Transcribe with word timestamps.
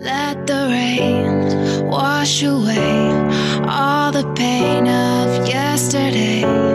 Let 0.00 0.46
the 0.46 0.66
rain 0.70 1.86
wash 1.86 2.42
away 2.42 3.10
all 3.68 4.10
the 4.10 4.24
pain 4.34 4.88
of 4.88 5.46
yesterday. 5.46 6.69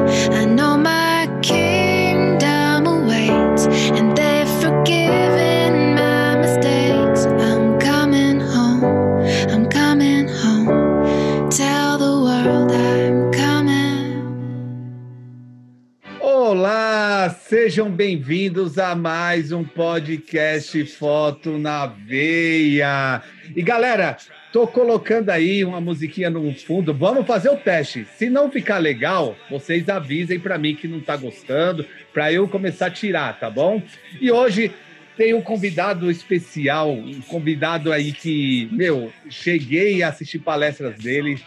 Sejam 17.47 17.91
bem-vindos 17.91 18.79
a 18.79 18.95
mais 18.95 19.51
um 19.51 19.63
podcast 19.63 20.83
Foto 20.85 21.59
na 21.59 21.85
Veia. 21.85 23.21
E 23.55 23.61
galera, 23.61 24.17
tô 24.51 24.65
colocando 24.65 25.29
aí 25.29 25.63
uma 25.63 25.79
musiquinha 25.79 26.31
no 26.31 26.51
fundo. 26.55 26.91
Vamos 26.91 27.27
fazer 27.27 27.49
o 27.49 27.57
teste. 27.57 28.07
Se 28.17 28.31
não 28.31 28.49
ficar 28.49 28.79
legal, 28.79 29.35
vocês 29.47 29.87
avisem 29.89 30.39
para 30.39 30.57
mim 30.57 30.73
que 30.75 30.87
não 30.87 30.99
tá 30.99 31.15
gostando, 31.15 31.85
para 32.11 32.33
eu 32.33 32.47
começar 32.47 32.87
a 32.87 32.91
tirar, 32.91 33.39
tá 33.39 33.47
bom? 33.47 33.79
E 34.19 34.31
hoje 34.31 34.73
tem 35.15 35.35
um 35.35 35.41
convidado 35.41 36.09
especial, 36.09 36.91
um 36.91 37.21
convidado 37.21 37.91
aí 37.91 38.11
que, 38.11 38.67
meu, 38.71 39.13
cheguei 39.29 40.01
a 40.01 40.09
assistir 40.09 40.39
palestras 40.39 40.95
dele, 40.95 41.39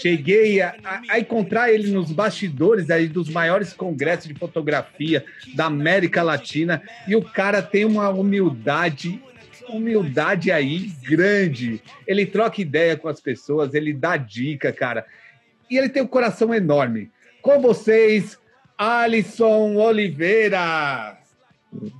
cheguei 0.00 0.60
a, 0.60 0.74
a- 1.08 1.18
encontrar 1.18 1.72
ele 1.72 1.90
nos 1.90 2.10
bastidores 2.12 2.90
aí 2.90 3.06
dos 3.08 3.28
maiores 3.28 3.72
congressos 3.72 4.28
de 4.28 4.34
fotografia 4.34 5.24
da 5.54 5.66
América 5.66 6.22
Latina 6.22 6.82
e 7.08 7.14
o 7.16 7.22
cara 7.22 7.62
tem 7.62 7.84
uma 7.84 8.08
humildade 8.10 9.20
humildade 9.70 10.52
aí 10.52 10.92
grande. 11.08 11.80
Ele 12.06 12.26
troca 12.26 12.60
ideia 12.60 12.98
com 12.98 13.08
as 13.08 13.18
pessoas, 13.18 13.72
ele 13.72 13.94
dá 13.94 14.14
dica, 14.18 14.70
cara. 14.70 15.06
E 15.70 15.78
ele 15.78 15.88
tem 15.88 16.02
um 16.02 16.06
coração 16.06 16.52
enorme. 16.54 17.10
Com 17.40 17.60
vocês, 17.62 18.38
Alisson 18.76 19.76
Oliveira. 19.76 21.16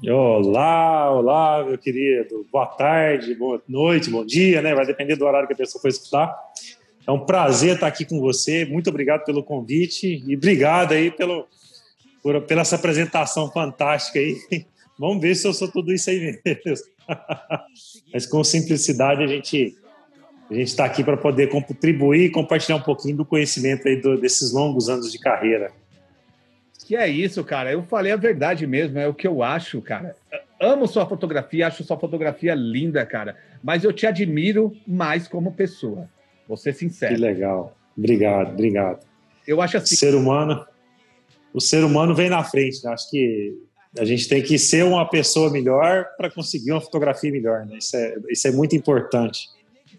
Olá, 0.06 1.10
olá, 1.10 1.64
meu 1.64 1.78
querido. 1.78 2.46
Boa 2.52 2.66
tarde, 2.66 3.34
boa 3.34 3.62
noite, 3.66 4.10
bom 4.10 4.24
dia, 4.26 4.60
né? 4.60 4.74
Vai 4.74 4.84
depender 4.86 5.16
do 5.16 5.24
horário 5.24 5.48
que 5.48 5.54
a 5.54 5.56
pessoa 5.56 5.80
for 5.80 5.88
escutar. 5.88 6.36
É 7.06 7.10
um 7.12 7.24
prazer 7.24 7.74
estar 7.74 7.86
aqui 7.86 8.04
com 8.04 8.20
você. 8.20 8.64
Muito 8.64 8.88
obrigado 8.88 9.24
pelo 9.24 9.42
convite 9.42 10.22
e 10.26 10.36
obrigado 10.36 10.92
aí 10.92 11.10
pelo, 11.10 11.46
por, 12.22 12.40
pela 12.42 12.62
essa 12.62 12.76
apresentação 12.76 13.50
fantástica 13.50 14.18
aí. 14.18 14.36
Vamos 14.98 15.20
ver 15.20 15.34
se 15.34 15.46
eu 15.46 15.52
sou 15.52 15.68
tudo 15.70 15.92
isso 15.92 16.08
aí 16.08 16.40
mesmo. 16.44 16.86
Mas 18.12 18.26
com 18.26 18.42
simplicidade 18.44 19.22
a 19.22 19.26
gente 19.26 19.76
a 20.50 20.54
gente 20.54 20.68
está 20.68 20.84
aqui 20.84 21.02
para 21.02 21.16
poder 21.16 21.48
contribuir 21.48 22.26
e 22.26 22.30
compartilhar 22.30 22.76
um 22.76 22.82
pouquinho 22.82 23.16
do 23.16 23.24
conhecimento 23.24 23.88
aí 23.88 24.00
do- 24.00 24.20
desses 24.20 24.52
longos 24.52 24.88
anos 24.90 25.10
de 25.10 25.18
carreira. 25.18 25.72
Que 26.86 26.94
é 26.96 27.08
isso, 27.08 27.42
cara. 27.42 27.72
Eu 27.72 27.82
falei 27.84 28.12
a 28.12 28.16
verdade 28.16 28.66
mesmo, 28.66 28.98
é 28.98 29.08
o 29.08 29.14
que 29.14 29.26
eu 29.26 29.42
acho, 29.42 29.80
cara. 29.80 30.14
Amo 30.60 30.86
sua 30.86 31.06
fotografia, 31.06 31.66
acho 31.66 31.82
sua 31.82 31.98
fotografia 31.98 32.54
linda, 32.54 33.04
cara. 33.06 33.36
Mas 33.62 33.84
eu 33.84 33.92
te 33.92 34.06
admiro 34.06 34.76
mais 34.86 35.26
como 35.26 35.52
pessoa. 35.52 36.08
Vou 36.46 36.56
ser 36.56 36.72
Que 36.72 36.80
sincero. 36.80 37.18
legal. 37.20 37.76
Obrigado, 37.96 38.52
obrigado. 38.52 39.06
Eu 39.46 39.60
acho 39.60 39.76
assim. 39.76 39.96
ser 39.96 40.14
humano, 40.14 40.64
o 41.52 41.60
ser 41.60 41.84
humano 41.84 42.14
vem 42.14 42.28
na 42.28 42.42
frente. 42.42 42.84
Né? 42.84 42.92
Acho 42.92 43.10
que 43.10 43.54
a 43.98 44.04
gente 44.04 44.28
tem 44.28 44.42
que 44.42 44.58
ser 44.58 44.84
uma 44.84 45.08
pessoa 45.08 45.50
melhor 45.50 46.06
para 46.16 46.30
conseguir 46.30 46.72
uma 46.72 46.80
fotografia 46.80 47.30
melhor. 47.30 47.64
Né? 47.66 47.78
Isso, 47.78 47.96
é, 47.96 48.16
isso 48.28 48.48
é 48.48 48.50
muito 48.50 48.74
importante. 48.74 49.48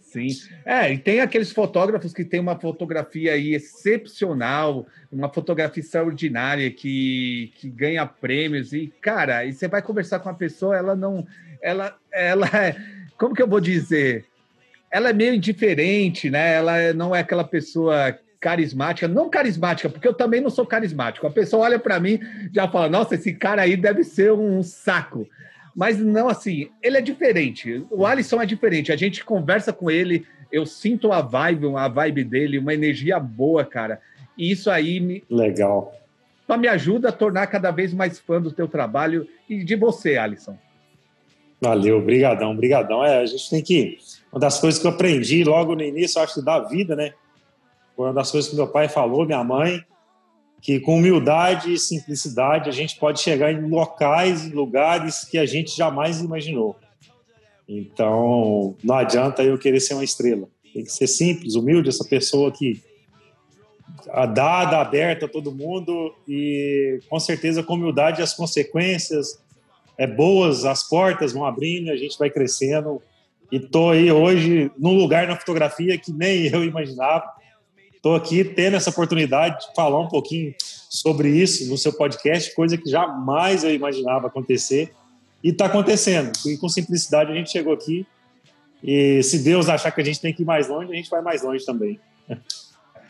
Sim. 0.01 0.27
É, 0.66 0.93
e 0.93 0.97
tem 0.97 1.19
aqueles 1.19 1.51
fotógrafos 1.51 2.13
que 2.13 2.23
têm 2.23 2.39
uma 2.39 2.57
fotografia 2.57 3.33
aí 3.33 3.53
excepcional, 3.53 4.85
uma 5.11 5.27
fotografia 5.27 5.83
extraordinária 5.83 6.71
que, 6.71 7.51
que 7.57 7.69
ganha 7.69 8.06
prêmios. 8.06 8.72
E, 8.72 8.94
cara, 9.01 9.44
e 9.44 9.51
você 9.51 9.67
vai 9.67 9.81
conversar 9.81 10.19
com 10.19 10.29
a 10.29 10.33
pessoa, 10.33 10.77
ela 10.77 10.95
não. 10.95 11.27
Ela, 11.62 11.97
ela 12.12 12.47
é. 12.56 12.75
Como 13.17 13.35
que 13.35 13.41
eu 13.41 13.47
vou 13.47 13.59
dizer? 13.59 14.25
Ela 14.95 15.09
é 15.09 15.13
meio 15.13 15.33
indiferente, 15.33 16.29
né? 16.29 16.56
Ela 16.56 16.78
é- 16.78 16.94
não 16.94 17.13
é 17.13 17.19
aquela 17.19 17.44
pessoa 17.44 18.17
carismática, 18.39 19.09
não 19.09 19.29
carismática, 19.29 19.89
porque 19.89 20.07
eu 20.07 20.13
também 20.13 20.39
não 20.39 20.50
sou 20.50 20.66
carismático. 20.66 21.28
A 21.28 21.29
pessoa 21.29 21.66
olha 21.66 21.78
para 21.78 22.00
mim 22.00 22.17
já 22.53 22.66
fala: 22.66 22.88
nossa, 22.88 23.16
esse 23.16 23.33
cara 23.33 23.63
aí 23.63 23.75
deve 23.75 24.06
ser 24.06 24.31
um 24.31 24.63
saco. 24.63 25.28
Mas 25.75 26.00
não 26.00 26.29
assim, 26.29 26.69
ele 26.81 26.97
é 26.97 27.01
diferente. 27.01 27.85
O 27.91 28.06
Alisson 28.06 28.41
é 28.41 28.45
diferente. 28.45 28.94
A 28.94 28.95
gente 28.95 29.25
conversa 29.25 29.73
com 29.73 29.91
ele, 29.91 30.25
eu 30.50 30.66
sinto 30.66 31.12
a 31.12 31.19
vibe, 31.19 31.75
a 31.75 31.89
vibe 31.89 32.23
dele, 32.23 32.57
uma 32.57 32.73
energia 32.73 33.19
boa, 33.19 33.66
cara. 33.66 34.00
E 34.38 34.50
isso 34.50 34.72
aí 34.72 35.01
me, 35.01 35.22
Legal. 35.29 35.94
só 36.47 36.56
me 36.56 36.69
ajuda 36.69 37.09
a 37.09 37.12
tornar 37.12 37.47
cada 37.47 37.69
vez 37.69 37.94
mais 37.94 38.17
fã 38.17 38.41
do 38.41 38.50
teu 38.50 38.69
trabalho 38.69 39.27
e 39.50 39.62
de 39.62 39.75
você, 39.75 40.16
Alisson. 40.16 40.57
Valeu, 41.59 42.01
brigadão, 42.01 42.56
brigadão. 42.56 43.03
É, 43.03 43.19
a 43.19 43.25
gente 43.25 43.50
tem 43.50 43.62
que... 43.62 43.97
Uma 44.35 44.41
das 44.41 44.59
coisas 44.59 44.81
que 44.81 44.85
eu 44.85 44.91
aprendi 44.91 45.46
logo 45.46 45.75
no 45.75 45.81
início, 45.81 46.22
acho, 46.22 46.41
da 46.41 46.59
vida, 46.59 46.94
né? 46.94 47.13
Foi 47.96 48.07
uma 48.07 48.13
das 48.13 48.29
coisas 48.29 48.50
que 48.50 48.56
meu 48.57 48.68
pai 48.68 48.90
falou, 48.90 49.25
minha 49.25 49.41
mãe, 49.46 49.81
que 50.62 50.78
com 50.78 50.97
humildade 50.97 51.73
e 51.73 51.79
simplicidade 51.79 52.68
a 52.68 52.74
gente 52.74 53.00
pode 53.00 53.22
chegar 53.22 53.53
em 53.53 53.69
locais, 53.69 54.51
lugares 54.51 55.24
que 55.24 55.38
a 55.38 55.45
gente 55.45 55.74
jamais 55.74 56.19
imaginou. 56.19 56.75
Então, 57.66 58.75
não 58.84 58.95
adianta 58.95 59.41
eu 59.41 59.57
querer 59.57 59.79
ser 59.79 59.94
uma 59.94 60.03
estrela. 60.03 60.50
Tem 60.74 60.84
que 60.84 60.91
ser 60.91 61.07
simples, 61.07 61.56
humilde, 61.56 61.88
essa 61.88 62.03
pessoa 62.03 62.51
que 62.51 62.84
dada, 64.34 64.81
aberta 64.81 65.28
a 65.28 65.29
todo 65.29 65.56
mundo 65.56 66.13
e 66.28 67.00
com 67.09 67.22
certeza 67.22 67.63
com 67.63 67.75
humildade 67.75 68.22
as 68.22 68.34
consequências 68.34 69.41
é 69.97 70.06
boas, 70.06 70.66
as 70.66 70.84
portas 70.84 71.31
vão 71.31 71.45
abrindo, 71.45 71.90
a 71.90 71.95
gente 71.95 72.19
vai 72.19 72.29
crescendo. 72.29 73.01
E 73.51 73.59
tô 73.59 73.89
aí 73.89 74.11
hoje 74.11 74.72
num 74.78 74.94
lugar 74.94 75.28
na 75.28 75.35
fotografia 75.35 75.97
que 75.97 76.11
nem 76.11 76.47
eu 76.47 76.63
imaginava. 76.63 77.25
Tô 78.01 78.16
aqui 78.16 78.44
tendo 78.44 78.75
essa 78.75 78.89
oportunidade 78.89 79.67
de 79.67 79.73
falar 79.75 80.00
um 80.00 80.07
pouquinho 80.07 80.53
sobre 80.59 81.29
isso 81.29 81.69
no 81.69 81.78
seu 81.78 81.94
podcast, 81.94 82.53
coisa 82.53 82.78
que 82.78 82.89
jamais 82.89 83.63
eu 83.63 83.73
imaginava 83.73 84.28
acontecer. 84.28 84.94
E 85.44 85.50
está 85.50 85.66
acontecendo. 85.66 86.31
E 86.45 86.57
com 86.57 86.69
simplicidade 86.69 87.31
a 87.31 87.35
gente 87.35 87.51
chegou 87.51 87.73
aqui. 87.73 88.06
E 88.83 89.22
se 89.23 89.39
Deus 89.39 89.69
achar 89.69 89.91
que 89.91 90.01
a 90.01 90.03
gente 90.03 90.22
tem 90.22 90.33
que 90.33 90.44
ir 90.44 90.45
mais 90.45 90.67
longe, 90.67 90.91
a 90.91 90.95
gente 90.95 91.09
vai 91.09 91.22
mais 91.22 91.44
longe 91.44 91.66
também. 91.66 92.00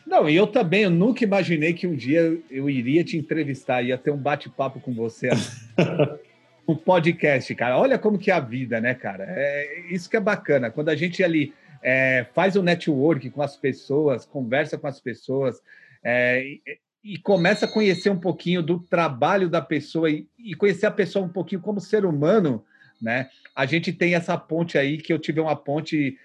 Não, 0.06 0.30
e 0.30 0.36
eu 0.36 0.46
também, 0.46 0.84
eu 0.84 0.90
nunca 0.90 1.24
imaginei 1.24 1.74
que 1.74 1.88
um 1.88 1.96
dia 1.96 2.40
eu 2.50 2.70
iria 2.70 3.04
te 3.04 3.18
entrevistar, 3.18 3.82
ia 3.82 3.98
ter 3.98 4.12
um 4.12 4.18
bate-papo 4.18 4.80
com 4.80 4.94
você. 4.94 5.30
um 6.68 6.76
podcast, 6.76 7.54
cara. 7.56 7.78
Olha 7.78 7.98
como 7.98 8.18
que 8.18 8.32
é 8.32 8.34
a 8.34 8.40
vida, 8.40 8.82
né, 8.82 8.94
cara? 8.94 9.26
É 9.28 9.86
isso 9.90 10.10
que 10.10 10.18
é 10.18 10.20
bacana. 10.20 10.72
Quando 10.72 10.90
a 10.90 10.96
gente 10.96 11.24
ali 11.24 11.54
é, 11.84 12.26
faz 12.34 12.56
o 12.56 12.64
network 12.64 13.30
com 13.30 13.42
as 13.42 13.56
pessoas, 13.56 14.26
conversa 14.26 14.78
com 14.78 14.88
as 14.88 15.00
pessoas 15.00 15.62
é, 16.04 16.44
e, 16.44 16.62
e 17.04 17.18
começa 17.20 17.66
a 17.66 17.72
conhecer 17.72 18.10
um 18.10 18.20
pouquinho 18.20 18.64
do 18.64 18.80
trabalho 18.80 19.50
da 19.50 19.62
pessoa 19.62 20.10
e, 20.10 20.28
e 20.40 20.56
conhecer 20.56 20.88
a 20.88 20.92
pessoa 20.92 21.24
um 21.24 21.30
pouquinho 21.30 21.62
como 21.62 21.80
ser 21.80 22.06
humano, 22.06 22.66
né? 23.02 23.30
A 23.56 23.66
gente 23.66 23.94
tem 23.94 24.16
essa 24.16 24.38
ponte 24.38 24.78
aí 24.78 24.98
que 24.98 25.14
eu 25.14 25.20
tive 25.20 25.40
uma 25.40 25.56
ponte 25.56 26.18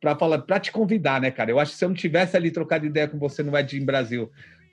para 0.00 0.14
falar, 0.14 0.38
para 0.38 0.60
te 0.60 0.70
convidar, 0.70 1.20
né, 1.20 1.30
cara? 1.30 1.50
Eu 1.50 1.58
acho 1.58 1.72
que 1.72 1.78
se 1.78 1.84
eu 1.84 1.88
não 1.88 1.96
tivesse 1.96 2.36
ali 2.36 2.50
trocado 2.50 2.86
ideia 2.86 3.08
com 3.08 3.18
você 3.18 3.42
no 3.42 3.56
Edin 3.56 3.84
Brasil, 3.84 4.30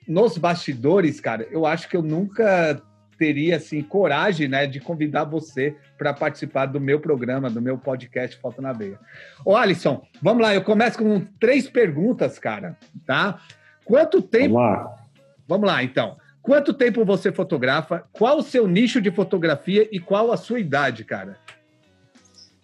nos 0.08 0.38
bastidores, 0.38 1.20
cara, 1.20 1.48
eu 1.52 1.66
acho 1.66 1.90
que 1.90 1.98
eu 1.98 2.02
nunca 2.02 2.82
teria 3.18 3.58
assim 3.58 3.82
coragem, 3.82 4.48
né, 4.48 4.68
de 4.68 4.80
convidar 4.80 5.24
você 5.24 5.76
para 5.98 6.14
participar 6.14 6.68
do 6.68 6.80
meu 6.80 7.00
programa, 7.00 7.50
do 7.50 7.62
meu 7.62 7.78
podcast 7.78 8.38
Foto 8.38 8.62
na 8.62 8.74
Veia. 8.74 9.00
Ô, 9.44 9.56
Alisson, 9.56 10.02
vamos 10.22 10.44
lá, 10.44 10.54
eu 10.54 10.64
começo 10.64 10.98
com 10.98 11.20
três 11.40 11.70
perguntas, 11.70 12.38
cara, 12.38 12.78
tá? 13.06 13.40
Quanto 13.84 14.22
tempo 14.22 14.56
Vamos 14.56 14.70
lá. 14.70 15.08
Vamos 15.48 15.68
lá, 15.68 15.84
então. 15.84 16.18
Quanto 16.42 16.74
tempo 16.74 17.06
você 17.06 17.32
fotografa? 17.32 18.04
Qual 18.12 18.38
o 18.38 18.44
seu 18.44 18.68
nicho 18.68 19.02
de 19.02 19.12
fotografia 19.12 19.88
e 19.92 20.00
qual 20.00 20.32
a 20.32 20.38
sua 20.38 20.60
idade, 20.60 21.04
cara? 21.04 21.38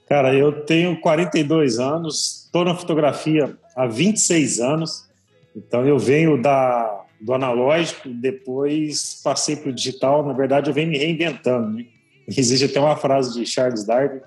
Cara, 0.07 0.33
eu 0.33 0.65
tenho 0.65 0.99
42 0.99 1.79
anos, 1.79 2.43
estou 2.45 2.65
na 2.65 2.75
fotografia 2.75 3.57
há 3.75 3.87
26 3.87 4.59
anos, 4.59 5.09
então 5.55 5.85
eu 5.85 5.97
venho 5.97 6.41
da, 6.41 7.02
do 7.23 7.33
analógico, 7.33 8.09
depois 8.09 9.21
passei 9.23 9.55
para 9.55 9.69
o 9.69 9.73
digital. 9.73 10.25
Na 10.25 10.33
verdade, 10.33 10.69
eu 10.69 10.73
venho 10.73 10.89
me 10.89 10.97
reinventando. 10.97 11.77
Né? 11.77 11.85
Existe 12.27 12.65
até 12.65 12.79
uma 12.79 12.97
frase 12.97 13.33
de 13.33 13.45
Charles 13.45 13.85
Darwin 13.85 14.19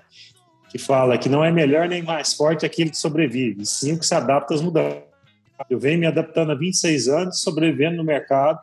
que 0.69 0.79
fala 0.79 1.17
que 1.17 1.29
não 1.29 1.45
é 1.45 1.51
melhor 1.51 1.87
nem 1.87 2.01
mais 2.01 2.33
forte 2.33 2.65
aquele 2.65 2.89
que 2.89 2.97
sobrevive, 2.97 3.65
sim 3.65 3.93
o 3.93 3.99
que 3.99 4.05
se 4.05 4.13
adapta 4.13 4.53
às 4.53 4.61
mudanças. 4.61 5.03
Eu 5.69 5.79
venho 5.79 5.99
me 5.99 6.05
adaptando 6.05 6.51
há 6.51 6.55
26 6.55 7.07
anos, 7.07 7.39
sobrevivendo 7.39 7.97
no 7.97 8.03
mercado 8.03 8.59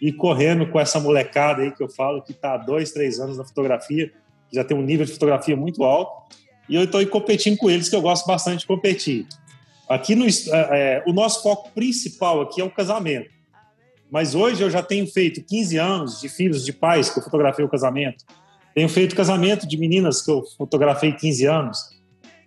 e 0.00 0.12
correndo 0.12 0.66
com 0.66 0.80
essa 0.80 0.98
molecada 0.98 1.62
aí 1.62 1.70
que 1.70 1.82
eu 1.82 1.88
falo 1.88 2.22
que 2.22 2.32
está 2.32 2.54
há 2.54 2.56
dois, 2.56 2.90
três 2.90 3.20
anos 3.20 3.38
na 3.38 3.44
fotografia, 3.44 4.10
já 4.52 4.64
tem 4.64 4.76
um 4.76 4.82
nível 4.82 5.06
de 5.06 5.12
fotografia 5.12 5.56
muito 5.56 5.84
alto 5.84 6.34
e 6.68 6.74
eu 6.74 6.84
estou 6.84 7.06
competindo 7.06 7.56
com 7.56 7.70
eles, 7.70 7.88
que 7.88 7.94
eu 7.94 8.02
gosto 8.02 8.26
bastante 8.26 8.60
de 8.60 8.66
competir. 8.66 9.26
Aqui 9.88 10.14
no 10.14 10.26
é, 10.26 10.30
é, 10.52 11.04
o 11.06 11.12
nosso 11.12 11.42
foco 11.42 11.70
principal 11.70 12.40
aqui 12.40 12.60
é 12.60 12.64
o 12.64 12.70
casamento. 12.70 13.34
Mas 14.14 14.32
hoje 14.32 14.62
eu 14.62 14.70
já 14.70 14.80
tenho 14.80 15.08
feito 15.08 15.42
15 15.42 15.76
anos 15.76 16.20
de 16.20 16.28
filhos 16.28 16.64
de 16.64 16.72
pais 16.72 17.10
que 17.10 17.18
eu 17.18 17.22
fotografei 17.24 17.64
o 17.64 17.68
casamento. 17.68 18.24
Tenho 18.72 18.88
feito 18.88 19.16
casamento 19.16 19.66
de 19.66 19.76
meninas 19.76 20.22
que 20.22 20.30
eu 20.30 20.44
fotografei 20.56 21.10
15 21.10 21.46
anos. 21.46 21.78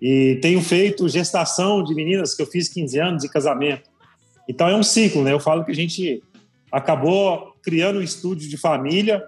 E 0.02 0.40
tenho 0.42 0.62
feito 0.62 1.10
gestação 1.10 1.84
de 1.84 1.94
meninas 1.94 2.34
que 2.34 2.42
eu 2.42 2.46
fiz 2.46 2.70
15 2.70 3.00
anos 3.02 3.24
de 3.24 3.28
casamento. 3.28 3.90
Então 4.48 4.70
é 4.70 4.76
um 4.78 4.82
ciclo, 4.82 5.26
né? 5.26 5.34
Eu 5.34 5.42
falo 5.42 5.66
que 5.66 5.72
a 5.72 5.76
gente 5.76 6.24
acabou 6.72 7.54
criando 7.62 8.00
um 8.00 8.02
estúdio 8.02 8.48
de 8.50 8.56
família 8.56 9.22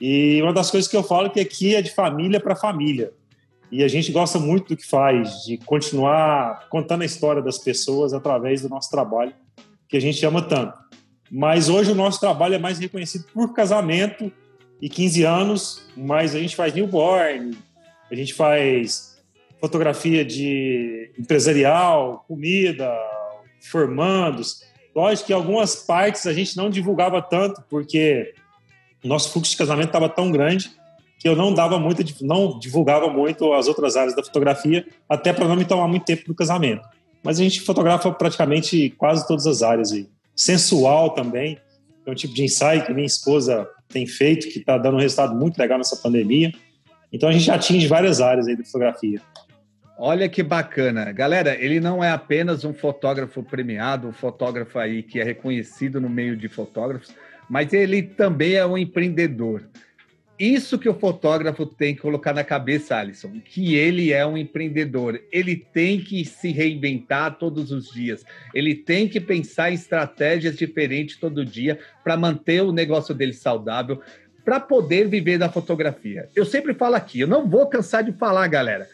e 0.00 0.40
uma 0.42 0.52
das 0.52 0.70
coisas 0.70 0.88
que 0.88 0.96
eu 0.96 1.02
falo 1.02 1.26
é 1.26 1.30
que 1.30 1.40
aqui 1.40 1.74
é 1.74 1.82
de 1.82 1.92
família 1.92 2.38
para 2.38 2.54
família. 2.54 3.10
E 3.72 3.82
a 3.82 3.88
gente 3.88 4.12
gosta 4.12 4.38
muito 4.38 4.68
do 4.68 4.76
que 4.76 4.86
faz, 4.86 5.42
de 5.44 5.58
continuar 5.58 6.68
contando 6.68 7.02
a 7.02 7.04
história 7.04 7.42
das 7.42 7.58
pessoas 7.58 8.14
através 8.14 8.62
do 8.62 8.68
nosso 8.68 8.88
trabalho, 8.88 9.34
que 9.88 9.96
a 9.96 10.00
gente 10.00 10.24
ama 10.24 10.40
tanto. 10.40 10.85
Mas 11.30 11.68
hoje 11.68 11.90
o 11.90 11.94
nosso 11.94 12.20
trabalho 12.20 12.54
é 12.54 12.58
mais 12.58 12.78
reconhecido 12.78 13.24
por 13.32 13.52
casamento 13.52 14.30
e 14.80 14.88
15 14.88 15.24
anos, 15.24 15.88
mas 15.96 16.34
a 16.34 16.38
gente 16.38 16.54
faz 16.54 16.74
newborn, 16.74 17.56
a 18.10 18.14
gente 18.14 18.34
faz 18.34 19.16
fotografia 19.60 20.24
de 20.24 21.10
empresarial, 21.18 22.24
comida, 22.28 22.92
formandos. 23.70 24.62
Lógico 24.94 25.26
que 25.26 25.32
algumas 25.32 25.76
partes 25.76 26.26
a 26.26 26.32
gente 26.32 26.56
não 26.56 26.70
divulgava 26.70 27.20
tanto, 27.20 27.62
porque 27.68 28.34
nosso 29.02 29.32
fluxo 29.32 29.50
de 29.50 29.56
casamento 29.56 29.88
estava 29.88 30.08
tão 30.08 30.30
grande 30.30 30.70
que 31.18 31.28
eu 31.28 31.34
não 31.34 31.52
dava 31.52 31.78
muito, 31.78 32.04
não 32.22 32.58
divulgava 32.58 33.08
muito 33.08 33.52
as 33.52 33.66
outras 33.66 33.96
áreas 33.96 34.14
da 34.14 34.22
fotografia, 34.22 34.86
até 35.08 35.32
para 35.32 35.48
não 35.48 35.56
me 35.56 35.64
tomar 35.64 35.88
muito 35.88 36.04
tempo 36.04 36.26
do 36.26 36.34
casamento. 36.34 36.86
Mas 37.22 37.40
a 37.40 37.42
gente 37.42 37.62
fotografa 37.62 38.10
praticamente 38.12 38.90
quase 38.90 39.26
todas 39.26 39.46
as 39.46 39.62
áreas 39.62 39.92
aí. 39.92 40.08
Sensual 40.36 41.10
também, 41.14 41.58
é 42.06 42.10
um 42.10 42.14
tipo 42.14 42.34
de 42.34 42.44
ensaio 42.44 42.84
que 42.84 42.92
minha 42.92 43.06
esposa 43.06 43.66
tem 43.88 44.06
feito, 44.06 44.48
que 44.48 44.58
está 44.58 44.76
dando 44.76 44.96
um 44.96 45.00
resultado 45.00 45.34
muito 45.34 45.58
legal 45.58 45.78
nessa 45.78 45.96
pandemia. 45.96 46.52
Então 47.12 47.28
a 47.28 47.32
gente 47.32 47.50
atinge 47.50 47.86
várias 47.86 48.20
áreas 48.20 48.46
aí 48.46 48.54
da 48.54 48.64
fotografia. 48.64 49.20
Olha 49.98 50.28
que 50.28 50.42
bacana. 50.42 51.10
Galera, 51.10 51.56
ele 51.58 51.80
não 51.80 52.04
é 52.04 52.10
apenas 52.10 52.64
um 52.64 52.74
fotógrafo 52.74 53.42
premiado, 53.42 54.08
um 54.08 54.12
fotógrafo 54.12 54.78
aí 54.78 55.02
que 55.02 55.18
é 55.18 55.24
reconhecido 55.24 55.98
no 56.00 56.10
meio 56.10 56.36
de 56.36 56.48
fotógrafos, 56.48 57.14
mas 57.48 57.72
ele 57.72 58.02
também 58.02 58.54
é 58.54 58.66
um 58.66 58.76
empreendedor. 58.76 59.62
Isso 60.38 60.78
que 60.78 60.88
o 60.88 60.98
fotógrafo 60.98 61.64
tem 61.64 61.94
que 61.94 62.02
colocar 62.02 62.34
na 62.34 62.44
cabeça, 62.44 62.96
Alisson, 62.96 63.40
que 63.44 63.74
ele 63.74 64.12
é 64.12 64.26
um 64.26 64.36
empreendedor. 64.36 65.18
Ele 65.32 65.56
tem 65.56 65.98
que 65.98 66.24
se 66.26 66.50
reinventar 66.50 67.38
todos 67.38 67.70
os 67.70 67.90
dias. 67.90 68.22
Ele 68.52 68.74
tem 68.74 69.08
que 69.08 69.18
pensar 69.18 69.70
em 69.70 69.74
estratégias 69.74 70.56
diferentes 70.56 71.16
todo 71.16 71.44
dia 71.44 71.78
para 72.04 72.18
manter 72.18 72.62
o 72.62 72.72
negócio 72.72 73.14
dele 73.14 73.32
saudável, 73.32 74.02
para 74.44 74.60
poder 74.60 75.08
viver 75.08 75.38
da 75.38 75.48
fotografia. 75.48 76.28
Eu 76.36 76.44
sempre 76.44 76.74
falo 76.74 76.96
aqui, 76.96 77.20
eu 77.20 77.26
não 77.26 77.48
vou 77.48 77.66
cansar 77.68 78.04
de 78.04 78.12
falar, 78.12 78.46
galera. 78.46 78.86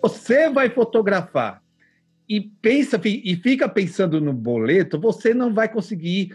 Você 0.00 0.48
vai 0.48 0.70
fotografar 0.70 1.60
e 2.28 2.40
pensa 2.40 2.98
e 3.04 3.36
fica 3.36 3.68
pensando 3.68 4.20
no 4.20 4.32
boleto, 4.32 4.98
você 4.98 5.34
não 5.34 5.52
vai 5.52 5.68
conseguir 5.68 6.34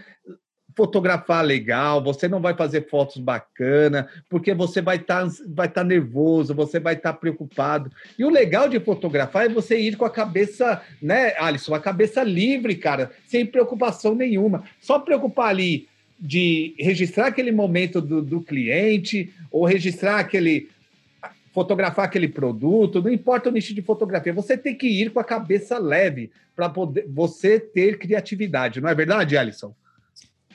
fotografar 0.78 1.44
legal, 1.44 2.04
você 2.04 2.28
não 2.28 2.40
vai 2.40 2.54
fazer 2.54 2.88
fotos 2.88 3.18
bacana, 3.18 4.08
porque 4.30 4.54
você 4.54 4.80
vai 4.80 4.98
estar 4.98 5.26
tá, 5.26 5.34
vai 5.48 5.68
tá 5.68 5.84
nervoso, 5.84 6.54
você 6.54 6.80
vai 6.80 6.94
estar 6.94 7.14
tá 7.14 7.20
preocupado. 7.20 7.92
E 8.18 8.24
o 8.24 8.30
legal 8.30 8.70
de 8.70 8.80
fotografar 8.80 9.48
é 9.48 9.50
você 9.50 9.76
ir 9.76 9.98
com 9.98 10.06
a 10.06 10.10
cabeça, 10.10 10.80
né, 11.02 11.34
Alisson, 11.40 11.74
a 11.74 11.80
cabeça 11.80 12.22
livre, 12.22 12.76
cara, 12.76 13.12
sem 13.26 13.44
preocupação 13.44 14.14
nenhuma. 14.14 14.66
Só 14.80 15.00
preocupar 15.00 15.50
ali 15.50 15.88
de 16.20 16.76
registrar 16.78 17.28
aquele 17.28 17.52
momento 17.52 18.00
do, 18.00 18.22
do 18.22 18.42
cliente 18.42 19.34
ou 19.52 19.66
registrar 19.66 20.20
aquele 20.20 20.70
fotografar 21.52 22.06
aquele 22.06 22.28
produto, 22.28 23.02
não 23.02 23.12
importa 23.12 23.50
o 23.50 23.52
nicho 23.52 23.74
de 23.74 23.82
fotografia, 23.82 24.32
você 24.32 24.56
tem 24.56 24.76
que 24.76 24.86
ir 24.86 25.10
com 25.10 25.20
a 25.20 25.24
cabeça 25.24 25.80
leve 25.80 26.30
para 26.56 26.70
poder 26.70 27.08
você 27.10 27.60
ter 27.60 27.98
criatividade, 27.98 28.80
não 28.80 28.88
é 28.88 28.94
verdade, 28.94 29.36
Alisson? 29.36 29.74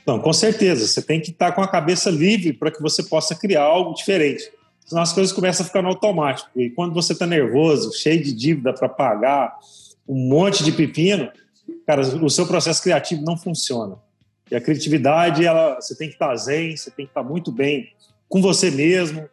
Não, 0.06 0.18
com 0.18 0.32
certeza. 0.32 0.86
Você 0.86 1.02
tem 1.02 1.20
que 1.20 1.30
estar 1.30 1.52
com 1.52 1.62
a 1.62 1.68
cabeça 1.68 2.10
livre 2.10 2.52
para 2.52 2.70
que 2.70 2.82
você 2.82 3.02
possa 3.02 3.34
criar 3.34 3.62
algo 3.62 3.94
diferente. 3.94 4.50
Senão 4.84 5.02
as 5.02 5.12
coisas 5.12 5.32
começam 5.32 5.64
a 5.64 5.66
ficar 5.66 5.82
no 5.82 5.88
automático. 5.88 6.50
E 6.56 6.70
quando 6.70 6.92
você 6.92 7.12
está 7.12 7.26
nervoso, 7.26 7.92
cheio 7.96 8.22
de 8.22 8.32
dívida 8.32 8.72
para 8.72 8.88
pagar, 8.88 9.56
um 10.08 10.28
monte 10.28 10.64
de 10.64 10.72
pepino, 10.72 11.30
cara, 11.86 12.02
o 12.02 12.28
seu 12.28 12.46
processo 12.46 12.82
criativo 12.82 13.22
não 13.22 13.36
funciona. 13.36 13.96
E 14.50 14.56
a 14.56 14.60
criatividade, 14.60 15.46
ela, 15.46 15.76
você 15.76 15.96
tem 15.96 16.08
que 16.08 16.14
estar 16.14 16.34
zen, 16.36 16.76
você 16.76 16.90
tem 16.90 17.06
que 17.06 17.10
estar 17.10 17.22
muito 17.22 17.50
bem 17.50 17.88
com 18.28 18.42
você 18.42 18.70
mesmo. 18.70 19.26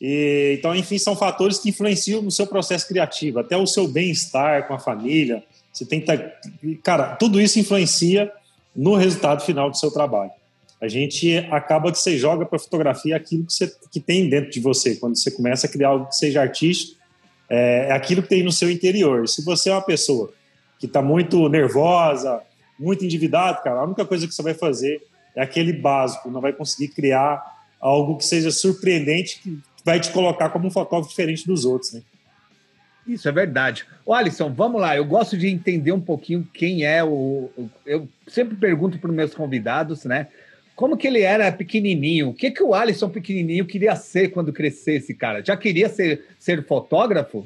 E, 0.00 0.56
então, 0.58 0.74
enfim, 0.74 0.98
são 0.98 1.16
fatores 1.16 1.58
que 1.58 1.70
influenciam 1.70 2.22
no 2.22 2.30
seu 2.30 2.46
processo 2.46 2.86
criativo, 2.86 3.40
até 3.40 3.56
o 3.56 3.66
seu 3.66 3.88
bem-estar 3.88 4.68
com 4.68 4.74
a 4.74 4.78
família. 4.78 5.42
Você 5.72 5.84
tem 5.84 6.00
que 6.00 6.10
estar. 6.10 6.40
Cara, 6.82 7.16
tudo 7.16 7.40
isso 7.40 7.58
influencia 7.58 8.30
no 8.74 8.94
resultado 8.94 9.42
final 9.42 9.70
do 9.70 9.76
seu 9.76 9.90
trabalho. 9.90 10.30
A 10.80 10.88
gente 10.88 11.36
acaba 11.50 11.92
que 11.92 11.98
você 11.98 12.16
joga 12.16 12.46
para 12.46 12.58
fotografia 12.58 13.14
aquilo 13.16 13.44
que, 13.44 13.52
você, 13.52 13.70
que 13.90 14.00
tem 14.00 14.30
dentro 14.30 14.50
de 14.50 14.60
você. 14.60 14.96
Quando 14.96 15.16
você 15.16 15.30
começa 15.30 15.66
a 15.66 15.70
criar 15.70 15.88
algo 15.88 16.06
que 16.06 16.16
seja 16.16 16.40
artístico, 16.40 16.98
é, 17.48 17.88
é 17.88 17.92
aquilo 17.92 18.22
que 18.22 18.28
tem 18.28 18.42
no 18.42 18.52
seu 18.52 18.70
interior. 18.70 19.28
Se 19.28 19.44
você 19.44 19.68
é 19.68 19.72
uma 19.74 19.82
pessoa 19.82 20.32
que 20.78 20.86
está 20.86 21.02
muito 21.02 21.48
nervosa, 21.48 22.40
muito 22.78 23.04
endividado, 23.04 23.62
cara, 23.62 23.80
a 23.80 23.84
única 23.84 24.06
coisa 24.06 24.26
que 24.26 24.34
você 24.34 24.42
vai 24.42 24.54
fazer 24.54 25.02
é 25.36 25.42
aquele 25.42 25.72
básico, 25.72 26.30
não 26.30 26.40
vai 26.40 26.52
conseguir 26.52 26.88
criar 26.88 27.42
algo 27.78 28.16
que 28.16 28.24
seja 28.24 28.50
surpreendente, 28.50 29.40
que 29.42 29.58
vai 29.84 30.00
te 30.00 30.10
colocar 30.10 30.48
como 30.48 30.66
um 30.66 30.70
fotógrafo 30.70 31.10
diferente 31.10 31.46
dos 31.46 31.64
outros, 31.66 31.92
né? 31.92 32.02
Isso 33.10 33.28
é 33.28 33.32
verdade. 33.32 33.84
O 34.06 34.14
Alisson, 34.14 34.52
vamos 34.52 34.80
lá. 34.80 34.96
Eu 34.96 35.04
gosto 35.04 35.36
de 35.36 35.48
entender 35.48 35.90
um 35.90 36.00
pouquinho 36.00 36.48
quem 36.54 36.84
é 36.84 37.02
o. 37.02 37.50
Eu 37.84 38.08
sempre 38.28 38.56
pergunto 38.56 39.00
para 39.00 39.10
os 39.10 39.16
meus 39.16 39.34
convidados, 39.34 40.04
né? 40.04 40.28
Como 40.76 40.96
que 40.96 41.08
ele 41.08 41.20
era 41.20 41.50
pequenininho? 41.50 42.28
O 42.28 42.34
que 42.34 42.52
que 42.52 42.62
o 42.62 42.72
Alisson 42.72 43.08
pequenininho 43.10 43.66
queria 43.66 43.96
ser 43.96 44.28
quando 44.28 44.52
crescesse, 44.52 45.12
cara? 45.12 45.44
Já 45.44 45.56
queria 45.56 45.88
ser, 45.88 46.24
ser 46.38 46.64
fotógrafo? 46.64 47.44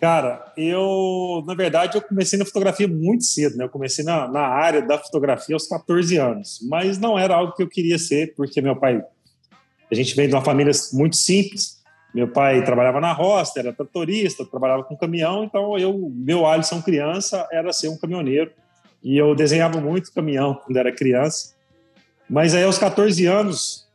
Cara, 0.00 0.52
eu, 0.56 1.42
na 1.44 1.54
verdade, 1.54 1.96
eu 1.96 2.02
comecei 2.02 2.38
na 2.38 2.44
fotografia 2.44 2.86
muito 2.86 3.24
cedo, 3.24 3.56
né? 3.56 3.64
Eu 3.64 3.68
comecei 3.68 4.04
na, 4.04 4.28
na 4.28 4.42
área 4.42 4.80
da 4.80 4.96
fotografia 4.96 5.56
aos 5.56 5.66
14 5.66 6.16
anos, 6.18 6.60
mas 6.68 6.98
não 6.98 7.18
era 7.18 7.34
algo 7.34 7.52
que 7.54 7.62
eu 7.62 7.68
queria 7.68 7.98
ser, 7.98 8.32
porque 8.36 8.60
meu 8.60 8.76
pai, 8.76 9.02
a 9.90 9.94
gente 9.94 10.14
vem 10.14 10.28
de 10.28 10.34
uma 10.34 10.44
família 10.44 10.72
muito 10.92 11.16
simples, 11.16 11.75
meu 12.16 12.26
pai 12.26 12.64
trabalhava 12.64 12.98
na 12.98 13.12
roça, 13.12 13.60
era 13.60 13.74
tratorista, 13.74 14.42
trabalhava 14.42 14.82
com 14.82 14.96
caminhão, 14.96 15.44
então 15.44 15.78
eu, 15.78 16.10
meu 16.14 16.46
Alisson 16.46 16.80
criança 16.80 17.46
era 17.52 17.74
ser 17.74 17.88
um 17.88 17.98
caminhoneiro. 17.98 18.50
E 19.04 19.18
eu 19.18 19.34
desenhava 19.34 19.78
muito 19.82 20.10
caminhão 20.14 20.54
quando 20.54 20.78
era 20.78 20.90
criança. 20.90 21.54
Mas 22.26 22.54
aí 22.54 22.64
aos 22.64 22.78
14 22.78 23.26
anos, 23.26 23.86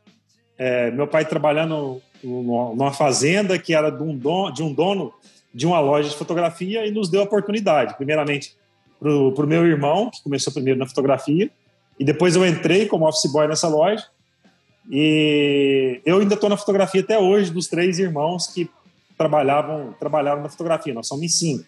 é, 0.56 0.92
meu 0.92 1.08
pai 1.08 1.26
trabalhando 1.26 2.00
numa 2.24 2.94
fazenda 2.94 3.58
que 3.58 3.74
era 3.74 3.90
de 3.90 4.04
um, 4.04 4.16
dono, 4.16 4.54
de 4.54 4.62
um 4.62 4.72
dono 4.72 5.12
de 5.52 5.66
uma 5.66 5.80
loja 5.80 6.08
de 6.08 6.16
fotografia 6.16 6.86
e 6.86 6.92
nos 6.92 7.10
deu 7.10 7.22
a 7.22 7.24
oportunidade, 7.24 7.98
primeiramente 7.98 8.56
para 9.00 9.10
o 9.10 9.48
meu 9.48 9.66
irmão, 9.66 10.12
que 10.12 10.22
começou 10.22 10.54
primeiro 10.54 10.78
na 10.78 10.86
fotografia, 10.86 11.50
e 12.00 12.06
depois 12.06 12.36
eu 12.36 12.46
entrei 12.46 12.86
como 12.86 13.08
office 13.08 13.32
boy 13.32 13.48
nessa 13.48 13.68
loja, 13.68 14.06
e 14.94 16.02
eu 16.06 16.20
ainda 16.20 16.34
estou 16.34 16.50
na 16.50 16.58
fotografia 16.58 17.00
até 17.00 17.18
hoje 17.18 17.50
dos 17.50 17.68
três 17.68 17.98
irmãos 17.98 18.48
que 18.48 18.70
trabalhavam 19.18 19.96
trabalharam 19.98 20.42
na 20.42 20.50
fotografia. 20.50 20.94
Nós 20.94 21.08
somos 21.08 21.40
cinco. 21.40 21.64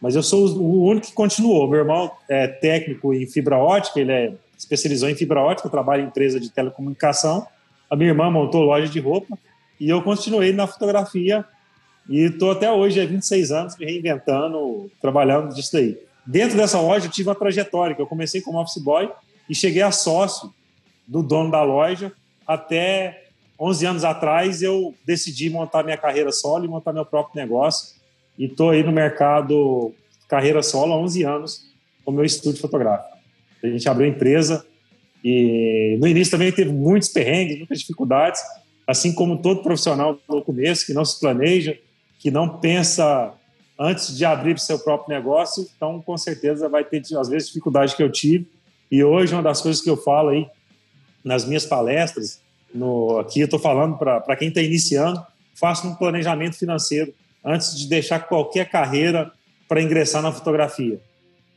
Mas 0.00 0.16
eu 0.16 0.24
sou 0.24 0.48
o 0.58 0.82
único 0.82 1.06
que 1.06 1.12
continuou. 1.12 1.68
Meu 1.68 1.78
irmão 1.78 2.10
é 2.28 2.48
técnico 2.48 3.14
em 3.14 3.28
fibra 3.28 3.56
ótica, 3.56 4.00
ele 4.00 4.10
é 4.10 4.32
especializou 4.58 5.08
em 5.08 5.14
fibra 5.14 5.40
ótica, 5.40 5.68
trabalha 5.68 6.02
em 6.02 6.06
empresa 6.06 6.40
de 6.40 6.50
telecomunicação. 6.50 7.46
A 7.88 7.94
minha 7.94 8.10
irmã 8.10 8.28
montou 8.28 8.62
loja 8.62 8.88
de 8.88 8.98
roupa 8.98 9.38
e 9.78 9.88
eu 9.88 10.02
continuei 10.02 10.52
na 10.52 10.66
fotografia 10.66 11.44
e 12.08 12.22
estou 12.22 12.50
até 12.50 12.72
hoje, 12.72 13.00
há 13.00 13.06
26 13.06 13.52
anos, 13.52 13.78
me 13.78 13.84
reinventando, 13.84 14.90
trabalhando 15.00 15.54
disso 15.54 15.74
daí. 15.74 15.96
Dentro 16.26 16.56
dessa 16.56 16.80
loja, 16.80 17.06
eu 17.06 17.10
tive 17.10 17.28
uma 17.28 17.34
trajetória, 17.36 17.94
que 17.94 18.02
eu 18.02 18.06
comecei 18.06 18.40
como 18.40 18.60
office 18.60 18.82
boy 18.82 19.08
e 19.48 19.54
cheguei 19.54 19.82
a 19.82 19.92
sócio 19.92 20.52
do 21.06 21.22
dono 21.22 21.50
da 21.50 21.62
loja 21.62 22.12
até 22.46 23.24
11 23.58 23.86
anos 23.86 24.04
atrás 24.04 24.62
eu 24.62 24.94
decidi 25.06 25.48
montar 25.48 25.82
minha 25.82 25.96
carreira 25.96 26.32
solo 26.32 26.64
e 26.64 26.68
montar 26.68 26.92
meu 26.92 27.04
próprio 27.04 27.40
negócio. 27.40 27.94
E 28.38 28.46
estou 28.46 28.70
aí 28.70 28.82
no 28.82 28.92
mercado 28.92 29.94
carreira 30.28 30.62
solo 30.62 30.94
há 30.94 30.96
11 30.96 31.22
anos 31.24 31.72
com 32.04 32.10
meu 32.10 32.24
estúdio 32.24 32.60
fotográfico. 32.60 33.16
A 33.62 33.66
gente 33.66 33.88
abriu 33.88 34.06
a 34.06 34.10
empresa 34.10 34.66
e 35.24 35.96
no 36.00 36.08
início 36.08 36.32
também 36.32 36.50
teve 36.50 36.72
muitos 36.72 37.08
perrengues, 37.08 37.58
muitas 37.58 37.78
dificuldades, 37.78 38.40
assim 38.86 39.14
como 39.14 39.40
todo 39.40 39.62
profissional 39.62 40.18
no 40.28 40.42
começo 40.42 40.86
que 40.86 40.92
não 40.92 41.04
se 41.04 41.20
planeja, 41.20 41.78
que 42.18 42.30
não 42.30 42.58
pensa 42.58 43.32
antes 43.78 44.16
de 44.16 44.24
abrir 44.24 44.58
seu 44.58 44.78
próprio 44.78 45.14
negócio, 45.14 45.66
então 45.76 46.00
com 46.00 46.16
certeza 46.16 46.68
vai 46.68 46.84
ter 46.84 47.02
às 47.18 47.28
vezes 47.28 47.48
dificuldade 47.48 47.94
que 47.94 48.02
eu 48.02 48.10
tive. 48.10 48.46
E 48.90 49.02
hoje 49.02 49.34
uma 49.34 49.42
das 49.42 49.60
coisas 49.60 49.80
que 49.80 49.90
eu 49.90 49.96
falo 49.96 50.30
aí 50.30 50.46
nas 51.24 51.44
minhas 51.44 51.66
palestras, 51.66 52.40
no, 52.74 53.18
aqui 53.18 53.40
eu 53.40 53.44
estou 53.44 53.58
falando 53.58 53.96
para 53.96 54.36
quem 54.36 54.48
está 54.48 54.60
iniciando, 54.60 55.24
faça 55.54 55.86
um 55.86 55.94
planejamento 55.94 56.56
financeiro 56.56 57.12
antes 57.44 57.76
de 57.76 57.86
deixar 57.86 58.20
qualquer 58.20 58.68
carreira 58.70 59.30
para 59.68 59.82
ingressar 59.82 60.22
na 60.22 60.32
fotografia. 60.32 61.00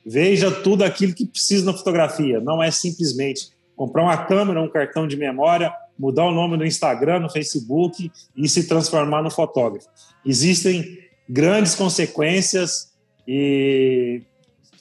Veja 0.06 0.52
tudo 0.52 0.84
aquilo 0.84 1.14
que 1.14 1.26
precisa 1.26 1.66
na 1.66 1.74
fotografia. 1.74 2.40
Não 2.40 2.62
é 2.62 2.70
simplesmente 2.70 3.50
comprar 3.76 4.04
uma 4.04 4.18
câmera, 4.18 4.62
um 4.62 4.70
cartão 4.70 5.08
de 5.08 5.18
memória, 5.18 5.74
mudar 5.98 6.26
o 6.26 6.32
nome 6.32 6.58
no 6.58 6.66
Instagram, 6.66 7.20
no 7.20 7.30
Facebook 7.30 8.12
e 8.36 8.50
se 8.50 8.68
transformar 8.68 9.24
no 9.24 9.32
fotógrafo. 9.32 9.88
Existem 10.26 11.00
grandes 11.28 11.76
consequências 11.76 12.92
e 13.28 14.22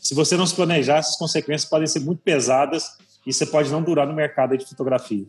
se 0.00 0.14
você 0.14 0.36
não 0.36 0.46
se 0.46 0.54
planejar, 0.54 0.98
essas 0.98 1.16
consequências 1.16 1.68
podem 1.68 1.86
ser 1.86 2.00
muito 2.00 2.20
pesadas 2.22 2.98
e 3.26 3.32
você 3.32 3.46
pode 3.46 3.70
não 3.70 3.82
durar 3.82 4.06
no 4.06 4.14
mercado 4.14 4.56
de 4.56 4.66
fotografia. 4.66 5.24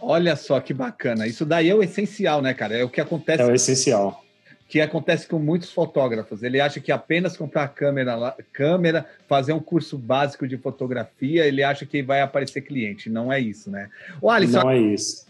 Olha 0.00 0.36
só 0.36 0.60
que 0.60 0.74
bacana. 0.74 1.26
Isso 1.26 1.44
daí 1.46 1.70
é 1.70 1.74
o 1.74 1.82
essencial, 1.82 2.42
né, 2.42 2.52
cara? 2.52 2.76
É 2.76 2.84
o 2.84 2.88
que 2.88 3.00
acontece. 3.00 3.42
É 3.42 3.46
o 3.46 3.54
essencial. 3.54 4.22
Que 4.68 4.80
acontece 4.80 5.26
com 5.26 5.38
muitos 5.38 5.72
fotógrafos. 5.72 6.42
Ele 6.42 6.60
acha 6.60 6.80
que 6.80 6.90
apenas 6.90 7.36
comprar 7.36 7.68
câmera, 7.68 8.34
câmera, 8.52 9.06
fazer 9.28 9.52
um 9.52 9.60
curso 9.60 9.96
básico 9.96 10.48
de 10.48 10.56
fotografia, 10.56 11.46
ele 11.46 11.62
acha 11.62 11.86
que 11.86 12.02
vai 12.02 12.20
aparecer 12.20 12.62
cliente. 12.62 13.08
Não 13.08 13.32
é 13.32 13.38
isso, 13.38 13.70
né? 13.70 13.88
O 14.20 14.30
Alisson, 14.30 14.60
Não 14.60 14.70
é 14.70 14.78
isso. 14.78 15.26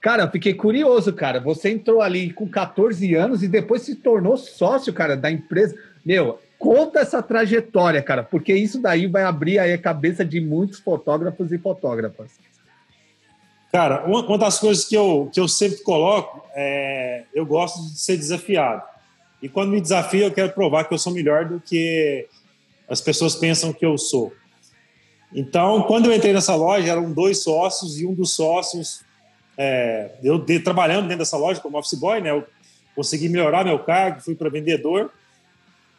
Cara, 0.00 0.24
eu 0.24 0.30
fiquei 0.30 0.54
curioso, 0.54 1.12
cara. 1.12 1.40
Você 1.40 1.70
entrou 1.70 2.00
ali 2.00 2.32
com 2.32 2.48
14 2.48 3.14
anos 3.14 3.42
e 3.42 3.48
depois 3.48 3.82
se 3.82 3.96
tornou 3.96 4.36
sócio, 4.36 4.92
cara, 4.92 5.16
da 5.16 5.30
empresa. 5.30 5.76
Meu, 6.04 6.40
conta 6.58 7.00
essa 7.00 7.22
trajetória, 7.22 8.02
cara, 8.02 8.22
porque 8.22 8.54
isso 8.54 8.80
daí 8.80 9.06
vai 9.06 9.22
abrir 9.22 9.58
a 9.58 9.78
cabeça 9.78 10.24
de 10.24 10.40
muitos 10.40 10.78
fotógrafos 10.78 11.52
e 11.52 11.58
fotógrafas. 11.58 12.30
Cara, 13.72 14.06
uma, 14.06 14.38
das 14.38 14.58
coisas 14.58 14.84
que 14.84 14.96
eu, 14.96 15.28
que 15.32 15.38
eu 15.38 15.46
sempre 15.46 15.82
coloco 15.82 16.46
é 16.54 17.24
eu 17.34 17.44
gosto 17.44 17.82
de 17.82 17.98
ser 17.98 18.16
desafiado. 18.16 18.82
E 19.42 19.48
quando 19.48 19.70
me 19.70 19.80
desafio, 19.80 20.24
eu 20.24 20.32
quero 20.32 20.52
provar 20.52 20.84
que 20.84 20.94
eu 20.94 20.98
sou 20.98 21.12
melhor 21.12 21.44
do 21.44 21.60
que 21.60 22.26
as 22.88 23.00
pessoas 23.00 23.34
pensam 23.34 23.72
que 23.72 23.84
eu 23.84 23.98
sou. 23.98 24.32
Então, 25.32 25.82
quando 25.82 26.06
eu 26.06 26.14
entrei 26.14 26.32
nessa 26.32 26.54
loja, 26.54 26.90
eram 26.90 27.12
dois 27.12 27.42
sócios 27.42 28.00
e 28.00 28.06
um 28.06 28.14
dos 28.14 28.34
sócios, 28.34 29.04
é, 29.58 30.12
eu 30.22 30.38
de, 30.38 30.60
trabalhando 30.60 31.02
dentro 31.02 31.18
dessa 31.18 31.36
loja 31.36 31.60
como 31.60 31.78
office 31.78 31.98
boy, 31.98 32.20
né, 32.20 32.30
eu 32.30 32.46
consegui 32.94 33.28
melhorar 33.28 33.64
meu 33.64 33.78
cargo, 33.78 34.22
fui 34.22 34.34
para 34.34 34.48
vendedor. 34.48 35.10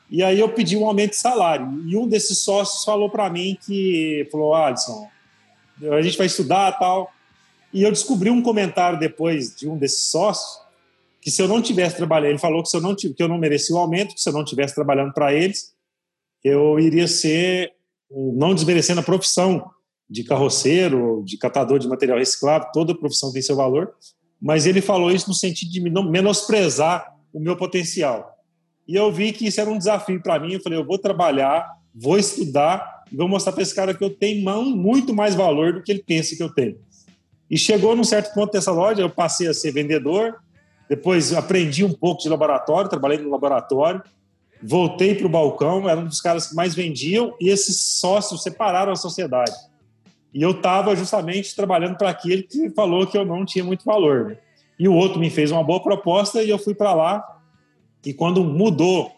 E 0.09 0.23
aí 0.23 0.39
eu 0.39 0.49
pedi 0.49 0.77
um 0.77 0.85
aumento 0.85 1.11
de 1.11 1.17
salário. 1.17 1.67
E 1.85 1.95
um 1.97 2.07
desses 2.07 2.39
sócios 2.39 2.83
falou 2.83 3.09
para 3.09 3.29
mim 3.29 3.57
que 3.65 4.27
falou: 4.31 4.53
Alisson, 4.53 5.07
a 5.91 6.01
gente 6.01 6.17
vai 6.17 6.27
estudar 6.27 6.71
tal. 6.73 7.11
E 7.73 7.83
eu 7.83 7.91
descobri 7.91 8.29
um 8.29 8.41
comentário 8.41 8.97
depois 8.97 9.55
de 9.55 9.67
um 9.67 9.77
desses 9.77 10.05
sócios 10.05 10.65
que 11.19 11.31
se 11.31 11.41
eu 11.41 11.47
não 11.47 11.61
tivesse 11.61 11.97
trabalhando, 11.97 12.31
ele 12.31 12.39
falou 12.39 12.63
que 12.63 12.69
se 12.69 12.77
eu 12.77 12.81
não 12.81 12.95
que 12.95 13.13
eu 13.17 13.27
não 13.27 13.37
merecia 13.37 13.75
o 13.75 13.79
aumento, 13.79 14.15
que 14.15 14.21
se 14.21 14.29
eu 14.29 14.33
não 14.33 14.45
tivesse 14.45 14.73
trabalhando 14.73 15.13
para 15.13 15.33
eles, 15.33 15.73
eu 16.41 16.79
iria 16.79 17.07
ser 17.07 17.73
não 18.09 18.55
desmerecendo 18.55 19.01
a 19.01 19.03
profissão 19.03 19.69
de 20.09 20.23
carroceiro, 20.23 21.21
de 21.25 21.37
catador 21.37 21.79
de 21.79 21.87
material 21.87 22.17
reciclado, 22.17 22.69
toda 22.71 22.97
profissão 22.97 23.33
tem 23.33 23.41
seu 23.41 23.57
valor, 23.57 23.93
mas 24.41 24.65
ele 24.65 24.79
falou 24.79 25.11
isso 25.11 25.27
no 25.27 25.33
sentido 25.33 25.69
de 25.69 25.81
menosprezar 25.81 27.13
o 27.33 27.39
meu 27.39 27.57
potencial. 27.57 28.36
E 28.87 28.95
eu 28.95 29.11
vi 29.11 29.33
que 29.33 29.47
isso 29.47 29.59
era 29.59 29.69
um 29.69 29.77
desafio 29.77 30.21
para 30.21 30.39
mim. 30.39 30.53
Eu 30.53 30.61
falei, 30.61 30.79
eu 30.79 30.85
vou 30.85 30.97
trabalhar, 30.97 31.69
vou 31.93 32.17
estudar 32.17 32.97
vou 33.11 33.27
mostrar 33.27 33.53
para 33.53 33.63
esse 33.63 33.75
cara 33.75 33.93
que 33.93 34.03
eu 34.03 34.09
tenho 34.09 34.43
muito 34.75 35.13
mais 35.13 35.35
valor 35.35 35.73
do 35.73 35.81
que 35.81 35.91
ele 35.91 36.03
pensa 36.05 36.35
que 36.35 36.43
eu 36.43 36.53
tenho. 36.53 36.77
E 37.49 37.57
chegou 37.57 37.95
num 37.95 38.03
certo 38.03 38.33
ponto 38.33 38.51
dessa 38.51 38.71
loja, 38.71 39.01
eu 39.01 39.09
passei 39.09 39.47
a 39.47 39.53
ser 39.53 39.71
vendedor, 39.71 40.35
depois 40.89 41.33
aprendi 41.33 41.83
um 41.83 41.93
pouco 41.93 42.21
de 42.21 42.29
laboratório, 42.29 42.89
trabalhei 42.89 43.17
no 43.17 43.29
laboratório, 43.29 44.01
voltei 44.61 45.15
para 45.15 45.27
o 45.27 45.29
balcão, 45.29 45.87
era 45.87 45.99
um 45.99 46.05
dos 46.05 46.19
caras 46.19 46.47
que 46.47 46.55
mais 46.55 46.75
vendiam, 46.75 47.33
e 47.39 47.49
esses 47.49 47.81
sócios 47.81 48.43
separaram 48.43 48.91
a 48.91 48.95
sociedade. 48.95 49.55
E 50.33 50.41
eu 50.41 50.51
estava 50.51 50.95
justamente 50.95 51.55
trabalhando 51.55 51.97
para 51.97 52.09
aquele 52.09 52.43
que 52.43 52.69
falou 52.71 53.07
que 53.07 53.17
eu 53.17 53.25
não 53.25 53.45
tinha 53.45 53.63
muito 53.63 53.85
valor. 53.85 54.25
Né? 54.25 54.37
E 54.77 54.87
o 54.87 54.93
outro 54.93 55.19
me 55.19 55.29
fez 55.29 55.51
uma 55.51 55.63
boa 55.63 55.81
proposta 55.81 56.43
e 56.43 56.49
eu 56.49 56.59
fui 56.59 56.75
para 56.75 56.93
lá 56.93 57.23
e 58.05 58.13
quando 58.13 58.43
mudou 58.43 59.11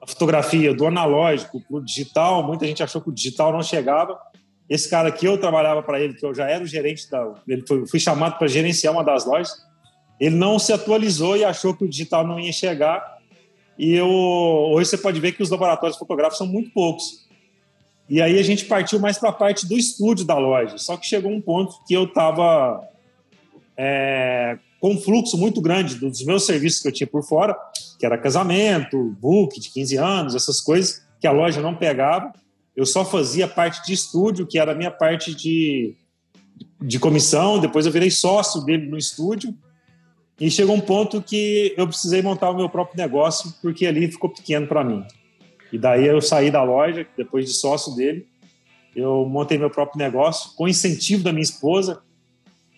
a 0.00 0.06
fotografia 0.06 0.74
do 0.74 0.86
analógico 0.86 1.60
para 1.60 1.76
o 1.76 1.84
digital, 1.84 2.42
muita 2.42 2.66
gente 2.66 2.82
achou 2.82 3.00
que 3.00 3.10
o 3.10 3.12
digital 3.12 3.52
não 3.52 3.62
chegava. 3.62 4.18
Esse 4.68 4.88
cara 4.88 5.10
que 5.10 5.26
eu 5.26 5.36
trabalhava 5.36 5.82
para 5.82 6.00
ele, 6.00 6.14
que 6.14 6.24
eu 6.24 6.34
já 6.34 6.48
era 6.48 6.62
o 6.62 6.66
gerente 6.66 7.10
da, 7.10 7.34
ele 7.46 7.64
foi, 7.66 7.86
fui 7.86 8.00
chamado 8.00 8.38
para 8.38 8.48
gerenciar 8.48 8.94
uma 8.94 9.04
das 9.04 9.26
lojas. 9.26 9.52
Ele 10.18 10.36
não 10.36 10.58
se 10.58 10.72
atualizou 10.72 11.36
e 11.36 11.44
achou 11.44 11.74
que 11.74 11.84
o 11.84 11.88
digital 11.88 12.26
não 12.26 12.38
ia 12.38 12.52
chegar. 12.52 13.18
E 13.78 13.94
eu, 13.94 14.08
hoje 14.08 14.90
você 14.90 14.98
pode 14.98 15.18
ver 15.20 15.32
que 15.32 15.42
os 15.42 15.50
laboratórios 15.50 15.98
fotográficos 15.98 16.38
são 16.38 16.46
muito 16.46 16.70
poucos. 16.70 17.28
E 18.08 18.20
aí 18.20 18.38
a 18.38 18.42
gente 18.42 18.64
partiu 18.64 18.98
mais 18.98 19.18
para 19.18 19.30
a 19.30 19.32
parte 19.32 19.66
do 19.66 19.76
estúdio 19.76 20.24
da 20.24 20.36
loja. 20.36 20.76
Só 20.78 20.96
que 20.96 21.06
chegou 21.06 21.30
um 21.30 21.40
ponto 21.40 21.74
que 21.86 21.94
eu 21.94 22.04
estava 22.04 22.82
é, 23.76 24.58
com 24.80 24.92
um 24.92 25.00
fluxo 25.00 25.38
muito 25.38 25.60
grande 25.60 25.94
dos 25.94 26.24
meus 26.24 26.44
serviços 26.44 26.82
que 26.82 26.88
eu 26.88 26.92
tinha 26.92 27.06
por 27.06 27.22
fora, 27.22 27.56
que 28.00 28.06
era 28.06 28.16
casamento, 28.16 29.14
book 29.20 29.60
de 29.60 29.68
15 29.68 29.96
anos, 29.98 30.34
essas 30.34 30.58
coisas 30.58 31.06
que 31.20 31.26
a 31.26 31.32
loja 31.32 31.60
não 31.60 31.74
pegava. 31.74 32.32
Eu 32.74 32.86
só 32.86 33.04
fazia 33.04 33.46
parte 33.46 33.84
de 33.84 33.92
estúdio, 33.92 34.46
que 34.46 34.58
era 34.58 34.72
a 34.72 34.74
minha 34.74 34.90
parte 34.90 35.34
de, 35.34 35.94
de 36.80 36.98
comissão. 36.98 37.60
Depois 37.60 37.84
eu 37.84 37.92
virei 37.92 38.10
sócio 38.10 38.64
dele 38.64 38.86
no 38.86 38.96
estúdio. 38.96 39.54
E 40.40 40.50
chegou 40.50 40.74
um 40.74 40.80
ponto 40.80 41.20
que 41.20 41.74
eu 41.76 41.86
precisei 41.86 42.22
montar 42.22 42.48
o 42.48 42.56
meu 42.56 42.70
próprio 42.70 42.96
negócio, 42.96 43.52
porque 43.60 43.86
ali 43.86 44.10
ficou 44.10 44.30
pequeno 44.30 44.66
para 44.66 44.82
mim. 44.82 45.04
E 45.70 45.76
daí 45.76 46.06
eu 46.06 46.22
saí 46.22 46.50
da 46.50 46.62
loja, 46.62 47.06
depois 47.18 47.44
de 47.44 47.52
sócio 47.52 47.94
dele. 47.94 48.26
Eu 48.96 49.26
montei 49.26 49.58
meu 49.58 49.68
próprio 49.68 49.98
negócio, 49.98 50.52
com 50.56 50.66
incentivo 50.66 51.22
da 51.22 51.32
minha 51.32 51.42
esposa, 51.42 52.00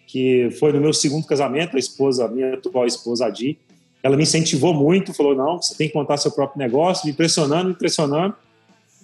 que 0.09 0.51
foi 0.59 0.73
no 0.73 0.81
meu 0.81 0.93
segundo 0.93 1.25
casamento, 1.25 1.77
a 1.77 1.79
esposa, 1.79 2.25
a 2.25 2.29
minha 2.29 2.55
atual 2.55 2.87
esposa, 2.87 3.27
Adi, 3.27 3.61
ela 4.03 4.17
me 4.17 4.25
incentivou 4.25 4.75
muito, 4.75 5.15
falou, 5.15 5.35
não, 5.35 5.63
você 5.63 5.75
tem 5.75 5.89
que 5.89 5.95
montar 5.95 6.17
seu 6.17 6.33
próprio 6.33 6.59
negócio, 6.59 7.07
me 7.07 7.13
impressionando, 7.13 7.67
me 7.67 7.73
impressionando. 7.73 8.35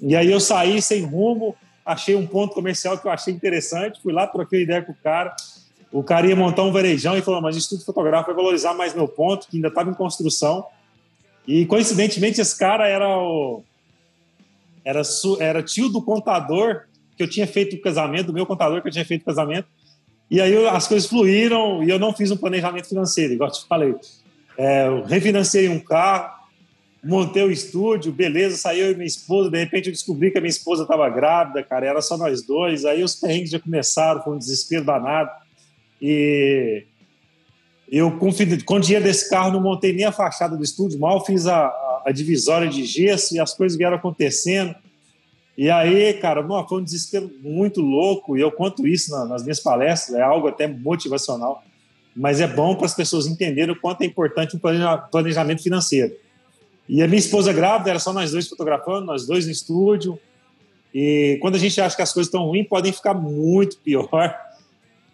E 0.02 0.16
aí 0.16 0.30
eu 0.30 0.40
saí 0.40 0.82
sem 0.82 1.04
rumo, 1.04 1.54
achei 1.84 2.14
um 2.16 2.26
ponto 2.26 2.54
comercial 2.54 2.98
que 2.98 3.06
eu 3.06 3.10
achei 3.10 3.32
interessante, 3.32 4.00
fui 4.02 4.12
lá, 4.12 4.26
troquei 4.26 4.62
ideia 4.62 4.82
com 4.82 4.92
o 4.92 4.96
cara, 4.96 5.34
o 5.92 6.02
cara 6.02 6.26
ia 6.26 6.36
montar 6.36 6.64
um 6.64 6.72
varejão 6.72 7.16
e 7.16 7.22
falou, 7.22 7.40
mas 7.40 7.54
o 7.54 7.58
Instituto 7.58 7.86
Fotográfico 7.86 8.32
vai 8.32 8.42
valorizar 8.42 8.74
mais 8.74 8.94
meu 8.94 9.08
ponto, 9.08 9.48
que 9.48 9.56
ainda 9.56 9.68
estava 9.68 9.88
em 9.88 9.94
construção. 9.94 10.66
E, 11.46 11.64
coincidentemente, 11.64 12.40
esse 12.40 12.58
cara 12.58 12.86
era 12.86 13.08
o... 13.08 13.62
Era, 14.84 15.02
era 15.40 15.62
tio 15.62 15.88
do 15.88 16.02
contador 16.02 16.82
que 17.16 17.22
eu 17.22 17.28
tinha 17.28 17.46
feito 17.46 17.76
o 17.76 17.80
casamento, 17.80 18.26
do 18.26 18.32
meu 18.32 18.46
contador 18.46 18.82
que 18.82 18.88
eu 18.88 18.92
tinha 18.92 19.04
feito 19.04 19.22
o 19.22 19.24
casamento, 19.24 19.66
e 20.30 20.40
aí 20.40 20.66
as 20.66 20.86
coisas 20.86 21.08
fluíram 21.08 21.82
e 21.82 21.88
eu 21.88 21.98
não 21.98 22.12
fiz 22.12 22.30
um 22.30 22.36
planejamento 22.36 22.88
financeiro, 22.88 23.32
igual 23.32 23.48
eu 23.48 23.54
te 23.54 23.66
falei. 23.66 23.94
É, 24.58 24.88
eu 24.88 25.04
refinancei 25.04 25.68
um 25.68 25.78
carro, 25.78 26.36
montei 27.02 27.44
o 27.44 27.50
estúdio, 27.50 28.10
beleza, 28.10 28.56
saiu 28.56 28.86
eu 28.86 28.92
e 28.92 28.96
minha 28.96 29.06
esposa, 29.06 29.48
de 29.48 29.56
repente 29.56 29.86
eu 29.86 29.92
descobri 29.92 30.32
que 30.32 30.38
a 30.38 30.40
minha 30.40 30.50
esposa 30.50 30.82
estava 30.82 31.08
grávida, 31.08 31.62
cara, 31.62 31.86
era 31.86 32.02
só 32.02 32.16
nós 32.18 32.42
dois, 32.42 32.84
aí 32.84 33.04
os 33.04 33.14
perrengues 33.14 33.50
já 33.50 33.60
começaram, 33.60 34.20
foi 34.20 34.34
um 34.34 34.38
desespero 34.38 34.84
danado. 34.84 35.30
E 36.02 36.84
eu, 37.88 38.10
com 38.18 38.30
o 38.30 38.80
dinheiro 38.80 39.04
desse 39.04 39.30
carro, 39.30 39.52
não 39.52 39.62
montei 39.62 39.92
nem 39.92 40.04
a 40.04 40.12
fachada 40.12 40.56
do 40.56 40.64
estúdio, 40.64 40.98
mal 40.98 41.24
fiz 41.24 41.46
a, 41.46 41.72
a 42.04 42.10
divisória 42.10 42.68
de 42.68 42.84
gesso 42.84 43.36
e 43.36 43.38
as 43.38 43.54
coisas 43.54 43.78
vieram 43.78 43.96
acontecendo. 43.96 44.74
E 45.56 45.70
aí, 45.70 46.14
cara, 46.14 46.42
não, 46.42 46.66
foi 46.66 46.80
um 46.80 46.84
desespero 46.84 47.30
muito 47.40 47.80
louco, 47.80 48.36
e 48.36 48.40
eu 48.40 48.50
conto 48.50 48.88
isso 48.88 49.12
nas 49.28 49.44
minhas 49.44 49.60
palestras, 49.60 50.18
é 50.18 50.22
algo 50.22 50.48
até 50.48 50.66
motivacional, 50.66 51.62
mas 52.18 52.40
é 52.40 52.48
bom 52.48 52.74
para 52.74 52.86
as 52.86 52.94
pessoas 52.94 53.26
entenderem 53.26 53.72
o 53.72 53.80
quanto 53.80 54.02
é 54.02 54.04
importante 54.04 54.56
um 54.56 54.60
planejamento 55.10 55.62
financeiro. 55.62 56.12
E 56.88 57.00
a 57.00 57.06
minha 57.06 57.18
esposa 57.18 57.52
grávida, 57.52 57.90
era 57.90 57.98
só 58.00 58.12
nós 58.12 58.32
dois 58.32 58.48
fotografando, 58.48 59.06
nós 59.06 59.24
dois 59.24 59.46
no 59.46 59.52
estúdio, 59.52 60.18
e 60.92 61.38
quando 61.40 61.54
a 61.54 61.58
gente 61.58 61.80
acha 61.80 61.94
que 61.94 62.02
as 62.02 62.12
coisas 62.12 62.26
estão 62.26 62.46
ruins, 62.46 62.66
podem 62.66 62.92
ficar 62.92 63.14
muito 63.14 63.78
pior. 63.78 64.36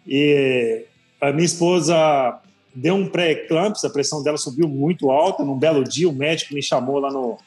E 0.07 0.85
a 1.21 1.31
minha 1.31 1.45
esposa 1.45 2.39
deu 2.73 2.95
um 2.95 3.07
pré-eclâmpsia, 3.07 3.87
a 3.87 3.91
pressão 3.93 4.23
dela 4.23 4.37
subiu 4.37 4.67
muito 4.67 5.11
alta. 5.11 5.43
Num 5.43 5.59
belo 5.59 5.83
dia, 5.83 6.09
o 6.09 6.13
médico 6.13 6.55
me 6.55 6.63
chamou 6.63 6.97
lá 6.97 7.11
no, 7.11 7.37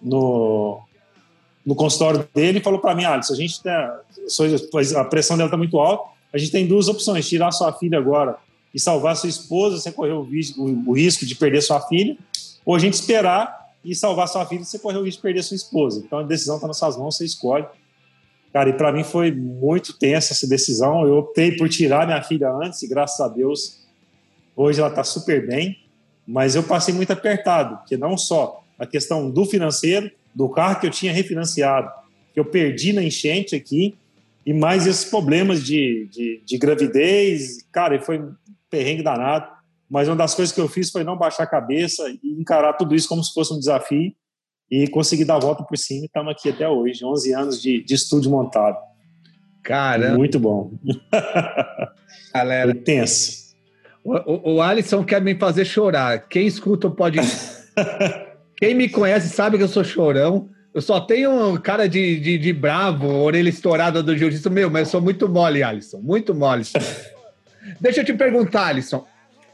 no, 0.00 0.80
no 1.64 1.74
consultório 1.74 2.28
dele 2.32 2.58
e 2.58 2.62
falou 2.62 2.78
para 2.78 2.94
mim, 2.94 3.04
Alisson, 3.04 3.32
a 3.32 3.36
gente 3.36 3.60
tá, 3.62 4.00
a 4.96 5.04
pressão 5.04 5.36
dela 5.36 5.48
está 5.48 5.56
muito 5.56 5.78
alta, 5.78 6.10
a 6.32 6.38
gente 6.38 6.52
tem 6.52 6.66
duas 6.66 6.88
opções, 6.88 7.28
tirar 7.28 7.50
sua 7.50 7.72
filha 7.72 7.98
agora 7.98 8.36
e 8.74 8.80
salvar 8.80 9.16
sua 9.16 9.28
esposa, 9.28 9.78
você 9.78 9.90
correu 9.90 10.18
o, 10.18 10.92
risco 10.92 11.24
de 11.24 11.34
perder 11.34 11.62
sua 11.62 11.80
filha, 11.80 12.16
ou 12.64 12.74
a 12.74 12.78
gente 12.78 12.94
esperar 12.94 13.66
e 13.84 13.94
salvar 13.94 14.28
sua 14.28 14.44
filha 14.44 14.64
você 14.64 14.78
correr 14.78 14.98
o 14.98 15.04
risco 15.04 15.18
de 15.18 15.22
perder 15.22 15.42
sua 15.42 15.54
esposa. 15.54 16.02
Então 16.04 16.18
a 16.18 16.22
decisão 16.22 16.56
está 16.56 16.66
nas 16.66 16.78
suas 16.78 16.96
mãos, 16.96 17.16
você 17.16 17.24
escolhe. 17.24 17.66
Cara, 18.52 18.70
e 18.70 18.72
para 18.72 18.92
mim 18.92 19.04
foi 19.04 19.30
muito 19.30 19.92
tensa 19.98 20.32
essa 20.32 20.46
decisão. 20.46 21.06
Eu 21.06 21.18
optei 21.18 21.52
por 21.52 21.68
tirar 21.68 22.06
minha 22.06 22.22
filha 22.22 22.50
antes 22.50 22.82
e 22.82 22.88
graças 22.88 23.20
a 23.20 23.28
Deus 23.28 23.86
hoje 24.56 24.80
ela 24.80 24.88
está 24.88 25.04
super 25.04 25.46
bem. 25.46 25.78
Mas 26.26 26.56
eu 26.56 26.62
passei 26.62 26.92
muito 26.92 27.12
apertado, 27.12 27.76
porque 27.76 27.96
não 27.96 28.18
só 28.18 28.64
a 28.78 28.84
questão 28.84 29.30
do 29.30 29.44
financeiro, 29.44 30.10
do 30.34 30.48
carro 30.48 30.80
que 30.80 30.86
eu 30.86 30.90
tinha 30.90 31.12
refinanciado, 31.12 31.88
que 32.34 32.40
eu 32.40 32.44
perdi 32.44 32.92
na 32.92 33.02
enchente 33.02 33.54
aqui, 33.54 33.94
e 34.44 34.52
mais 34.52 34.86
esses 34.86 35.04
problemas 35.04 35.64
de, 35.64 36.08
de, 36.10 36.40
de 36.44 36.58
gravidez. 36.58 37.64
Cara, 37.72 38.00
foi 38.00 38.22
perrengue 38.70 39.02
danado. 39.02 39.46
Mas 39.88 40.08
uma 40.08 40.16
das 40.16 40.34
coisas 40.34 40.54
que 40.54 40.60
eu 40.60 40.68
fiz 40.68 40.90
foi 40.90 41.04
não 41.04 41.16
baixar 41.16 41.44
a 41.44 41.46
cabeça 41.46 42.02
e 42.22 42.40
encarar 42.40 42.72
tudo 42.72 42.94
isso 42.94 43.08
como 43.08 43.22
se 43.22 43.32
fosse 43.32 43.52
um 43.52 43.58
desafio 43.58 44.12
e 44.70 44.88
conseguir 44.88 45.24
dar 45.24 45.36
a 45.36 45.40
volta 45.40 45.62
por 45.62 45.78
cima. 45.78 46.02
E 46.02 46.06
estamos 46.06 46.32
aqui 46.32 46.48
até 46.48 46.68
hoje, 46.68 47.04
11 47.04 47.32
anos 47.34 47.62
de, 47.62 47.82
de 47.84 47.94
estúdio 47.94 48.30
montado. 48.30 48.76
Cara, 49.62 50.14
muito 50.16 50.38
bom. 50.38 50.72
Galera, 52.34 52.72
foi 52.72 52.80
tenso. 52.82 53.46
O, 54.04 54.14
o, 54.14 54.54
o, 54.54 54.62
Alisson 54.62 55.04
quer 55.04 55.20
me 55.20 55.34
fazer 55.34 55.64
chorar. 55.64 56.28
Quem 56.28 56.46
escuta 56.46 56.88
podcast, 56.88 57.72
quem 58.56 58.74
me 58.74 58.88
conhece 58.88 59.28
sabe 59.28 59.56
que 59.56 59.64
eu 59.64 59.68
sou 59.68 59.82
chorão. 59.82 60.48
Eu 60.72 60.82
só 60.82 61.00
tenho 61.00 61.58
cara 61.60 61.88
de, 61.88 62.20
de, 62.20 62.38
de 62.38 62.52
bravo, 62.52 63.08
orelha 63.08 63.48
estourada 63.48 64.02
do 64.02 64.16
jiu-jitsu. 64.16 64.50
Meu, 64.50 64.70
mas 64.70 64.88
eu 64.88 64.92
sou 64.92 65.00
muito 65.00 65.28
mole, 65.28 65.62
Alisson. 65.62 65.98
Muito 65.98 66.34
mole. 66.34 66.62
Deixa 67.80 68.00
eu 68.00 68.04
te 68.04 68.14
perguntar, 68.14 68.66
Alisson. 68.66 69.06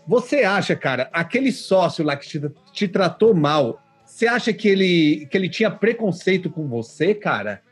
Você 0.07 0.42
acha, 0.42 0.75
cara, 0.75 1.09
aquele 1.12 1.52
sócio 1.52 2.04
lá 2.04 2.16
que 2.16 2.28
te, 2.28 2.40
te 2.73 2.88
tratou 2.88 3.35
mal, 3.35 3.81
você 4.04 4.26
acha 4.26 4.52
que 4.52 4.69
ele, 4.69 5.26
que 5.31 5.37
ele 5.37 5.49
tinha 5.49 5.71
preconceito 5.71 6.50
com 6.50 6.66
você, 6.66 7.14
cara? 7.14 7.62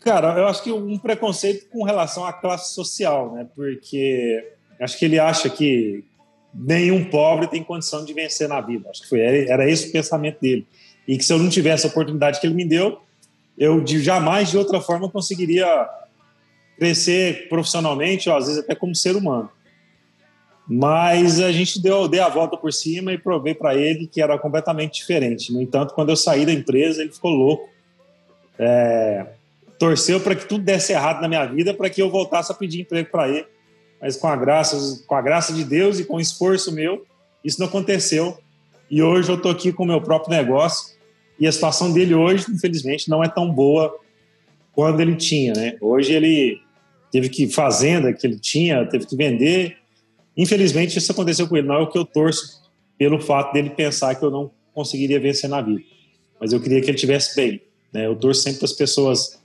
Cara, 0.00 0.38
eu 0.38 0.46
acho 0.46 0.62
que 0.62 0.72
um 0.72 0.98
preconceito 0.98 1.68
com 1.68 1.82
relação 1.82 2.24
à 2.24 2.32
classe 2.32 2.74
social, 2.74 3.34
né? 3.34 3.46
Porque 3.54 4.54
acho 4.80 4.98
que 4.98 5.04
ele 5.04 5.18
acha 5.18 5.50
que 5.50 6.04
nenhum 6.54 7.04
pobre 7.04 7.46
tem 7.46 7.62
condição 7.62 8.04
de 8.04 8.12
vencer 8.12 8.48
na 8.48 8.60
vida. 8.60 8.88
Acho 8.90 9.02
que 9.02 9.08
foi, 9.08 9.20
era 9.20 9.68
esse 9.68 9.88
o 9.88 9.92
pensamento 9.92 10.40
dele. 10.40 10.66
E 11.06 11.18
que 11.18 11.24
se 11.24 11.32
eu 11.32 11.38
não 11.38 11.48
tivesse 11.48 11.86
a 11.86 11.90
oportunidade 11.90 12.40
que 12.40 12.46
ele 12.46 12.54
me 12.54 12.64
deu, 12.64 13.00
eu 13.58 13.84
jamais 13.86 14.50
de 14.50 14.56
outra 14.56 14.80
forma 14.80 15.10
conseguiria 15.10 15.66
crescer 16.80 17.46
profissionalmente, 17.50 18.30
ou 18.30 18.36
às 18.36 18.46
vezes 18.46 18.62
até 18.62 18.74
como 18.74 18.96
ser 18.96 19.14
humano. 19.14 19.50
Mas 20.66 21.38
a 21.40 21.52
gente 21.52 21.82
deu, 21.82 22.08
deu 22.08 22.24
a 22.24 22.28
volta 22.30 22.56
por 22.56 22.72
cima 22.72 23.12
e 23.12 23.18
provei 23.18 23.54
para 23.54 23.74
ele 23.74 24.06
que 24.06 24.22
era 24.22 24.38
completamente 24.38 24.94
diferente. 24.94 25.52
No 25.52 25.60
entanto, 25.60 25.92
quando 25.92 26.08
eu 26.08 26.16
saí 26.16 26.46
da 26.46 26.52
empresa, 26.52 27.02
ele 27.02 27.12
ficou 27.12 27.32
louco. 27.32 27.68
É, 28.58 29.26
torceu 29.78 30.20
para 30.20 30.34
que 30.34 30.46
tudo 30.46 30.64
desse 30.64 30.92
errado 30.92 31.20
na 31.20 31.28
minha 31.28 31.44
vida, 31.44 31.74
para 31.74 31.90
que 31.90 32.00
eu 32.00 32.08
voltasse 32.08 32.50
a 32.50 32.54
pedir 32.54 32.80
emprego 32.80 33.10
para 33.10 33.28
ele. 33.28 33.46
Mas 34.00 34.16
com 34.16 34.28
a 34.28 34.36
graça, 34.36 35.02
com 35.06 35.14
a 35.14 35.20
graça 35.20 35.52
de 35.52 35.64
Deus 35.64 35.98
e 35.98 36.04
com 36.04 36.16
o 36.16 36.20
esforço 36.20 36.72
meu, 36.72 37.04
isso 37.44 37.60
não 37.60 37.66
aconteceu. 37.66 38.38
E 38.90 39.02
hoje 39.02 39.28
eu 39.28 39.36
estou 39.36 39.50
aqui 39.52 39.72
com 39.72 39.82
o 39.82 39.86
meu 39.86 40.00
próprio 40.00 40.34
negócio. 40.34 40.94
E 41.38 41.46
a 41.46 41.52
situação 41.52 41.92
dele 41.92 42.14
hoje, 42.14 42.46
infelizmente, 42.50 43.10
não 43.10 43.22
é 43.22 43.28
tão 43.28 43.52
boa 43.52 43.94
quando 44.72 45.00
ele 45.00 45.16
tinha, 45.16 45.52
né? 45.52 45.76
Hoje 45.80 46.14
ele 46.14 46.69
teve 47.10 47.28
que 47.28 47.48
fazenda 47.48 48.12
que 48.12 48.26
ele 48.26 48.38
tinha, 48.38 48.86
teve 48.86 49.06
que 49.06 49.16
vender 49.16 49.80
Infelizmente, 50.40 50.96
isso 50.96 51.12
aconteceu 51.12 51.46
com 51.46 51.56
ele. 51.56 51.66
Não 51.66 51.74
é 51.74 51.78
o 51.80 51.86
que 51.86 51.98
eu 51.98 52.04
torço 52.04 52.62
pelo 52.96 53.20
fato 53.20 53.52
dele 53.52 53.68
pensar 53.68 54.14
que 54.14 54.24
eu 54.24 54.30
não 54.30 54.50
conseguiria 54.72 55.20
vencer 55.20 55.50
na 55.50 55.60
vida. 55.60 55.82
Mas 56.40 56.52
eu 56.52 56.60
queria 56.60 56.80
que 56.80 56.88
ele 56.88 56.96
tivesse 56.96 57.36
bem. 57.36 57.60
Né? 57.92 58.06
Eu 58.06 58.16
torço 58.16 58.42
sempre 58.42 58.60
para 58.60 58.66
as 58.66 58.72
pessoas. 58.72 59.38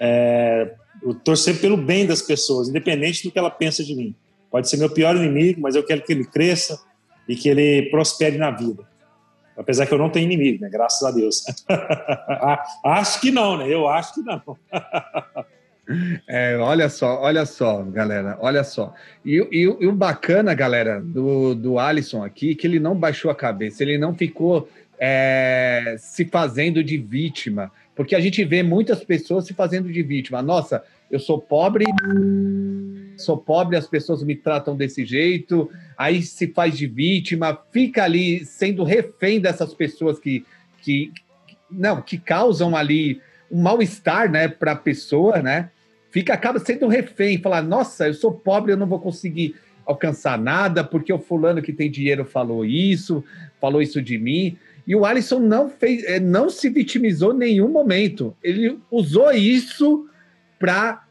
É, 0.00 0.74
eu 1.00 1.14
torço 1.14 1.44
sempre 1.44 1.60
pelo 1.60 1.76
bem 1.76 2.06
das 2.06 2.22
pessoas, 2.22 2.68
independente 2.68 3.22
do 3.22 3.30
que 3.30 3.38
ela 3.38 3.50
pensa 3.50 3.84
de 3.84 3.94
mim. 3.94 4.14
Pode 4.50 4.68
ser 4.68 4.76
meu 4.78 4.90
pior 4.90 5.14
inimigo, 5.16 5.60
mas 5.60 5.76
eu 5.76 5.84
quero 5.84 6.02
que 6.02 6.12
ele 6.12 6.24
cresça 6.24 6.80
e 7.28 7.36
que 7.36 7.48
ele 7.48 7.88
prospere 7.90 8.36
na 8.36 8.50
vida. 8.50 8.84
Apesar 9.56 9.86
que 9.86 9.94
eu 9.94 9.98
não 9.98 10.10
tenho 10.10 10.24
inimigo, 10.24 10.62
né? 10.62 10.68
Graças 10.68 11.02
a 11.06 11.12
Deus. 11.12 11.44
acho 12.84 13.20
que 13.20 13.30
não, 13.30 13.58
né? 13.58 13.72
Eu 13.72 13.86
acho 13.86 14.14
que 14.14 14.22
não. 14.22 14.42
É, 16.28 16.56
olha 16.58 16.88
só, 16.88 17.20
olha 17.20 17.44
só, 17.44 17.82
galera, 17.82 18.36
olha 18.40 18.62
só. 18.62 18.94
E, 19.24 19.36
e, 19.50 19.62
e, 19.62 19.86
o 19.86 19.92
bacana, 19.92 20.54
galera, 20.54 21.00
do, 21.00 21.54
do 21.54 21.78
Alisson 21.78 22.24
aqui, 22.24 22.54
que 22.54 22.66
ele 22.66 22.78
não 22.78 22.94
baixou 22.94 23.30
a 23.30 23.34
cabeça, 23.34 23.82
ele 23.82 23.98
não 23.98 24.14
ficou 24.14 24.68
é, 24.98 25.96
se 25.98 26.24
fazendo 26.24 26.84
de 26.84 26.96
vítima, 26.96 27.72
porque 27.96 28.14
a 28.14 28.20
gente 28.20 28.44
vê 28.44 28.62
muitas 28.62 29.02
pessoas 29.02 29.46
se 29.46 29.54
fazendo 29.54 29.92
de 29.92 30.02
vítima. 30.02 30.40
Nossa, 30.40 30.84
eu 31.10 31.18
sou 31.18 31.40
pobre, 31.40 31.84
sou 33.16 33.36
pobre, 33.36 33.76
as 33.76 33.86
pessoas 33.86 34.22
me 34.22 34.36
tratam 34.36 34.76
desse 34.76 35.04
jeito, 35.04 35.68
aí 35.98 36.22
se 36.22 36.46
faz 36.46 36.78
de 36.78 36.86
vítima, 36.86 37.58
fica 37.72 38.04
ali 38.04 38.44
sendo 38.44 38.84
refém 38.84 39.40
dessas 39.40 39.74
pessoas 39.74 40.20
que, 40.20 40.46
que 40.80 41.12
não, 41.68 42.00
que 42.00 42.16
causam 42.16 42.76
ali 42.76 43.20
um 43.50 43.60
mal-estar, 43.60 44.30
né, 44.30 44.48
para 44.48 44.72
a 44.72 44.76
pessoa, 44.76 45.42
né? 45.42 45.70
Fica, 46.12 46.34
acaba 46.34 46.58
sendo 46.58 46.84
um 46.84 46.90
refém, 46.90 47.38
falar, 47.38 47.62
nossa, 47.62 48.06
eu 48.06 48.14
sou 48.14 48.30
pobre, 48.30 48.70
eu 48.70 48.76
não 48.76 48.86
vou 48.86 49.00
conseguir 49.00 49.56
alcançar 49.86 50.38
nada, 50.38 50.84
porque 50.84 51.12
o 51.12 51.18
fulano 51.18 51.62
que 51.62 51.72
tem 51.72 51.90
dinheiro 51.90 52.24
falou 52.24 52.64
isso, 52.66 53.24
falou 53.58 53.80
isso 53.80 54.00
de 54.00 54.18
mim. 54.18 54.58
E 54.86 54.94
o 54.94 55.06
Alisson 55.06 55.38
não 55.38 55.70
fez, 55.70 56.04
eh, 56.04 56.20
não 56.20 56.50
se 56.50 56.68
vitimizou 56.68 57.32
em 57.32 57.38
nenhum 57.38 57.68
momento. 57.68 58.36
Ele 58.42 58.78
usou 58.90 59.32
isso 59.32 60.06
para 60.58 61.02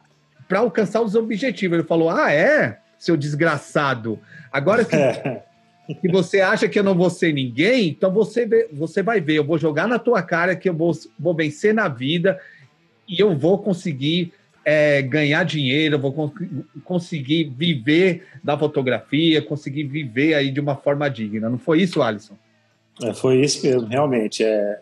para 0.48 0.60
alcançar 0.60 1.02
os 1.02 1.16
objetivos. 1.16 1.80
Ele 1.80 1.88
falou: 1.88 2.10
"Ah, 2.10 2.32
é, 2.32 2.78
seu 3.00 3.18
desgraçado. 3.18 4.20
Agora 4.52 4.86
que, 4.86 5.96
que 5.96 6.12
você 6.12 6.42
acha 6.42 6.68
que 6.68 6.78
eu 6.78 6.84
não 6.84 6.94
vou 6.94 7.10
ser 7.10 7.34
ninguém, 7.34 7.88
então 7.88 8.12
você, 8.12 8.46
vê, 8.46 8.70
você 8.72 9.02
vai 9.02 9.20
ver, 9.20 9.36
eu 9.36 9.44
vou 9.44 9.58
jogar 9.58 9.88
na 9.88 9.98
tua 9.98 10.22
cara 10.22 10.56
que 10.56 10.70
eu 10.70 10.74
vou, 10.74 10.92
vou 11.18 11.34
vencer 11.34 11.74
na 11.74 11.88
vida 11.88 12.40
e 13.08 13.20
eu 13.20 13.36
vou 13.36 13.58
conseguir 13.58 14.34
é, 14.63 15.02
ganhar 15.02 15.43
dinheiro, 15.43 16.00
vou 16.00 16.34
conseguir 16.84 17.45
viver 17.56 18.28
da 18.43 18.58
fotografia, 18.58 19.41
conseguir 19.41 19.84
viver 19.84 20.34
aí 20.34 20.52
de 20.52 20.60
uma 20.60 20.76
forma 20.76 21.10
digna. 21.10 21.50
Não 21.50 21.58
foi 21.58 21.82
isso, 21.82 22.02
Alisson? 22.02 22.36
É, 23.02 23.13
foi 23.13 23.41
isso 23.41 23.65
mesmo, 23.65 23.88
realmente. 23.88 24.43
É, 24.43 24.80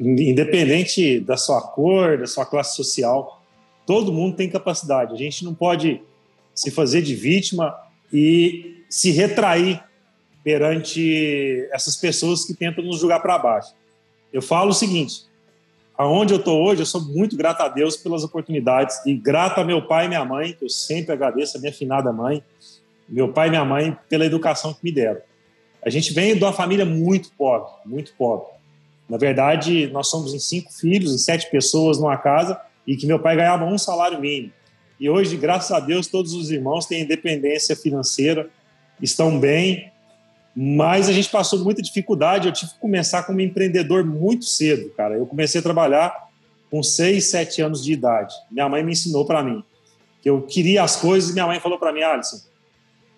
independente 0.00 1.20
da 1.20 1.36
sua 1.36 1.60
cor, 1.60 2.18
da 2.18 2.26
sua 2.26 2.46
classe 2.46 2.76
social, 2.76 3.42
todo 3.84 4.12
mundo 4.12 4.36
tem 4.36 4.48
capacidade. 4.48 5.12
A 5.12 5.16
gente 5.16 5.44
não 5.44 5.54
pode 5.54 6.00
se 6.54 6.70
fazer 6.70 7.02
de 7.02 7.14
vítima 7.14 7.74
e 8.12 8.82
se 8.88 9.10
retrair 9.10 9.82
perante 10.42 11.68
essas 11.72 11.96
pessoas 11.96 12.44
que 12.44 12.54
tentam 12.54 12.84
nos 12.84 13.00
julgar 13.00 13.20
para 13.20 13.38
baixo. 13.38 13.74
Eu 14.32 14.40
falo 14.40 14.70
o 14.70 14.74
seguinte: 14.74 15.25
aonde 15.96 16.34
eu 16.34 16.38
estou 16.38 16.62
hoje, 16.62 16.82
eu 16.82 16.86
sou 16.86 17.00
muito 17.00 17.36
grato 17.36 17.62
a 17.62 17.68
Deus 17.68 17.96
pelas 17.96 18.22
oportunidades 18.22 19.04
e 19.06 19.14
grato 19.14 19.60
a 19.60 19.64
meu 19.64 19.86
pai 19.86 20.06
e 20.06 20.08
minha 20.08 20.24
mãe, 20.24 20.52
que 20.52 20.64
eu 20.64 20.68
sempre 20.68 21.12
agradeço, 21.12 21.56
a 21.56 21.60
minha 21.60 21.72
finada 21.72 22.12
mãe, 22.12 22.42
meu 23.08 23.32
pai 23.32 23.48
e 23.48 23.50
minha 23.50 23.64
mãe, 23.64 23.96
pela 24.08 24.26
educação 24.26 24.74
que 24.74 24.80
me 24.82 24.92
deram. 24.92 25.20
A 25.84 25.90
gente 25.90 26.12
vem 26.12 26.36
de 26.36 26.42
uma 26.42 26.52
família 26.52 26.84
muito 26.84 27.30
pobre, 27.38 27.70
muito 27.86 28.12
pobre. 28.18 28.48
Na 29.08 29.16
verdade, 29.16 29.86
nós 29.88 30.08
somos 30.08 30.34
em 30.34 30.38
cinco 30.38 30.72
filhos, 30.72 31.14
em 31.14 31.18
sete 31.18 31.48
pessoas 31.50 31.98
numa 31.98 32.16
casa, 32.16 32.60
e 32.86 32.96
que 32.96 33.06
meu 33.06 33.18
pai 33.18 33.36
ganhava 33.36 33.64
um 33.64 33.78
salário 33.78 34.20
mínimo. 34.20 34.52
E 34.98 35.08
hoje, 35.08 35.36
graças 35.36 35.70
a 35.70 35.78
Deus, 35.78 36.08
todos 36.08 36.32
os 36.32 36.50
irmãos 36.50 36.86
têm 36.86 37.02
independência 37.02 37.76
financeira, 37.76 38.48
estão 39.00 39.38
bem, 39.38 39.92
mas 40.58 41.08
a 41.08 41.12
gente 41.12 41.28
passou 41.28 41.62
muita 41.62 41.82
dificuldade. 41.82 42.48
Eu 42.48 42.52
tive 42.52 42.72
que 42.72 42.78
começar 42.78 43.24
como 43.24 43.42
empreendedor 43.42 44.04
muito 44.06 44.46
cedo, 44.46 44.88
cara. 44.96 45.14
Eu 45.14 45.26
comecei 45.26 45.58
a 45.60 45.62
trabalhar 45.62 46.14
com 46.70 46.82
6, 46.82 47.22
7 47.26 47.60
anos 47.60 47.84
de 47.84 47.92
idade. 47.92 48.34
Minha 48.50 48.66
mãe 48.66 48.82
me 48.82 48.92
ensinou 48.92 49.26
para 49.26 49.42
mim 49.42 49.62
que 50.22 50.30
eu 50.30 50.42
queria 50.42 50.82
as 50.82 50.96
coisas 50.96 51.30
e 51.30 51.32
minha 51.34 51.46
mãe 51.46 51.60
falou 51.60 51.78
para 51.78 51.92
mim, 51.92 52.02
Alisson, 52.02 52.38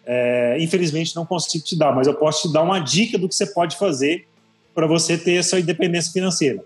é, 0.04 0.56
infelizmente 0.60 1.14
não 1.16 1.24
consigo 1.24 1.64
te 1.64 1.78
dar, 1.78 1.94
mas 1.94 2.06
eu 2.06 2.14
posso 2.14 2.48
te 2.48 2.52
dar 2.52 2.62
uma 2.62 2.80
dica 2.80 3.16
do 3.16 3.28
que 3.28 3.34
você 3.34 3.46
pode 3.46 3.76
fazer 3.76 4.26
para 4.74 4.86
você 4.86 5.16
ter 5.16 5.36
essa 5.36 5.58
independência 5.58 6.12
financeira. 6.12 6.62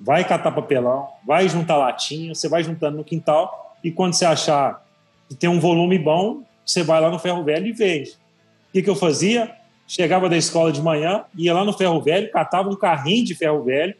Vai 0.00 0.26
catar 0.26 0.50
papelão, 0.50 1.08
vai 1.24 1.48
juntar 1.48 1.76
latinha, 1.76 2.34
você 2.34 2.48
vai 2.48 2.64
juntando 2.64 2.96
no 2.96 3.04
quintal 3.04 3.76
e 3.84 3.92
quando 3.92 4.14
você 4.14 4.24
achar 4.24 4.84
que 5.28 5.34
tem 5.34 5.48
um 5.48 5.60
volume 5.60 5.98
bom, 5.98 6.42
você 6.64 6.82
vai 6.82 7.00
lá 7.00 7.10
no 7.10 7.18
ferro 7.18 7.44
velho 7.44 7.66
e 7.66 7.72
vende. 7.72 8.10
O 8.10 8.72
que, 8.72 8.82
que 8.82 8.90
eu 8.90 8.96
fazia? 8.96 9.54
Chegava 9.86 10.28
da 10.28 10.36
escola 10.36 10.72
de 10.72 10.82
manhã, 10.82 11.24
ia 11.36 11.54
lá 11.54 11.64
no 11.64 11.72
ferro 11.72 12.00
velho, 12.00 12.30
catava 12.30 12.68
um 12.68 12.76
carrinho 12.76 13.24
de 13.24 13.34
ferro 13.34 13.62
velho 13.62 13.94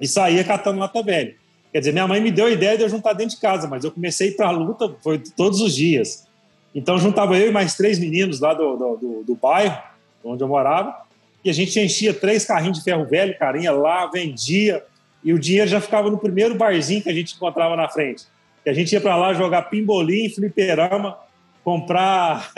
e 0.00 0.06
saía 0.06 0.44
catando 0.44 0.78
lata 0.78 1.02
velha. 1.02 1.34
Quer 1.72 1.78
dizer, 1.78 1.92
minha 1.92 2.06
mãe 2.06 2.20
me 2.20 2.30
deu 2.30 2.46
a 2.46 2.50
ideia 2.50 2.76
de 2.76 2.82
eu 2.82 2.88
juntar 2.88 3.14
dentro 3.14 3.34
de 3.34 3.40
casa, 3.40 3.66
mas 3.66 3.82
eu 3.84 3.90
comecei 3.90 4.32
para 4.32 4.48
a 4.48 4.50
luta 4.50 4.94
foi 5.02 5.18
todos 5.18 5.60
os 5.60 5.74
dias. 5.74 6.26
Então 6.74 6.98
juntava 6.98 7.36
eu 7.36 7.48
e 7.48 7.52
mais 7.52 7.74
três 7.76 7.98
meninos 7.98 8.40
lá 8.40 8.54
do, 8.54 8.76
do, 8.76 8.96
do, 8.96 9.24
do 9.24 9.34
bairro 9.34 9.76
onde 10.24 10.42
eu 10.42 10.48
morava 10.48 11.02
e 11.44 11.50
a 11.50 11.52
gente 11.52 11.78
enchia 11.80 12.14
três 12.14 12.44
carrinhos 12.44 12.78
de 12.78 12.84
ferro 12.84 13.04
velho, 13.04 13.36
carinha 13.36 13.72
lá, 13.72 14.06
vendia, 14.06 14.84
e 15.24 15.32
o 15.32 15.38
dinheiro 15.38 15.68
já 15.68 15.80
ficava 15.80 16.10
no 16.10 16.18
primeiro 16.18 16.54
barzinho 16.54 17.02
que 17.02 17.08
a 17.08 17.14
gente 17.14 17.34
encontrava 17.34 17.76
na 17.76 17.88
frente. 17.88 18.24
E 18.64 18.70
a 18.70 18.72
gente 18.72 18.92
ia 18.92 19.00
para 19.00 19.16
lá 19.16 19.34
jogar 19.34 19.62
pimbolim, 19.62 20.28
fliperama, 20.30 21.16
comprar 21.64 22.52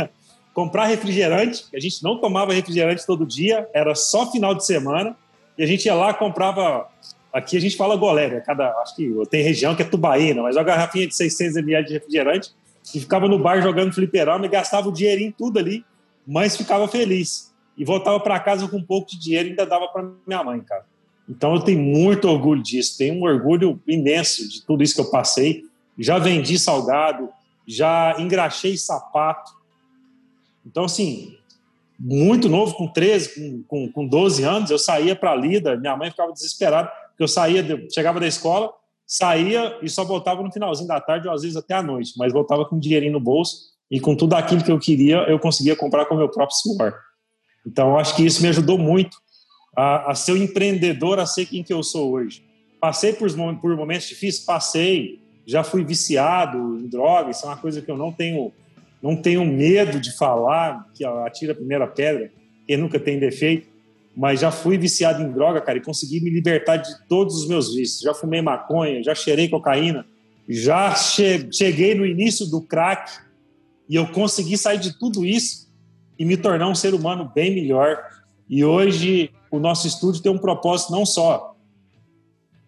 comprar 0.55 0.87
refrigerante, 0.87 1.67
a 1.75 1.81
gente 1.81 2.03
não 2.03 2.19
tomava 2.19 2.55
refrigerante 2.55 3.05
todo 3.05 3.27
dia, 3.27 3.69
era 3.75 3.95
só 3.95 4.31
final 4.31 4.55
de 4.55 4.65
semana, 4.65 5.17
e 5.59 5.63
a 5.63 5.67
gente 5.67 5.85
ia 5.85 5.95
lá 5.95 6.15
comprava 6.15 6.89
aqui 7.33 7.57
a 7.57 7.61
gente 7.61 7.77
fala 7.77 7.97
golé, 7.97 8.29
né? 8.29 8.41
cada 8.41 8.71
acho 8.81 8.95
que 8.95 9.13
tem 9.29 9.43
região 9.43 9.75
que 9.75 9.83
é 9.83 9.85
tubaína, 9.85 10.41
mas 10.41 10.57
uma 10.57 10.63
garrafinha 10.63 11.07
de 11.07 11.17
600 11.17 11.57
ml 11.57 11.87
de 11.87 11.95
refrigerante 11.95 12.53
e 12.95 13.01
ficava 13.01 13.27
no 13.27 13.39
bar 13.39 13.61
jogando 13.61 13.93
fliperama 13.93 14.47
e 14.47 14.49
gastava 14.49 14.89
o 14.89 14.93
dinheirinho 14.93 15.35
tudo 15.37 15.59
ali, 15.59 15.85
mas 16.25 16.57
ficava 16.57 16.87
feliz 16.87 17.53
e 17.77 17.85
voltava 17.85 18.21
para 18.21 18.39
casa 18.39 18.69
com 18.69 18.77
um 18.77 18.83
pouco 18.83 19.11
de 19.11 19.19
dinheiro 19.19 19.49
e 19.49 19.51
ainda 19.51 19.67
dava 19.67 19.89
para 19.89 20.09
minha 20.25 20.45
mãe, 20.45 20.61
cara. 20.61 20.85
Então 21.29 21.55
eu 21.55 21.61
tenho 21.61 21.81
muito 21.81 22.29
orgulho 22.29 22.63
disso, 22.63 22.97
tenho 22.97 23.15
um 23.15 23.25
orgulho 23.25 23.81
imenso 23.87 24.49
de 24.49 24.65
tudo 24.65 24.85
isso 24.85 24.95
que 24.95 25.01
eu 25.01 25.11
passei. 25.11 25.65
Já 25.99 26.19
vendi 26.19 26.59
salgado, 26.59 27.29
já 27.67 28.15
engraxei 28.19 28.77
sapato. 28.77 29.53
Então, 30.65 30.85
assim, 30.85 31.37
muito 31.99 32.49
novo, 32.49 32.75
com 32.75 32.89
13, 32.89 33.35
com, 33.35 33.63
com, 33.65 33.93
com 33.93 34.07
12 34.07 34.43
anos, 34.43 34.71
eu 34.71 34.79
saía 34.79 35.15
para 35.15 35.33
a 35.33 35.37
lida, 35.37 35.77
minha 35.77 35.97
mãe 35.97 36.11
ficava 36.11 36.33
desesperada, 36.33 36.89
porque 37.09 37.23
eu 37.23 37.29
saía, 37.29 37.65
chegava 37.93 38.19
da 38.19 38.27
escola, 38.27 38.73
saía 39.07 39.79
e 39.83 39.89
só 39.89 40.05
voltava 40.05 40.43
no 40.43 40.53
finalzinho 40.53 40.89
da 40.89 41.01
tarde, 41.01 41.29
ou 41.29 41.35
às 41.35 41.43
vezes 41.43 41.57
até 41.57 41.75
à 41.75 41.83
noite, 41.83 42.15
mas 42.17 42.33
voltava 42.33 42.65
com 42.65 42.77
um 42.77 42.81
dinheirinho 42.81 43.13
no 43.13 43.21
bolso 43.21 43.75
e 43.91 44.01
com 44.01 44.17
tudo 44.17 44.35
aquilo 44.35 44.65
que 44.65 44.73
eu 44.73 44.79
queria, 44.79 45.19
eu 45.29 45.39
conseguia 45.39 45.77
comprar 45.77 46.07
com 46.07 46.15
o 46.15 46.19
meu 46.19 46.29
próprio 46.29 46.57
suor. 46.57 46.95
Então, 47.67 47.99
acho 47.99 48.17
que 48.17 48.25
isso 48.25 48.43
me 48.43 48.49
ajudou 48.49 48.79
muito 48.79 49.17
a, 49.77 50.11
a 50.11 50.15
ser 50.15 50.33
o 50.33 50.37
empreendedor, 50.37 51.19
a 51.19 51.27
ser 51.27 51.47
quem 51.47 51.63
que 51.63 51.73
eu 51.73 51.83
sou 51.83 52.13
hoje. 52.13 52.45
Passei 52.81 53.13
por, 53.13 53.31
por 53.61 53.77
momentos 53.77 54.09
difíceis, 54.09 54.45
passei, 54.45 55.21
já 55.47 55.63
fui 55.63 55.85
viciado 55.85 56.59
em 56.79 56.87
drogas, 56.87 57.37
isso 57.37 57.47
é 57.47 57.49
uma 57.49 57.57
coisa 57.57 57.81
que 57.81 57.91
eu 57.91 57.97
não 57.97 58.13
tenho, 58.13 58.53
não 59.05 59.15
tenho 59.15 59.45
medo 59.45 60.01
de 60.01 60.17
falar, 60.17 60.91
que 60.95 61.05
atira 61.05 61.53
a 61.53 61.55
primeira 61.55 61.87
pedra, 61.87 62.33
quem 62.67 62.79
nunca 62.79 62.99
tem 62.99 63.19
defeito, 63.19 63.69
mas 64.17 64.41
já 64.41 64.51
fui 64.51 64.79
viciado 64.79 65.23
em 65.23 65.31
droga, 65.31 65.61
cara, 65.61 65.77
e 65.77 65.83
consegui 65.83 66.23
me 66.23 66.31
libertar 66.31 66.79
de 66.79 67.07
todos 67.07 67.37
os 67.37 67.47
meus 67.47 67.75
vícios. 67.75 68.01
Já 68.01 68.15
fumei 68.15 68.41
maconha, 68.41 69.03
já 69.03 69.15
cheirei 69.15 69.47
cocaína, 69.47 70.07
já 70.49 70.95
che 70.95 71.47
cheguei 71.53 71.95
no 71.95 72.07
início 72.07 72.47
do 72.47 72.63
crack 72.63 73.13
e 73.91 73.95
eu 73.95 74.07
consegui 74.07 74.57
sair 74.57 74.79
de 74.79 74.99
tudo 74.99 75.23
isso 75.23 75.71
e 76.19 76.25
me 76.25 76.39
tornar 76.39 76.69
um 76.69 76.75
ser 76.75 76.95
humano 76.95 77.31
bem 77.35 77.55
melhor. 77.55 78.03
E 78.49 78.65
hoje 78.65 79.31
o 79.51 79.59
nosso 79.59 79.87
estúdio 79.87 80.23
tem 80.23 80.33
um 80.33 80.39
propósito 80.39 80.93
não 80.93 81.05
só 81.05 81.55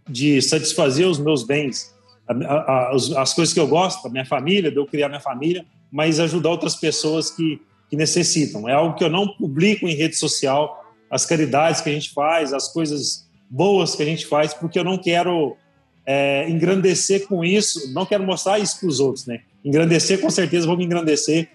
de 0.07 0.43
satisfazer 0.43 1.09
os 1.09 1.19
meus 1.19 1.45
bens, 1.45 1.95
a, 2.29 2.35
a, 2.35 2.97
as 3.23 3.33
coisas 3.33 3.55
que 3.55 3.61
eu 3.61 3.67
gosto, 3.67 4.03
da 4.03 4.11
minha 4.11 4.27
família, 4.27 4.71
de 4.71 4.77
eu 4.77 4.85
criar 4.85 5.09
minha 5.09 5.21
família, 5.21 5.65
mas 5.97 6.21
ajudar 6.21 6.51
outras 6.51 6.77
pessoas 6.77 7.31
que, 7.31 7.59
que 7.89 7.97
necessitam. 7.97 8.69
É 8.69 8.75
algo 8.75 8.95
que 8.95 9.03
eu 9.03 9.09
não 9.09 9.27
publico 9.27 9.89
em 9.89 9.95
rede 9.95 10.15
social, 10.15 10.85
as 11.11 11.25
caridades 11.25 11.81
que 11.81 11.89
a 11.89 11.93
gente 11.95 12.13
faz, 12.13 12.53
as 12.53 12.71
coisas 12.71 13.27
boas 13.49 13.95
que 13.95 14.03
a 14.03 14.05
gente 14.05 14.27
faz, 14.27 14.53
porque 14.53 14.79
eu 14.79 14.85
não 14.85 14.99
quero 14.99 15.57
é, 16.05 16.51
engrandecer 16.51 17.27
com 17.27 17.43
isso, 17.43 17.95
não 17.95 18.05
quero 18.05 18.23
mostrar 18.25 18.59
isso 18.59 18.79
para 18.79 18.91
os 18.91 19.01
outros, 19.01 19.25
né? 19.25 19.41
Engrandecer, 19.65 20.21
com 20.21 20.29
certeza, 20.29 20.67
vou 20.67 20.77
me 20.77 20.85
engrandecer, 20.85 21.49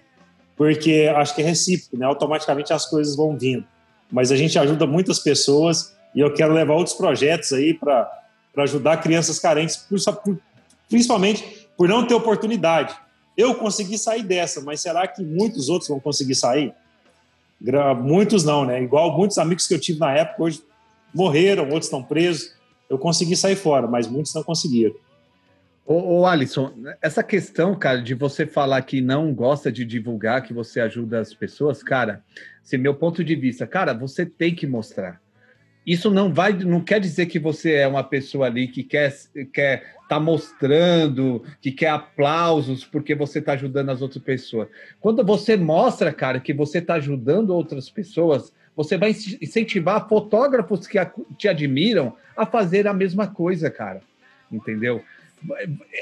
porque 0.56 1.08
acho 1.14 1.36
que 1.36 1.42
é 1.42 1.44
recíproco, 1.44 1.96
né? 1.96 2.04
Automaticamente 2.04 2.72
as 2.72 2.84
coisas 2.84 3.14
vão 3.14 3.38
vindo. 3.38 3.64
Mas 4.10 4.32
a 4.32 4.36
gente 4.36 4.58
ajuda 4.58 4.88
muitas 4.88 5.20
pessoas 5.20 5.94
e 6.16 6.18
eu 6.18 6.34
quero 6.34 6.52
levar 6.52 6.74
outros 6.74 6.96
projetos 6.96 7.52
aí 7.52 7.74
para 7.74 8.10
ajudar 8.56 8.96
crianças 8.96 9.38
carentes, 9.38 9.86
principalmente 10.88 11.68
por 11.76 11.88
não 11.88 12.04
ter 12.04 12.14
oportunidade. 12.14 12.92
Eu 13.36 13.54
consegui 13.54 13.96
sair 13.96 14.22
dessa, 14.22 14.60
mas 14.60 14.80
será 14.80 15.06
que 15.06 15.22
muitos 15.22 15.68
outros 15.68 15.88
vão 15.88 15.98
conseguir 15.98 16.34
sair? 16.34 16.74
Muitos 18.02 18.44
não, 18.44 18.64
né? 18.64 18.82
Igual 18.82 19.16
muitos 19.16 19.38
amigos 19.38 19.66
que 19.66 19.74
eu 19.74 19.80
tive 19.80 19.98
na 19.98 20.12
época 20.12 20.42
hoje 20.42 20.62
morreram, 21.14 21.64
outros 21.64 21.84
estão 21.84 22.02
presos. 22.02 22.54
Eu 22.90 22.98
consegui 22.98 23.36
sair 23.36 23.56
fora, 23.56 23.86
mas 23.86 24.06
muitos 24.06 24.34
não 24.34 24.42
conseguiram. 24.42 24.94
Ô, 25.86 26.20
ô, 26.20 26.26
Alisson, 26.26 26.72
essa 27.00 27.22
questão, 27.22 27.74
cara, 27.74 28.00
de 28.00 28.14
você 28.14 28.46
falar 28.46 28.82
que 28.82 29.00
não 29.00 29.32
gosta 29.34 29.72
de 29.72 29.84
divulgar, 29.84 30.42
que 30.42 30.52
você 30.52 30.80
ajuda 30.80 31.20
as 31.20 31.34
pessoas, 31.34 31.82
cara, 31.82 32.22
assim, 32.62 32.76
meu 32.76 32.94
ponto 32.94 33.24
de 33.24 33.34
vista, 33.34 33.66
cara, 33.66 33.92
você 33.92 34.24
tem 34.24 34.54
que 34.54 34.66
mostrar 34.66 35.20
isso 35.86 36.10
não 36.10 36.32
vai, 36.32 36.52
não 36.52 36.80
quer 36.80 37.00
dizer 37.00 37.26
que 37.26 37.38
você 37.38 37.74
é 37.74 37.88
uma 37.88 38.04
pessoa 38.04 38.46
ali 38.46 38.68
que 38.68 38.82
quer 38.82 39.12
quer 39.52 39.94
tá 40.08 40.20
mostrando, 40.20 41.42
que 41.60 41.72
quer 41.72 41.88
aplausos 41.88 42.84
porque 42.84 43.14
você 43.14 43.38
está 43.38 43.54
ajudando 43.54 43.90
as 43.90 44.02
outras 44.02 44.22
pessoas. 44.22 44.68
Quando 45.00 45.24
você 45.24 45.56
mostra, 45.56 46.12
cara, 46.12 46.38
que 46.38 46.52
você 46.52 46.78
está 46.78 46.94
ajudando 46.94 47.50
outras 47.50 47.88
pessoas, 47.88 48.52
você 48.76 48.96
vai 48.98 49.10
incentivar 49.10 50.08
fotógrafos 50.08 50.86
que 50.86 50.98
te 51.36 51.48
admiram 51.48 52.14
a 52.36 52.46
fazer 52.46 52.86
a 52.86 52.92
mesma 52.92 53.26
coisa, 53.26 53.70
cara. 53.70 54.00
Entendeu? 54.50 55.02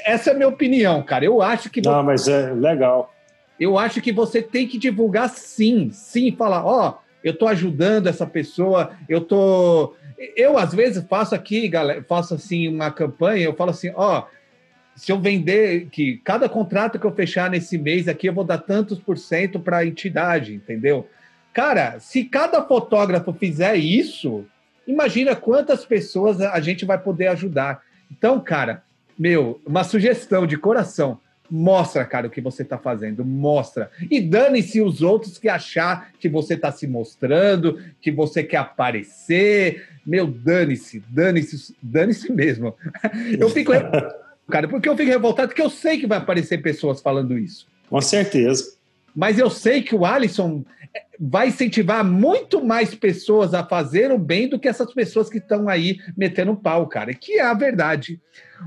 Essa 0.05 0.31
é 0.31 0.33
a 0.33 0.35
minha 0.35 0.49
opinião, 0.49 1.01
cara. 1.03 1.25
Eu 1.25 1.41
acho 1.41 1.69
que 1.69 1.81
Não, 1.81 2.03
mas 2.03 2.27
é 2.27 2.53
legal. 2.53 3.13
Eu 3.59 3.77
acho 3.77 4.01
que 4.01 4.11
você 4.11 4.41
tem 4.41 4.67
que 4.67 4.77
divulgar 4.77 5.29
sim, 5.29 5.89
sim, 5.91 6.31
falar, 6.31 6.65
ó, 6.65 6.89
oh, 6.89 7.10
eu 7.23 7.33
estou 7.33 7.47
ajudando 7.47 8.07
essa 8.07 8.25
pessoa, 8.25 8.91
eu 9.07 9.19
estou. 9.19 9.95
Eu, 10.35 10.57
às 10.57 10.73
vezes, 10.73 11.03
faço 11.09 11.33
aqui, 11.33 11.67
galera, 11.67 12.03
faço 12.07 12.33
assim 12.33 12.67
uma 12.67 12.91
campanha, 12.91 13.45
eu 13.45 13.55
falo 13.55 13.71
assim, 13.71 13.91
ó, 13.95 14.25
se 14.95 15.11
eu 15.11 15.19
vender, 15.19 15.87
que 15.91 16.21
cada 16.23 16.47
contrato 16.47 16.99
que 16.99 17.05
eu 17.05 17.15
fechar 17.15 17.49
nesse 17.49 17.77
mês 17.77 18.07
aqui, 18.07 18.27
eu 18.27 18.33
vou 18.33 18.43
dar 18.43 18.59
tantos 18.59 18.99
por 18.99 19.17
cento 19.17 19.59
para 19.59 19.77
a 19.77 19.85
entidade, 19.85 20.53
entendeu? 20.53 21.07
Cara, 21.53 21.99
se 21.99 22.23
cada 22.23 22.63
fotógrafo 22.63 23.33
fizer 23.33 23.75
isso, 23.75 24.45
imagina 24.87 25.35
quantas 25.35 25.85
pessoas 25.85 26.39
a 26.39 26.59
gente 26.59 26.85
vai 26.85 26.97
poder 26.97 27.27
ajudar. 27.27 27.81
Então, 28.11 28.39
cara, 28.39 28.83
meu, 29.17 29.59
uma 29.65 29.83
sugestão 29.83 30.45
de 30.45 30.57
coração 30.57 31.19
Mostra, 31.53 32.05
cara, 32.05 32.27
o 32.27 32.29
que 32.29 32.39
você 32.39 32.61
está 32.61 32.77
fazendo. 32.77 33.25
Mostra. 33.25 33.91
E 34.09 34.21
dane-se 34.21 34.81
os 34.81 35.01
outros 35.01 35.37
que 35.37 35.49
achar 35.49 36.13
que 36.17 36.29
você 36.29 36.53
está 36.53 36.71
se 36.71 36.87
mostrando, 36.87 37.77
que 37.99 38.09
você 38.09 38.41
quer 38.41 38.57
aparecer. 38.57 39.85
Meu, 40.05 40.27
dane-se, 40.27 41.03
dane-se, 41.09 41.75
dane-se 41.81 42.31
mesmo. 42.31 42.73
Eu 43.37 43.49
fico. 43.49 43.73
cara, 44.49 44.67
porque 44.69 44.87
eu 44.87 44.95
fico 44.95 45.11
revoltado, 45.11 45.49
porque 45.49 45.61
eu 45.61 45.69
sei 45.69 45.99
que 45.99 46.07
vai 46.07 46.19
aparecer 46.19 46.61
pessoas 46.61 47.01
falando 47.01 47.37
isso. 47.37 47.67
Com 47.89 47.99
certeza. 47.99 48.80
Mas 49.15 49.37
eu 49.37 49.49
sei 49.49 49.81
que 49.81 49.95
o 49.95 50.05
Alisson 50.05 50.63
vai 51.19 51.49
incentivar 51.49 52.03
muito 52.03 52.63
mais 52.63 52.95
pessoas 52.95 53.53
a 53.53 53.63
fazer 53.63 54.11
o 54.11 54.17
bem 54.17 54.49
do 54.49 54.59
que 54.59 54.67
essas 54.67 54.91
pessoas 54.93 55.29
que 55.29 55.37
estão 55.37 55.69
aí 55.69 55.99
metendo 56.17 56.55
pau, 56.55 56.87
cara, 56.87 57.13
que 57.13 57.33
é 57.33 57.43
a 57.43 57.53
verdade. 57.53 58.19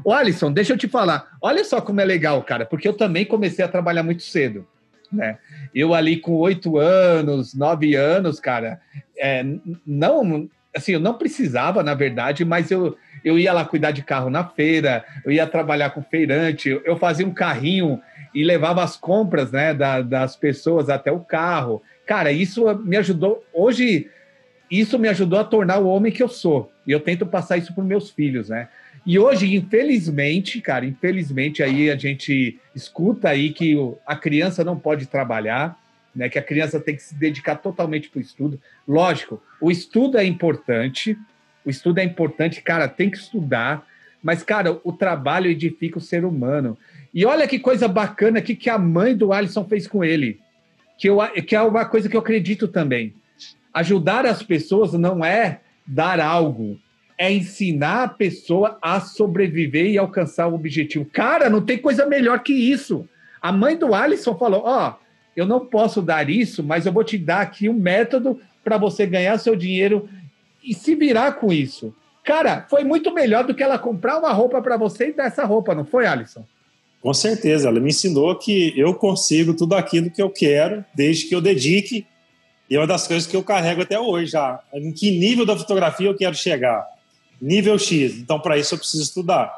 O 0.04 0.12
Alisson, 0.12 0.52
deixa 0.52 0.72
eu 0.72 0.78
te 0.78 0.88
falar, 0.88 1.36
olha 1.42 1.64
só 1.64 1.80
como 1.80 2.00
é 2.00 2.04
legal, 2.04 2.42
cara, 2.42 2.64
porque 2.64 2.86
eu 2.86 2.94
também 2.94 3.24
comecei 3.24 3.64
a 3.64 3.68
trabalhar 3.68 4.02
muito 4.02 4.22
cedo, 4.22 4.66
né? 5.12 5.38
Eu 5.74 5.92
ali 5.92 6.16
com 6.16 6.32
oito 6.36 6.78
anos, 6.78 7.54
nove 7.54 7.94
anos, 7.94 8.38
cara, 8.38 8.80
é, 9.18 9.44
não, 9.86 10.48
assim, 10.74 10.92
eu 10.92 11.00
não 11.00 11.14
precisava, 11.14 11.82
na 11.82 11.94
verdade, 11.94 12.44
mas 12.44 12.70
eu, 12.70 12.96
eu 13.24 13.38
ia 13.38 13.52
lá 13.52 13.64
cuidar 13.64 13.90
de 13.90 14.02
carro 14.02 14.28
na 14.28 14.44
feira, 14.44 15.04
eu 15.24 15.32
ia 15.32 15.46
trabalhar 15.46 15.90
com 15.90 16.02
feirante, 16.02 16.68
eu 16.84 16.96
fazia 16.96 17.26
um 17.26 17.32
carrinho 17.32 18.00
e 18.34 18.44
levava 18.44 18.82
as 18.82 18.96
compras, 18.96 19.50
né, 19.50 19.72
da, 19.72 20.02
das 20.02 20.36
pessoas 20.36 20.90
até 20.90 21.10
o 21.10 21.20
carro. 21.20 21.82
Cara, 22.04 22.30
isso 22.30 22.64
me 22.84 22.96
ajudou. 22.96 23.42
Hoje, 23.52 24.10
isso 24.70 24.98
me 24.98 25.08
ajudou 25.08 25.38
a 25.38 25.44
tornar 25.44 25.78
o 25.78 25.86
homem 25.86 26.12
que 26.12 26.22
eu 26.22 26.28
sou. 26.28 26.70
E 26.86 26.92
eu 26.92 27.00
tento 27.00 27.24
passar 27.24 27.56
isso 27.56 27.74
para 27.74 27.84
meus 27.84 28.10
filhos, 28.10 28.48
né? 28.48 28.68
E 29.06 29.18
hoje, 29.18 29.54
infelizmente, 29.54 30.60
cara, 30.60 30.84
infelizmente 30.84 31.62
aí 31.62 31.90
a 31.90 31.96
gente 31.96 32.58
escuta 32.74 33.28
aí 33.28 33.52
que 33.52 33.76
a 34.06 34.16
criança 34.16 34.64
não 34.64 34.78
pode 34.78 35.06
trabalhar, 35.06 35.78
né? 36.14 36.28
Que 36.28 36.38
a 36.38 36.42
criança 36.42 36.80
tem 36.80 36.96
que 36.96 37.02
se 37.02 37.14
dedicar 37.14 37.56
totalmente 37.56 38.08
para 38.08 38.18
o 38.18 38.22
estudo. 38.22 38.60
Lógico, 38.86 39.42
o 39.60 39.70
estudo 39.70 40.18
é 40.18 40.24
importante, 40.24 41.18
o 41.64 41.70
estudo 41.70 41.98
é 41.98 42.04
importante, 42.04 42.62
cara, 42.62 42.88
tem 42.88 43.10
que 43.10 43.16
estudar, 43.16 43.86
mas, 44.22 44.42
cara, 44.42 44.80
o 44.84 44.92
trabalho 44.92 45.50
edifica 45.50 45.98
o 45.98 46.00
ser 46.00 46.24
humano. 46.24 46.78
E 47.12 47.24
olha 47.26 47.46
que 47.46 47.58
coisa 47.58 47.86
bacana 47.86 48.38
aqui 48.38 48.56
que 48.56 48.70
a 48.70 48.78
mãe 48.78 49.16
do 49.16 49.32
Alisson 49.32 49.64
fez 49.64 49.86
com 49.86 50.04
ele, 50.04 50.40
que, 50.98 51.08
eu, 51.08 51.18
que 51.46 51.54
é 51.54 51.60
uma 51.60 51.84
coisa 51.84 52.08
que 52.08 52.16
eu 52.16 52.20
acredito 52.20 52.66
também. 52.66 53.14
Ajudar 53.72 54.24
as 54.24 54.42
pessoas 54.42 54.92
não 54.94 55.24
é 55.24 55.60
dar 55.86 56.20
algo, 56.20 56.78
é 57.18 57.32
ensinar 57.32 58.04
a 58.04 58.08
pessoa 58.08 58.78
a 58.80 59.00
sobreviver 59.00 59.86
e 59.86 59.98
alcançar 59.98 60.48
o 60.48 60.54
objetivo. 60.54 61.04
Cara, 61.04 61.50
não 61.50 61.60
tem 61.60 61.78
coisa 61.78 62.06
melhor 62.06 62.42
que 62.42 62.52
isso. 62.52 63.08
A 63.40 63.52
mãe 63.52 63.76
do 63.76 63.94
Alisson 63.94 64.36
falou: 64.36 64.62
Ó, 64.64 64.88
oh, 64.90 65.04
eu 65.36 65.46
não 65.46 65.66
posso 65.66 66.00
dar 66.00 66.28
isso, 66.30 66.62
mas 66.62 66.86
eu 66.86 66.92
vou 66.92 67.04
te 67.04 67.18
dar 67.18 67.40
aqui 67.40 67.68
um 67.68 67.74
método 67.74 68.40
para 68.64 68.78
você 68.78 69.06
ganhar 69.06 69.38
seu 69.38 69.54
dinheiro 69.54 70.08
e 70.64 70.74
se 70.74 70.94
virar 70.94 71.32
com 71.32 71.52
isso. 71.52 71.94
Cara, 72.24 72.66
foi 72.70 72.84
muito 72.84 73.12
melhor 73.12 73.44
do 73.44 73.54
que 73.54 73.62
ela 73.62 73.78
comprar 73.78 74.18
uma 74.18 74.32
roupa 74.32 74.62
para 74.62 74.76
você 74.76 75.08
e 75.08 75.12
dar 75.12 75.26
essa 75.26 75.44
roupa, 75.44 75.74
não 75.74 75.84
foi, 75.84 76.06
Alisson? 76.06 76.44
Com 77.02 77.12
certeza, 77.12 77.68
ela 77.68 77.78
me 77.78 77.90
ensinou 77.90 78.34
que 78.38 78.72
eu 78.78 78.94
consigo 78.94 79.52
tudo 79.52 79.74
aquilo 79.74 80.10
que 80.10 80.22
eu 80.22 80.30
quero, 80.30 80.82
desde 80.94 81.26
que 81.26 81.34
eu 81.34 81.40
dedique. 81.40 82.06
E 82.70 82.76
é 82.76 82.80
uma 82.80 82.86
das 82.86 83.06
coisas 83.06 83.26
que 83.28 83.36
eu 83.36 83.42
carrego 83.42 83.82
até 83.82 84.00
hoje 84.00 84.32
já. 84.32 84.58
Em 84.72 84.90
que 84.90 85.10
nível 85.10 85.44
da 85.44 85.54
fotografia 85.54 86.08
eu 86.08 86.16
quero 86.16 86.34
chegar? 86.34 86.86
Nível 87.38 87.78
X. 87.78 88.18
Então, 88.18 88.40
para 88.40 88.56
isso, 88.56 88.74
eu 88.74 88.78
preciso 88.78 89.02
estudar. 89.02 89.52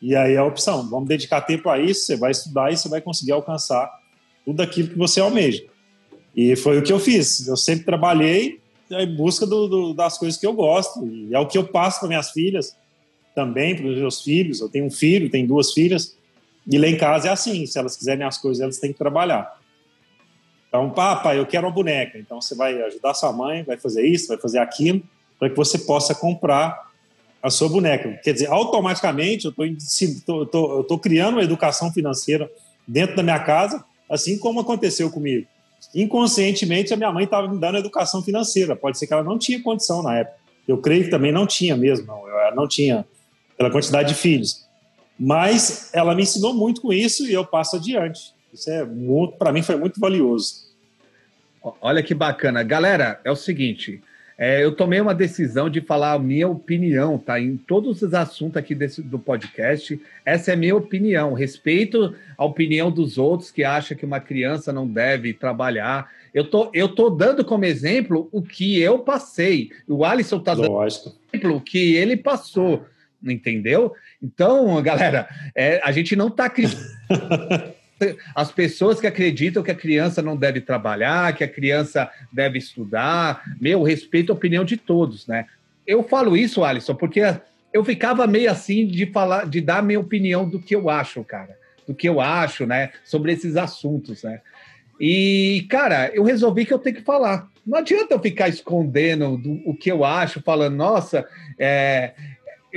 E 0.00 0.16
aí 0.16 0.32
é 0.32 0.38
a 0.38 0.44
opção. 0.44 0.88
Vamos 0.88 1.08
dedicar 1.08 1.42
tempo 1.42 1.68
a 1.68 1.78
isso, 1.78 2.06
você 2.06 2.16
vai 2.16 2.30
estudar 2.30 2.72
e 2.72 2.76
você 2.78 2.88
vai 2.88 3.02
conseguir 3.02 3.32
alcançar 3.32 3.90
tudo 4.46 4.62
aquilo 4.62 4.88
que 4.88 4.96
você 4.96 5.20
almeja. 5.20 5.62
E 6.34 6.56
foi 6.56 6.78
o 6.78 6.82
que 6.82 6.92
eu 6.92 6.98
fiz. 6.98 7.46
Eu 7.46 7.56
sempre 7.56 7.84
trabalhei 7.84 8.60
em 8.90 9.16
busca 9.16 9.46
do, 9.46 9.68
do, 9.68 9.94
das 9.94 10.18
coisas 10.18 10.38
que 10.38 10.46
eu 10.46 10.52
gosto. 10.52 11.06
E 11.06 11.34
é 11.34 11.38
o 11.38 11.46
que 11.46 11.58
eu 11.58 11.64
passo 11.64 12.00
para 12.00 12.08
minhas 12.08 12.30
filhas, 12.30 12.76
também 13.34 13.76
para 13.76 13.86
os 13.86 13.96
meus 13.96 14.22
filhos. 14.22 14.60
Eu 14.60 14.68
tenho 14.68 14.86
um 14.86 14.90
filho, 14.90 15.30
tenho 15.30 15.46
duas 15.46 15.72
filhas. 15.72 16.16
E 16.66 16.78
lá 16.78 16.86
em 16.86 16.96
casa 16.96 17.28
é 17.28 17.30
assim: 17.30 17.66
se 17.66 17.78
elas 17.78 17.96
quiserem 17.96 18.26
as 18.26 18.38
coisas, 18.38 18.62
elas 18.62 18.78
têm 18.78 18.92
que 18.92 18.98
trabalhar. 18.98 19.58
Então, 20.68 20.90
papai, 20.90 21.38
eu 21.38 21.46
quero 21.46 21.66
uma 21.66 21.72
boneca. 21.72 22.18
Então, 22.18 22.40
você 22.40 22.54
vai 22.54 22.80
ajudar 22.82 23.14
sua 23.14 23.32
mãe, 23.32 23.62
vai 23.62 23.78
fazer 23.78 24.06
isso, 24.06 24.28
vai 24.28 24.36
fazer 24.36 24.58
aquilo, 24.58 25.02
para 25.38 25.48
que 25.48 25.56
você 25.56 25.78
possa 25.78 26.14
comprar 26.14 26.88
a 27.42 27.50
sua 27.50 27.68
boneca. 27.68 28.20
Quer 28.22 28.34
dizer, 28.34 28.48
automaticamente 28.48 29.46
eu 29.46 29.54
estou 30.42 30.98
criando 30.98 31.34
uma 31.34 31.42
educação 31.42 31.90
financeira 31.92 32.50
dentro 32.86 33.16
da 33.16 33.22
minha 33.22 33.38
casa, 33.38 33.82
assim 34.10 34.38
como 34.38 34.60
aconteceu 34.60 35.10
comigo. 35.10 35.46
Inconscientemente, 35.94 36.92
a 36.92 36.96
minha 36.96 37.12
mãe 37.12 37.24
estava 37.24 37.48
me 37.48 37.58
dando 37.58 37.78
educação 37.78 38.22
financeira. 38.22 38.76
Pode 38.76 38.98
ser 38.98 39.06
que 39.06 39.12
ela 39.12 39.24
não 39.24 39.38
tinha 39.38 39.62
condição 39.62 40.02
na 40.02 40.18
época. 40.18 40.36
Eu 40.66 40.78
creio 40.78 41.04
que 41.04 41.10
também 41.10 41.32
não 41.32 41.46
tinha 41.46 41.76
mesmo, 41.76 42.06
não. 42.06 42.28
Eu 42.28 42.54
não 42.54 42.68
tinha 42.68 43.06
pela 43.56 43.70
quantidade 43.70 44.08
de 44.08 44.14
filhos. 44.14 44.66
Mas 45.18 45.90
ela 45.92 46.14
me 46.14 46.22
ensinou 46.22 46.54
muito 46.54 46.80
com 46.80 46.92
isso 46.92 47.26
e 47.26 47.32
eu 47.32 47.44
passo 47.44 47.76
adiante. 47.76 48.32
Isso 48.52 48.70
é 48.70 48.84
muito, 48.84 49.36
para 49.36 49.52
mim 49.52 49.62
foi 49.62 49.76
muito 49.76 49.98
valioso. 49.98 50.68
Olha 51.80 52.02
que 52.02 52.14
bacana. 52.14 52.62
Galera, 52.62 53.20
é 53.24 53.30
o 53.30 53.36
seguinte, 53.36 54.00
é, 54.40 54.62
eu 54.62 54.70
tomei 54.70 55.00
uma 55.00 55.14
decisão 55.16 55.68
de 55.68 55.80
falar 55.80 56.12
a 56.12 56.18
minha 56.18 56.46
opinião, 56.46 57.18
tá? 57.18 57.40
Em 57.40 57.56
todos 57.56 58.02
os 58.02 58.14
assuntos 58.14 58.56
aqui 58.56 58.72
desse, 58.72 59.02
do 59.02 59.18
podcast, 59.18 60.00
essa 60.24 60.52
é 60.52 60.54
a 60.54 60.56
minha 60.56 60.76
opinião. 60.76 61.32
Respeito 61.32 62.14
a 62.36 62.44
opinião 62.44 62.88
dos 62.88 63.18
outros 63.18 63.50
que 63.50 63.64
acham 63.64 63.96
que 63.96 64.06
uma 64.06 64.20
criança 64.20 64.72
não 64.72 64.86
deve 64.86 65.34
trabalhar. 65.34 66.08
Eu 66.32 66.48
tô, 66.48 66.70
eu 66.72 66.88
tô 66.88 67.10
dando 67.10 67.44
como 67.44 67.64
exemplo 67.64 68.28
o 68.30 68.40
que 68.40 68.80
eu 68.80 69.00
passei. 69.00 69.72
O 69.88 70.04
Alisson 70.04 70.38
tá 70.38 70.54
dando 70.54 70.70
Lógico. 70.70 71.16
exemplo 71.32 71.56
o 71.56 71.60
que 71.60 71.96
ele 71.96 72.16
passou, 72.16 72.86
entendeu? 73.20 73.92
Então, 74.22 74.80
galera, 74.82 75.28
é, 75.52 75.80
a 75.82 75.90
gente 75.90 76.14
não 76.14 76.28
está 76.28 76.44
as 78.34 78.50
pessoas 78.50 79.00
que 79.00 79.06
acreditam 79.06 79.62
que 79.62 79.70
a 79.70 79.74
criança 79.74 80.22
não 80.22 80.36
deve 80.36 80.60
trabalhar, 80.60 81.34
que 81.34 81.44
a 81.44 81.48
criança 81.48 82.10
deve 82.32 82.58
estudar, 82.58 83.42
meu, 83.60 83.82
respeito 83.82 84.32
a 84.32 84.34
opinião 84.34 84.64
de 84.64 84.76
todos, 84.76 85.26
né? 85.26 85.46
Eu 85.86 86.02
falo 86.02 86.36
isso, 86.36 86.64
Alisson, 86.64 86.94
porque 86.94 87.22
eu 87.72 87.84
ficava 87.84 88.26
meio 88.26 88.50
assim 88.50 88.86
de 88.86 89.06
falar, 89.06 89.46
de 89.46 89.60
dar 89.60 89.82
minha 89.82 90.00
opinião 90.00 90.48
do 90.48 90.60
que 90.60 90.74
eu 90.74 90.90
acho, 90.90 91.22
cara, 91.24 91.56
do 91.86 91.94
que 91.94 92.08
eu 92.08 92.20
acho, 92.20 92.66
né, 92.66 92.90
sobre 93.04 93.32
esses 93.32 93.56
assuntos, 93.56 94.22
né? 94.22 94.40
E, 95.00 95.64
cara, 95.70 96.10
eu 96.12 96.24
resolvi 96.24 96.66
que 96.66 96.74
eu 96.74 96.78
tenho 96.78 96.96
que 96.96 97.02
falar. 97.02 97.48
Não 97.64 97.78
adianta 97.78 98.14
eu 98.14 98.20
ficar 98.20 98.48
escondendo 98.48 99.36
do, 99.36 99.62
o 99.64 99.74
que 99.74 99.90
eu 99.90 100.04
acho, 100.04 100.42
falando, 100.42 100.74
nossa, 100.74 101.24
é, 101.58 102.14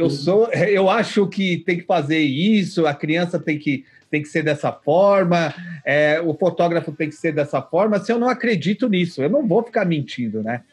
eu 0.01 0.09
sou, 0.09 0.47
eu 0.53 0.89
acho 0.89 1.27
que 1.27 1.57
tem 1.57 1.77
que 1.77 1.85
fazer 1.85 2.19
isso, 2.19 2.85
a 2.85 2.93
criança 2.93 3.39
tem 3.39 3.57
que, 3.57 3.85
tem 4.09 4.21
que 4.21 4.27
ser 4.27 4.43
dessa 4.43 4.71
forma, 4.71 5.53
é, 5.85 6.19
o 6.19 6.33
fotógrafo 6.33 6.91
tem 6.91 7.09
que 7.09 7.15
ser 7.15 7.33
dessa 7.33 7.61
forma. 7.61 7.99
Se 7.99 8.11
eu 8.11 8.19
não 8.19 8.27
acredito 8.27 8.89
nisso, 8.89 9.21
eu 9.21 9.29
não 9.29 9.47
vou 9.47 9.63
ficar 9.63 9.85
mentindo, 9.85 10.43
né? 10.43 10.63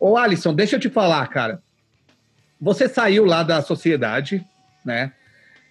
Ô, 0.00 0.16
Alisson, 0.16 0.54
deixa 0.54 0.76
eu 0.76 0.80
te 0.80 0.88
falar, 0.88 1.26
cara. 1.28 1.62
Você 2.60 2.88
saiu 2.88 3.24
lá 3.24 3.42
da 3.42 3.60
sociedade, 3.60 4.44
né? 4.84 5.12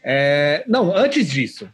É, 0.04 0.64
não, 0.68 0.96
antes 0.96 1.28
disso, 1.28 1.70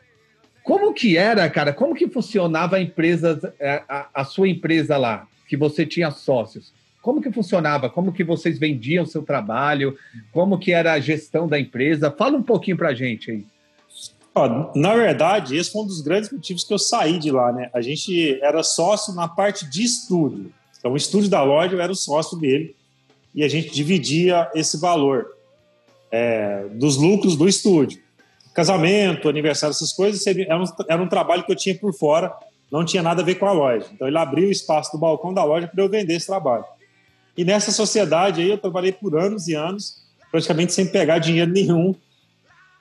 como 0.64 0.94
que 0.94 1.18
era, 1.18 1.50
cara? 1.50 1.72
Como 1.72 1.96
que 1.96 2.10
funcionava 2.10 2.76
a 2.76 2.82
empresa, 2.82 3.54
é, 3.60 3.84
a, 3.88 4.10
a 4.14 4.24
sua 4.26 4.50
empresa 4.50 4.98
lá, 4.98 5.28
que 5.48 5.56
você 5.56 5.86
tinha 5.86 6.12
sócios? 6.12 6.74
Como 7.08 7.22
que 7.22 7.32
funcionava? 7.32 7.90
Como 7.90 8.12
que 8.12 8.22
vocês 8.22 8.60
vendiam 8.60 9.06
seu 9.06 9.24
trabalho? 9.24 9.98
Como 10.34 10.60
que 10.60 10.74
era 10.74 10.92
a 10.92 11.00
gestão 11.00 11.48
da 11.48 11.58
empresa? 11.58 12.12
Fala 12.12 12.38
um 12.38 12.44
pouquinho 12.44 12.76
para 12.76 12.90
a 12.90 12.94
gente 12.94 13.32
aí. 13.32 13.46
Ó, 14.36 14.74
na 14.76 14.94
verdade, 14.94 15.56
esse 15.56 15.72
foi 15.72 15.84
um 15.84 15.88
dos 15.88 16.02
grandes 16.02 16.30
motivos 16.30 16.66
que 16.66 16.74
eu 16.74 16.78
saí 16.78 17.18
de 17.18 17.32
lá, 17.32 17.54
né? 17.54 17.70
A 17.74 17.80
gente 17.80 18.38
era 18.42 18.62
sócio 18.62 19.14
na 19.14 19.26
parte 19.26 19.70
de 19.70 19.86
estúdio. 19.86 20.52
Então, 20.78 20.92
o 20.92 20.98
estúdio 20.98 21.30
da 21.30 21.42
loja 21.42 21.76
eu 21.76 21.80
era 21.80 21.90
o 21.90 21.96
sócio 21.96 22.38
dele 22.38 22.76
e 23.34 23.42
a 23.42 23.48
gente 23.48 23.72
dividia 23.72 24.52
esse 24.54 24.78
valor 24.78 25.28
é, 26.12 26.66
dos 26.74 26.98
lucros 26.98 27.38
do 27.38 27.48
estúdio. 27.48 28.02
Casamento, 28.54 29.30
aniversário, 29.30 29.72
essas 29.72 29.94
coisas, 29.94 30.28
era 30.28 30.62
um, 30.62 30.66
era 30.90 31.02
um 31.02 31.08
trabalho 31.08 31.46
que 31.46 31.54
eu 31.54 31.56
tinha 31.56 31.74
por 31.74 31.94
fora, 31.94 32.34
não 32.70 32.84
tinha 32.84 33.02
nada 33.02 33.22
a 33.22 33.26
ver 33.26 33.36
com 33.36 33.46
a 33.46 33.54
loja. 33.54 33.86
Então, 33.94 34.10
ele 34.10 34.18
abriu 34.18 34.50
o 34.50 34.52
espaço 34.52 34.92
do 34.92 34.98
balcão 34.98 35.34
da 35.34 35.46
loja 35.46 35.70
para 35.70 35.82
eu 35.82 35.88
vender 35.88 36.16
esse 36.16 36.28
trabalho. 36.28 36.66
E 37.38 37.46
nessa 37.46 37.72
sociedade 37.72 38.42
aí 38.42 38.50
eu 38.50 38.58
trabalhei 38.58 38.92
por 38.92 39.18
anos 39.18 39.48
e 39.48 39.54
anos, 39.54 40.02
praticamente 40.32 40.74
sem 40.74 40.88
pegar 40.88 41.20
dinheiro 41.20 41.52
nenhum. 41.52 41.94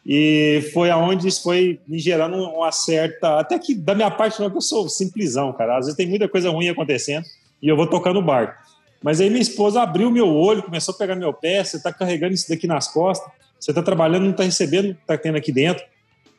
E 0.04 0.70
foi 0.72 0.88
aonde 0.88 1.28
isso 1.28 1.42
foi 1.42 1.80
me 1.86 1.98
gerando 1.98 2.36
uma 2.36 2.72
certa. 2.72 3.40
Até 3.40 3.58
que 3.58 3.74
da 3.74 3.94
minha 3.94 4.10
parte, 4.10 4.40
não, 4.40 4.48
que 4.48 4.56
eu 4.56 4.62
sou 4.62 4.88
simplesão, 4.88 5.52
cara. 5.52 5.76
Às 5.76 5.86
vezes 5.86 5.96
tem 5.96 6.08
muita 6.08 6.28
coisa 6.28 6.48
ruim 6.48 6.68
acontecendo 6.68 7.26
e 7.60 7.68
eu 7.68 7.76
vou 7.76 7.86
tocando 7.86 8.20
o 8.20 8.22
barco. 8.22 8.54
Mas 9.02 9.20
aí 9.20 9.28
minha 9.28 9.42
esposa 9.42 9.82
abriu 9.82 10.10
meu 10.10 10.28
olho, 10.28 10.62
começou 10.62 10.94
a 10.94 10.98
pegar 10.98 11.16
meu 11.16 11.34
pé. 11.34 11.62
Você 11.62 11.76
está 11.76 11.92
carregando 11.92 12.34
isso 12.34 12.48
daqui 12.48 12.66
nas 12.66 12.88
costas, 12.88 13.30
você 13.60 13.72
está 13.72 13.82
trabalhando, 13.82 14.22
não 14.22 14.30
está 14.30 14.44
recebendo 14.44 14.90
está 14.90 15.18
tendo 15.18 15.36
aqui 15.36 15.52
dentro. 15.52 15.84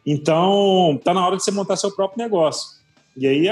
Então, 0.05 0.95
está 0.95 1.13
na 1.13 1.25
hora 1.25 1.35
de 1.35 1.43
você 1.43 1.51
montar 1.51 1.75
seu 1.75 1.91
próprio 1.91 2.23
negócio. 2.23 2.77
E 3.17 3.27
aí 3.27 3.47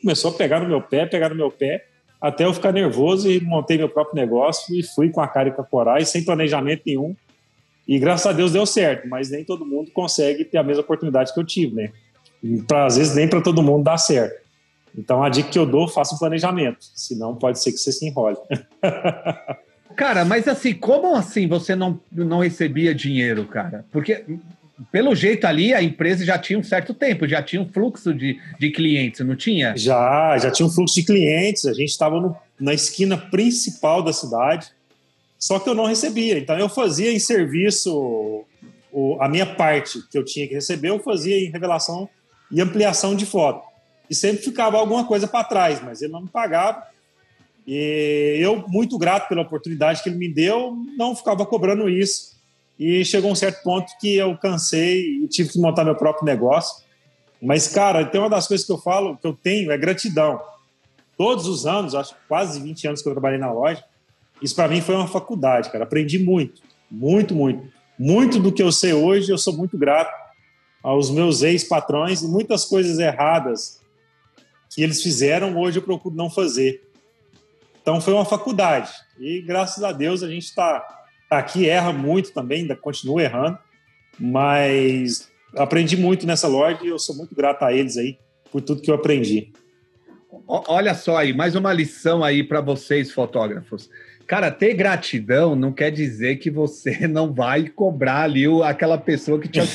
começou 0.00 0.32
a 0.32 0.34
pegar 0.34 0.60
no 0.60 0.68
meu 0.68 0.82
pé, 0.82 1.06
pegar 1.06 1.28
no 1.28 1.36
meu 1.36 1.50
pé 1.50 1.86
até 2.22 2.44
eu 2.44 2.54
ficar 2.54 2.72
nervoso 2.72 3.28
e 3.28 3.40
montei 3.40 3.76
meu 3.76 3.88
próprio 3.88 4.14
negócio 4.14 4.72
e 4.78 4.84
fui 4.84 5.10
com 5.10 5.20
a 5.20 5.26
cara 5.26 5.48
e 5.48 5.52
com 5.52 5.60
a 5.60 5.64
coragem, 5.64 6.04
sem 6.04 6.24
planejamento 6.24 6.82
nenhum. 6.86 7.16
E 7.86 7.98
graças 7.98 8.24
a 8.26 8.32
Deus 8.32 8.52
deu 8.52 8.64
certo, 8.64 9.08
mas 9.08 9.28
nem 9.28 9.44
todo 9.44 9.66
mundo 9.66 9.90
consegue 9.90 10.44
ter 10.44 10.56
a 10.56 10.62
mesma 10.62 10.82
oportunidade 10.82 11.34
que 11.34 11.40
eu 11.40 11.44
tive, 11.44 11.74
né? 11.74 11.92
Pra, 12.68 12.86
às 12.86 12.96
vezes 12.96 13.16
nem 13.16 13.28
para 13.28 13.40
todo 13.40 13.60
mundo 13.60 13.82
dá 13.82 13.98
certo. 13.98 14.40
Então 14.96 15.20
a 15.20 15.28
dica 15.28 15.50
que 15.50 15.58
eu 15.58 15.66
dou, 15.66 15.88
faça 15.88 16.14
um 16.14 16.18
planejamento, 16.18 16.78
senão 16.94 17.34
pode 17.34 17.60
ser 17.60 17.72
que 17.72 17.78
você 17.78 17.90
se 17.90 18.06
enrole. 18.06 18.36
cara, 19.96 20.24
mas 20.24 20.46
assim, 20.46 20.74
como 20.74 21.16
assim 21.16 21.48
você 21.48 21.74
não, 21.74 21.98
não 22.12 22.38
recebia 22.38 22.94
dinheiro, 22.94 23.44
cara? 23.46 23.84
Porque 23.90 24.24
pelo 24.90 25.14
jeito 25.14 25.46
ali, 25.46 25.74
a 25.74 25.82
empresa 25.82 26.24
já 26.24 26.38
tinha 26.38 26.58
um 26.58 26.62
certo 26.62 26.94
tempo, 26.94 27.28
já 27.28 27.42
tinha 27.42 27.60
um 27.60 27.68
fluxo 27.68 28.12
de, 28.14 28.40
de 28.58 28.70
clientes, 28.70 29.20
não 29.24 29.36
tinha? 29.36 29.76
Já, 29.76 30.36
já 30.38 30.50
tinha 30.50 30.66
um 30.66 30.70
fluxo 30.70 30.94
de 30.94 31.04
clientes. 31.04 31.66
A 31.66 31.72
gente 31.72 31.90
estava 31.90 32.40
na 32.58 32.72
esquina 32.72 33.16
principal 33.16 34.02
da 34.02 34.12
cidade, 34.12 34.68
só 35.38 35.58
que 35.58 35.68
eu 35.68 35.74
não 35.74 35.86
recebia. 35.86 36.38
Então 36.38 36.58
eu 36.58 36.68
fazia 36.68 37.12
em 37.12 37.18
serviço 37.18 38.44
o, 38.90 39.16
a 39.20 39.28
minha 39.28 39.46
parte 39.46 40.00
que 40.10 40.16
eu 40.16 40.24
tinha 40.24 40.48
que 40.48 40.54
receber, 40.54 40.88
eu 40.88 40.98
fazia 40.98 41.38
em 41.38 41.50
revelação 41.50 42.08
e 42.50 42.60
ampliação 42.60 43.14
de 43.14 43.26
foto. 43.26 43.66
E 44.08 44.14
sempre 44.14 44.42
ficava 44.42 44.78
alguma 44.78 45.04
coisa 45.04 45.26
para 45.26 45.44
trás, 45.44 45.82
mas 45.82 46.02
ele 46.02 46.12
não 46.12 46.22
me 46.22 46.28
pagava. 46.28 46.82
E 47.66 48.38
eu, 48.40 48.64
muito 48.68 48.98
grato 48.98 49.28
pela 49.28 49.42
oportunidade 49.42 50.02
que 50.02 50.08
ele 50.08 50.18
me 50.18 50.28
deu, 50.28 50.76
não 50.96 51.14
ficava 51.14 51.46
cobrando 51.46 51.88
isso 51.88 52.32
e 52.78 53.04
chegou 53.04 53.30
um 53.30 53.34
certo 53.34 53.62
ponto 53.62 53.92
que 54.00 54.16
eu 54.16 54.36
cansei 54.36 55.22
e 55.22 55.28
tive 55.28 55.50
que 55.50 55.58
montar 55.60 55.84
meu 55.84 55.94
próprio 55.94 56.24
negócio. 56.24 56.84
Mas, 57.40 57.68
cara, 57.68 58.04
tem 58.04 58.20
uma 58.20 58.30
das 58.30 58.46
coisas 58.46 58.66
que 58.66 58.72
eu 58.72 58.78
falo, 58.78 59.16
que 59.16 59.26
eu 59.26 59.32
tenho, 59.32 59.70
é 59.70 59.78
gratidão. 59.78 60.40
Todos 61.16 61.46
os 61.46 61.66
anos, 61.66 61.94
acho 61.94 62.14
quase 62.28 62.60
20 62.60 62.88
anos 62.88 63.02
que 63.02 63.08
eu 63.08 63.12
trabalhei 63.12 63.38
na 63.38 63.52
loja, 63.52 63.84
isso 64.40 64.54
para 64.54 64.68
mim 64.68 64.80
foi 64.80 64.94
uma 64.94 65.06
faculdade, 65.06 65.70
cara. 65.70 65.84
Aprendi 65.84 66.18
muito, 66.18 66.62
muito, 66.90 67.34
muito. 67.34 67.72
Muito 67.98 68.40
do 68.40 68.50
que 68.50 68.62
eu 68.62 68.72
sei 68.72 68.92
hoje, 68.92 69.30
eu 69.30 69.38
sou 69.38 69.56
muito 69.56 69.78
grato 69.78 70.12
aos 70.82 71.10
meus 71.10 71.42
ex-patrões 71.42 72.22
e 72.22 72.26
muitas 72.26 72.64
coisas 72.64 72.98
erradas 72.98 73.80
que 74.74 74.82
eles 74.82 75.02
fizeram, 75.02 75.56
hoje 75.56 75.78
eu 75.78 75.82
procuro 75.82 76.14
não 76.14 76.28
fazer. 76.28 76.82
Então 77.80 78.00
foi 78.00 78.14
uma 78.14 78.24
faculdade. 78.24 78.90
E 79.18 79.42
graças 79.42 79.84
a 79.84 79.92
Deus 79.92 80.22
a 80.22 80.28
gente 80.28 80.44
está 80.44 81.01
Aqui 81.32 81.66
erra 81.66 81.94
muito 81.94 82.30
também, 82.30 82.60
ainda 82.60 82.76
continua 82.76 83.22
errando, 83.22 83.58
mas 84.20 85.30
aprendi 85.56 85.96
muito 85.96 86.26
nessa 86.26 86.46
loja 86.46 86.80
e 86.82 86.88
eu 86.88 86.98
sou 86.98 87.16
muito 87.16 87.34
grato 87.34 87.62
a 87.62 87.72
eles 87.72 87.96
aí 87.96 88.18
por 88.50 88.60
tudo 88.60 88.82
que 88.82 88.90
eu 88.90 88.94
aprendi. 88.94 89.50
olha 90.46 90.94
só 90.94 91.16
aí, 91.16 91.32
mais 91.32 91.54
uma 91.54 91.72
lição 91.72 92.22
aí 92.22 92.44
para 92.44 92.60
vocês, 92.60 93.10
fotógrafos. 93.10 93.88
Cara, 94.26 94.50
ter 94.50 94.74
gratidão 94.74 95.56
não 95.56 95.72
quer 95.72 95.90
dizer 95.90 96.36
que 96.36 96.50
você 96.50 97.06
não 97.08 97.32
vai 97.32 97.66
cobrar 97.66 98.24
ali 98.24 98.44
aquela 98.62 98.98
pessoa 98.98 99.40
que 99.40 99.48
tinha. 99.48 99.66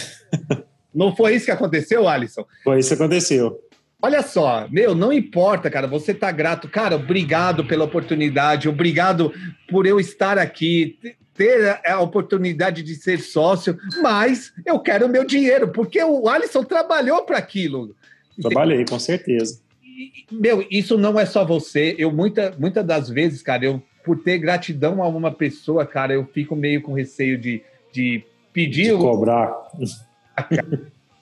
não 0.93 1.15
foi 1.15 1.35
isso 1.35 1.45
que 1.45 1.51
aconteceu, 1.51 2.07
Alisson? 2.07 2.45
Foi 2.63 2.77
isso 2.77 2.89
que 2.89 3.01
aconteceu. 3.01 3.59
Olha 3.99 4.21
só, 4.21 4.67
meu, 4.69 4.93
não 4.93 5.11
importa, 5.11 5.71
cara, 5.71 5.87
você 5.87 6.13
tá 6.13 6.31
grato. 6.31 6.69
Cara, 6.69 6.95
obrigado 6.95 7.65
pela 7.65 7.85
oportunidade, 7.85 8.69
obrigado 8.69 9.33
por 9.67 9.87
eu 9.87 9.99
estar 9.99 10.37
aqui, 10.37 10.99
ter 11.37 11.79
a 11.85 12.01
oportunidade 12.01 12.81
de 12.81 12.95
ser 12.95 13.19
sócio, 13.19 13.77
mas 14.01 14.51
eu 14.65 14.79
quero 14.79 15.05
o 15.05 15.09
meu 15.09 15.23
dinheiro, 15.23 15.67
porque 15.67 16.03
o 16.03 16.27
Alisson 16.27 16.63
trabalhou 16.63 17.23
para 17.23 17.37
aquilo. 17.37 17.95
Trabalhei, 18.41 18.83
com 18.83 18.99
certeza. 18.99 19.59
Meu, 20.31 20.65
isso 20.69 20.97
não 20.97 21.19
é 21.19 21.25
só 21.25 21.45
você. 21.45 21.95
Eu, 21.97 22.11
muita, 22.11 22.55
muitas 22.57 22.85
das 22.85 23.09
vezes, 23.09 23.41
cara, 23.41 23.65
eu, 23.65 23.81
por 24.03 24.19
ter 24.19 24.39
gratidão 24.39 25.01
a 25.01 25.07
uma 25.07 25.31
pessoa, 25.31 25.85
cara, 25.85 26.13
eu 26.13 26.25
fico 26.25 26.55
meio 26.55 26.81
com 26.81 26.93
receio 26.93 27.37
de, 27.37 27.61
de 27.91 28.23
pedir. 28.51 28.95
De 28.95 28.97
cobrar. 28.97 29.53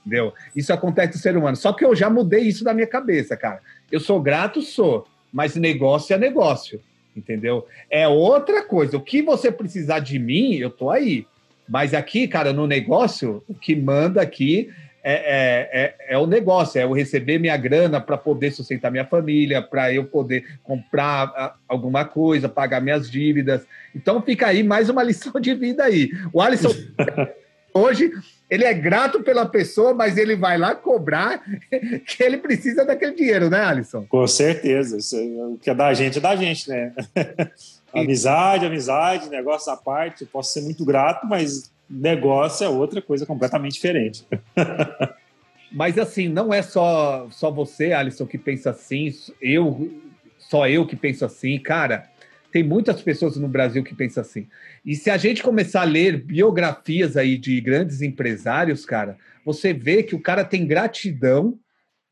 Entendeu? 0.06 0.34
Isso 0.56 0.71
acontece 0.71 1.13
com 1.13 1.17
o 1.17 1.21
ser 1.21 1.38
humano. 1.38 1.56
Só 1.56 1.73
que 1.73 1.84
eu 1.84 1.95
já 1.95 2.10
mudei 2.10 2.41
isso 2.41 2.63
da 2.63 2.73
minha 2.73 2.88
cabeça, 2.88 3.36
cara. 3.36 3.62
Eu 3.91 3.99
sou 3.99 4.21
grato, 4.21 4.62
sou, 4.62 5.08
mas 5.32 5.56
negócio 5.56 6.13
é 6.13 6.17
negócio, 6.17 6.82
entendeu? 7.15 7.65
É 7.89 8.08
outra 8.08 8.63
coisa. 8.63 8.97
O 8.97 9.01
que 9.01 9.21
você 9.21 9.51
precisar 9.51 9.99
de 9.99 10.19
mim, 10.19 10.56
eu 10.56 10.69
tô 10.69 10.89
aí. 10.89 11.25
Mas 11.67 11.93
aqui, 11.93 12.28
cara, 12.28 12.54
no 12.54 12.67
negócio, 12.67 13.43
o 13.47 13.54
que 13.54 13.75
manda 13.75 14.21
aqui 14.21 14.69
é, 15.08 15.13
é, 15.13 15.69
é, 15.84 16.15
é 16.15 16.17
o 16.17 16.25
negócio, 16.25 16.80
é 16.80 16.84
eu 16.84 16.91
receber 16.91 17.38
minha 17.38 17.56
grana 17.56 18.01
para 18.01 18.17
poder 18.17 18.51
sustentar 18.51 18.91
minha 18.91 19.06
família, 19.06 19.62
para 19.62 19.93
eu 19.93 20.06
poder 20.06 20.58
comprar 20.63 21.60
alguma 21.67 22.06
coisa, 22.06 22.49
pagar 22.49 22.82
minhas 22.82 23.10
dívidas. 23.10 23.67
Então 23.95 24.19
fica 24.21 24.47
aí 24.47 24.63
mais 24.63 24.89
uma 24.89 25.01
lição 25.04 25.39
de 25.39 25.54
vida 25.54 25.84
aí. 25.84 26.10
O 26.34 26.41
Alisson 26.41 26.73
hoje 27.75 28.11
ele 28.49 28.63
é 28.63 28.73
grato 28.73 29.21
pela 29.21 29.45
pessoa, 29.45 29.93
mas 29.93 30.17
ele 30.17 30.35
vai 30.35 30.57
lá 30.57 30.75
cobrar 30.75 31.43
que 32.05 32.23
ele 32.23 32.38
precisa 32.38 32.85
daquele 32.85 33.13
dinheiro, 33.13 33.49
né, 33.49 33.61
Alisson? 33.61 34.05
Com 34.07 34.25
certeza. 34.27 34.97
Isso, 34.97 35.17
é 35.17 35.45
o 35.45 35.57
que 35.61 35.69
é 35.69 35.75
da 35.75 35.93
gente 35.93 36.17
é 36.19 36.21
da 36.21 36.35
gente, 36.35 36.69
né? 36.69 36.93
amizade, 37.93 38.65
amizade, 38.65 39.29
negócio 39.29 39.71
à 39.71 39.77
parte. 39.77 40.25
posso 40.25 40.53
ser 40.53 40.61
muito 40.61 40.85
grato, 40.85 41.27
mas 41.27 41.71
negócio 41.89 42.65
é 42.65 42.69
outra 42.69 43.01
coisa 43.01 43.25
completamente 43.25 43.73
diferente. 43.73 44.25
mas 45.71 45.97
assim, 45.97 46.27
não 46.27 46.53
é 46.53 46.61
só, 46.61 47.27
só 47.31 47.49
você, 47.49 47.93
Alisson, 47.93 48.25
que 48.27 48.38
pensa 48.38 48.69
assim. 48.69 49.11
Eu, 49.41 49.91
só 50.38 50.67
eu 50.67 50.85
que 50.85 50.95
penso 50.95 51.25
assim. 51.25 51.57
Cara, 51.57 52.09
tem 52.56 52.63
muitas 52.63 53.02
pessoas 53.02 53.36
no 53.36 53.50
Brasil 53.50 53.84
que 53.84 53.94
pensam 53.94 54.22
assim. 54.22 54.48
E 54.86 54.96
se 54.96 55.10
a 55.10 55.18
gente 55.18 55.44
começar 55.44 55.82
a 55.82 55.84
ler 55.84 56.24
biografias 56.24 57.18
aí 57.18 57.38
de 57.38 57.60
grandes 57.60 58.02
empresários, 58.02 58.86
cara, 58.86 59.18
você 59.46 59.74
vê 59.74 60.02
que 60.04 60.15
o 60.15 60.22
cara 60.22 60.46
tem 60.46 60.65
gratidão, 60.65 61.60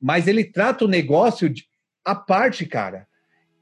mas 0.02 0.28
ele 0.28 0.44
trata 0.44 0.84
o 0.84 0.88
negócio 0.90 1.50
de, 1.50 1.64
à 2.04 2.14
parte, 2.14 2.66
cara. 2.66 3.08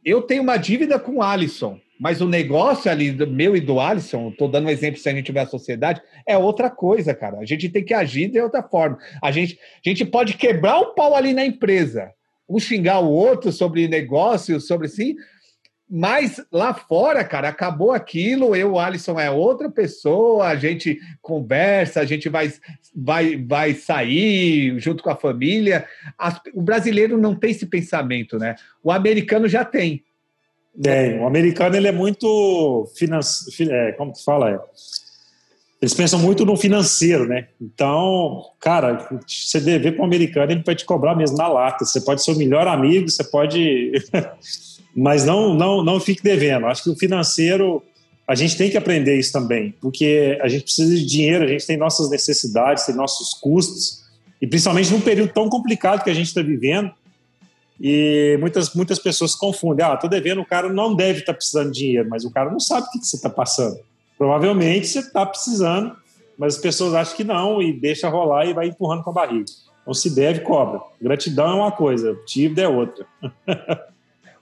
Eu 0.04 0.24
tenho 0.24 0.41
uma 0.41 0.58
dívida 0.58 0.98
com 0.98 1.17
o 1.17 1.22
Alisson, 1.22 1.80
mas 2.00 2.20
o 2.20 2.28
negócio 2.28 2.89
ali 2.89 3.12
do 3.12 3.28
meu 3.28 3.56
e 3.56 3.62
do 3.62 3.80
Alisson, 3.80 4.30
estou 4.30 4.50
dando 4.50 4.65
um 4.65 4.72
exemplo 4.72 5.00
se 5.00 5.08
a 5.08 5.13
gente 5.13 5.28
tiver 5.28 5.41
a 5.41 5.46
sociedade, 5.46 6.02
é 6.26 6.36
outra 6.36 6.67
coisa, 6.67 7.13
cara. 7.13 7.38
A 7.38 7.46
gente 7.46 7.70
tem 7.70 7.86
que 7.86 7.94
agir 7.94 8.28
de 8.28 8.41
outra 8.41 8.63
forma. 8.63 8.98
A 9.22 9.32
gente, 9.32 9.60
a 9.86 9.88
gente 9.88 10.04
pode 10.04 10.34
quebrar 10.34 10.80
o 10.80 10.96
pau 10.96 11.13
ali 11.13 11.32
na 11.32 11.46
empresa, 11.46 12.12
um 12.50 12.58
xingar 12.58 13.02
o 13.02 13.12
outro 13.12 13.52
sobre 13.52 13.88
negócio, 13.88 14.60
sobre 14.60 14.88
si, 14.88 15.15
mas 15.93 16.41
lá 16.49 16.73
fora, 16.73 17.21
cara, 17.21 17.49
acabou 17.49 17.91
aquilo. 17.91 18.56
Eu, 18.56 18.71
o 18.71 18.80
Alisson 18.80 19.19
é 19.19 19.30
outra 19.30 19.69
pessoa. 19.69 20.47
A 20.47 20.56
gente 20.56 20.97
conversa, 21.21 21.99
a 21.99 22.06
gente 22.06 22.30
vai, 22.30 22.49
vai, 22.95 23.36
vai 23.36 23.73
sair 23.73 24.80
junto 24.80 25.04
com 25.04 25.10
a 25.10 25.17
família. 25.17 25.86
As, 26.17 26.39
o 26.54 26.62
brasileiro 26.62 27.17
não 27.17 27.36
tem 27.36 27.51
esse 27.51 27.65
pensamento, 27.65 28.39
né? 28.39 28.56
O 28.82 28.89
americano 28.89 29.49
já 29.49 29.65
tem. 29.65 30.01
Tem. 30.82 31.19
O 31.19 31.27
americano 31.27 31.75
ele 31.75 31.89
é 31.89 31.91
muito 31.91 32.89
financeiro. 32.95 33.73
É, 33.73 33.91
como 33.91 34.13
que 34.13 34.23
fala? 34.23 34.49
É. 34.49 34.60
Eles 35.82 35.93
pensam 35.93 36.19
muito 36.19 36.45
no 36.45 36.56
financeiro, 36.56 37.27
né? 37.27 37.47
Então, 37.60 38.45
cara, 38.62 39.10
você 39.27 39.60
dever 39.60 39.93
para 39.93 40.04
o 40.04 40.06
americano, 40.06 40.51
ele 40.54 40.63
vai 40.63 40.75
te 40.75 40.86
cobrar 40.86 41.15
mesmo 41.15 41.36
na 41.36 41.49
lata. 41.49 41.84
Você 41.84 41.99
pode 41.99 42.23
ser 42.23 42.32
o 42.32 42.38
melhor 42.38 42.65
amigo, 42.65 43.10
você 43.10 43.25
pode. 43.25 43.91
mas 44.95 45.25
não, 45.25 45.54
não, 45.54 45.84
não 45.84 45.99
fique 45.99 46.21
devendo. 46.21 46.65
Acho 46.65 46.84
que 46.84 46.89
o 46.89 46.95
financeiro, 46.95 47.84
a 48.27 48.36
gente 48.36 48.58
tem 48.58 48.69
que 48.69 48.77
aprender 48.77 49.17
isso 49.17 49.32
também, 49.32 49.73
porque 49.82 50.38
a 50.41 50.47
gente 50.47 50.63
precisa 50.63 50.95
de 50.95 51.06
dinheiro, 51.06 51.45
a 51.45 51.47
gente 51.47 51.65
tem 51.65 51.77
nossas 51.77 52.10
necessidades, 52.10 52.86
tem 52.86 52.95
nossos 52.95 53.34
custos, 53.34 54.04
e 54.41 54.47
principalmente 54.47 54.91
num 54.91 55.01
período 55.01 55.34
tão 55.34 55.49
complicado 55.49 56.04
que 56.04 56.10
a 56.10 56.13
gente 56.13 56.27
está 56.27 56.41
vivendo, 56.41 56.91
e 57.84 58.38
muitas, 58.39 58.75
muitas 58.75 58.99
pessoas 58.99 59.34
confundem. 59.34 59.84
Ah, 59.84 59.97
tô 59.97 60.08
devendo, 60.08 60.41
o 60.41 60.45
cara 60.45 60.71
não 60.71 60.93
deve 60.93 61.21
estar 61.21 61.34
tá 61.34 61.38
precisando 61.38 61.71
de 61.71 61.80
dinheiro, 61.80 62.08
mas 62.08 62.23
o 62.23 62.30
cara 62.30 62.51
não 62.51 62.60
sabe 62.60 62.88
o 62.88 62.91
que, 62.91 62.99
que 62.99 63.08
você 63.08 63.15
está 63.15 63.30
passando. 63.30 63.80
Provavelmente 64.17 64.88
você 64.88 64.99
está 64.99 65.25
precisando, 65.25 65.95
mas 66.38 66.56
as 66.56 66.62
pessoas 66.62 66.93
acham 66.93 67.17
que 67.17 67.23
não 67.23 67.60
e 67.60 67.73
deixa 67.73 68.08
rolar 68.08 68.45
e 68.45 68.54
vai 68.54 68.67
empurrando 68.67 69.04
com 69.04 69.10
a 69.10 69.13
barriga. 69.13 69.45
Então, 69.82 69.95
se 69.95 70.13
deve, 70.13 70.41
cobra. 70.41 70.80
Gratidão 71.01 71.49
é 71.49 71.54
uma 71.56 71.71
coisa, 71.71 72.15
dívida 72.27 72.62
é 72.62 72.67
outra. 72.67 73.06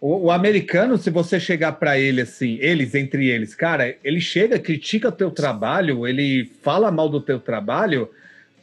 O, 0.02 0.28
o, 0.28 0.32
americano, 0.32 0.98
se 0.98 1.10
você 1.10 1.40
chegar 1.40 1.74
para 1.74 2.00
ele 2.00 2.22
assim, 2.22 2.58
eles 2.62 2.96
entre 2.96 3.28
eles, 3.28 3.54
cara, 3.54 3.96
ele 4.04 4.22
chega, 4.22 4.58
critica 4.58 5.10
o 5.10 5.12
teu 5.12 5.30
trabalho, 5.30 6.08
ele 6.08 6.50
fala 6.62 6.90
mal 6.90 7.10
do 7.10 7.20
teu 7.20 7.38
trabalho, 7.38 8.10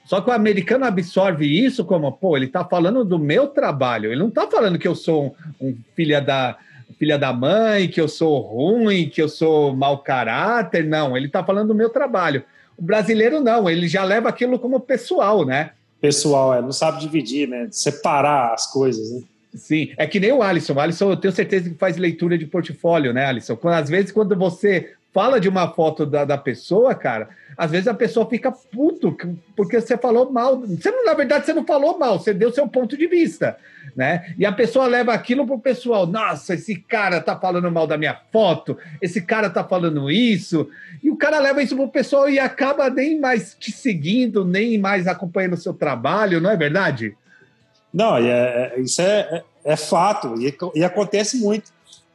só 0.07 0.21
que 0.21 0.31
o 0.31 0.33
americano 0.33 0.87
absorve 0.87 1.47
isso 1.47 1.85
como, 1.85 2.11
pô, 2.11 2.37
ele 2.37 2.47
tá 2.47 2.65
falando 2.65 3.05
do 3.05 3.19
meu 3.19 3.49
trabalho, 3.49 4.11
ele 4.11 4.21
não 4.21 4.31
tá 4.31 4.47
falando 4.47 4.79
que 4.79 4.89
eu 4.89 4.95
sou 4.95 5.37
um, 5.61 5.69
um 5.69 5.77
filha 5.95 6.21
da 6.21 6.57
filha 6.99 7.19
da 7.19 7.33
mãe, 7.33 7.89
que 7.89 8.01
eu 8.01 8.09
sou 8.09 8.39
ruim, 8.39 9.09
que 9.09 9.21
eu 9.21 9.29
sou 9.29 9.77
mau 9.77 9.99
caráter, 9.99 10.85
não, 10.85 11.17
ele 11.17 11.29
tá 11.29 11.45
falando 11.45 11.69
do 11.69 11.75
meu 11.75 11.91
trabalho. 11.91 12.43
O 12.79 12.83
brasileiro 12.83 13.41
não, 13.41 13.69
ele 13.69 13.89
já 13.89 14.05
leva 14.05 14.29
aquilo 14.29 14.59
como 14.59 14.81
pessoal, 14.81 15.45
né? 15.45 15.73
Pessoal, 16.01 16.55
é, 16.55 16.63
não 16.63 16.73
sabe 16.73 17.01
dividir, 17.01 17.49
né? 17.49 17.69
Separar 17.71 18.55
as 18.55 18.67
coisas, 18.67 19.11
né? 19.11 19.23
Sim, 19.57 19.93
é 19.97 20.07
que 20.07 20.21
nem 20.21 20.33
o 20.33 20.43
Alisson. 20.43 20.75
O 20.75 20.81
Alisson, 20.81 21.11
eu 21.11 21.17
tenho 21.17 21.33
certeza 21.33 21.69
que 21.69 21.77
faz 21.77 21.97
leitura 21.97 22.37
de 22.37 22.47
portfólio, 22.47 23.13
né, 23.13 23.27
Alisson? 23.27 23.57
Quando, 23.57 23.75
às 23.75 23.89
vezes, 23.89 24.13
quando 24.13 24.37
você 24.37 24.95
fala 25.17 25.41
de 25.41 25.49
uma 25.49 25.69
foto 25.73 26.05
da, 26.05 26.27
da 26.27 26.37
pessoa, 26.37 26.95
cara, 26.95 27.31
às 27.57 27.71
vezes 27.71 27.89
a 27.89 27.95
pessoa 27.95 28.29
fica 28.29 28.53
puto 28.53 29.17
porque 29.57 29.81
você 29.81 29.97
falou 29.97 30.31
mal. 30.31 30.61
Você, 30.61 30.91
na 31.05 31.15
verdade, 31.15 31.47
você 31.47 31.55
não 31.55 31.65
falou 31.65 31.99
mal, 31.99 32.19
você 32.19 32.35
deu 32.35 32.53
seu 32.53 32.69
ponto 32.69 32.99
de 32.99 33.07
vista, 33.07 33.57
né? 33.97 34.35
E 34.39 34.45
a 34.45 34.53
pessoa 34.53 34.87
leva 34.87 35.15
aquilo 35.15 35.47
pro 35.47 35.59
pessoal. 35.59 36.07
Nossa, 36.07 36.53
esse 36.53 36.77
cara 36.77 37.19
tá 37.19 37.35
falando 37.35 37.71
mal 37.71 37.87
da 37.87 37.97
minha 37.97 38.15
foto, 38.31 38.77
esse 39.01 39.23
cara 39.23 39.49
tá 39.49 39.65
falando 39.65 40.11
isso. 40.11 40.69
E 41.03 41.09
o 41.09 41.17
cara 41.17 41.39
leva 41.39 41.63
isso 41.63 41.75
pro 41.75 41.89
pessoal 41.89 42.29
e 42.29 42.39
acaba 42.39 42.91
nem 42.91 43.19
mais 43.19 43.57
te 43.59 43.73
seguindo, 43.73 44.45
nem 44.45 44.77
mais 44.77 45.07
acompanhando 45.07 45.55
o 45.55 45.57
seu 45.57 45.73
trabalho, 45.73 46.43
não 46.43 46.51
é 46.51 46.57
verdade? 46.59 47.17
Não, 47.93 48.17
é, 48.17 48.29
é, 48.77 48.81
isso 48.81 49.01
é, 49.01 49.21
é, 49.65 49.73
é 49.73 49.77
fato 49.77 50.35
e, 50.41 50.55
e, 50.75 50.85
acontece 50.85 51.39
muito. 51.39 51.73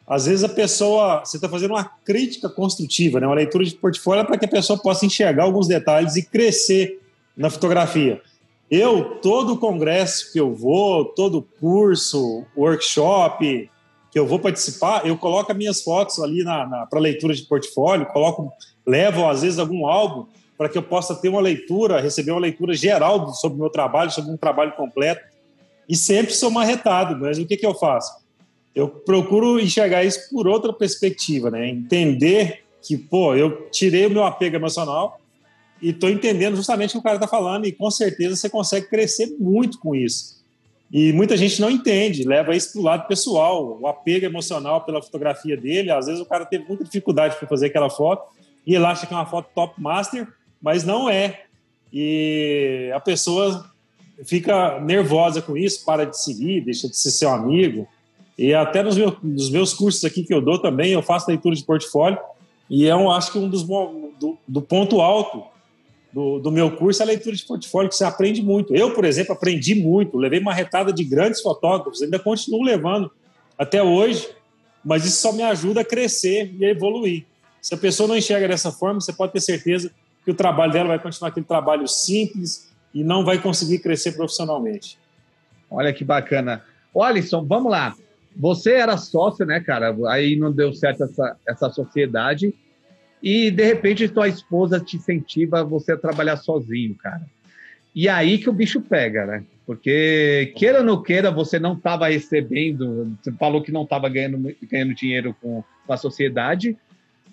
Às 0.08 0.26
vezes 0.26 0.44
a 0.44 0.50
pessoa, 0.50 1.24
você 1.24 1.38
está 1.38 1.48
fazendo 1.48 1.72
uma 1.72 1.86
crítica 2.06 2.50
construtiva, 2.50 3.20
né? 3.20 3.26
uma 3.26 3.36
leitura 3.36 3.64
de 3.64 3.74
portfólio 3.76 4.26
para 4.26 4.38
que 4.38 4.46
a 4.46 4.50
pessoa 4.50 4.78
possa 4.78 5.06
enxergar 5.06 5.44
alguns 5.44 5.68
detalhes 5.68 6.16
e 6.16 6.24
crescer 6.24 7.00
na 7.36 7.50
fotografia. 7.50 8.22
Eu, 8.70 9.20
todo 9.22 9.58
congresso 9.58 10.32
que 10.32 10.40
eu 10.40 10.54
vou, 10.54 11.06
todo 11.06 11.46
curso, 11.60 12.46
workshop 12.56 13.70
que 14.12 14.20
eu 14.20 14.28
vou 14.28 14.40
participar, 14.40 15.06
eu 15.06 15.18
coloco 15.18 15.52
as 15.52 15.58
minhas 15.58 15.82
fotos 15.82 16.20
ali 16.20 16.44
na, 16.44 16.68
na 16.68 16.86
para 16.86 17.00
leitura 17.00 17.34
de 17.34 17.44
portfólio, 17.44 18.06
coloco, 18.08 18.52
levo 18.86 19.28
às 19.28 19.42
vezes 19.42 19.58
algum 19.58 19.88
álbum 19.88 20.26
para 20.58 20.68
que 20.68 20.78
eu 20.78 20.84
possa 20.84 21.16
ter 21.16 21.30
uma 21.30 21.40
leitura, 21.42 22.02
receber 22.02 22.32
uma 22.32 22.40
leitura 22.40 22.74
geral 22.74 23.34
sobre 23.34 23.58
o 23.58 23.62
meu 23.62 23.70
trabalho, 23.70 24.12
sobre 24.12 24.32
um 24.32 24.38
trabalho 24.38 24.74
completo 24.74 25.31
e 25.92 25.96
sempre 25.98 26.34
sou 26.34 26.50
marretado, 26.50 27.20
mas 27.20 27.38
o 27.38 27.46
que, 27.46 27.58
que 27.58 27.66
eu 27.66 27.76
faço? 27.76 28.24
Eu 28.74 28.88
procuro 28.88 29.60
enxergar 29.60 30.06
isso 30.06 30.30
por 30.30 30.48
outra 30.48 30.72
perspectiva, 30.72 31.52
né? 31.52 31.68
Entender 31.68 32.64
que, 32.82 32.98
pô, 32.98 33.36
eu 33.36 33.70
tirei 33.70 34.06
o 34.06 34.10
meu 34.10 34.24
apego 34.24 34.56
emocional 34.56 35.20
e 35.82 35.90
estou 35.90 36.10
entendendo 36.10 36.56
justamente 36.56 36.92
o 36.92 36.94
que 36.94 36.98
o 37.00 37.04
cara 37.04 37.18
está 37.18 37.28
falando 37.28 37.66
e 37.66 37.74
com 37.74 37.92
certeza 37.92 38.38
você 38.38 38.50
consegue 38.50 38.88
crescer 38.88 39.36
muito 39.38 39.78
com 39.80 39.94
isso. 39.94 40.42
E 40.90 41.12
muita 41.12 41.36
gente 41.36 41.60
não 41.60 41.70
entende, 41.70 42.24
leva 42.24 42.56
isso 42.56 42.72
para 42.72 42.80
o 42.80 42.86
lado 42.86 43.08
pessoal, 43.10 43.78
o 43.78 43.86
apego 43.86 44.26
emocional 44.26 44.86
pela 44.86 45.02
fotografia 45.02 45.58
dele. 45.58 45.92
Às 45.92 46.06
vezes 46.06 46.22
o 46.22 46.26
cara 46.26 46.46
teve 46.46 46.64
muita 46.66 46.86
dificuldade 46.86 47.36
para 47.36 47.50
fazer 47.50 47.66
aquela 47.66 47.90
foto 47.90 48.32
e 48.66 48.76
ele 48.76 48.86
acha 48.86 49.06
que 49.06 49.14
é 49.14 49.18
uma 49.18 49.26
foto 49.26 49.50
top 49.54 49.74
master, 49.82 50.26
mas 50.62 50.86
não 50.86 51.10
é. 51.10 51.44
E 51.92 52.90
a 52.96 53.00
pessoa 53.02 53.70
fica 54.26 54.80
nervosa 54.80 55.42
com 55.42 55.58
isso, 55.58 55.86
para 55.86 56.06
de 56.06 56.18
seguir, 56.18 56.62
deixa 56.62 56.88
de 56.88 56.98
ser 56.98 57.12
seu 57.12 57.30
amigo. 57.30 57.88
E 58.38 58.54
até 58.54 58.82
nos 58.82 58.98
meus, 58.98 59.16
nos 59.22 59.50
meus 59.50 59.74
cursos 59.74 60.04
aqui 60.04 60.24
que 60.24 60.34
eu 60.34 60.42
dou 60.42 60.60
também, 60.60 60.92
eu 60.92 61.02
faço 61.02 61.30
leitura 61.30 61.56
de 61.56 61.64
portfólio. 61.64 62.18
E 62.70 62.88
é 62.88 62.96
um, 62.96 63.12
acho 63.12 63.32
que 63.32 63.38
um 63.38 63.50
dos 63.50 63.64
do, 63.64 64.38
do 64.48 64.62
ponto 64.62 65.02
alto 65.02 65.44
do, 66.14 66.40
do, 66.40 66.52
meu 66.52 66.76
curso 66.76 67.02
é 67.02 67.04
a 67.04 67.08
leitura 67.08 67.36
de 67.36 67.46
portfólio, 67.46 67.90
que 67.90 67.96
você 67.96 68.04
aprende 68.04 68.42
muito. 68.42 68.76
Eu, 68.76 68.94
por 68.94 69.06
exemplo, 69.06 69.34
aprendi 69.34 69.76
muito, 69.76 70.18
levei 70.18 70.40
uma 70.40 70.54
retada 70.54 70.92
de 70.92 71.04
grandes 71.04 71.42
fotógrafos, 71.42 72.02
ainda 72.02 72.20
continuo 72.20 72.64
levando 72.64 73.12
até 73.58 73.84
hoje, 73.84 74.30
mas 74.84 75.06
isso 75.06 75.22
só 75.22 75.32
me 75.32 75.44
ajuda 75.44 75.82
a 75.82 75.86
crescer 75.86 76.54
e 76.58 76.66
a 76.66 76.70
evoluir. 76.70 77.26
Se 77.62 77.74
a 77.74 77.78
pessoa 77.78 78.08
não 78.08 78.18
enxerga 78.18 78.48
dessa 78.48 78.72
forma, 78.72 79.00
você 79.00 79.14
pode 79.14 79.34
ter 79.34 79.42
certeza 79.42 79.92
que 80.26 80.32
o 80.32 80.34
trabalho 80.34 80.72
dela 80.72 80.88
vai 80.88 81.00
continuar 81.00 81.30
aquele 81.30 81.46
trabalho 81.46 81.88
simples 81.88 82.71
e 82.94 83.04
não 83.04 83.24
vai 83.24 83.40
conseguir 83.40 83.80
crescer 83.80 84.14
profissionalmente. 84.14 84.98
Olha 85.70 85.94
que 85.94 86.04
bacana. 86.04 86.64
Ô, 86.94 87.02
Alisson, 87.02 87.46
vamos 87.46 87.72
lá. 87.72 87.96
Você 88.36 88.74
era 88.74 88.98
sócio, 88.98 89.46
né, 89.46 89.60
cara? 89.60 89.96
Aí 90.10 90.36
não 90.36 90.52
deu 90.52 90.74
certo 90.74 91.04
essa, 91.04 91.38
essa 91.48 91.70
sociedade. 91.70 92.54
E, 93.22 93.52
de 93.52 93.64
repente, 93.64 94.08
tua 94.08 94.28
esposa 94.28 94.80
te 94.80 94.98
incentiva 94.98 95.64
você 95.64 95.94
a 95.94 95.98
trabalhar 95.98 96.38
sozinho, 96.38 96.96
cara. 96.96 97.22
E 97.94 98.08
aí 98.08 98.38
que 98.38 98.50
o 98.50 98.54
bicho 98.54 98.82
pega, 98.82 99.26
né? 99.26 99.44
Porque, 99.66 100.54
queira 100.56 100.80
ou 100.80 100.84
não 100.84 101.02
queira, 101.02 101.30
você 101.30 101.60
não 101.60 101.74
estava 101.74 102.10
recebendo, 102.10 103.16
você 103.22 103.32
falou 103.34 103.62
que 103.62 103.72
não 103.72 103.84
estava 103.84 104.10
ganhando, 104.10 104.54
ganhando 104.64 104.96
dinheiro 104.96 105.36
com, 105.42 105.64
com 105.86 105.94
a 105.94 105.98
sociedade, 105.98 106.78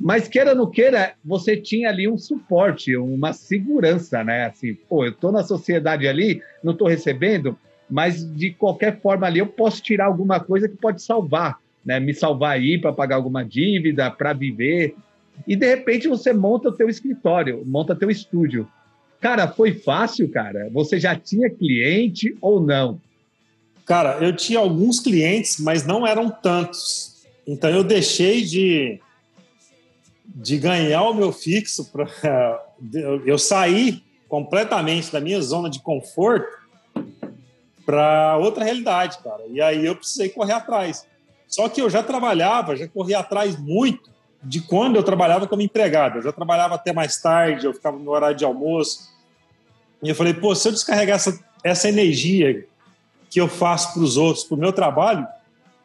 mas 0.01 0.29
queira 0.29 0.51
ou 0.51 0.57
não 0.57 0.71
queira, 0.71 1.15
você 1.25 1.57
tinha 1.57 1.89
ali 1.89 2.09
um 2.09 2.17
suporte, 2.17 2.97
uma 2.97 3.33
segurança, 3.33 4.23
né? 4.23 4.47
Assim, 4.47 4.75
pô, 4.75 5.05
eu 5.05 5.11
estou 5.11 5.33
na 5.33 5.43
sociedade 5.43 6.07
ali, 6.07 6.41
não 6.63 6.73
estou 6.73 6.87
recebendo, 6.87 7.59
mas 7.91 8.25
de 8.35 8.51
qualquer 8.53 9.01
forma 9.01 9.27
ali 9.27 9.41
eu 9.41 9.47
posso 9.47 9.83
tirar 9.83 10.07
alguma 10.07 10.39
coisa 10.39 10.69
que 10.69 10.77
pode 10.77 11.03
salvar, 11.03 11.59
né? 11.85 11.99
Me 11.99 12.15
salvar 12.15 12.53
aí 12.53 12.79
para 12.79 12.93
pagar 12.93 13.17
alguma 13.17 13.45
dívida, 13.45 14.11
para 14.11 14.33
viver. 14.33 14.95
E 15.47 15.57
de 15.57 15.67
repente 15.67 16.07
você 16.07 16.33
monta 16.33 16.69
o 16.69 16.73
teu 16.73 16.89
escritório, 16.89 17.63
monta 17.67 17.95
teu 17.95 18.11
estúdio. 18.11 18.69
Cara, 19.21 19.49
foi 19.49 19.73
fácil, 19.73 20.29
cara? 20.29 20.69
Você 20.73 21.01
já 21.01 21.17
tinha 21.17 21.51
cliente 21.51 22.37
ou 22.41 22.61
não? 22.61 23.01
Cara, 23.85 24.19
eu 24.25 24.37
tinha 24.37 24.61
alguns 24.61 25.01
clientes, 25.01 25.59
mas 25.59 25.85
não 25.85 26.07
eram 26.07 26.31
tantos. 26.31 27.27
Então 27.47 27.71
eu 27.71 27.83
deixei 27.83 28.45
de, 28.45 29.01
de 30.41 30.57
ganhar 30.57 31.03
o 31.03 31.15
meu 31.15 31.33
fixo. 31.33 31.91
Pra, 31.91 32.07
eu 33.27 33.39
saí 33.39 34.03
completamente 34.29 35.11
da 35.11 35.21
minha 35.21 35.41
zona 35.41 35.69
de 35.69 35.81
conforto 35.81 36.57
para 37.85 38.37
outra 38.37 38.65
realidade, 38.65 39.19
cara. 39.19 39.43
E 39.49 39.61
aí 39.61 39.85
eu 39.85 39.97
precisei 39.97 40.29
correr 40.29 40.53
atrás. 40.53 41.07
Só 41.47 41.69
que 41.69 41.81
eu 41.81 41.89
já 41.89 42.03
trabalhava, 42.03 42.77
já 42.77 42.87
corria 42.87 43.19
atrás 43.19 43.59
muito 43.59 44.11
de 44.43 44.61
quando 44.61 44.97
eu 44.97 45.03
trabalhava 45.03 45.47
como 45.47 45.63
empregado. 45.63 46.19
Eu 46.19 46.23
já 46.23 46.33
trabalhava 46.33 46.75
até 46.75 46.93
mais 46.93 47.21
tarde, 47.21 47.67
eu 47.67 47.75
ficava 47.75 47.99
no 47.99 48.11
horário 48.11 48.37
de 48.37 48.45
almoço. 48.45 49.09
E 50.03 50.09
eu 50.09 50.15
falei, 50.15 50.35
pô, 50.35 50.55
se 50.55 50.69
eu 50.69 50.73
descarregar 50.73 51.17
essa, 51.17 51.43
essa 51.65 51.89
energia 51.89 52.67
que 53.31 53.41
eu 53.41 53.49
faço 53.49 53.95
para 53.95 54.03
os 54.03 54.17
outros, 54.17 54.45
para 54.45 54.55
o 54.55 54.59
meu 54.59 54.73
trabalho, 54.73 55.27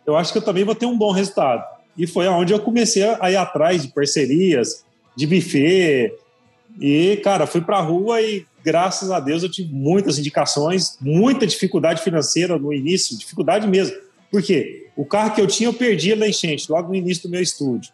eu 0.06 0.16
acho 0.18 0.32
que 0.32 0.38
eu 0.38 0.44
também 0.44 0.64
vou 0.64 0.76
ter 0.76 0.86
um 0.86 0.98
bom 0.98 1.12
resultado. 1.12 1.66
E 1.98 2.08
foi 2.08 2.28
aonde 2.28 2.54
eu 2.54 2.60
comecei 2.60 3.04
a 3.04 3.32
ir 3.32 3.36
atrás 3.36 3.84
de 3.84 3.90
parcerias, 3.90 4.84
de 5.16 5.28
buffet. 5.28 6.14
E, 6.80 7.18
cara, 7.24 7.46
fui 7.46 7.62
para 7.62 7.78
a 7.78 7.82
rua 7.82 8.22
e, 8.22 8.46
graças 8.64 9.12
a 9.12 9.20
Deus, 9.20 9.44
eu 9.44 9.52
tive 9.52 9.74
muitas 9.74 10.18
indicações, 10.18 10.98
muita 11.00 11.46
dificuldade 11.46 12.02
financeira 12.02 12.58
no 12.58 12.74
início, 12.74 13.18
dificuldade 13.18 13.68
mesmo. 13.68 13.96
Por 14.32 14.42
quê? 14.42 14.88
O 14.96 15.06
carro 15.06 15.36
que 15.36 15.42
eu 15.42 15.48
tinha 15.48 15.70
eu 15.70 15.74
perdia 15.74 16.16
na 16.16 16.28
enchente, 16.28 16.72
logo 16.72 16.90
no 16.90 16.96
início 16.96 17.24
do 17.24 17.30
meu 17.30 17.42
estúdio. 17.42 17.92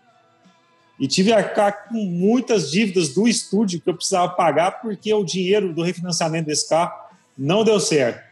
E 0.99 1.07
tive 1.07 1.31
a 1.31 1.37
arcar 1.37 1.87
com 1.87 1.95
muitas 1.95 2.71
dívidas 2.71 3.09
do 3.09 3.27
estúdio 3.27 3.79
que 3.79 3.89
eu 3.89 3.93
precisava 3.93 4.29
pagar 4.33 4.81
porque 4.81 5.13
o 5.13 5.23
dinheiro 5.23 5.73
do 5.73 5.81
refinanciamento 5.81 6.47
desse 6.47 6.67
carro 6.67 6.93
não 7.37 7.63
deu 7.63 7.79
certo. 7.79 8.28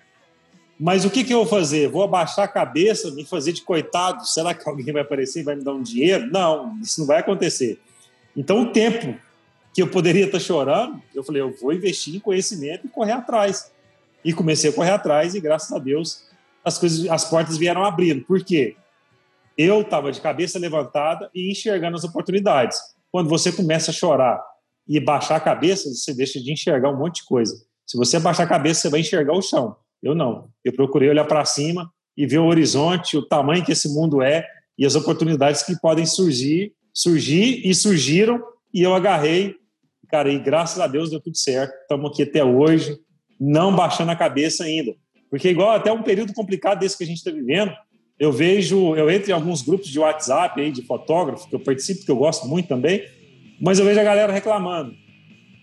Mas 0.79 1.05
o 1.05 1.09
que, 1.09 1.23
que 1.23 1.33
eu 1.33 1.39
vou 1.39 1.47
fazer? 1.47 1.89
Vou 1.89 2.03
abaixar 2.03 2.45
a 2.45 2.47
cabeça, 2.47 3.09
me 3.11 3.25
fazer 3.25 3.51
de 3.51 3.61
coitado? 3.61 4.27
Será 4.27 4.53
que 4.53 4.67
alguém 4.67 4.93
vai 4.93 5.01
aparecer 5.01 5.39
e 5.39 5.43
vai 5.43 5.55
me 5.55 5.63
dar 5.63 5.73
um 5.73 5.81
dinheiro? 5.81 6.29
Não, 6.31 6.77
isso 6.81 6.99
não 6.99 7.07
vai 7.07 7.19
acontecer. 7.19 7.79
Então, 8.35 8.61
o 8.61 8.71
tempo 8.71 9.19
que 9.73 9.81
eu 9.81 9.87
poderia 9.87 10.25
estar 10.25 10.39
chorando, 10.39 11.01
eu 11.15 11.23
falei, 11.23 11.41
eu 11.41 11.55
vou 11.59 11.73
investir 11.73 12.15
em 12.15 12.19
conhecimento 12.19 12.85
e 12.85 12.89
correr 12.89 13.13
atrás. 13.13 13.71
E 14.23 14.33
comecei 14.33 14.69
a 14.69 14.73
correr 14.73 14.91
atrás 14.91 15.33
e, 15.33 15.39
graças 15.39 15.71
a 15.71 15.79
Deus, 15.79 16.23
as 16.63 16.77
coisas, 16.77 17.09
as 17.09 17.25
portas 17.25 17.57
vieram 17.57 17.83
abrindo. 17.83 18.23
Por 18.23 18.43
quê? 18.43 18.75
eu 19.57 19.81
estava 19.81 20.11
de 20.11 20.21
cabeça 20.21 20.59
levantada 20.59 21.29
e 21.33 21.51
enxergando 21.51 21.97
as 21.97 22.03
oportunidades. 22.03 22.77
Quando 23.11 23.27
você 23.27 23.51
começa 23.51 23.89
a 23.89 23.93
chorar 23.93 24.39
e 24.87 24.99
baixar 24.99 25.37
a 25.37 25.39
cabeça, 25.39 25.89
você 25.89 26.13
deixa 26.13 26.39
de 26.39 26.51
enxergar 26.51 26.91
um 26.91 26.97
monte 26.97 27.21
de 27.21 27.25
coisa. 27.25 27.55
Se 27.85 27.97
você 27.97 28.19
baixar 28.19 28.43
a 28.43 28.47
cabeça, 28.47 28.81
você 28.81 28.89
vai 28.89 28.99
enxergar 28.99 29.33
o 29.33 29.41
chão. 29.41 29.75
Eu 30.01 30.15
não. 30.15 30.49
Eu 30.63 30.73
procurei 30.73 31.09
olhar 31.09 31.25
para 31.25 31.43
cima 31.45 31.91
e 32.15 32.25
ver 32.25 32.39
o 32.39 32.45
horizonte, 32.45 33.17
o 33.17 33.21
tamanho 33.21 33.63
que 33.63 33.71
esse 33.71 33.89
mundo 33.89 34.21
é 34.21 34.45
e 34.77 34.85
as 34.85 34.95
oportunidades 34.95 35.63
que 35.63 35.79
podem 35.79 36.05
surgir, 36.05 36.73
surgir 36.93 37.61
e 37.67 37.73
surgiram 37.73 38.41
e 38.73 38.81
eu 38.81 38.93
agarrei. 38.93 39.55
Cara, 40.09 40.31
e 40.31 40.39
graças 40.39 40.79
a 40.79 40.87
Deus 40.87 41.09
deu 41.09 41.19
tudo 41.19 41.37
certo. 41.37 41.73
Estamos 41.81 42.11
aqui 42.11 42.23
até 42.23 42.43
hoje, 42.43 42.97
não 43.39 43.75
baixando 43.75 44.11
a 44.11 44.15
cabeça 44.15 44.63
ainda. 44.63 44.93
Porque 45.29 45.49
igual 45.49 45.71
até 45.71 45.91
um 45.91 46.03
período 46.03 46.33
complicado 46.33 46.79
desse 46.79 46.97
que 46.97 47.03
a 47.03 47.07
gente 47.07 47.17
está 47.17 47.31
vivendo, 47.31 47.73
eu 48.19 48.31
vejo, 48.31 48.95
eu 48.95 49.09
entro 49.11 49.29
em 49.29 49.33
alguns 49.33 49.61
grupos 49.61 49.89
de 49.89 49.99
WhatsApp 49.99 50.59
aí 50.59 50.71
de 50.71 50.81
fotógrafos, 50.83 51.45
que 51.45 51.55
eu 51.55 51.59
participo, 51.59 52.05
que 52.05 52.11
eu 52.11 52.15
gosto 52.15 52.47
muito 52.47 52.67
também, 52.67 53.03
mas 53.61 53.77
eu 53.77 53.85
vejo 53.85 53.99
a 53.99 54.03
galera 54.03 54.31
reclamando. 54.31 54.93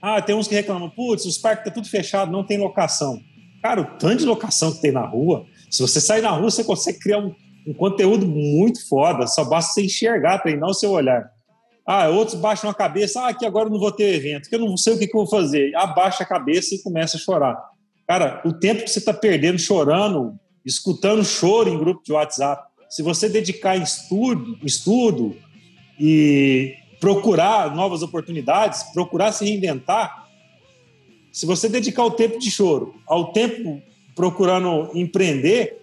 Ah, 0.00 0.20
tem 0.20 0.34
uns 0.34 0.46
que 0.46 0.54
reclamam, 0.54 0.90
putz, 0.90 1.24
os 1.24 1.38
parques 1.38 1.64
tá 1.64 1.70
tudo 1.70 1.88
fechado, 1.88 2.30
não 2.30 2.44
tem 2.44 2.58
locação. 2.58 3.20
Cara, 3.64 3.80
o 3.80 3.84
tanto 3.98 4.18
de 4.18 4.26
locação 4.26 4.74
que 4.74 4.82
tem 4.82 4.92
na 4.92 5.06
rua, 5.06 5.46
se 5.70 5.80
você 5.80 5.98
sair 5.98 6.20
na 6.20 6.28
rua, 6.28 6.50
você 6.50 6.62
consegue 6.62 6.98
criar 6.98 7.20
um, 7.20 7.34
um 7.66 7.72
conteúdo 7.72 8.26
muito 8.26 8.86
foda, 8.86 9.26
só 9.26 9.42
basta 9.42 9.72
você 9.72 9.86
enxergar, 9.86 10.40
treinar 10.40 10.68
o 10.68 10.74
seu 10.74 10.90
olhar. 10.90 11.30
Ah, 11.86 12.10
outros 12.10 12.38
baixam 12.38 12.68
a 12.68 12.74
cabeça, 12.74 13.22
ah, 13.22 13.28
aqui 13.28 13.46
agora 13.46 13.68
eu 13.68 13.72
não 13.72 13.80
vou 13.80 13.90
ter 13.90 14.16
evento, 14.16 14.50
que 14.50 14.54
eu 14.54 14.58
não 14.58 14.76
sei 14.76 14.92
o 14.92 14.98
que, 14.98 15.06
que 15.06 15.16
eu 15.16 15.22
vou 15.22 15.30
fazer. 15.30 15.74
Abaixa 15.76 16.24
a 16.24 16.26
cabeça 16.26 16.74
e 16.74 16.82
começa 16.82 17.16
a 17.16 17.20
chorar. 17.20 17.56
Cara, 18.06 18.42
o 18.44 18.52
tempo 18.52 18.84
que 18.84 18.90
você 18.90 18.98
está 18.98 19.14
perdendo 19.14 19.58
chorando, 19.58 20.38
escutando 20.62 21.24
choro 21.24 21.70
em 21.70 21.78
grupo 21.78 22.02
de 22.04 22.12
WhatsApp. 22.12 22.70
Se 22.90 23.02
você 23.02 23.30
dedicar 23.30 23.78
em 23.78 23.82
estudo, 23.82 24.58
estudo 24.62 25.34
e 25.98 26.74
procurar 27.00 27.74
novas 27.74 28.02
oportunidades, 28.02 28.82
procurar 28.92 29.32
se 29.32 29.46
reinventar, 29.46 30.23
se 31.34 31.46
você 31.46 31.68
dedicar 31.68 32.04
o 32.04 32.12
tempo 32.12 32.38
de 32.38 32.48
choro 32.48 32.94
ao 33.04 33.32
tempo 33.32 33.82
procurando 34.14 34.88
empreender, 34.94 35.82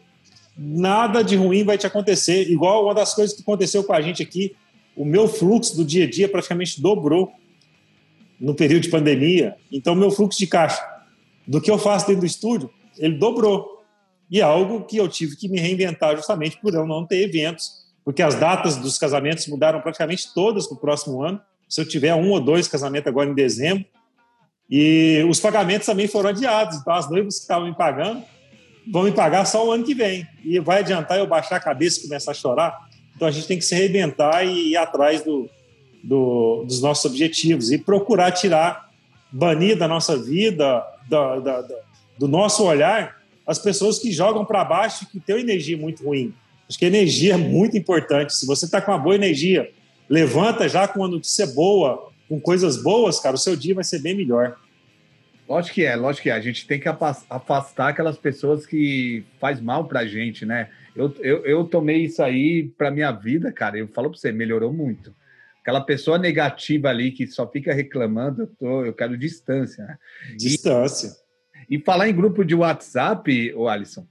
nada 0.57 1.21
de 1.21 1.35
ruim 1.35 1.65
vai 1.65 1.77
te 1.77 1.85
acontecer. 1.85 2.49
Igual 2.49 2.85
uma 2.85 2.95
das 2.95 3.13
coisas 3.13 3.35
que 3.35 3.41
aconteceu 3.41 3.83
com 3.83 3.91
a 3.91 3.99
gente 3.99 4.23
aqui, 4.23 4.55
o 4.95 5.03
meu 5.03 5.27
fluxo 5.27 5.75
do 5.75 5.83
dia 5.83 6.05
a 6.05 6.09
dia 6.09 6.29
praticamente 6.29 6.81
dobrou 6.81 7.33
no 8.39 8.55
período 8.55 8.83
de 8.83 8.89
pandemia. 8.89 9.57
Então, 9.69 9.93
meu 9.93 10.09
fluxo 10.09 10.39
de 10.39 10.47
caixa 10.47 10.81
do 11.45 11.59
que 11.59 11.69
eu 11.69 11.77
faço 11.77 12.07
dentro 12.07 12.21
do 12.21 12.27
estúdio, 12.27 12.69
ele 12.97 13.17
dobrou. 13.17 13.83
E 14.29 14.39
é 14.39 14.43
algo 14.43 14.85
que 14.85 14.95
eu 14.95 15.09
tive 15.09 15.35
que 15.35 15.49
me 15.49 15.59
reinventar 15.59 16.15
justamente 16.15 16.57
por 16.61 16.73
eu 16.73 16.87
não 16.87 17.05
ter 17.05 17.23
eventos, 17.23 17.69
porque 18.05 18.21
as 18.21 18.35
datas 18.35 18.77
dos 18.77 18.97
casamentos 18.97 19.45
mudaram 19.47 19.81
praticamente 19.81 20.33
todas 20.33 20.65
para 20.65 20.77
o 20.77 20.79
próximo 20.79 21.21
ano. 21.21 21.41
Se 21.67 21.81
eu 21.81 21.85
tiver 21.85 22.15
um 22.15 22.31
ou 22.31 22.39
dois 22.39 22.69
casamentos 22.69 23.09
agora 23.09 23.29
em 23.29 23.33
dezembro, 23.33 23.85
e 24.71 25.25
os 25.29 25.37
pagamentos 25.37 25.85
também 25.85 26.07
foram 26.07 26.29
adiados. 26.29 26.77
Então, 26.77 26.93
as 26.93 27.09
noivas 27.09 27.35
que 27.35 27.41
estavam 27.41 27.67
me 27.67 27.75
pagando 27.75 28.23
vão 28.89 29.03
me 29.03 29.11
pagar 29.11 29.43
só 29.45 29.67
o 29.67 29.71
ano 29.71 29.83
que 29.83 29.93
vem. 29.93 30.25
E 30.45 30.59
vai 30.59 30.79
adiantar 30.79 31.17
eu 31.17 31.27
baixar 31.27 31.57
a 31.57 31.59
cabeça 31.59 31.99
e 31.99 32.03
começar 32.03 32.31
a 32.31 32.33
chorar. 32.33 32.89
Então, 33.13 33.27
a 33.27 33.31
gente 33.31 33.47
tem 33.47 33.57
que 33.57 33.65
se 33.65 33.75
reinventar 33.75 34.47
e 34.47 34.71
ir 34.71 34.77
atrás 34.77 35.23
do, 35.23 35.49
do, 36.01 36.63
dos 36.65 36.81
nossos 36.81 37.03
objetivos 37.03 37.69
e 37.69 37.77
procurar 37.77 38.31
tirar, 38.31 38.89
banir 39.29 39.77
da 39.77 39.89
nossa 39.89 40.17
vida, 40.17 40.81
da, 41.09 41.39
da, 41.39 41.61
da, 41.61 41.75
do 42.17 42.27
nosso 42.29 42.63
olhar, 42.63 43.17
as 43.45 43.59
pessoas 43.59 43.99
que 43.99 44.09
jogam 44.09 44.45
para 44.45 44.63
baixo 44.63 45.05
que 45.11 45.19
têm 45.19 45.41
energia 45.41 45.77
muito 45.77 46.05
ruim. 46.05 46.33
Acho 46.69 46.79
que 46.79 46.85
energia 46.85 47.33
é 47.33 47.37
muito 47.37 47.77
importante. 47.77 48.33
Se 48.33 48.45
você 48.47 48.63
está 48.63 48.81
com 48.81 48.91
uma 48.91 48.97
boa 48.97 49.15
energia, 49.15 49.69
levanta 50.07 50.69
já 50.69 50.87
com 50.87 50.99
uma 50.99 51.09
notícia 51.09 51.45
boa, 51.47 52.10
com 52.31 52.39
coisas 52.39 52.81
boas, 52.81 53.19
cara, 53.19 53.35
o 53.35 53.37
seu 53.37 53.57
dia 53.57 53.75
vai 53.75 53.83
ser 53.83 53.99
bem 53.99 54.15
melhor. 54.15 54.57
Lógico 55.49 55.75
que 55.75 55.83
é, 55.83 55.97
lógico 55.97 56.23
que 56.23 56.29
é. 56.29 56.33
A 56.33 56.39
gente 56.39 56.65
tem 56.65 56.79
que 56.79 56.87
afastar 56.87 57.89
aquelas 57.89 58.17
pessoas 58.17 58.65
que 58.65 59.25
faz 59.37 59.59
mal 59.59 59.85
pra 59.85 60.07
gente, 60.07 60.45
né? 60.45 60.69
Eu, 60.95 61.13
eu, 61.19 61.45
eu 61.45 61.65
tomei 61.65 62.05
isso 62.05 62.23
aí 62.23 62.69
pra 62.77 62.89
minha 62.89 63.11
vida, 63.11 63.51
cara. 63.51 63.77
Eu 63.77 63.89
falo 63.89 64.09
pra 64.09 64.17
você, 64.17 64.31
melhorou 64.31 64.71
muito. 64.71 65.13
Aquela 65.59 65.81
pessoa 65.81 66.17
negativa 66.17 66.87
ali 66.87 67.11
que 67.11 67.27
só 67.27 67.45
fica 67.45 67.73
reclamando, 67.73 68.43
eu, 68.43 68.47
tô, 68.47 68.85
eu 68.85 68.93
quero 68.93 69.17
distância. 69.17 69.83
Né? 69.83 69.97
Distância. 70.37 71.11
E 71.69 71.79
falar 71.79 72.07
em 72.07 72.15
grupo 72.15 72.45
de 72.45 72.55
WhatsApp, 72.55 73.53
o 73.55 73.67
Alisson, 73.67 74.07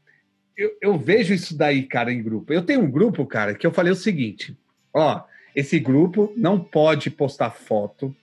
eu, 0.55 0.77
eu, 0.83 0.99
vejo 0.99 1.33
isso 1.33 1.57
daí, 1.57 1.85
cara, 1.85 2.13
em 2.13 2.23
grupo. 2.23 2.53
Eu 2.53 2.61
tenho 2.67 2.83
um 2.83 2.91
grupo, 2.91 3.25
cara, 3.25 3.55
que 3.55 3.67
eu 3.67 3.73
falei 3.73 3.91
o 3.91 3.97
seguinte: 3.97 4.55
ó, 4.93 5.23
esse 5.55 5.79
grupo 5.79 6.33
não 6.37 6.59
pode 6.59 7.11
postar 7.11 7.51
foto, 7.51 8.15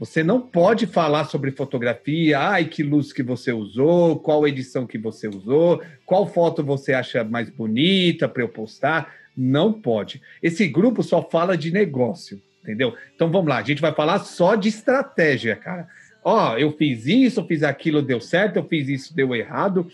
você 0.00 0.24
não 0.24 0.40
pode 0.40 0.86
falar 0.86 1.26
sobre 1.26 1.50
fotografia, 1.50 2.38
ai, 2.38 2.64
que 2.64 2.82
luz 2.82 3.12
que 3.12 3.22
você 3.22 3.52
usou, 3.52 4.18
qual 4.18 4.48
edição 4.48 4.86
que 4.86 4.96
você 4.96 5.28
usou, 5.28 5.82
qual 6.06 6.26
foto 6.26 6.64
você 6.64 6.94
acha 6.94 7.22
mais 7.22 7.50
bonita 7.50 8.26
para 8.26 8.42
eu 8.42 8.48
postar. 8.48 9.12
Não 9.36 9.74
pode. 9.74 10.22
Esse 10.42 10.66
grupo 10.66 11.02
só 11.02 11.22
fala 11.22 11.54
de 11.54 11.70
negócio, 11.70 12.40
entendeu? 12.62 12.94
Então 13.14 13.30
vamos 13.30 13.50
lá, 13.50 13.58
a 13.58 13.62
gente 13.62 13.82
vai 13.82 13.92
falar 13.92 14.20
só 14.20 14.54
de 14.54 14.70
estratégia, 14.70 15.54
cara. 15.54 15.86
Ó, 16.24 16.56
eu 16.56 16.72
fiz 16.72 17.04
isso, 17.06 17.40
eu 17.40 17.46
fiz 17.46 17.62
aquilo, 17.62 18.00
deu 18.00 18.22
certo, 18.22 18.56
eu 18.56 18.64
fiz 18.64 18.88
isso, 18.88 19.14
deu 19.14 19.34
errado. 19.34 19.86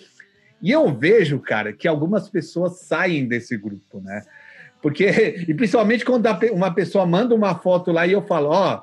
E 0.63 0.71
eu 0.71 0.97
vejo, 0.97 1.41
cara, 1.41 1.73
que 1.73 1.89
algumas 1.89 2.29
pessoas 2.29 2.81
saem 2.81 3.27
desse 3.27 3.57
grupo, 3.57 4.01
né? 4.01 4.23
Porque, 4.83 5.45
e 5.49 5.55
principalmente 5.55 6.05
quando 6.05 6.27
uma 6.53 6.73
pessoa 6.73 7.07
manda 7.07 7.35
uma 7.35 7.55
foto 7.55 7.91
lá 7.91 8.07
e 8.07 8.13
eu 8.13 8.23
falo, 8.23 8.51
ó, 8.51 8.83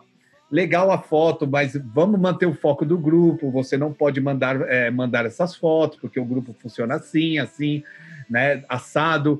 legal 0.53 0.91
a 0.91 0.99
foto, 0.99 1.47
mas 1.47 1.75
vamos 1.93 2.19
manter 2.19 2.45
o 2.45 2.53
foco 2.53 2.85
do 2.85 2.97
grupo. 2.97 3.49
Você 3.49 3.75
não 3.77 3.91
pode 3.91 4.21
mandar, 4.21 4.61
é, 4.69 4.91
mandar 4.91 5.25
essas 5.25 5.55
fotos, 5.55 5.97
porque 5.99 6.19
o 6.19 6.25
grupo 6.25 6.55
funciona 6.61 6.95
assim, 6.95 7.39
assim, 7.39 7.83
né? 8.29 8.63
Assado. 8.69 9.39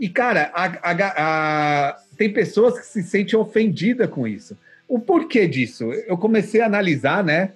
E, 0.00 0.08
cara, 0.08 0.50
a, 0.54 0.64
a, 0.64 1.88
a, 1.88 1.96
tem 2.16 2.32
pessoas 2.32 2.78
que 2.78 2.86
se 2.86 3.02
sentem 3.02 3.38
ofendidas 3.38 4.08
com 4.08 4.26
isso. 4.26 4.56
O 4.88 4.98
porquê 4.98 5.46
disso? 5.46 5.92
Eu 5.92 6.16
comecei 6.16 6.60
a 6.60 6.66
analisar, 6.66 7.22
né? 7.22 7.52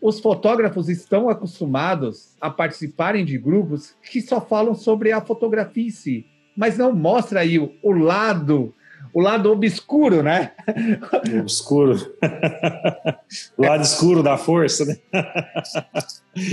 Os 0.00 0.20
fotógrafos 0.20 0.88
estão 0.88 1.28
acostumados 1.30 2.34
a 2.40 2.50
participarem 2.50 3.24
de 3.24 3.38
grupos 3.38 3.94
que 4.02 4.20
só 4.20 4.40
falam 4.40 4.74
sobre 4.74 5.12
a 5.12 5.20
fotografia 5.20 5.86
em 5.86 5.90
si, 5.90 6.26
mas 6.56 6.78
não 6.78 6.92
mostra 6.92 7.40
aí 7.40 7.58
o, 7.58 7.72
o 7.82 7.92
lado 7.92 8.74
o 9.12 9.20
lado 9.20 9.52
obscuro, 9.52 10.22
né? 10.22 10.52
Obscuro. 11.40 12.16
o 13.58 13.62
lado 13.62 13.82
escuro 13.82 14.22
da 14.22 14.38
força, 14.38 14.86
né? 14.86 14.96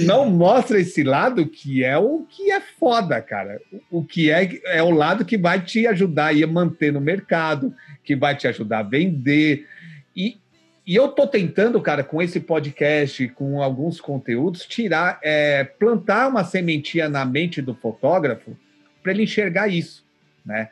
Não 0.05 0.29
mostra 0.29 0.79
esse 0.79 1.01
lado 1.01 1.47
que 1.47 1.85
é 1.85 1.97
o 1.97 2.25
que 2.27 2.51
é 2.51 2.59
foda, 2.59 3.21
cara. 3.21 3.61
O 3.89 4.03
que 4.03 4.29
é 4.29 4.59
é 4.65 4.83
o 4.83 4.91
lado 4.91 5.23
que 5.23 5.37
vai 5.37 5.61
te 5.61 5.87
ajudar 5.87 6.33
a 6.33 6.47
manter 6.47 6.91
no 6.91 6.99
mercado, 6.99 7.73
que 8.03 8.13
vai 8.13 8.35
te 8.35 8.45
ajudar 8.45 8.79
a 8.79 8.83
vender. 8.83 9.65
E, 10.13 10.37
e 10.85 10.95
eu 10.95 11.07
tô 11.07 11.25
tentando, 11.25 11.79
cara, 11.79 12.03
com 12.03 12.21
esse 12.21 12.41
podcast, 12.41 13.25
com 13.29 13.63
alguns 13.63 14.01
conteúdos, 14.01 14.65
tirar, 14.65 15.17
é, 15.23 15.63
plantar 15.63 16.27
uma 16.27 16.43
sementinha 16.43 17.07
na 17.07 17.23
mente 17.23 17.61
do 17.61 17.73
fotógrafo 17.73 18.57
para 19.01 19.11
ele 19.11 19.23
enxergar 19.23 19.67
isso, 19.67 20.05
né? 20.45 20.69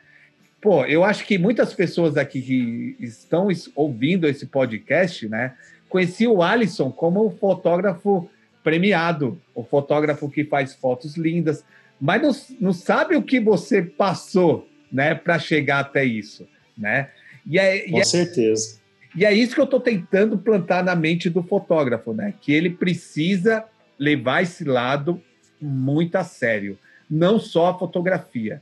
Pô, 0.60 0.84
eu 0.84 1.04
acho 1.04 1.24
que 1.24 1.38
muitas 1.38 1.72
pessoas 1.72 2.16
aqui 2.16 2.42
que 2.42 2.96
estão 2.98 3.48
ouvindo 3.76 4.26
esse 4.26 4.46
podcast, 4.46 5.28
né, 5.28 5.54
conheciam 5.88 6.34
o 6.34 6.42
Alisson 6.42 6.90
como 6.90 7.24
o 7.24 7.30
fotógrafo 7.30 8.28
premiado, 8.64 9.40
o 9.54 9.62
fotógrafo 9.62 10.28
que 10.28 10.44
faz 10.44 10.74
fotos 10.74 11.16
lindas, 11.16 11.64
mas 12.00 12.20
não, 12.20 12.32
não 12.60 12.72
sabe 12.72 13.16
o 13.16 13.22
que 13.22 13.38
você 13.38 13.82
passou, 13.82 14.68
né, 14.90 15.14
para 15.14 15.38
chegar 15.38 15.80
até 15.80 16.04
isso, 16.04 16.46
né? 16.76 17.10
E 17.46 17.58
é, 17.58 17.88
Com 17.88 17.98
e 17.98 18.00
é, 18.00 18.04
certeza. 18.04 18.78
E 19.16 19.24
é 19.24 19.32
isso 19.32 19.54
que 19.54 19.60
eu 19.60 19.64
estou 19.64 19.80
tentando 19.80 20.38
plantar 20.38 20.84
na 20.84 20.94
mente 20.94 21.30
do 21.30 21.42
fotógrafo, 21.42 22.12
né? 22.12 22.34
Que 22.40 22.52
ele 22.52 22.70
precisa 22.70 23.64
levar 23.98 24.42
esse 24.42 24.64
lado 24.64 25.20
muito 25.60 26.16
a 26.16 26.24
sério, 26.24 26.78
não 27.10 27.38
só 27.38 27.68
a 27.68 27.78
fotografia. 27.78 28.60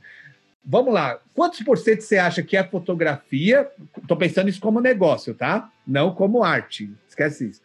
Vamos 0.63 0.93
lá. 0.93 1.19
Quantos 1.33 1.61
por 1.61 1.77
cento 1.77 2.01
você 2.01 2.17
acha 2.17 2.43
que 2.43 2.57
é 2.57 2.63
fotografia? 2.63 3.69
Estou 4.01 4.17
pensando 4.17 4.49
isso 4.49 4.59
como 4.59 4.81
negócio, 4.81 5.33
tá? 5.33 5.69
Não 5.85 6.13
como 6.13 6.43
arte. 6.43 6.91
Esquece 7.07 7.49
isso. 7.49 7.61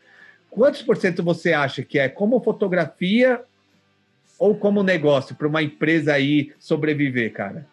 Quantos 0.48 0.82
por 0.82 0.96
cento 0.96 1.22
você 1.22 1.52
acha 1.52 1.82
que 1.82 1.98
é 1.98 2.08
como 2.08 2.40
fotografia 2.40 3.40
ou 4.38 4.54
como 4.54 4.82
negócio 4.82 5.34
para 5.34 5.48
uma 5.48 5.62
empresa 5.62 6.12
aí 6.12 6.52
sobreviver, 6.60 7.32
cara? 7.32 7.66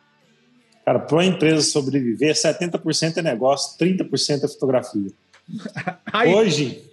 Cara, 0.83 0.99
para 0.99 1.15
uma 1.15 1.25
empresa 1.25 1.61
sobreviver, 1.61 2.33
70% 2.33 3.17
é 3.17 3.21
negócio, 3.21 3.77
30% 3.77 4.43
é 4.43 4.47
fotografia. 4.47 5.11
Aí... 6.11 6.33
Hoje, 6.33 6.88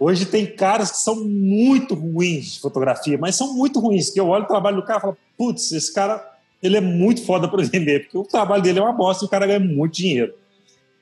hoje 0.00 0.24
tem 0.24 0.46
caras 0.46 0.90
que 0.90 0.96
são 0.96 1.22
muito 1.22 1.94
ruins 1.94 2.54
de 2.54 2.60
fotografia, 2.60 3.18
mas 3.18 3.36
são 3.36 3.54
muito 3.54 3.78
ruins, 3.78 4.08
que 4.08 4.18
eu 4.18 4.28
olho 4.28 4.44
o 4.44 4.48
trabalho 4.48 4.76
do 4.76 4.82
cara 4.82 4.98
e 4.98 5.02
falo, 5.02 5.18
putz, 5.36 5.70
esse 5.72 5.92
cara 5.92 6.26
ele 6.62 6.76
é 6.76 6.80
muito 6.80 7.24
foda 7.24 7.46
para 7.46 7.62
vender, 7.62 8.04
porque 8.04 8.16
o 8.16 8.24
trabalho 8.24 8.62
dele 8.62 8.78
é 8.78 8.82
uma 8.82 8.92
bosta 8.92 9.24
e 9.24 9.26
o 9.26 9.30
cara 9.30 9.46
ganha 9.46 9.60
muito 9.60 9.94
dinheiro. 9.94 10.34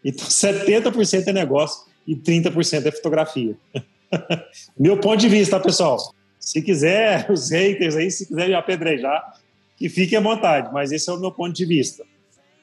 Então, 0.04 0.26
70% 0.26 1.28
é 1.28 1.32
negócio 1.32 1.86
e 2.06 2.16
30% 2.16 2.86
é 2.86 2.90
fotografia. 2.90 3.56
Meu 4.78 4.98
ponto 4.98 5.16
de 5.16 5.28
vista, 5.28 5.58
tá, 5.58 5.64
pessoal? 5.64 5.98
Se 6.38 6.60
quiser, 6.62 7.26
os 7.30 7.50
haters 7.50 7.96
aí, 7.96 8.10
se 8.10 8.26
quiser 8.26 8.48
me 8.48 8.54
apedrejar, 8.54 9.38
que 9.76 9.88
fique 9.88 10.16
à 10.16 10.20
vontade, 10.20 10.70
mas 10.72 10.90
esse 10.90 11.08
é 11.08 11.12
o 11.12 11.18
meu 11.18 11.30
ponto 11.30 11.52
de 11.52 11.64
vista. 11.64 12.04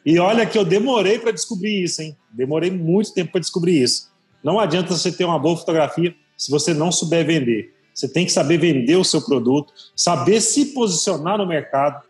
E 0.06 0.20
olha 0.20 0.46
que 0.46 0.58
eu 0.58 0.66
demorei 0.66 1.18
para 1.18 1.32
descobrir 1.32 1.84
isso, 1.84 2.02
hein? 2.02 2.16
Demorei 2.32 2.70
muito 2.70 3.14
tempo 3.14 3.32
para 3.32 3.40
descobrir 3.40 3.82
isso. 3.82 4.12
Não 4.44 4.60
adianta 4.60 4.94
você 4.94 5.12
ter 5.12 5.24
uma 5.24 5.40
boa 5.40 5.56
fotografia 5.56 6.14
se 6.38 6.52
você 6.52 6.74
não 6.74 6.92
souber 6.92 7.26
vender. 7.26 7.74
Você 7.94 8.08
tem 8.10 8.26
que 8.26 8.32
saber 8.32 8.58
vender 8.58 8.98
o 8.98 9.06
seu 9.06 9.22
produto, 9.22 9.74
saber 9.96 10.42
se 10.42 10.74
posicionar 10.74 11.38
no 11.38 11.48
mercado, 11.48 12.04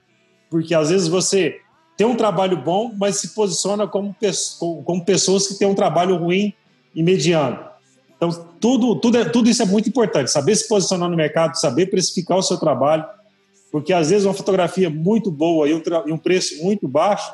porque 0.50 0.74
às 0.74 0.90
vezes 0.90 1.08
você 1.08 1.60
tem 1.96 2.08
um 2.08 2.16
trabalho 2.16 2.58
bom, 2.58 2.92
mas 2.98 3.18
se 3.18 3.30
posiciona 3.30 3.88
como, 3.88 4.16
como 4.84 5.06
pessoas 5.06 5.48
que 5.48 5.56
têm 5.56 5.68
um 5.68 5.76
trabalho 5.76 6.18
ruim 6.18 6.54
e 6.94 7.04
mediano. 7.04 7.60
Então, 8.18 8.48
tudo, 8.60 8.96
tudo, 8.96 9.18
é, 9.18 9.26
tudo 9.26 9.50
isso 9.50 9.62
é 9.62 9.66
muito 9.66 9.88
importante. 9.88 10.32
Saber 10.32 10.56
se 10.56 10.68
posicionar 10.68 11.10
no 11.10 11.16
mercado, 11.16 11.56
saber 11.56 11.88
precificar 11.88 12.38
o 12.38 12.42
seu 12.42 12.58
trabalho, 12.58 13.06
porque 13.72 13.94
às 13.94 14.10
vezes 14.10 14.26
uma 14.26 14.34
fotografia 14.34 14.90
muito 14.90 15.30
boa 15.30 15.68
e 15.70 15.74
um, 15.74 15.82
e 16.08 16.12
um 16.12 16.18
preço 16.18 16.64
muito 16.64 16.88
baixo 16.88 17.34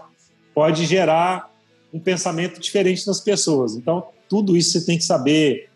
pode 0.53 0.85
gerar 0.85 1.49
um 1.93 1.99
pensamento 1.99 2.59
diferente 2.59 3.05
nas 3.07 3.19
pessoas. 3.19 3.75
Então, 3.75 4.05
tudo 4.27 4.57
isso 4.57 4.71
você 4.71 4.85
tem 4.85 4.97
que 4.97 5.03
saber 5.03 5.69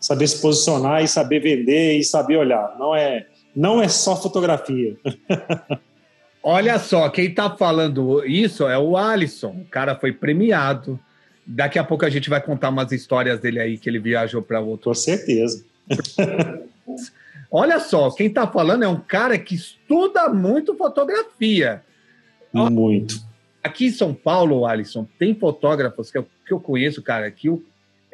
saber 0.00 0.26
se 0.26 0.40
posicionar 0.40 1.02
e 1.02 1.08
saber 1.08 1.40
vender 1.40 1.98
e 1.98 2.04
saber 2.04 2.36
olhar. 2.36 2.76
Não 2.78 2.94
é, 2.94 3.26
não 3.54 3.82
é 3.82 3.88
só 3.88 4.16
fotografia. 4.16 4.96
Olha 6.42 6.78
só, 6.78 7.08
quem 7.08 7.26
está 7.26 7.50
falando 7.50 8.24
isso 8.24 8.68
é 8.68 8.78
o 8.78 8.96
Alisson. 8.96 9.62
O 9.62 9.64
cara 9.64 9.96
foi 9.96 10.12
premiado. 10.12 10.98
Daqui 11.44 11.78
a 11.78 11.84
pouco 11.84 12.04
a 12.04 12.10
gente 12.10 12.30
vai 12.30 12.40
contar 12.40 12.68
umas 12.68 12.92
histórias 12.92 13.40
dele 13.40 13.58
aí 13.58 13.78
que 13.78 13.88
ele 13.88 13.98
viajou 13.98 14.40
para 14.40 14.60
outro. 14.60 14.90
Com 14.90 14.94
certeza. 14.94 15.64
Olha 17.50 17.80
só, 17.80 18.10
quem 18.10 18.26
está 18.26 18.46
falando 18.46 18.84
é 18.84 18.88
um 18.88 19.00
cara 19.00 19.38
que 19.38 19.54
estuda 19.54 20.28
muito 20.28 20.76
fotografia. 20.76 21.82
Muito. 22.52 23.20
Aqui 23.62 23.86
em 23.86 23.90
São 23.90 24.14
Paulo, 24.14 24.66
Alisson, 24.66 25.06
tem 25.18 25.34
fotógrafos 25.34 26.10
que 26.10 26.18
eu, 26.18 26.26
que 26.46 26.52
eu 26.52 26.60
conheço, 26.60 27.02
cara, 27.02 27.30
que 27.30 27.48
o, 27.48 27.64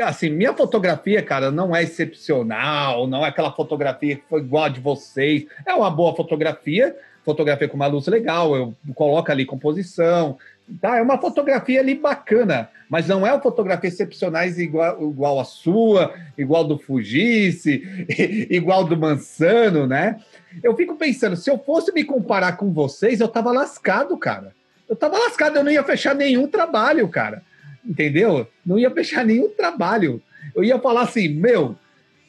assim, 0.02 0.30
minha 0.30 0.52
fotografia, 0.52 1.22
cara, 1.22 1.50
não 1.50 1.74
é 1.74 1.82
excepcional, 1.82 3.06
não 3.06 3.24
é 3.24 3.28
aquela 3.28 3.52
fotografia 3.52 4.16
que 4.16 4.22
foi 4.28 4.40
igual 4.40 4.64
a 4.64 4.68
de 4.68 4.80
vocês. 4.80 5.44
É 5.66 5.74
uma 5.74 5.90
boa 5.90 6.14
fotografia, 6.14 6.94
fotografia 7.24 7.68
com 7.68 7.76
uma 7.76 7.86
luz 7.86 8.06
legal, 8.06 8.54
eu 8.54 8.74
coloco 8.94 9.30
ali 9.30 9.44
composição, 9.44 10.38
tá? 10.80 10.96
É 10.96 11.02
uma 11.02 11.18
fotografia 11.18 11.80
ali 11.80 11.94
bacana, 11.94 12.68
mas 12.88 13.08
não 13.08 13.26
é 13.26 13.32
uma 13.32 13.40
fotografia 13.40 13.88
excepcionais 13.88 14.58
igual, 14.58 15.02
igual 15.02 15.40
a 15.40 15.44
sua, 15.44 16.14
igual 16.36 16.64
do 16.64 16.78
Fugisse, 16.78 17.82
igual 18.50 18.84
do 18.84 18.96
Mansano, 18.96 19.86
né? 19.86 20.20
Eu 20.62 20.76
fico 20.76 20.96
pensando, 20.96 21.36
se 21.36 21.50
eu 21.50 21.58
fosse 21.58 21.92
me 21.92 22.04
comparar 22.04 22.56
com 22.56 22.72
vocês, 22.72 23.20
eu 23.20 23.28
tava 23.28 23.52
lascado, 23.52 24.16
cara. 24.16 24.54
Eu 24.88 24.96
tava 24.96 25.18
lascado, 25.18 25.56
eu 25.56 25.64
não 25.64 25.70
ia 25.70 25.82
fechar 25.82 26.14
nenhum 26.14 26.46
trabalho, 26.46 27.08
cara. 27.08 27.42
Entendeu? 27.84 28.46
Não 28.64 28.78
ia 28.78 28.90
fechar 28.90 29.24
nenhum 29.24 29.48
trabalho. 29.48 30.22
Eu 30.54 30.62
ia 30.62 30.78
falar 30.78 31.02
assim, 31.02 31.28
meu, 31.28 31.76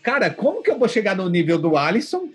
cara, 0.02 0.30
como 0.30 0.64
que 0.64 0.72
eu 0.72 0.80
vou 0.80 0.88
chegar 0.88 1.16
no 1.16 1.30
nível 1.30 1.58
do 1.58 1.78
Alisson 1.78 2.30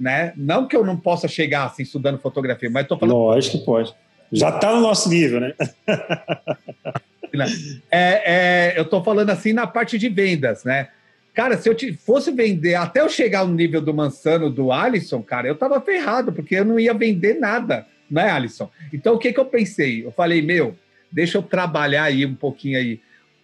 né? 0.00 0.32
Não 0.36 0.66
que 0.66 0.74
eu 0.74 0.84
não 0.84 0.96
possa 0.96 1.28
chegar 1.28 1.66
assim 1.66 1.82
estudando 1.82 2.18
fotografia, 2.18 2.70
mas 2.70 2.84
estou 2.84 2.98
falando. 2.98 3.16
Lógico 3.16 3.58
que 3.58 3.64
pode. 3.64 3.94
Já 4.32 4.48
está 4.48 4.74
no 4.74 4.80
nosso 4.80 5.08
nível, 5.08 5.40
né? 5.40 5.54
é, 7.90 8.70
é, 8.70 8.72
eu 8.76 8.84
estou 8.84 9.04
falando 9.04 9.30
assim 9.30 9.52
na 9.52 9.66
parte 9.66 9.98
de 9.98 10.08
vendas, 10.08 10.64
né? 10.64 10.88
Cara, 11.34 11.56
se 11.56 11.68
eu 11.68 11.76
fosse 11.98 12.32
vender 12.32 12.74
até 12.74 13.00
eu 13.00 13.08
chegar 13.08 13.44
no 13.44 13.54
nível 13.54 13.80
do 13.80 13.94
Mansano, 13.94 14.50
do 14.50 14.72
Alisson, 14.72 15.22
cara, 15.22 15.46
eu 15.46 15.54
tava 15.54 15.80
ferrado, 15.80 16.32
porque 16.32 16.56
eu 16.56 16.64
não 16.64 16.78
ia 16.78 16.94
vender 16.94 17.38
nada, 17.38 17.86
né, 18.10 18.30
Alisson? 18.30 18.68
Então, 18.92 19.14
o 19.14 19.18
que 19.18 19.32
que 19.32 19.38
eu 19.38 19.44
pensei? 19.44 20.04
Eu 20.04 20.10
falei, 20.10 20.42
meu, 20.42 20.74
deixa 21.10 21.38
eu 21.38 21.42
trabalhar 21.42 22.04
aí 22.04 22.24
um 22.24 22.34
pouquinho 22.34 22.78
aí. 22.78 23.00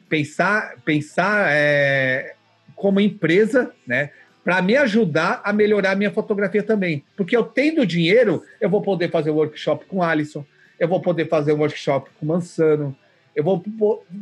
Pensar, 0.09 0.77
pensar 0.85 1.49
é, 1.51 2.35
como 2.75 3.01
empresa, 3.01 3.73
né? 3.87 4.11
para 4.47 4.62
me 4.62 4.77
ajudar 4.77 5.41
a 5.43 5.53
melhorar 5.53 5.91
a 5.91 5.97
minha 5.97 6.12
fotografia 6.12 6.62
também. 6.62 7.03
Porque 7.17 7.37
eu 7.37 7.43
tendo 7.43 7.85
dinheiro, 7.85 8.45
eu 8.61 8.71
vou 8.71 8.81
poder 8.81 9.11
fazer 9.11 9.31
workshop 9.31 9.87
com 9.87 10.01
Alisson, 10.01 10.45
eu 10.79 10.87
vou 10.87 11.01
poder 11.01 11.29
fazer 11.29 11.53
um 11.53 11.59
workshop 11.59 12.09
com 12.21 12.27
Mansano, 12.27 12.97
eu 13.35 13.43
vou 13.43 13.61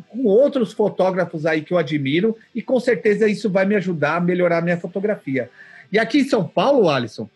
com 0.09 0.25
outros 0.25 0.73
fotógrafos 0.73 1.45
aí 1.45 1.61
que 1.61 1.75
eu 1.75 1.79
admiro 1.79 2.39
e 2.55 2.63
com 2.63 2.81
certeza 2.81 3.29
isso 3.29 3.51
vai 3.51 3.67
me 3.67 3.77
ajudar 3.77 4.17
a 4.17 4.21
melhorar 4.21 4.59
a 4.59 4.63
minha 4.63 4.79
fotografia. 4.79 5.51
E 5.93 5.99
aqui 5.99 6.21
em 6.21 6.25
São 6.25 6.49
Paulo, 6.49 6.89
Alisson, 6.89 7.29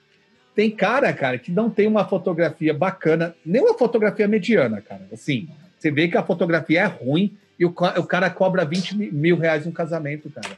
tem 0.54 0.70
cara, 0.70 1.12
cara, 1.12 1.36
que 1.38 1.52
não 1.52 1.68
tem 1.68 1.86
uma 1.86 2.08
fotografia 2.08 2.72
bacana, 2.72 3.34
nem 3.44 3.60
uma 3.60 3.76
fotografia 3.76 4.26
mediana, 4.26 4.80
cara. 4.80 5.02
Assim, 5.12 5.46
você 5.78 5.90
vê 5.90 6.08
que 6.08 6.16
a 6.16 6.22
fotografia 6.22 6.80
é 6.80 6.86
ruim 6.86 7.36
e 7.58 7.64
o, 7.64 7.68
o 7.68 8.04
cara 8.04 8.30
cobra 8.30 8.64
20 8.64 8.96
mil 9.12 9.36
reais 9.36 9.66
um 9.66 9.72
casamento, 9.72 10.30
cara. 10.30 10.56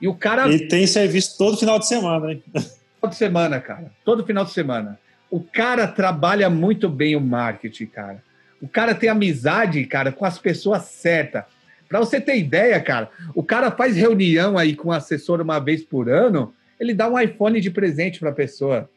E 0.00 0.08
o 0.08 0.14
cara. 0.14 0.48
E 0.48 0.66
tem 0.66 0.86
serviço 0.86 1.36
todo 1.36 1.56
final 1.56 1.78
de 1.78 1.86
semana, 1.86 2.32
hein? 2.32 2.42
Todo 3.00 3.14
semana, 3.14 3.58
cara. 3.58 3.90
Todo 4.04 4.26
final 4.26 4.44
de 4.44 4.50
semana. 4.50 5.00
O 5.30 5.40
cara 5.40 5.86
trabalha 5.86 6.50
muito 6.50 6.86
bem 6.86 7.16
o 7.16 7.20
marketing, 7.20 7.86
cara. 7.86 8.22
O 8.60 8.68
cara 8.68 8.94
tem 8.94 9.08
amizade, 9.08 9.82
cara, 9.86 10.12
com 10.12 10.26
as 10.26 10.38
pessoas 10.38 10.82
certas. 10.82 11.44
Para 11.88 11.98
você 11.98 12.20
ter 12.20 12.36
ideia, 12.36 12.78
cara, 12.78 13.10
o 13.34 13.42
cara 13.42 13.70
faz 13.70 13.96
reunião 13.96 14.58
aí 14.58 14.76
com 14.76 14.88
o 14.88 14.92
assessor 14.92 15.40
uma 15.40 15.58
vez 15.58 15.82
por 15.82 16.10
ano, 16.10 16.54
ele 16.78 16.92
dá 16.92 17.08
um 17.08 17.18
iPhone 17.18 17.58
de 17.58 17.70
presente 17.70 18.20
para 18.20 18.28
a 18.28 18.34
pessoa. 18.34 18.88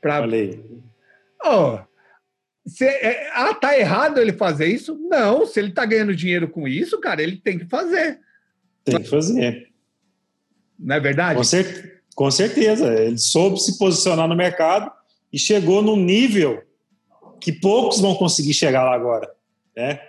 Pra... 0.00 0.18
Falei. 0.18 0.60
Oh, 1.44 1.78
se, 2.66 2.84
é, 2.84 3.30
ah, 3.34 3.54
tá 3.54 3.76
errado 3.76 4.20
ele 4.20 4.32
fazer 4.32 4.66
isso? 4.66 4.96
Não, 5.10 5.44
se 5.44 5.58
ele 5.58 5.72
tá 5.72 5.84
ganhando 5.84 6.14
dinheiro 6.14 6.48
com 6.48 6.68
isso, 6.68 7.00
cara, 7.00 7.22
ele 7.22 7.36
tem 7.36 7.58
que 7.58 7.66
fazer. 7.66 8.20
Tem 8.84 9.00
que 9.00 9.08
fazer. 9.08 9.68
Não 10.78 10.96
é 10.96 11.00
verdade? 11.00 11.36
Com, 11.36 11.44
cer 11.44 12.02
com 12.14 12.30
certeza. 12.30 12.92
Ele 12.94 13.18
soube 13.18 13.58
se 13.60 13.78
posicionar 13.78 14.28
no 14.28 14.36
mercado 14.36 14.90
e 15.32 15.38
chegou 15.38 15.82
num 15.82 15.96
nível 15.96 16.62
que 17.40 17.52
poucos 17.52 18.00
vão 18.00 18.14
conseguir 18.14 18.54
chegar 18.54 18.84
lá 18.84 18.94
agora. 18.94 19.28
Né? 19.76 20.00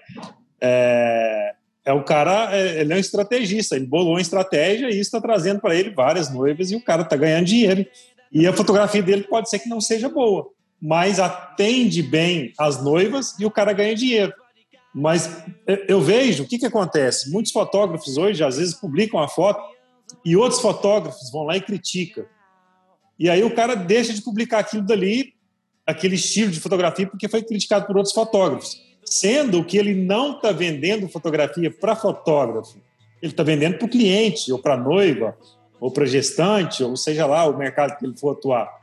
É, 0.62 1.56
é 1.86 1.94
o 1.94 2.04
cara, 2.04 2.56
é, 2.56 2.82
ele 2.82 2.94
é 2.94 2.96
um 2.96 3.00
estrategista, 3.00 3.76
ele 3.76 3.88
bolou 3.88 4.14
uma 4.14 4.22
estratégia 4.22 4.88
e 4.88 4.92
isso 4.92 5.02
está 5.02 5.22
trazendo 5.22 5.60
para 5.60 5.76
ele 5.76 5.90
várias 5.90 6.32
noivas 6.32 6.72
e 6.72 6.76
o 6.76 6.84
cara 6.84 7.02
está 7.02 7.16
ganhando 7.16 7.46
dinheiro. 7.46 7.86
E 8.32 8.46
a 8.48 8.54
fotografia 8.54 9.02
dele 9.02 9.24
pode 9.24 9.50
ser 9.50 9.60
que 9.60 9.70
não 9.70 9.82
seja 9.82 10.10
boa, 10.10 10.50
mas 10.84 11.18
atende 11.18 12.04
bem 12.04 12.52
as 12.60 12.84
noivas 12.84 13.40
e 13.40 13.46
o 13.46 13.52
cara 13.52 13.72
ganha 13.72 13.96
dinheiro. 13.96 14.34
Mas 14.94 15.42
eu 15.88 16.02
vejo 16.02 16.44
o 16.44 16.46
que, 16.46 16.60
que 16.60 16.66
acontece. 16.66 17.32
Muitos 17.32 17.54
fotógrafos 17.54 18.18
hoje, 18.18 18.44
às 18.44 18.58
vezes, 18.58 18.74
publicam 18.74 19.18
a 19.18 19.30
foto 19.30 19.64
e 20.26 20.36
outros 20.36 20.60
fotógrafos 20.60 21.32
vão 21.32 21.44
lá 21.44 21.56
e 21.56 21.62
criticam. 21.62 22.26
E 23.18 23.30
aí 23.30 23.42
o 23.46 23.56
cara 23.56 23.76
deixa 23.76 24.14
de 24.14 24.22
publicar 24.22 24.60
aquilo 24.60 24.84
dali, 24.84 25.34
aquele 25.88 26.16
estilo 26.16 26.52
de 26.52 26.60
fotografia, 26.60 27.08
porque 27.08 27.30
foi 27.30 27.42
criticado 27.42 27.88
por 27.88 27.96
outros 27.96 28.14
fotógrafos. 28.14 28.78
Sendo 29.06 29.64
que 29.64 29.78
ele 29.78 29.96
não 29.96 30.36
está 30.36 30.52
vendendo 30.52 31.08
fotografia 31.08 31.72
para 31.72 31.96
fotógrafo, 31.96 32.78
ele 33.22 33.32
está 33.32 33.42
vendendo 33.42 33.78
para 33.78 33.86
o 33.86 33.90
cliente, 33.90 34.52
ou 34.52 34.60
para 34.60 34.76
noiva, 34.76 35.38
ou 35.80 35.90
para 35.90 36.06
gestante, 36.06 36.84
ou 36.84 36.98
seja 36.98 37.26
lá 37.26 37.46
o 37.46 37.58
mercado 37.58 37.98
que 37.98 38.06
ele 38.06 38.18
for 38.18 38.32
atuar. 38.34 38.83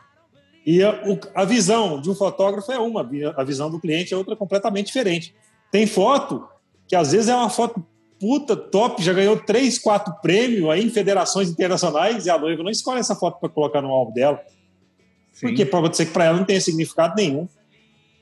E 0.64 0.82
a, 0.82 1.00
a, 1.34 1.44
visão 1.44 2.00
de 2.00 2.11
um 2.11 2.14
fotógrafo 2.14 2.70
é 2.70 2.78
uma, 2.78 3.08
a 3.36 3.44
visão 3.44 3.70
do 3.70 3.80
cliente 3.80 4.12
é 4.12 4.16
outra 4.16 4.36
completamente 4.36 4.86
diferente. 4.86 5.34
Tem 5.70 5.86
foto 5.86 6.46
que 6.86 6.94
às 6.94 7.12
vezes 7.12 7.28
é 7.28 7.34
uma 7.34 7.48
foto 7.48 7.84
puta 8.18 8.54
top, 8.54 9.02
já 9.02 9.14
ganhou 9.14 9.38
três, 9.38 9.78
quatro 9.78 10.12
prêmios 10.20 10.68
aí 10.68 10.84
em 10.84 10.90
federações 10.90 11.48
internacionais 11.48 12.26
e 12.26 12.30
a 12.30 12.38
noiva 12.38 12.62
não 12.62 12.70
escolhe 12.70 13.00
essa 13.00 13.16
foto 13.16 13.40
para 13.40 13.48
colocar 13.48 13.80
no 13.80 13.88
álbum 13.88 14.12
dela. 14.12 14.40
Sim. 15.32 15.46
Porque 15.46 15.64
pode 15.64 15.96
ser 15.96 16.06
que 16.06 16.12
para 16.12 16.26
ela 16.26 16.36
não 16.36 16.44
tenha 16.44 16.61
significado 16.61 17.14
nenhum. 17.16 17.48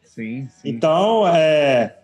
Sim, 0.05 0.49
sim. 0.61 0.69
Então, 0.69 1.27
é, 1.27 1.97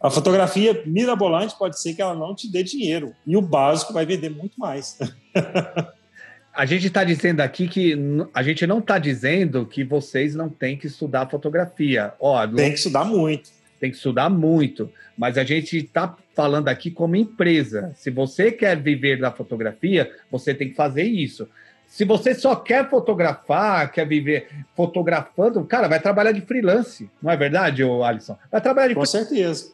a 0.00 0.10
fotografia 0.10 0.82
mirabolante 0.86 1.56
pode 1.58 1.80
ser 1.80 1.94
que 1.94 2.02
ela 2.02 2.14
não 2.14 2.34
te 2.34 2.50
dê 2.50 2.62
dinheiro. 2.62 3.14
E 3.26 3.36
o 3.36 3.40
básico 3.40 3.92
vai 3.92 4.04
vender 4.04 4.28
muito 4.28 4.58
mais. 4.58 4.98
A 6.58 6.66
gente 6.66 6.88
está 6.88 7.04
dizendo 7.04 7.40
aqui 7.40 7.68
que 7.68 7.96
a 8.34 8.42
gente 8.42 8.66
não 8.66 8.80
está 8.80 8.98
dizendo 8.98 9.64
que 9.64 9.84
vocês 9.84 10.34
não 10.34 10.48
têm 10.48 10.76
que 10.76 10.88
estudar 10.88 11.30
fotografia. 11.30 12.12
Ó, 12.18 12.44
tem 12.48 12.70
que 12.72 12.78
estudar 12.78 13.04
muito. 13.04 13.50
Tem 13.78 13.92
que 13.92 13.96
estudar 13.96 14.28
muito. 14.28 14.90
Mas 15.16 15.38
a 15.38 15.44
gente 15.44 15.76
está 15.76 16.16
falando 16.34 16.66
aqui 16.66 16.90
como 16.90 17.14
empresa. 17.14 17.92
Se 17.94 18.10
você 18.10 18.50
quer 18.50 18.76
viver 18.76 19.20
da 19.20 19.30
fotografia, 19.30 20.10
você 20.32 20.52
tem 20.52 20.70
que 20.70 20.74
fazer 20.74 21.04
isso. 21.04 21.48
Se 21.86 22.04
você 22.04 22.34
só 22.34 22.56
quer 22.56 22.90
fotografar, 22.90 23.92
quer 23.92 24.08
viver 24.08 24.48
fotografando, 24.74 25.64
cara, 25.64 25.86
vai 25.86 26.00
trabalhar 26.00 26.32
de 26.32 26.40
freelance, 26.40 27.08
não 27.22 27.30
é 27.30 27.36
verdade, 27.36 27.84
Alisson? 27.84 28.36
Vai 28.50 28.60
trabalhar 28.60 28.88
de 28.88 28.94
Com 28.96 29.06
certeza. 29.06 29.70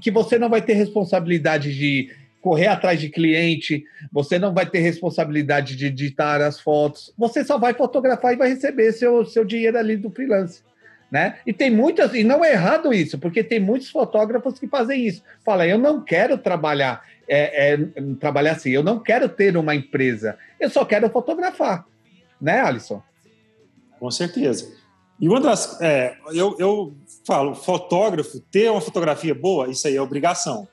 Que 0.00 0.10
você 0.10 0.38
não 0.38 0.48
vai 0.48 0.62
ter 0.62 0.72
responsabilidade 0.72 1.76
de 1.76 2.10
correr 2.44 2.66
atrás 2.66 3.00
de 3.00 3.08
cliente, 3.08 3.86
você 4.12 4.38
não 4.38 4.52
vai 4.52 4.66
ter 4.66 4.80
responsabilidade 4.80 5.74
de 5.74 5.86
editar 5.86 6.42
as 6.42 6.60
fotos, 6.60 7.10
você 7.16 7.42
só 7.42 7.56
vai 7.56 7.72
fotografar 7.72 8.34
e 8.34 8.36
vai 8.36 8.50
receber 8.50 8.92
seu, 8.92 9.24
seu 9.24 9.46
dinheiro 9.46 9.78
ali 9.78 9.96
do 9.96 10.10
freelance. 10.10 10.62
Né? 11.10 11.38
E 11.46 11.54
tem 11.54 11.70
muitas, 11.70 12.12
e 12.12 12.22
não 12.22 12.44
é 12.44 12.52
errado 12.52 12.92
isso, 12.92 13.18
porque 13.18 13.42
tem 13.42 13.58
muitos 13.58 13.88
fotógrafos 13.88 14.58
que 14.58 14.68
fazem 14.68 15.06
isso. 15.06 15.22
Fala, 15.42 15.66
eu 15.66 15.78
não 15.78 16.04
quero 16.04 16.36
trabalhar, 16.36 17.02
é, 17.26 17.72
é, 17.72 17.78
trabalhar 18.20 18.52
assim, 18.52 18.72
eu 18.72 18.82
não 18.82 18.98
quero 18.98 19.26
ter 19.26 19.56
uma 19.56 19.74
empresa, 19.74 20.36
eu 20.60 20.68
só 20.68 20.84
quero 20.84 21.08
fotografar, 21.08 21.86
né, 22.38 22.60
Alisson? 22.60 23.02
Com 23.98 24.10
certeza. 24.10 24.70
E 25.18 25.28
uma 25.28 25.40
das, 25.40 25.80
é, 25.80 26.14
eu, 26.34 26.56
eu 26.58 26.94
falo, 27.26 27.54
fotógrafo 27.54 28.38
ter 28.50 28.70
uma 28.70 28.82
fotografia 28.82 29.34
boa, 29.34 29.70
isso 29.70 29.88
aí 29.88 29.96
é 29.96 30.02
obrigação. 30.02 30.68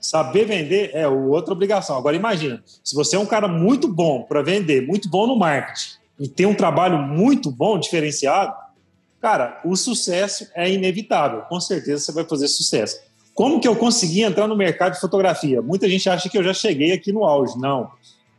Saber 0.00 0.44
vender 0.44 0.90
é 0.94 1.08
outra 1.08 1.52
obrigação. 1.52 1.96
Agora 1.96 2.16
imagina, 2.16 2.62
se 2.84 2.94
você 2.94 3.16
é 3.16 3.18
um 3.18 3.26
cara 3.26 3.48
muito 3.48 3.88
bom 3.88 4.22
para 4.22 4.42
vender, 4.42 4.86
muito 4.86 5.08
bom 5.08 5.26
no 5.26 5.36
marketing 5.36 5.98
e 6.18 6.28
tem 6.28 6.46
um 6.46 6.54
trabalho 6.54 6.98
muito 6.98 7.50
bom, 7.50 7.78
diferenciado, 7.78 8.54
cara, 9.20 9.60
o 9.64 9.76
sucesso 9.76 10.48
é 10.54 10.70
inevitável. 10.70 11.42
Com 11.42 11.60
certeza 11.60 12.04
você 12.04 12.12
vai 12.12 12.24
fazer 12.24 12.48
sucesso. 12.48 13.00
Como 13.34 13.60
que 13.60 13.68
eu 13.68 13.76
consegui 13.76 14.22
entrar 14.22 14.48
no 14.48 14.56
mercado 14.56 14.94
de 14.94 15.00
fotografia? 15.00 15.62
Muita 15.62 15.88
gente 15.88 16.08
acha 16.10 16.28
que 16.28 16.36
eu 16.36 16.42
já 16.42 16.52
cheguei 16.52 16.92
aqui 16.92 17.12
no 17.12 17.24
auge. 17.24 17.56
Não. 17.56 17.90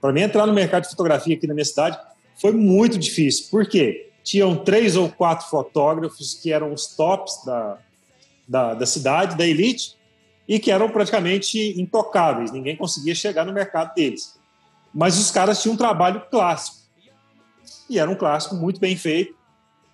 Para 0.01 0.11
mim 0.11 0.21
entrar 0.21 0.45
no 0.45 0.53
mercado 0.53 0.83
de 0.83 0.89
fotografia 0.89 1.35
aqui 1.35 1.47
na 1.47 1.53
minha 1.53 1.65
cidade 1.65 1.97
foi 2.35 2.51
muito 2.51 2.97
difícil. 2.97 3.47
Por 3.49 3.65
quê? 3.65 4.09
Tinham 4.23 4.55
três 4.55 4.95
ou 4.95 5.09
quatro 5.09 5.47
fotógrafos 5.47 6.33
que 6.33 6.51
eram 6.51 6.73
os 6.73 6.87
tops 6.87 7.45
da, 7.45 7.77
da, 8.47 8.73
da 8.73 8.85
cidade, 8.85 9.37
da 9.37 9.45
elite, 9.45 9.95
e 10.49 10.57
que 10.57 10.71
eram 10.71 10.89
praticamente 10.89 11.79
intocáveis, 11.79 12.51
ninguém 12.51 12.75
conseguia 12.75 13.13
chegar 13.13 13.45
no 13.45 13.53
mercado 13.53 13.93
deles. 13.93 14.35
Mas 14.91 15.19
os 15.19 15.29
caras 15.29 15.61
tinham 15.61 15.75
um 15.75 15.77
trabalho 15.77 16.23
clássico. 16.31 16.77
E 17.87 17.99
era 17.99 18.09
um 18.09 18.15
clássico 18.15 18.55
muito 18.55 18.79
bem 18.79 18.97
feito, 18.97 19.35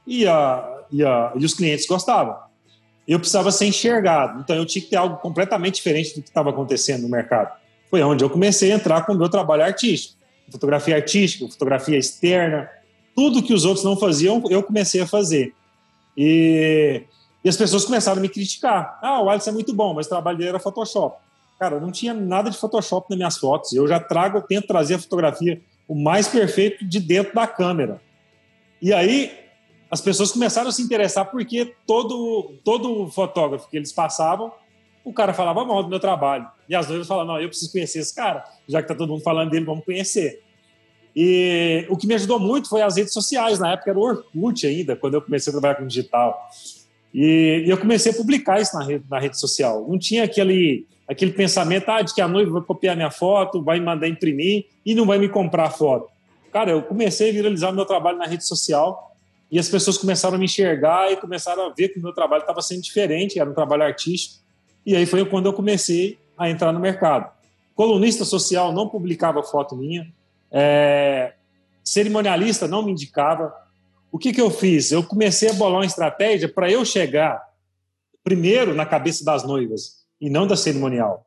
e, 0.08 0.26
a, 0.26 0.84
e, 0.90 1.04
a, 1.04 1.34
e 1.36 1.44
os 1.44 1.54
clientes 1.54 1.86
gostavam. 1.86 2.38
Eu 3.06 3.20
precisava 3.20 3.52
ser 3.52 3.66
enxergado, 3.66 4.40
então 4.40 4.56
eu 4.56 4.66
tinha 4.66 4.82
que 4.82 4.90
ter 4.90 4.96
algo 4.96 5.18
completamente 5.18 5.76
diferente 5.76 6.16
do 6.16 6.22
que 6.22 6.30
estava 6.30 6.52
acontecendo 6.52 7.02
no 7.02 7.10
mercado. 7.10 7.54
Foi 7.90 8.02
onde 8.02 8.24
eu 8.24 8.30
comecei 8.30 8.72
a 8.72 8.76
entrar 8.76 9.06
com 9.06 9.12
o 9.12 9.18
meu 9.18 9.28
trabalho 9.28 9.64
artístico. 9.64 10.16
Fotografia 10.50 10.96
artística, 10.96 11.46
fotografia 11.50 11.98
externa, 11.98 12.70
tudo 13.14 13.44
que 13.44 13.54
os 13.54 13.66
outros 13.66 13.84
não 13.84 13.98
faziam, 13.98 14.42
eu 14.50 14.64
comecei 14.64 15.02
a 15.02 15.08
fazer. 15.08 15.54
E 16.16 17.04
e 17.46 17.50
as 17.50 17.56
pessoas 17.56 17.86
começaram 17.86 18.18
a 18.18 18.22
me 18.22 18.28
criticar. 18.28 18.98
Ah, 19.04 19.22
o 19.22 19.30
Alisson 19.30 19.52
é 19.52 19.54
muito 19.54 19.72
bom, 19.72 19.94
mas 19.94 20.08
o 20.08 20.10
trabalho 20.10 20.36
dele 20.36 20.50
era 20.50 20.60
Photoshop. 20.60 21.20
Cara, 21.60 21.80
não 21.80 21.92
tinha 21.92 22.12
nada 22.12 22.50
de 22.50 22.58
Photoshop 22.58 23.08
nas 23.08 23.18
minhas 23.18 23.38
fotos. 23.38 23.72
Eu 23.72 23.88
já 23.88 24.00
trago, 24.00 24.40
eu 24.40 24.42
tento 24.42 24.66
trazer 24.66 24.96
a 24.96 25.00
fotografia 25.00 25.62
o 25.88 25.94
mais 25.94 26.28
perfeito 26.28 26.84
de 26.84 27.00
dentro 27.00 27.36
da 27.36 27.46
câmera. 27.46 28.02
E 28.82 28.92
aí 28.92 29.32
as 29.92 30.02
pessoas 30.02 30.32
começaram 30.32 30.70
a 30.70 30.72
se 30.72 30.82
interessar 30.82 31.26
porque 31.30 31.76
todo, 31.86 32.56
todo 32.64 33.08
fotógrafo 33.12 33.70
que 33.70 33.78
eles 33.78 33.92
passavam, 33.92 34.52
o 35.04 35.14
cara 35.14 35.32
falava 35.32 35.64
mal 35.64 35.84
do 35.84 35.90
meu 35.90 36.00
trabalho. 36.00 36.48
E 36.68 36.74
as 36.74 36.88
noivas 36.88 37.08
falavam, 37.08 37.36
não, 37.36 37.40
eu 37.40 37.48
preciso 37.48 37.72
conhecer 37.72 38.00
esse 38.00 38.16
cara. 38.16 38.44
Já 38.68 38.82
que 38.82 38.88
tá 38.88 38.96
todo 38.96 39.08
mundo 39.08 39.22
falando 39.22 39.52
dele, 39.52 39.66
vamos 39.66 39.86
conhecer. 39.86 40.42
E 41.16 41.86
o 41.90 41.96
que 41.96 42.08
me 42.08 42.16
ajudou 42.16 42.40
muito 42.40 42.68
foi 42.68 42.82
as 42.82 42.98
redes 42.98 43.14
sociais. 43.14 43.60
Na 43.60 43.74
época 43.74 43.92
era 43.92 44.00
o 44.00 44.02
Orkut 44.02 44.66
ainda, 44.66 44.96
quando 44.96 45.14
eu 45.14 45.22
comecei 45.22 45.52
a 45.52 45.54
trabalhar 45.54 45.76
com 45.76 45.86
digital. 45.86 46.50
E, 47.18 47.64
eu 47.66 47.78
comecei 47.78 48.12
a 48.12 48.16
publicar 48.16 48.60
isso 48.60 48.78
na 48.78 48.84
rede, 48.84 49.06
na 49.10 49.18
rede 49.18 49.40
social. 49.40 49.88
Não 49.88 49.98
tinha 49.98 50.26
aquele, 50.26 50.86
aquele 51.08 51.32
pensamento 51.32 51.88
ah, 51.88 52.02
de 52.02 52.14
que 52.14 52.20
a 52.20 52.28
noiva 52.28 52.52
vai 52.52 52.62
copiar 52.62 52.94
minha 52.94 53.10
foto, 53.10 53.64
vai 53.64 53.80
me 53.80 53.86
mandar 53.86 54.10
imprimir 54.10 54.66
e 54.86 54.94
não 54.94 55.06
vai 55.06 55.18
me 55.18 55.30
comprar 55.30 55.68
a 55.68 55.70
foto. 55.70 56.10
Cara, 56.52 56.72
eu 56.72 56.82
comecei 56.84 57.30
a 57.30 57.34
viralizar 57.34 57.72
meu 57.72 57.86
trabalho 57.86 58.18
na 58.18 58.26
rede 58.26 58.46
social 58.46 59.16
e 59.50 59.58
as 59.58 59.70
pessoas 59.70 59.98
começaram 59.98 60.36
a 60.36 60.38
me 60.38 60.44
enxergar 60.44 61.10
e 61.10 61.16
começaram 61.16 61.68
a 61.68 61.70
ver 61.74 61.88
que 61.88 62.00
o 62.00 62.02
meu 62.02 62.12
trabalho 62.12 62.42
estava 62.42 62.62
sendo 62.62 62.82
diferente, 62.82 63.40
era 63.40 63.50
um 63.50 63.54
trabalho 63.54 63.84
artístico. 63.84 64.44
E 64.86 64.94
aí 64.94 65.06
foi 65.06 65.24
quando 65.26 65.46
eu 65.46 65.54
comecei 65.54 66.18
a 66.38 66.50
entrar 66.50 66.74
no 66.74 66.80
mercado. 66.82 67.32
Colunista 67.74 68.26
social 68.26 68.74
não 68.74 68.90
publicava 68.90 69.42
foto 69.42 69.76
minha. 69.76 70.06
É... 70.52 71.34
cerimonialista 71.82 72.68
não 72.68 72.84
me 72.84 72.92
indicava. 72.92 73.54
O 74.16 74.18
que, 74.18 74.32
que 74.32 74.40
eu 74.40 74.50
fiz? 74.50 74.94
Eu 74.94 75.04
comecei 75.04 75.50
a 75.50 75.54
bolar 75.54 75.80
uma 75.80 75.86
estratégia 75.86 76.48
para 76.48 76.72
eu 76.72 76.86
chegar 76.86 77.46
primeiro 78.24 78.74
na 78.74 78.86
cabeça 78.86 79.26
das 79.26 79.44
noivas 79.44 80.06
e 80.22 80.30
não 80.30 80.48
da 80.48 80.56
cerimonial. 80.56 81.26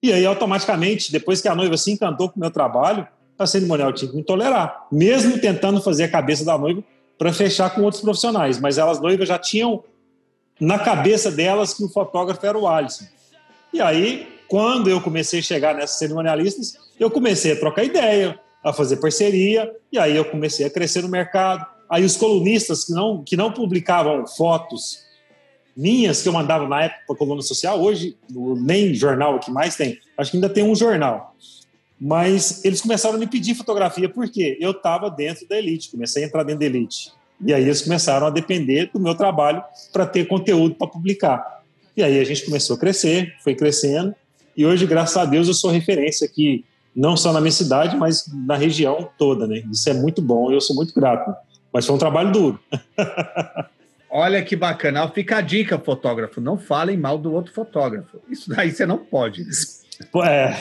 E 0.00 0.12
aí, 0.12 0.24
automaticamente, 0.24 1.10
depois 1.10 1.40
que 1.40 1.48
a 1.48 1.56
noiva 1.56 1.76
se 1.76 1.90
encantou 1.90 2.28
com 2.28 2.36
o 2.36 2.40
meu 2.40 2.52
trabalho, 2.52 3.04
a 3.36 3.48
cerimonial 3.48 3.92
tinha 3.92 4.08
que 4.08 4.16
me 4.16 4.22
tolerar, 4.22 4.86
mesmo 4.92 5.40
tentando 5.40 5.82
fazer 5.82 6.04
a 6.04 6.08
cabeça 6.08 6.44
da 6.44 6.56
noiva 6.56 6.84
para 7.18 7.32
fechar 7.32 7.74
com 7.74 7.82
outros 7.82 8.00
profissionais. 8.00 8.60
Mas 8.60 8.78
elas 8.78 9.00
noivas 9.00 9.26
já 9.26 9.36
tinham 9.36 9.82
na 10.60 10.78
cabeça 10.78 11.32
delas 11.32 11.74
que 11.74 11.82
o 11.82 11.88
fotógrafo 11.88 12.46
era 12.46 12.56
o 12.56 12.68
Alisson. 12.68 13.06
E 13.72 13.80
aí, 13.80 14.38
quando 14.46 14.88
eu 14.88 15.00
comecei 15.00 15.40
a 15.40 15.42
chegar 15.42 15.74
nessas 15.74 15.98
cerimonialistas, 15.98 16.78
eu 16.96 17.10
comecei 17.10 17.54
a 17.54 17.58
trocar 17.58 17.82
ideia, 17.82 18.38
a 18.62 18.72
fazer 18.72 18.98
parceria, 18.98 19.68
e 19.90 19.98
aí 19.98 20.14
eu 20.14 20.24
comecei 20.24 20.64
a 20.64 20.70
crescer 20.70 21.02
no 21.02 21.08
mercado. 21.08 21.73
Aí 21.90 22.04
os 22.04 22.16
colunistas 22.16 22.84
que 22.84 22.92
não, 22.92 23.22
que 23.22 23.36
não 23.36 23.52
publicavam 23.52 24.26
fotos 24.26 25.04
minhas 25.76 26.22
que 26.22 26.28
eu 26.28 26.32
mandava 26.32 26.68
na 26.68 26.84
época 26.84 27.02
para 27.06 27.16
coluna 27.16 27.42
social, 27.42 27.80
hoje 27.80 28.16
nem 28.30 28.94
jornal 28.94 29.40
que 29.40 29.50
mais 29.50 29.76
tem, 29.76 29.98
acho 30.16 30.30
que 30.30 30.36
ainda 30.36 30.48
tem 30.48 30.62
um 30.62 30.74
jornal. 30.74 31.34
Mas 32.00 32.64
eles 32.64 32.80
começaram 32.80 33.16
a 33.16 33.18
me 33.18 33.26
pedir 33.26 33.54
fotografia 33.54 34.08
porque 34.08 34.56
eu 34.60 34.70
estava 34.70 35.10
dentro 35.10 35.48
da 35.48 35.58
elite, 35.58 35.90
comecei 35.90 36.22
a 36.22 36.26
entrar 36.26 36.42
dentro 36.42 36.60
da 36.60 36.66
elite. 36.66 37.12
E 37.44 37.52
aí 37.52 37.62
eles 37.62 37.82
começaram 37.82 38.26
a 38.26 38.30
depender 38.30 38.90
do 38.92 39.00
meu 39.00 39.14
trabalho 39.14 39.62
para 39.92 40.06
ter 40.06 40.26
conteúdo 40.26 40.74
para 40.76 40.86
publicar. 40.86 41.62
E 41.96 42.02
aí 42.02 42.20
a 42.20 42.24
gente 42.24 42.44
começou 42.44 42.76
a 42.76 42.78
crescer, 42.78 43.34
foi 43.42 43.54
crescendo, 43.54 44.14
e 44.56 44.64
hoje, 44.64 44.86
graças 44.86 45.16
a 45.16 45.24
Deus, 45.24 45.48
eu 45.48 45.54
sou 45.54 45.70
referência 45.70 46.26
aqui, 46.26 46.64
não 46.94 47.16
só 47.16 47.32
na 47.32 47.40
minha 47.40 47.50
cidade, 47.50 47.96
mas 47.96 48.24
na 48.46 48.56
região 48.56 49.08
toda, 49.18 49.46
né? 49.46 49.64
Isso 49.70 49.88
é 49.90 49.94
muito 49.94 50.22
bom, 50.22 50.52
eu 50.52 50.60
sou 50.60 50.76
muito 50.76 50.94
grato. 50.94 51.34
Mas 51.74 51.84
foi 51.84 51.96
um 51.96 51.98
trabalho 51.98 52.30
duro. 52.30 52.60
Olha 54.08 54.40
que 54.44 54.54
bacana. 54.54 55.08
Fica 55.08 55.38
a 55.38 55.40
dica, 55.40 55.76
fotógrafo. 55.76 56.40
Não 56.40 56.56
falem 56.56 56.96
mal 56.96 57.18
do 57.18 57.32
outro 57.32 57.52
fotógrafo. 57.52 58.20
Isso 58.30 58.48
daí 58.48 58.70
você 58.70 58.86
não 58.86 58.98
pode. 58.98 59.44
É, 60.24 60.54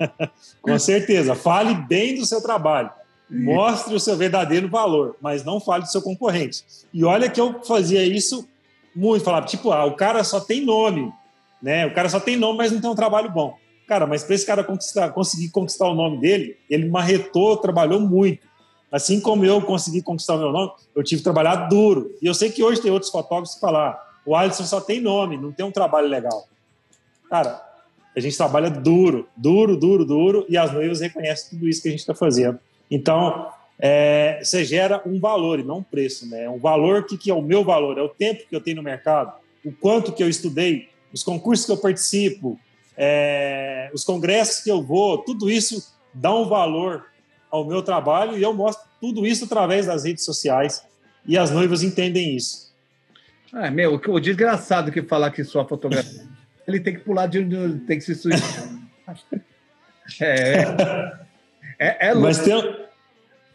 com 0.62 0.78
certeza. 0.78 1.34
Fale 1.34 1.74
bem 1.74 2.14
do 2.14 2.24
seu 2.24 2.40
trabalho. 2.40 2.90
Mostre 3.28 3.94
o 3.94 4.00
seu 4.00 4.16
verdadeiro 4.16 4.68
valor, 4.68 5.16
mas 5.20 5.44
não 5.44 5.60
fale 5.60 5.82
do 5.82 5.90
seu 5.90 6.00
concorrente. 6.00 6.64
E 6.94 7.04
olha 7.04 7.28
que 7.28 7.40
eu 7.40 7.62
fazia 7.62 8.02
isso 8.02 8.48
muito. 8.94 9.24
Falava, 9.24 9.44
tipo, 9.44 9.70
ah, 9.72 9.84
o 9.84 9.94
cara 9.94 10.24
só 10.24 10.40
tem 10.40 10.64
nome, 10.64 11.12
né? 11.60 11.84
O 11.84 11.92
cara 11.92 12.08
só 12.08 12.18
tem 12.18 12.36
nome, 12.36 12.56
mas 12.56 12.72
não 12.72 12.80
tem 12.80 12.88
um 12.88 12.94
trabalho 12.94 13.30
bom. 13.30 13.58
Cara, 13.86 14.06
mas 14.06 14.24
para 14.24 14.34
esse 14.34 14.46
cara 14.46 14.64
conquistar, 14.64 15.10
conseguir 15.10 15.50
conquistar 15.50 15.86
o 15.86 15.94
nome 15.94 16.18
dele, 16.18 16.56
ele 16.70 16.88
marretou, 16.88 17.58
trabalhou 17.58 18.00
muito. 18.00 18.46
Assim 18.90 19.20
como 19.20 19.44
eu 19.44 19.60
consegui 19.60 20.00
conquistar 20.02 20.34
o 20.34 20.38
meu 20.38 20.52
nome, 20.52 20.72
eu 20.94 21.02
tive 21.02 21.20
que 21.20 21.24
trabalhar 21.24 21.68
duro. 21.68 22.14
E 22.22 22.26
eu 22.26 22.34
sei 22.34 22.50
que 22.50 22.62
hoje 22.62 22.80
tem 22.80 22.90
outros 22.90 23.10
fotógrafos 23.10 23.54
que 23.54 23.60
falam: 23.60 23.80
ah, 23.80 24.02
o 24.24 24.34
Alisson 24.34 24.64
só 24.64 24.80
tem 24.80 25.00
nome, 25.00 25.36
não 25.36 25.52
tem 25.52 25.66
um 25.66 25.72
trabalho 25.72 26.08
legal. 26.08 26.46
Cara, 27.28 27.62
a 28.16 28.20
gente 28.20 28.36
trabalha 28.36 28.70
duro, 28.70 29.28
duro, 29.36 29.76
duro, 29.76 30.04
duro, 30.04 30.46
e 30.48 30.56
as 30.56 30.72
noivas 30.72 31.00
reconhecem 31.00 31.50
tudo 31.50 31.68
isso 31.68 31.82
que 31.82 31.88
a 31.88 31.90
gente 31.90 32.00
está 32.00 32.14
fazendo. 32.14 32.58
Então, 32.90 33.48
é, 33.78 34.40
você 34.42 34.64
gera 34.64 35.02
um 35.04 35.20
valor 35.20 35.58
e 35.58 35.62
não 35.62 35.78
um 35.78 35.82
preço, 35.82 36.26
né? 36.28 36.48
Um 36.48 36.58
valor 36.58 37.04
que, 37.04 37.18
que 37.18 37.30
é 37.30 37.34
o 37.34 37.42
meu 37.42 37.62
valor, 37.62 37.98
é 37.98 38.02
o 38.02 38.08
tempo 38.08 38.44
que 38.48 38.56
eu 38.56 38.60
tenho 38.60 38.76
no 38.76 38.82
mercado, 38.82 39.34
o 39.64 39.72
quanto 39.72 40.12
que 40.12 40.22
eu 40.22 40.28
estudei, 40.28 40.88
os 41.12 41.22
concursos 41.22 41.66
que 41.66 41.72
eu 41.72 41.76
participo, 41.76 42.58
é, 42.96 43.90
os 43.92 44.04
congressos 44.04 44.64
que 44.64 44.70
eu 44.70 44.82
vou, 44.82 45.18
tudo 45.18 45.50
isso 45.50 45.94
dá 46.14 46.34
um 46.34 46.48
valor 46.48 47.04
ao 47.56 47.66
meu 47.66 47.82
trabalho 47.82 48.36
e 48.36 48.42
eu 48.42 48.52
mostro 48.52 48.86
tudo 49.00 49.26
isso 49.26 49.44
através 49.44 49.86
das 49.86 50.04
redes 50.04 50.24
sociais 50.24 50.84
e 51.26 51.36
as 51.36 51.50
noivas 51.50 51.82
entendem 51.82 52.36
isso. 52.36 52.72
Ah, 53.52 53.70
meu, 53.70 54.00
o 54.08 54.20
desgraçado 54.20 54.92
que 54.92 55.02
falar 55.02 55.30
que 55.30 55.42
sua 55.44 55.66
fotografia, 55.66 56.26
ele 56.66 56.80
tem 56.80 56.94
que 56.94 57.00
pular 57.00 57.26
de 57.26 57.40
onde 57.40 57.80
tem 57.80 57.98
que 57.98 58.04
se 58.04 58.14
suicidar. 58.14 58.68
é, 60.20 60.62
é, 61.78 62.08
é 62.08 62.12
louco. 62.12 62.26
Mas 62.26 62.38
tem, 62.38 62.54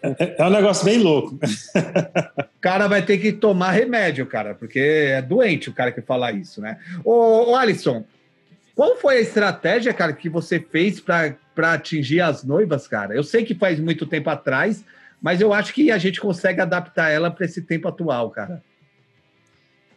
é, 0.02 0.36
é 0.40 0.46
um 0.46 0.50
negócio 0.50 0.84
bem 0.84 0.98
louco. 0.98 1.36
O 1.36 2.62
cara 2.62 2.88
vai 2.88 3.02
ter 3.04 3.18
que 3.18 3.32
tomar 3.32 3.72
remédio, 3.72 4.26
cara, 4.26 4.56
porque 4.56 4.80
é 4.80 5.22
doente 5.22 5.70
o 5.70 5.74
cara 5.74 5.92
que 5.92 6.02
fala 6.02 6.32
isso, 6.32 6.62
né? 6.62 6.78
Ô, 7.04 7.52
ô 7.52 7.56
Alisson, 7.56 8.04
qual 8.76 8.96
foi 8.98 9.18
a 9.18 9.22
estratégia, 9.22 9.94
cara, 9.94 10.14
que 10.14 10.30
você 10.30 10.60
fez 10.60 11.00
para 11.00 11.36
atingir 11.56 12.22
as 12.22 12.44
noivas, 12.44 12.88
cara? 12.88 13.16
Eu 13.16 13.24
sei 13.24 13.44
que 13.44 13.56
faz 13.56 13.80
muito 13.80 14.06
tempo 14.06 14.30
atrás, 14.30 14.84
mas 15.22 15.42
eu 15.42 15.54
acho 15.54 15.74
que 15.74 15.92
a 15.92 15.98
gente 15.98 16.20
consegue 16.20 16.62
adaptar 16.62 17.10
ela 17.10 17.30
para 17.30 17.46
esse 17.46 17.62
tempo 17.62 17.88
atual, 17.88 18.30
cara. 18.30 18.64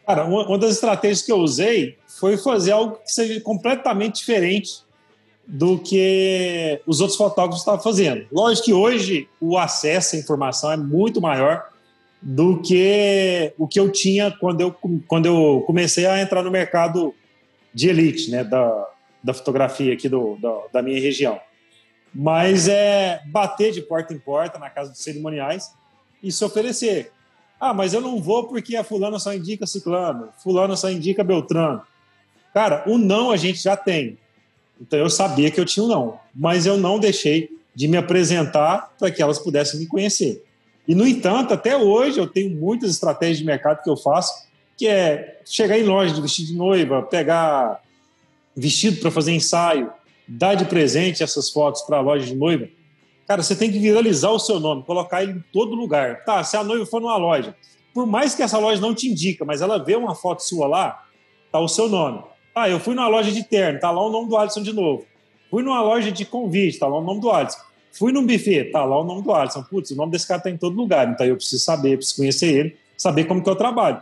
Cara, 0.05 0.25
uma 0.25 0.57
das 0.59 0.71
estratégias 0.71 1.23
que 1.23 1.31
eu 1.31 1.37
usei 1.37 1.97
foi 2.07 2.37
fazer 2.37 2.71
algo 2.71 2.97
que 2.97 3.11
seja 3.11 3.41
completamente 3.41 4.17
diferente 4.17 4.85
do 5.47 5.79
que 5.79 6.81
os 6.85 7.01
outros 7.01 7.17
fotógrafos 7.17 7.61
estavam 7.61 7.81
fazendo. 7.81 8.27
Lógico 8.31 8.65
que 8.65 8.73
hoje 8.73 9.27
o 9.39 9.57
acesso 9.57 10.15
à 10.15 10.19
informação 10.19 10.71
é 10.71 10.77
muito 10.77 11.19
maior 11.19 11.69
do 12.21 12.61
que 12.61 13.53
o 13.57 13.67
que 13.67 13.79
eu 13.79 13.91
tinha 13.91 14.31
quando 14.31 14.61
eu, 14.61 14.75
quando 15.07 15.25
eu 15.27 15.63
comecei 15.67 16.05
a 16.05 16.21
entrar 16.21 16.43
no 16.43 16.51
mercado 16.51 17.13
de 17.73 17.89
elite, 17.89 18.31
né, 18.31 18.43
da, 18.43 18.87
da 19.25 19.33
fotografia 19.33 19.91
aqui 19.91 20.07
do, 20.07 20.35
da, 20.35 20.53
da 20.73 20.81
minha 20.83 21.01
região. 21.01 21.39
Mas 22.13 22.67
é 22.67 23.21
bater 23.25 23.71
de 23.71 23.81
porta 23.81 24.13
em 24.13 24.19
porta 24.19 24.59
na 24.59 24.69
casa 24.69 24.91
dos 24.91 25.01
cerimoniais 25.01 25.73
e 26.21 26.31
se 26.31 26.45
oferecer. 26.45 27.11
Ah, 27.59 27.73
mas 27.73 27.93
eu 27.93 28.01
não 28.01 28.21
vou 28.21 28.47
porque 28.47 28.75
a 28.75 28.83
fulana 28.83 29.17
só 29.17 29.33
indica 29.33 29.65
ciclano, 29.65 30.29
fulano 30.43 30.77
só 30.77 30.91
indica 30.91 31.23
beltrano. 31.23 31.81
Cara, 32.53 32.83
o 32.85 32.99
não 32.99 33.31
a 33.31 33.37
gente 33.37 33.63
já 33.63 33.75
tem. 33.75 34.19
Então 34.79 34.99
eu 34.99 35.09
sabia 35.09 35.49
que 35.49 35.59
eu 35.59 35.65
tinha 35.65 35.83
um 35.83 35.89
não, 35.89 36.19
mas 36.33 36.67
eu 36.67 36.77
não 36.77 36.99
deixei 36.99 37.49
de 37.73 37.87
me 37.87 37.97
apresentar 37.97 38.93
para 38.99 39.09
que 39.09 39.23
elas 39.23 39.39
pudessem 39.39 39.79
me 39.79 39.87
conhecer. 39.87 40.45
E 40.87 40.93
no 40.93 41.07
entanto, 41.07 41.51
até 41.51 41.75
hoje 41.75 42.19
eu 42.19 42.27
tenho 42.27 42.55
muitas 42.55 42.91
estratégias 42.91 43.39
de 43.39 43.45
mercado 43.45 43.81
que 43.81 43.89
eu 43.89 43.97
faço 43.97 44.45
que 44.77 44.87
é 44.87 45.39
chegar 45.45 45.79
em 45.79 45.83
loja 45.83 46.13
de 46.13 46.21
vestido 46.21 46.49
de 46.49 46.55
noiva, 46.55 47.01
pegar 47.01 47.81
vestido 48.55 48.99
para 49.01 49.11
fazer 49.11 49.33
ensaio, 49.33 49.91
dar 50.27 50.55
de 50.55 50.65
presente 50.65 51.21
essas 51.21 51.49
fotos 51.49 51.81
para 51.81 51.97
a 51.97 52.01
loja 52.01 52.25
de 52.25 52.35
noiva. 52.35 52.67
Cara, 53.27 53.41
você 53.41 53.55
tem 53.55 53.71
que 53.71 53.79
viralizar 53.79 54.29
o 54.31 54.39
seu 54.39 54.59
nome, 54.59 54.83
colocar 54.83 55.23
ele 55.23 55.33
em 55.33 55.43
todo 55.51 55.75
lugar. 55.75 56.23
Tá, 56.23 56.43
se 56.43 56.55
a 56.55 56.63
noiva 56.63 56.85
for 56.85 57.01
numa 57.01 57.17
loja, 57.17 57.55
por 57.93 58.05
mais 58.05 58.35
que 58.35 58.43
essa 58.43 58.57
loja 58.57 58.79
não 58.79 58.93
te 58.93 59.09
indica, 59.09 59.43
mas 59.43 59.61
ela 59.61 59.77
vê 59.83 59.95
uma 59.95 60.13
foto 60.13 60.43
sua 60.43 60.67
lá, 60.67 61.03
tá 61.51 61.59
o 61.59 61.67
seu 61.67 61.89
nome. 61.89 62.23
Ah, 62.53 62.69
eu 62.69 62.79
fui 62.79 62.95
numa 62.95 63.07
loja 63.07 63.31
de 63.31 63.43
terno, 63.43 63.79
tá 63.79 63.91
lá 63.91 64.05
o 64.05 64.09
nome 64.09 64.29
do 64.29 64.37
Alisson 64.37 64.61
de 64.61 64.73
novo. 64.73 65.05
Fui 65.49 65.63
numa 65.63 65.81
loja 65.81 66.11
de 66.11 66.25
convite, 66.25 66.79
tá 66.79 66.87
lá 66.87 66.99
o 66.99 67.03
nome 67.03 67.19
do 67.19 67.29
Alisson. 67.29 67.59
Fui 67.91 68.11
num 68.11 68.25
buffet, 68.25 68.71
tá 68.71 68.83
lá 68.83 68.99
o 68.99 69.03
nome 69.03 69.21
do 69.21 69.31
Alisson. 69.33 69.63
Putz, 69.63 69.91
o 69.91 69.95
nome 69.95 70.11
desse 70.11 70.27
cara 70.27 70.41
tá 70.41 70.49
em 70.49 70.57
todo 70.57 70.75
lugar, 70.75 71.09
então 71.09 71.25
eu 71.25 71.35
preciso 71.35 71.63
saber, 71.63 71.97
preciso 71.97 72.17
conhecer 72.17 72.53
ele, 72.53 72.77
saber 72.97 73.25
como 73.25 73.41
que 73.41 73.49
eu 73.49 73.55
trabalho. 73.55 74.01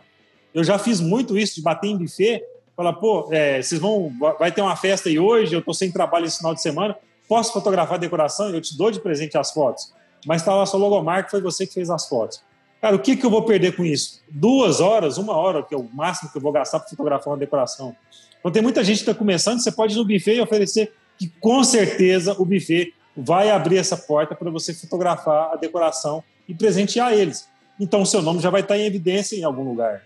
Eu 0.54 0.64
já 0.64 0.78
fiz 0.78 1.00
muito 1.00 1.38
isso, 1.38 1.56
de 1.56 1.62
bater 1.62 1.88
em 1.88 1.98
buffet, 1.98 2.44
falar, 2.76 2.94
pô, 2.94 3.30
é, 3.32 3.62
vocês 3.62 3.80
vão, 3.80 4.12
vai 4.40 4.52
ter 4.52 4.62
uma 4.62 4.76
festa 4.76 5.10
aí 5.10 5.20
hoje, 5.20 5.54
eu 5.54 5.60
estou 5.60 5.74
sem 5.74 5.92
trabalho 5.92 6.26
esse 6.26 6.38
final 6.38 6.54
de 6.54 6.62
semana, 6.62 6.96
posso 7.28 7.54
fotografar 7.54 7.96
a 7.96 8.00
decoração? 8.00 8.50
Eu 8.50 8.62
te 8.62 8.78
dou 8.78 8.92
de 8.92 9.00
presente 9.00 9.38
as 9.38 9.52
fotos. 9.52 9.94
Mas 10.26 10.42
está 10.42 10.54
lá 10.54 10.66
sua 10.66 10.80
logomarca, 10.80 11.30
foi 11.30 11.42
você 11.42 11.68
que 11.68 11.74
fez 11.74 11.90
as 11.90 12.08
fotos. 12.08 12.42
Cara, 12.82 12.96
o 12.96 13.00
que, 13.00 13.16
que 13.16 13.26
eu 13.26 13.30
vou 13.30 13.44
perder 13.44 13.76
com 13.76 13.86
isso? 13.86 14.22
Duas 14.30 14.82
horas, 14.82 15.18
uma 15.18 15.36
hora, 15.36 15.64
que 15.64 15.74
é 15.74 15.78
o 15.78 15.88
máximo 15.94 16.32
que 16.32 16.38
eu 16.38 16.42
vou 16.42 16.52
gastar 16.52 16.80
para 16.80 16.90
fotografar 16.90 17.28
uma 17.32 17.40
decoração. 17.40 17.96
Então 18.40 18.52
tem 18.52 18.62
muita 18.62 18.84
gente 18.84 18.98
que 18.98 19.10
está 19.10 19.14
começando, 19.14 19.62
você 19.62 19.72
pode 19.72 19.94
ir 19.94 19.98
no 19.98 20.06
buffet 20.06 20.36
e 20.36 20.42
oferecer 20.42 20.94
que 21.18 21.30
com 21.40 21.64
certeza 21.64 22.34
o 22.38 22.46
buffet 22.46 22.94
vai 23.16 23.50
abrir 23.50 23.78
essa 23.78 23.96
porta 23.96 24.36
para 24.36 24.52
você 24.52 24.74
fotografar 24.74 25.54
a 25.54 25.56
decoração 25.56 26.24
e 26.48 26.54
presentear 26.54 27.14
eles. 27.14 27.48
Então 27.80 28.02
o 28.02 28.06
seu 28.06 28.22
nome 28.22 28.42
já 28.42 28.50
vai 28.50 28.62
estar 28.62 28.78
em 28.78 28.86
evidência 28.86 29.38
em 29.38 29.44
algum 29.44 29.64
lugar. 29.64 30.04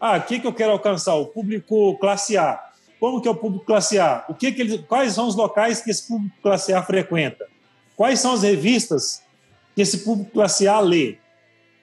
Ah, 0.00 0.16
o 0.16 0.22
que, 0.22 0.40
eu 0.44 0.52
quero 0.52 0.72
alcançar? 0.72 1.14
O 1.14 1.26
público 1.26 1.96
classe 1.98 2.36
A. 2.36 2.62
Como 3.00 3.20
que 3.20 3.28
é 3.28 3.30
o 3.30 3.34
público 3.34 3.64
classe 3.64 3.98
A? 3.98 4.24
O 4.28 4.34
que 4.34 4.52
que 4.52 4.62
ele, 4.62 4.78
quais 4.78 5.12
são 5.12 5.26
os 5.26 5.34
locais 5.34 5.80
que 5.80 5.90
esse 5.90 6.06
público 6.06 6.34
classe 6.42 6.72
A 6.72 6.82
frequenta? 6.82 7.46
Quais 7.96 8.20
são 8.20 8.32
as 8.32 8.42
revistas 8.42 9.22
que 9.74 9.82
esse 9.82 9.98
público 9.98 10.30
classe 10.30 10.68
A 10.68 10.78
lê? 10.80 11.18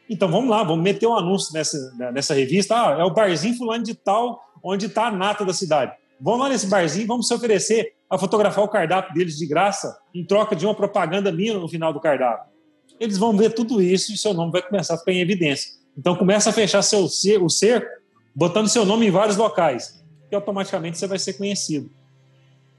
Então 0.09 0.29
vamos 0.29 0.49
lá, 0.49 0.63
vamos 0.63 0.83
meter 0.83 1.07
um 1.07 1.15
anúncio 1.15 1.53
nessa, 1.53 1.93
nessa 2.13 2.33
revista. 2.33 2.75
Ah, 2.75 2.99
é 2.99 3.03
o 3.03 3.11
barzinho 3.11 3.57
fulano 3.57 3.83
de 3.83 3.95
tal, 3.95 4.41
onde 4.63 4.85
está 4.85 5.07
a 5.07 5.11
nata 5.11 5.43
da 5.43 5.53
cidade. 5.53 5.93
Vamos 6.19 6.39
lá 6.39 6.49
nesse 6.49 6.67
barzinho, 6.67 7.07
vamos 7.07 7.27
se 7.27 7.33
oferecer 7.33 7.93
a 8.09 8.17
fotografar 8.17 8.63
o 8.63 8.67
cardápio 8.67 9.13
deles 9.13 9.35
de 9.37 9.45
graça, 9.45 9.97
em 10.13 10.23
troca 10.23 10.55
de 10.55 10.65
uma 10.65 10.75
propaganda 10.75 11.31
minha 11.31 11.55
no 11.55 11.67
final 11.67 11.91
do 11.91 11.99
cardápio. 11.99 12.53
Eles 12.99 13.17
vão 13.17 13.35
ver 13.35 13.53
tudo 13.53 13.81
isso 13.81 14.13
e 14.13 14.17
seu 14.17 14.33
nome 14.33 14.53
vai 14.53 14.61
começar 14.61 14.93
a 14.93 14.97
ficar 14.97 15.11
em 15.11 15.19
evidência. 15.19 15.73
Então 15.97 16.15
começa 16.15 16.49
a 16.49 16.53
fechar 16.53 16.81
seu, 16.81 17.03
o 17.41 17.49
cerco 17.49 18.04
botando 18.35 18.67
seu 18.67 18.85
nome 18.85 19.07
em 19.07 19.11
vários 19.11 19.37
locais, 19.37 20.03
que 20.29 20.35
automaticamente 20.35 20.97
você 20.97 21.07
vai 21.07 21.17
ser 21.17 21.33
conhecido. 21.33 21.89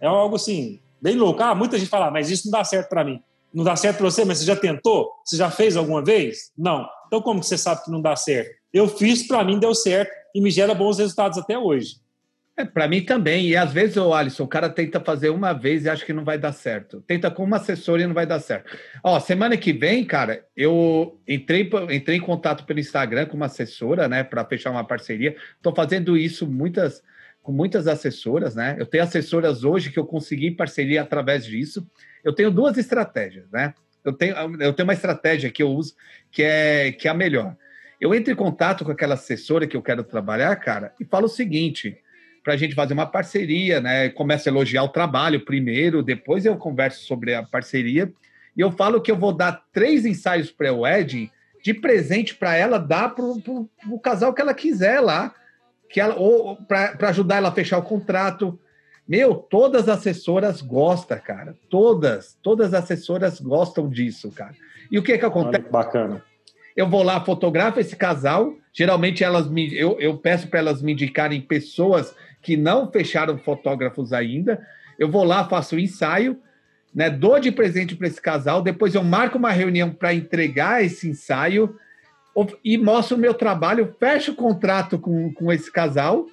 É 0.01 0.07
algo 0.07 0.37
assim, 0.37 0.79
bem 1.01 1.17
louco. 1.17 1.43
Ah, 1.43 1.55
muita 1.55 1.79
gente 1.79 1.89
fala, 1.89 2.09
ah, 2.09 2.11
mas 2.11 2.31
isso 2.31 2.47
não 2.47 2.59
dá 2.59 2.65
certo 2.65 2.89
para 2.89 3.05
mim. 3.05 3.23
Não 3.55 3.65
dá 3.65 3.75
certo 3.75 3.99
para 3.99 4.11
você, 4.11 4.25
mas 4.25 4.39
você 4.39 4.45
já 4.45 4.57
tentou? 4.57 5.11
Você 5.25 5.37
já 5.37 5.51
fez 5.51 5.77
alguma 5.77 6.05
vez? 6.05 6.53
Não. 6.57 6.87
Então, 7.07 7.23
como 7.23 7.41
que 7.41 7.47
você 7.47 7.57
sabe 7.57 7.85
que 7.85 7.91
não 7.91 8.03
dá 8.03 8.15
certo? 8.15 8.51
Eu 8.73 8.87
fiz, 8.87 9.27
para 9.27 9.43
mim 9.43 9.59
deu 9.59 9.75
certo 9.75 10.11
e 10.35 10.41
me 10.41 10.51
gera 10.51 10.75
bons 10.75 10.99
resultados 10.99 11.39
até 11.39 11.59
hoje. 11.59 11.97
É, 12.57 12.65
para 12.65 12.89
mim 12.89 13.03
também. 13.03 13.49
E 13.49 13.57
às 13.57 13.73
vezes, 13.73 13.97
o 13.97 14.15
Alisson, 14.15 14.45
o 14.45 14.49
cara 14.49 14.71
tenta 14.71 14.99
fazer 14.99 15.29
uma 15.29 15.53
vez 15.53 15.85
e 15.85 15.91
acha 15.91 16.05
que 16.05 16.13
não 16.13 16.25
vai 16.25 16.39
dar 16.39 16.53
certo. 16.53 17.03
Tenta 17.03 17.31
com 17.31 17.45
uma 17.45 17.59
assessora 17.59 18.03
e 18.03 18.07
não 18.07 18.15
vai 18.15 18.25
dar 18.25 18.41
certo. 18.41 18.75
Ó, 19.05 19.21
semana 19.21 19.57
que 19.57 19.73
vem, 19.73 20.05
cara, 20.05 20.43
eu 20.57 21.21
entrei, 21.29 21.69
entrei 21.91 22.17
em 22.17 22.21
contato 22.21 22.65
pelo 22.65 22.81
Instagram 22.81 23.27
com 23.27 23.37
uma 23.37 23.47
assessora, 23.47 24.09
né, 24.09 24.25
para 24.25 24.45
fechar 24.45 24.71
uma 24.71 24.85
parceria. 24.85 25.37
Estou 25.57 25.75
fazendo 25.75 26.17
isso 26.17 26.47
muitas 26.47 27.03
com 27.43 27.53
muitas 27.53 27.87
assessoras, 27.87 28.57
né? 28.57 28.75
Eu 28.77 28.87
tenho 28.87 29.05
assessoras 29.05 29.63
hoje 29.63 29.93
que 29.93 29.99
eu 30.01 30.05
consegui 30.05 30.51
parceria 30.51 31.03
através 31.03 31.47
disso. 31.47 31.89
Eu 32.25 32.33
tenho 32.33 32.51
duas 32.51 32.77
estratégias, 32.77 33.49
né? 33.53 33.73
Eu 34.05 34.13
tenho, 34.13 34.35
eu 34.61 34.73
tenho 34.73 34.87
uma 34.87 34.93
estratégia 34.93 35.49
que 35.49 35.63
eu 35.63 35.69
uso 35.69 35.95
que 36.33 36.43
é, 36.43 36.91
que 36.91 37.07
é 37.07 37.11
a 37.13 37.15
melhor. 37.15 37.57
Eu 38.01 38.13
entro 38.13 38.33
em 38.33 38.37
contato 38.37 38.85
com 38.85 38.91
aquela 38.91 39.15
assessora 39.15 39.65
que 39.65 39.77
eu 39.77 39.83
quero 39.83 40.03
trabalhar, 40.03 40.57
cara, 40.57 40.93
e 41.01 41.05
falo 41.05 41.27
o 41.27 41.29
seguinte: 41.29 41.97
para 42.47 42.55
a 42.55 42.57
gente 42.57 42.77
fazer 42.77 42.95
uma 42.95 43.07
parceria, 43.07 43.81
né? 43.81 44.09
Começo 44.09 44.49
a 44.49 44.53
elogiar 44.53 44.85
o 44.85 44.89
trabalho 44.89 45.45
primeiro, 45.45 46.01
depois 46.01 46.47
eu 46.47 46.57
converso 46.57 47.05
sobre 47.05 47.35
a 47.35 47.43
parceria. 47.43 48.13
E 48.57 48.61
eu 48.61 48.71
falo 48.71 49.01
que 49.01 49.11
eu 49.11 49.17
vou 49.17 49.33
dar 49.33 49.65
três 49.73 50.07
ensaios 50.07 50.49
pré-wedding 50.49 51.29
de 51.61 51.75
presente 51.75 52.37
para 52.37 52.57
ela 52.57 52.79
dar 52.79 53.17
para 53.17 53.25
o 53.25 53.99
casal 54.01 54.33
que 54.33 54.41
ela 54.41 54.55
quiser 54.55 55.01
lá 55.01 55.35
que 55.91 56.01
ela 56.01 56.15
ou 56.15 56.55
para 56.55 57.09
ajudar 57.09 57.39
ela 57.39 57.49
a 57.49 57.53
fechar 57.53 57.79
o 57.79 57.83
contrato. 57.83 58.57
Meu, 59.09 59.35
todas 59.35 59.89
as 59.89 59.99
assessoras 59.99 60.63
gostam, 60.63 61.19
cara. 61.19 61.57
Todas, 61.69 62.39
todas 62.41 62.73
as 62.73 62.85
assessoras 62.85 63.41
gostam 63.41 63.89
disso, 63.89 64.31
cara. 64.31 64.55
E 64.89 65.01
o 65.01 65.03
que 65.03 65.19
que 65.19 65.25
acontece? 65.25 65.65
Olha, 65.65 65.73
bacana. 65.73 66.23
Eu 66.77 66.89
vou 66.89 67.03
lá, 67.03 67.25
fotografo 67.25 67.81
esse 67.81 67.97
casal. 67.97 68.55
Geralmente 68.73 69.25
elas 69.25 69.49
me, 69.49 69.77
eu, 69.77 69.99
eu 69.99 70.17
peço 70.17 70.47
para 70.47 70.61
elas 70.61 70.81
me 70.81 70.93
indicarem 70.93 71.41
pessoas 71.41 72.15
que 72.47 72.57
não 72.57 72.89
fecharam 72.93 73.37
fotógrafos 73.37 74.13
ainda. 74.13 74.65
Eu 74.97 75.11
vou 75.11 75.25
lá, 75.25 75.49
faço 75.49 75.75
o 75.75 75.81
ensaio, 75.81 76.39
né? 76.95 77.11
Dou 77.11 77.41
de 77.41 77.51
presente 77.51 77.97
para 77.97 78.07
esse 78.07 78.23
casal. 78.23 78.63
Depois 78.63 78.95
eu 78.95 79.03
marco 79.03 79.37
uma 79.37 79.51
reunião 79.51 79.91
para 79.91 80.15
entregar 80.15 80.85
esse 80.85 81.09
ensaio 81.09 81.75
e 82.65 82.79
mostro 82.79 83.17
o 83.17 83.19
meu 83.21 83.35
trabalho, 83.35 83.97
fecho 83.99 84.31
o 84.31 84.37
contrato 84.37 84.97
com, 84.97 85.35
com 85.35 85.53
esse 85.53 85.73
casal 85.73 86.27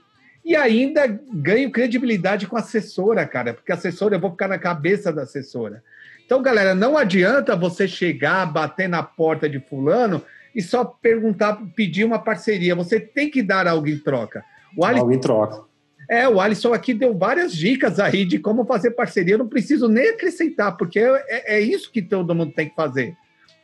e 0.46 0.56
ainda 0.56 1.08
ganho 1.34 1.72
credibilidade 1.72 2.46
com 2.46 2.58
a 2.58 2.60
assessora, 2.60 3.26
cara, 3.26 3.56
porque 3.56 3.72
a 3.72 3.76
assessora 3.76 4.16
eu 4.16 4.20
vou 4.20 4.30
ficar 4.30 4.48
na 4.48 4.60
cabeça 4.60 5.12
da 5.12 5.24
assessora. 5.24 5.84
Então, 6.24 6.44
galera, 6.44 6.76
não 6.76 6.96
adianta 6.96 7.56
você 7.56 7.88
chegar, 7.88 8.46
bater 8.46 8.88
na 8.88 9.02
porta 9.02 9.50
de 9.50 9.60
fulano 9.60 10.22
e 10.54 10.62
só 10.62 10.86
perguntar, 10.86 11.60
pedir 11.76 12.04
uma 12.04 12.20
parceria. 12.20 12.76
Você 12.76 13.00
tem 13.00 13.32
que 13.32 13.42
dar 13.42 13.68
algo 13.68 13.88
em 13.88 13.98
troca. 13.98 14.46
O 14.78 14.86
Alisson, 14.86 15.02
algo 15.02 15.12
em 15.12 15.20
troca. 15.20 15.73
É, 16.10 16.28
o 16.28 16.40
Alisson 16.40 16.74
aqui 16.74 16.94
deu 16.94 17.18
várias 17.18 17.54
dicas 17.54 18.00
aí 18.00 18.26
de 18.26 18.40
como 18.40 18.66
fazer 18.66 18.92
parceria. 18.92 19.36
Eu 19.36 19.40
não 19.40 19.48
preciso 19.48 19.88
nem 19.88 20.10
acrescentar, 20.10 20.78
porque 20.78 21.00
é, 21.00 21.56
é 21.56 21.60
isso 21.60 21.92
que 21.92 22.02
todo 22.02 22.36
mundo 22.36 22.54
tem 22.54 22.70
que 22.70 22.76
fazer. 22.76 23.16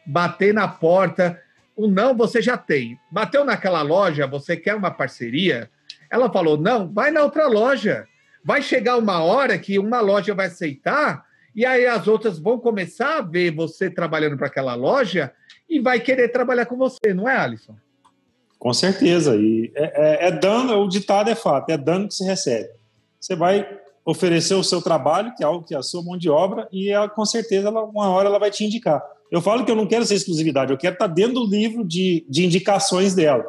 Bater 0.05 0.53
na 0.53 0.67
porta, 0.67 1.39
o 1.75 1.87
não 1.87 2.15
você 2.15 2.41
já 2.41 2.57
tem. 2.57 2.99
Bateu 3.11 3.43
naquela 3.43 3.81
loja, 3.81 4.25
você 4.27 4.55
quer 4.55 4.75
uma 4.75 4.91
parceria? 4.91 5.69
Ela 6.09 6.31
falou: 6.31 6.57
não, 6.57 6.91
vai 6.91 7.11
na 7.11 7.23
outra 7.23 7.47
loja. 7.47 8.07
Vai 8.43 8.61
chegar 8.61 8.97
uma 8.97 9.21
hora 9.21 9.57
que 9.57 9.77
uma 9.77 9.99
loja 9.99 10.33
vai 10.33 10.47
aceitar 10.47 11.25
e 11.55 11.65
aí 11.65 11.85
as 11.85 12.07
outras 12.07 12.39
vão 12.39 12.59
começar 12.59 13.17
a 13.17 13.21
ver 13.21 13.51
você 13.51 13.89
trabalhando 13.89 14.37
para 14.37 14.47
aquela 14.47 14.75
loja 14.75 15.33
e 15.69 15.79
vai 15.79 15.99
querer 15.99 16.29
trabalhar 16.29 16.65
com 16.65 16.77
você, 16.77 17.13
não 17.13 17.27
é, 17.27 17.35
Alisson? 17.35 17.75
Com 18.59 18.73
certeza. 18.73 19.35
E 19.35 19.71
é, 19.73 20.25
é, 20.25 20.27
é 20.27 20.31
dano, 20.31 20.77
o 20.79 20.87
ditado 20.87 21.29
é 21.29 21.35
fato, 21.35 21.69
é 21.69 21.77
dano 21.77 22.07
que 22.07 22.13
se 22.13 22.25
recebe. 22.25 22.69
Você 23.19 23.35
vai 23.35 23.67
oferecer 24.05 24.53
o 24.53 24.63
seu 24.63 24.81
trabalho, 24.81 25.33
que 25.35 25.43
é 25.43 25.45
algo 25.45 25.65
que 25.65 25.73
é 25.73 25.77
a 25.77 25.83
sua 25.83 26.03
mão 26.03 26.17
de 26.17 26.29
obra, 26.29 26.67
e 26.71 26.89
ela, 26.89 27.07
com 27.07 27.25
certeza 27.25 27.69
ela, 27.69 27.83
uma 27.83 28.09
hora 28.09 28.27
ela 28.27 28.39
vai 28.39 28.51
te 28.51 28.65
indicar. 28.65 29.01
Eu 29.31 29.41
falo 29.41 29.63
que 29.63 29.71
eu 29.71 29.75
não 29.75 29.87
quero 29.87 30.05
ser 30.05 30.15
exclusividade, 30.15 30.71
eu 30.71 30.77
quero 30.77 30.93
estar 30.93 31.07
dentro 31.07 31.35
do 31.35 31.45
livro 31.45 31.85
de, 31.85 32.25
de 32.27 32.45
indicações 32.45 33.15
dela. 33.15 33.45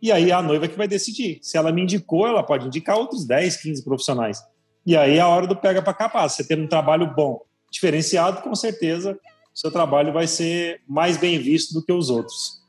E 0.00 0.10
aí 0.10 0.32
a 0.32 0.40
noiva 0.40 0.68
que 0.68 0.78
vai 0.78 0.88
decidir. 0.88 1.38
Se 1.42 1.56
ela 1.56 1.72
me 1.72 1.82
indicou, 1.82 2.26
ela 2.26 2.42
pode 2.42 2.66
indicar 2.66 2.96
outros 2.96 3.26
10, 3.26 3.56
15 3.56 3.84
profissionais. 3.84 4.42
E 4.86 4.96
aí 4.96 5.18
é 5.18 5.20
a 5.20 5.28
hora 5.28 5.46
do 5.46 5.56
pega 5.56 5.82
para 5.82 5.92
capaz. 5.92 6.32
Você 6.32 6.44
ter 6.44 6.58
um 6.58 6.68
trabalho 6.68 7.12
bom, 7.14 7.42
diferenciado, 7.70 8.42
com 8.42 8.54
certeza 8.54 9.18
seu 9.58 9.72
trabalho 9.72 10.12
vai 10.12 10.28
ser 10.28 10.80
mais 10.86 11.16
bem 11.16 11.36
visto 11.36 11.74
do 11.74 11.84
que 11.84 11.92
os 11.92 12.10
outros. 12.10 12.60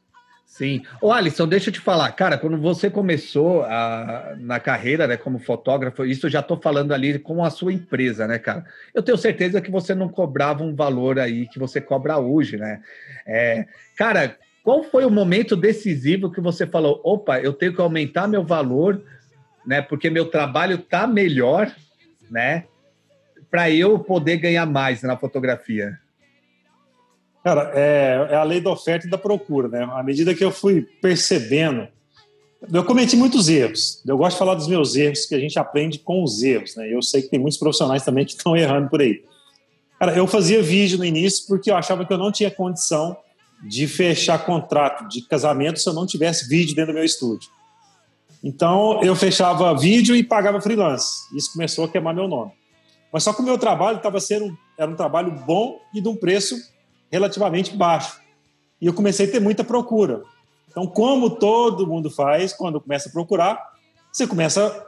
Sim. 0.60 0.84
Ô, 1.00 1.14
Alisson, 1.14 1.48
deixa 1.48 1.70
eu 1.70 1.74
te 1.74 1.80
falar, 1.80 2.12
cara, 2.12 2.38
quando 2.38 2.58
você 2.58 2.90
começou 2.90 3.64
a, 3.64 4.36
na 4.38 4.60
carreira, 4.60 5.08
né, 5.08 5.16
como 5.16 5.40
fotógrafo, 5.40 6.04
isso 6.04 6.26
eu 6.26 6.30
já 6.30 6.42
estou 6.42 6.60
falando 6.60 6.92
ali 6.92 7.18
com 7.18 7.46
a 7.46 7.50
sua 7.50 7.72
empresa, 7.72 8.28
né, 8.28 8.38
cara? 8.38 8.66
Eu 8.94 9.02
tenho 9.02 9.18
certeza 9.18 9.62
que 9.62 9.72
você 9.72 9.96
não 9.96 10.10
cobrava 10.10 10.62
um 10.62 10.76
valor 10.76 11.18
aí 11.18 11.48
que 11.48 11.58
você 11.58 11.80
cobra 11.80 12.18
hoje, 12.18 12.58
né? 12.58 12.82
É, 13.26 13.68
cara, 13.96 14.38
qual 14.62 14.84
foi 14.84 15.06
o 15.06 15.10
momento 15.10 15.56
decisivo 15.56 16.30
que 16.30 16.42
você 16.42 16.68
falou, 16.68 17.00
opa, 17.06 17.40
eu 17.40 17.54
tenho 17.54 17.74
que 17.74 17.80
aumentar 17.80 18.28
meu 18.28 18.44
valor, 18.44 19.02
né, 19.66 19.82
porque 19.82 20.10
meu 20.10 20.26
trabalho 20.26 20.78
tá 20.78 21.08
melhor, 21.08 21.74
né, 22.30 22.66
para 23.50 23.72
eu 23.72 23.98
poder 23.98 24.36
ganhar 24.36 24.66
mais 24.66 25.04
na 25.04 25.16
fotografia? 25.16 25.98
Cara, 27.44 27.72
é, 27.74 28.28
é, 28.32 28.36
a 28.36 28.44
lei 28.44 28.60
da 28.60 28.70
oferta 28.70 29.08
e 29.08 29.10
da 29.10 29.18
procura, 29.18 29.68
né? 29.68 29.88
À 29.94 30.04
medida 30.04 30.36
que 30.36 30.44
eu 30.44 30.52
fui 30.52 30.82
percebendo, 31.02 31.88
eu 32.72 32.84
cometi 32.84 33.16
muitos 33.16 33.48
erros. 33.48 34.04
Eu 34.06 34.18
gosto 34.18 34.34
de 34.34 34.40
falar 34.40 34.56
dos 34.56 34.68
meus 34.68 34.96
erros, 34.96 35.26
que 35.26 35.34
a 35.34 35.40
gente 35.40 35.58
aprende 35.58 36.00
com 36.00 36.24
os 36.24 36.44
erros, 36.44 36.76
né? 36.76 36.94
Eu 36.94 37.02
sei 37.02 37.22
que 37.22 37.30
tem 37.30 37.40
muitos 37.40 37.58
profissionais 37.58 38.04
também 38.04 38.26
que 38.26 38.32
estão 38.32 38.56
errando 38.58 38.90
por 38.90 39.02
aí. 39.02 39.24
Cara, 39.98 40.16
eu 40.16 40.28
fazia 40.28 40.62
vídeo 40.62 40.98
no 40.98 41.06
início 41.06 41.46
porque 41.48 41.72
eu 41.72 41.76
achava 41.76 42.06
que 42.06 42.12
eu 42.12 42.18
não 42.18 42.32
tinha 42.32 42.52
condição 42.52 43.18
de 43.68 43.88
fechar 43.88 44.46
contrato 44.46 45.08
de 45.10 45.22
casamento 45.28 45.80
se 45.80 45.90
eu 45.90 45.94
não 45.94 46.06
tivesse 46.06 46.48
vídeo 46.48 46.76
dentro 46.76 46.94
do 46.94 46.96
meu 46.96 47.04
estúdio. 47.04 47.50
Então, 48.42 49.02
eu 49.04 49.16
fechava 49.16 49.78
vídeo 49.78 50.16
e 50.16 50.24
pagava 50.24 50.62
freelance. 50.62 51.28
Isso 51.36 51.52
começou 51.52 51.84
a 51.84 51.90
queimar 51.90 52.16
meu 52.16 52.28
nome. 52.28 52.52
Mas 53.12 53.24
só 53.24 53.34
que 53.34 53.42
o 53.42 53.46
meu 53.46 53.58
trabalho 53.58 53.98
estava 53.98 54.20
sendo 54.20 54.58
era 54.78 54.90
um 54.90 54.96
trabalho 54.96 55.32
bom 55.46 55.78
e 55.94 56.00
de 56.00 56.08
um 56.08 56.16
preço 56.16 56.56
relativamente 57.12 57.76
baixo. 57.76 58.20
E 58.82 58.86
eu 58.86 58.94
comecei 58.94 59.28
a 59.28 59.32
ter 59.32 59.40
muita 59.40 59.64
procura. 59.64 60.24
Então, 60.70 60.86
como 60.86 61.32
todo 61.32 61.88
mundo 61.88 62.10
faz, 62.10 62.54
quando 62.54 62.80
começa 62.80 63.10
a 63.10 63.12
procurar, 63.12 63.60
você 64.12 64.26
começa, 64.26 64.86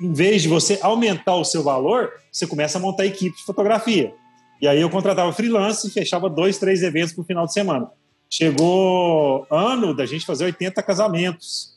em 0.00 0.12
vez 0.12 0.42
de 0.42 0.48
você 0.48 0.78
aumentar 0.82 1.34
o 1.36 1.44
seu 1.44 1.62
valor, 1.62 2.12
você 2.30 2.46
começa 2.46 2.78
a 2.78 2.80
montar 2.80 3.06
equipe 3.06 3.36
de 3.36 3.44
fotografia. 3.44 4.14
E 4.60 4.68
aí 4.68 4.80
eu 4.80 4.88
contratava 4.88 5.32
freelance 5.32 5.86
e 5.86 5.90
fechava 5.90 6.30
dois, 6.30 6.58
três 6.58 6.82
eventos 6.82 7.12
por 7.12 7.24
final 7.24 7.46
de 7.46 7.52
semana. 7.52 7.90
Chegou 8.28 9.46
ano 9.50 9.94
da 9.94 10.06
gente 10.06 10.26
fazer 10.26 10.44
80 10.44 10.82
casamentos, 10.82 11.74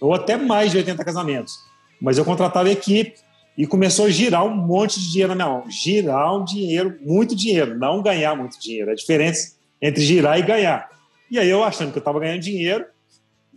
ou 0.00 0.14
até 0.14 0.36
mais 0.36 0.70
de 0.72 0.78
80 0.78 1.04
casamentos. 1.04 1.58
Mas 2.00 2.18
eu 2.18 2.24
contratava 2.24 2.70
equipe, 2.70 3.14
e 3.56 3.66
começou 3.66 4.06
a 4.06 4.10
girar 4.10 4.44
um 4.44 4.54
monte 4.54 5.00
de 5.00 5.10
dinheiro 5.10 5.34
na 5.34 5.34
minha 5.34 5.48
mão. 5.48 5.70
Girar 5.70 6.36
um 6.36 6.44
dinheiro, 6.44 6.98
muito 7.00 7.34
dinheiro, 7.34 7.78
não 7.78 8.02
ganhar 8.02 8.36
muito 8.36 8.60
dinheiro. 8.60 8.90
A 8.90 8.94
diferença 8.94 9.54
entre 9.80 10.02
girar 10.04 10.38
e 10.38 10.42
ganhar. 10.42 10.88
E 11.30 11.38
aí 11.38 11.48
eu 11.48 11.64
achando 11.64 11.90
que 11.90 11.98
eu 11.98 12.00
estava 12.00 12.20
ganhando 12.20 12.40
dinheiro 12.40 12.84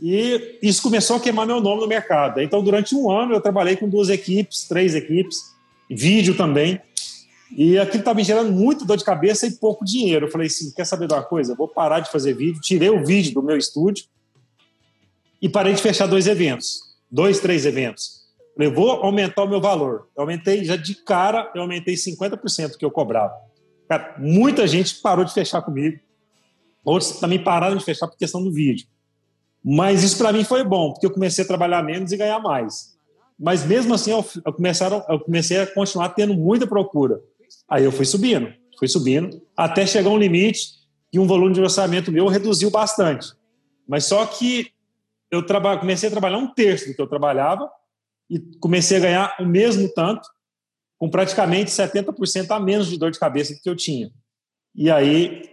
e 0.02 0.58
isso 0.62 0.82
começou 0.82 1.18
a 1.18 1.20
queimar 1.20 1.46
meu 1.46 1.60
nome 1.60 1.82
no 1.82 1.88
mercado. 1.88 2.40
Então, 2.40 2.64
durante 2.64 2.96
um 2.96 3.12
ano, 3.12 3.34
eu 3.34 3.42
trabalhei 3.42 3.76
com 3.76 3.90
duas 3.90 4.10
equipes, 4.10 4.64
três 4.64 4.96
equipes, 4.96 5.38
vídeo 5.90 6.38
também. 6.38 6.82
E 7.52 7.78
aquilo 7.78 8.00
estava 8.00 8.16
me 8.16 8.24
gerando 8.24 8.52
muito 8.52 8.86
dor 8.86 8.96
de 8.96 9.04
cabeça 9.04 9.46
e 9.46 9.52
pouco 9.52 9.84
dinheiro. 9.84 10.28
Eu 10.28 10.32
falei 10.32 10.48
assim: 10.48 10.72
quer 10.72 10.86
saber 10.86 11.08
de 11.08 11.14
uma 11.14 11.24
coisa? 11.24 11.52
Eu 11.52 11.58
vou 11.58 11.68
parar 11.68 12.00
de 12.00 12.10
fazer 12.10 12.34
vídeo. 12.34 12.62
Tirei 12.62 12.90
o 12.90 13.06
vídeo 13.06 13.34
do 13.34 13.44
meu 13.44 13.58
estúdio 13.58 14.06
e 15.42 15.50
parei 15.50 15.74
de 15.74 15.82
fechar 15.82 16.08
dois 16.08 16.28
eventos, 16.28 16.80
dois, 17.12 17.40
três 17.40 17.66
eventos. 17.66 18.19
Falei, 18.60 18.74
vou 18.74 18.92
aumentar 18.92 19.44
o 19.44 19.48
meu 19.48 19.62
valor. 19.62 20.10
Eu 20.18 20.24
aumentei, 20.24 20.66
já 20.66 20.76
de 20.76 20.94
cara, 20.94 21.50
eu 21.56 21.62
aumentei 21.62 21.96
50% 21.96 22.76
que 22.76 22.84
eu 22.84 22.92
cobrava. 22.92 23.34
Cara, 23.88 24.18
muita 24.20 24.68
gente 24.68 24.96
parou 24.96 25.24
de 25.24 25.34
fechar 25.34 25.62
comigo. 25.62 25.98
Outros 26.84 27.22
também 27.22 27.42
pararam 27.42 27.78
de 27.78 27.86
fechar 27.86 28.06
por 28.06 28.18
questão 28.18 28.44
do 28.44 28.52
vídeo. 28.52 28.86
Mas 29.64 30.04
isso 30.04 30.18
para 30.18 30.34
mim 30.34 30.44
foi 30.44 30.62
bom, 30.66 30.92
porque 30.92 31.06
eu 31.06 31.12
comecei 31.12 31.46
a 31.46 31.48
trabalhar 31.48 31.82
menos 31.84 32.12
e 32.12 32.18
ganhar 32.18 32.38
mais. 32.40 32.98
Mas 33.40 33.66
mesmo 33.66 33.94
assim, 33.94 34.12
eu, 34.12 34.26
eu, 34.46 34.52
começaram, 34.52 35.06
eu 35.08 35.22
comecei 35.22 35.62
a 35.62 35.66
continuar 35.66 36.10
tendo 36.10 36.34
muita 36.34 36.68
procura. 36.68 37.22
Aí 37.66 37.86
eu 37.86 37.94
fui 37.94 38.04
subindo, 38.04 38.54
fui 38.78 38.90
subindo, 38.90 39.42
até 39.56 39.86
chegar 39.86 40.10
um 40.10 40.18
limite 40.18 40.72
e 41.14 41.18
um 41.18 41.26
volume 41.26 41.54
de 41.54 41.62
orçamento 41.62 42.12
meu 42.12 42.28
reduziu 42.28 42.70
bastante. 42.70 43.32
Mas 43.88 44.04
só 44.04 44.26
que 44.26 44.74
eu 45.32 45.46
comecei 45.80 46.10
a 46.10 46.12
trabalhar 46.12 46.40
um 46.40 46.54
terço 46.54 46.90
do 46.90 46.94
que 46.94 47.02
eu 47.02 47.08
trabalhava 47.08 47.79
e 48.30 48.40
comecei 48.60 48.98
a 48.98 49.02
ganhar 49.02 49.36
o 49.40 49.46
mesmo 49.46 49.90
tanto, 49.90 50.30
com 50.98 51.10
praticamente 51.10 51.72
70% 51.72 52.52
a 52.52 52.60
menos 52.60 52.88
de 52.88 52.98
dor 52.98 53.10
de 53.12 53.20
cabeça 53.20 53.54
do 53.54 53.62
que 53.62 53.70
eu 53.70 53.76
tinha. 53.76 54.12
E 54.76 54.92
aí 54.92 55.50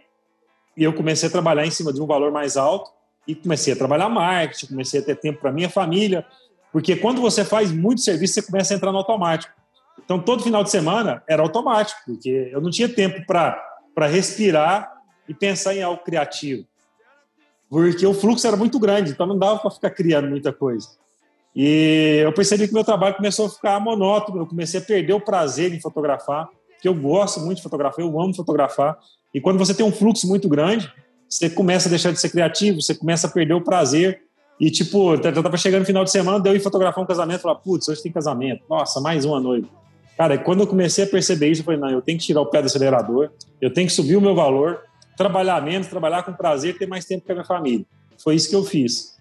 eu 0.76 0.92
comecei 0.92 1.28
a 1.28 1.32
trabalhar 1.32 1.64
em 1.64 1.70
cima 1.70 1.92
de 1.92 2.02
um 2.02 2.06
valor 2.06 2.30
mais 2.30 2.56
alto 2.56 2.90
e 3.26 3.34
comecei 3.34 3.72
a 3.72 3.76
trabalhar 3.76 4.08
marketing, 4.08 4.66
comecei 4.66 5.00
a 5.00 5.02
ter 5.02 5.16
tempo 5.16 5.40
para 5.40 5.52
minha 5.52 5.70
família, 5.70 6.26
porque 6.72 6.96
quando 6.96 7.20
você 7.20 7.44
faz 7.44 7.72
muito 7.72 8.02
serviço, 8.02 8.34
você 8.34 8.42
começa 8.42 8.74
a 8.74 8.76
entrar 8.76 8.92
no 8.92 8.98
automático. 8.98 9.54
Então, 10.04 10.20
todo 10.20 10.42
final 10.42 10.62
de 10.62 10.70
semana 10.70 11.22
era 11.26 11.42
automático, 11.42 11.98
porque 12.04 12.50
eu 12.52 12.60
não 12.60 12.70
tinha 12.70 12.88
tempo 12.88 13.24
para 13.26 14.06
respirar 14.06 14.92
e 15.26 15.32
pensar 15.32 15.74
em 15.74 15.82
algo 15.82 16.04
criativo. 16.04 16.66
Porque 17.70 18.06
o 18.06 18.12
fluxo 18.12 18.46
era 18.46 18.56
muito 18.56 18.78
grande, 18.78 19.12
então 19.12 19.26
não 19.26 19.38
dava 19.38 19.58
para 19.58 19.70
ficar 19.70 19.90
criando 19.90 20.28
muita 20.28 20.52
coisa. 20.52 20.88
E 21.56 22.20
eu 22.22 22.32
percebi 22.34 22.68
que 22.68 22.74
meu 22.74 22.84
trabalho 22.84 23.14
começou 23.14 23.46
a 23.46 23.48
ficar 23.48 23.80
monótono, 23.80 24.42
eu 24.42 24.46
comecei 24.46 24.78
a 24.78 24.82
perder 24.82 25.14
o 25.14 25.20
prazer 25.20 25.72
em 25.72 25.80
fotografar, 25.80 26.46
que 26.82 26.86
eu 26.86 26.94
gosto 26.94 27.40
muito 27.40 27.56
de 27.56 27.62
fotografar, 27.62 28.04
eu 28.04 28.20
amo 28.20 28.34
fotografar. 28.34 28.98
E 29.32 29.40
quando 29.40 29.56
você 29.56 29.72
tem 29.72 29.84
um 29.84 29.90
fluxo 29.90 30.28
muito 30.28 30.50
grande, 30.50 30.92
você 31.28 31.48
começa 31.48 31.88
a 31.88 31.90
deixar 31.90 32.12
de 32.12 32.20
ser 32.20 32.28
criativo, 32.28 32.82
você 32.82 32.94
começa 32.94 33.26
a 33.26 33.30
perder 33.30 33.54
o 33.54 33.62
prazer. 33.62 34.20
E, 34.60 34.70
tipo, 34.70 35.14
eu 35.14 35.42
tava 35.42 35.56
chegando 35.56 35.80
no 35.80 35.86
final 35.86 36.04
de 36.04 36.10
semana, 36.10 36.38
deu 36.38 36.54
ir 36.54 36.60
fotografar 36.60 37.02
um 37.02 37.06
casamento, 37.06 37.40
falar, 37.40 37.56
putz, 37.56 37.88
hoje 37.88 38.02
tem 38.02 38.12
casamento, 38.12 38.62
nossa, 38.68 39.00
mais 39.00 39.24
uma 39.24 39.40
noite. 39.40 39.68
Cara, 40.16 40.36
quando 40.36 40.60
eu 40.60 40.66
comecei 40.66 41.04
a 41.04 41.06
perceber 41.06 41.48
isso, 41.48 41.62
eu 41.62 41.64
falei, 41.64 41.80
não, 41.80 41.90
eu 41.90 42.02
tenho 42.02 42.18
que 42.18 42.24
tirar 42.24 42.42
o 42.42 42.46
pé 42.46 42.60
do 42.60 42.66
acelerador, 42.66 43.30
eu 43.60 43.72
tenho 43.72 43.86
que 43.86 43.92
subir 43.92 44.16
o 44.16 44.20
meu 44.20 44.34
valor, 44.34 44.80
trabalhar 45.16 45.62
menos, 45.62 45.86
trabalhar 45.86 46.22
com 46.22 46.32
prazer, 46.34 46.76
ter 46.78 46.86
mais 46.86 47.06
tempo 47.06 47.26
com 47.26 47.32
a 47.32 47.34
minha 47.34 47.44
família. 47.46 47.86
Foi 48.22 48.34
isso 48.34 48.48
que 48.48 48.56
eu 48.56 48.64
fiz. 48.64 49.15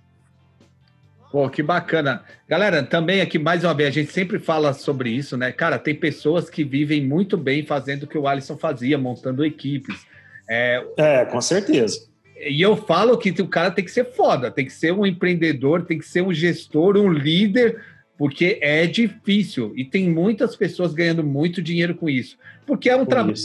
Pô, 1.36 1.50
que 1.50 1.62
bacana. 1.62 2.24
Galera, 2.48 2.82
também 2.82 3.20
aqui, 3.20 3.38
mais 3.38 3.66
uma 3.66 3.74
vez, 3.74 3.90
a 3.90 3.92
gente 3.92 4.10
sempre 4.10 4.40
fala 4.40 4.72
sobre 4.72 5.10
isso, 5.10 5.36
né? 5.36 5.52
Cara, 5.52 5.78
tem 5.78 5.94
pessoas 5.94 6.50
que 6.50 6.64
vivem 6.64 7.06
muito 7.06 7.36
bem 7.36 7.66
fazendo 7.66 8.04
o 8.04 8.08
que 8.08 8.18
o 8.18 8.26
Alisson 8.26 8.56
fazia, 8.56 8.98
montando 8.98 9.44
equipes. 9.44 10.08
É, 10.50 10.82
é 10.96 11.26
com 11.26 11.42
certeza. 11.42 12.08
E 12.40 12.62
eu 12.62 12.78
falo 12.78 13.18
que 13.18 13.32
o 13.42 13.50
cara 13.50 13.70
tem 13.70 13.84
que 13.84 13.92
ser 13.92 14.14
foda, 14.14 14.50
tem 14.50 14.64
que 14.64 14.72
ser 14.72 14.94
um 14.94 15.06
empreendedor, 15.06 15.84
tem 15.84 15.98
que 15.98 16.08
ser 16.08 16.22
um 16.22 16.34
gestor, 16.34 16.96
um 16.96 17.12
líder, 17.12 17.84
porque 18.18 18.58
é 18.62 18.88
difícil. 18.88 19.74
E 19.76 19.84
tem 19.84 20.10
muitas 20.10 20.56
pessoas 20.56 20.94
ganhando 20.94 21.22
muito 21.22 21.62
dinheiro 21.62 21.96
com 21.96 22.08
isso. 22.08 22.38
Porque 22.66 22.90
é 22.90 22.96
um 22.96 23.06
trabalho 23.06 23.36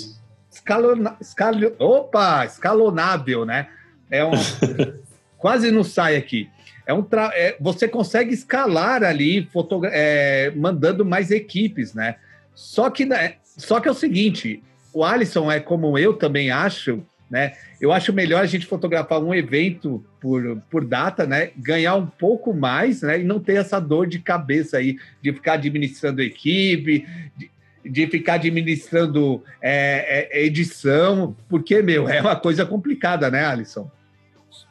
escalona, 0.48 1.16
escalo, 1.20 1.74
opa, 1.76 2.44
escalonável, 2.44 3.44
né? 3.44 3.66
É 4.08 4.24
um. 4.24 4.30
quase 5.40 5.72
não 5.72 5.82
sai 5.82 6.14
aqui. 6.14 6.48
É 6.90 6.92
um 6.92 7.02
tra... 7.02 7.30
É, 7.34 7.56
você 7.60 7.86
consegue 7.86 8.34
escalar 8.34 9.04
ali, 9.04 9.48
é, 9.92 10.52
mandando 10.56 11.04
mais 11.04 11.30
equipes, 11.30 11.94
né? 11.94 12.16
Só 12.52 12.90
que, 12.90 13.06
né, 13.06 13.34
só 13.56 13.78
que 13.78 13.86
é 13.86 13.90
o 13.92 13.94
seguinte: 13.94 14.60
o 14.92 15.04
Alisson 15.04 15.50
é 15.52 15.60
como 15.60 15.96
eu 15.96 16.14
também 16.14 16.50
acho, 16.50 17.00
né? 17.30 17.52
Eu 17.80 17.92
acho 17.92 18.12
melhor 18.12 18.42
a 18.42 18.46
gente 18.46 18.66
fotografar 18.66 19.22
um 19.22 19.32
evento 19.32 20.04
por, 20.20 20.60
por 20.68 20.84
data, 20.84 21.24
né? 21.28 21.50
Ganhar 21.56 21.94
um 21.94 22.08
pouco 22.08 22.52
mais, 22.52 23.02
né? 23.02 23.20
E 23.20 23.24
não 23.24 23.38
ter 23.38 23.54
essa 23.54 23.78
dor 23.78 24.08
de 24.08 24.18
cabeça 24.18 24.78
aí 24.78 24.98
de 25.22 25.32
ficar 25.32 25.52
administrando 25.52 26.20
equipe, 26.20 27.06
de, 27.36 27.50
de 27.88 28.06
ficar 28.08 28.34
administrando 28.34 29.44
é, 29.62 30.28
é, 30.32 30.44
edição, 30.44 31.36
porque, 31.48 31.82
meu, 31.82 32.08
é 32.08 32.20
uma 32.20 32.34
coisa 32.34 32.66
complicada, 32.66 33.30
né, 33.30 33.44
Alisson? 33.44 33.88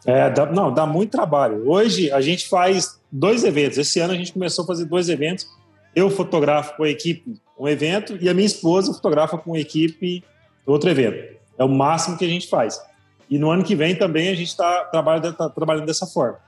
É, 0.05 0.29
dá, 0.29 0.45
não, 0.45 0.73
dá 0.73 0.85
muito 0.85 1.11
trabalho. 1.11 1.69
Hoje 1.69 2.11
a 2.11 2.21
gente 2.21 2.47
faz 2.47 2.99
dois 3.11 3.43
eventos. 3.43 3.77
Esse 3.77 3.99
ano 3.99 4.13
a 4.13 4.15
gente 4.15 4.33
começou 4.33 4.63
a 4.63 4.67
fazer 4.67 4.85
dois 4.85 5.09
eventos. 5.09 5.47
Eu 5.95 6.09
fotografo 6.09 6.77
com 6.77 6.83
a 6.83 6.89
equipe 6.89 7.39
um 7.59 7.67
evento 7.67 8.17
e 8.21 8.29
a 8.29 8.33
minha 8.33 8.45
esposa 8.45 8.93
fotografa 8.93 9.37
com 9.37 9.53
a 9.53 9.59
equipe 9.59 10.23
outro 10.65 10.89
evento. 10.89 11.37
É 11.57 11.63
o 11.63 11.69
máximo 11.69 12.17
que 12.17 12.23
a 12.23 12.29
gente 12.29 12.47
faz. 12.47 12.81
E 13.29 13.37
no 13.37 13.51
ano 13.51 13.63
que 13.63 13.75
vem 13.75 13.95
também 13.95 14.29
a 14.29 14.35
gente 14.35 14.47
está 14.47 14.85
trabalhando, 14.85 15.33
tá 15.33 15.49
trabalhando 15.49 15.85
dessa 15.85 16.07
forma. 16.07 16.39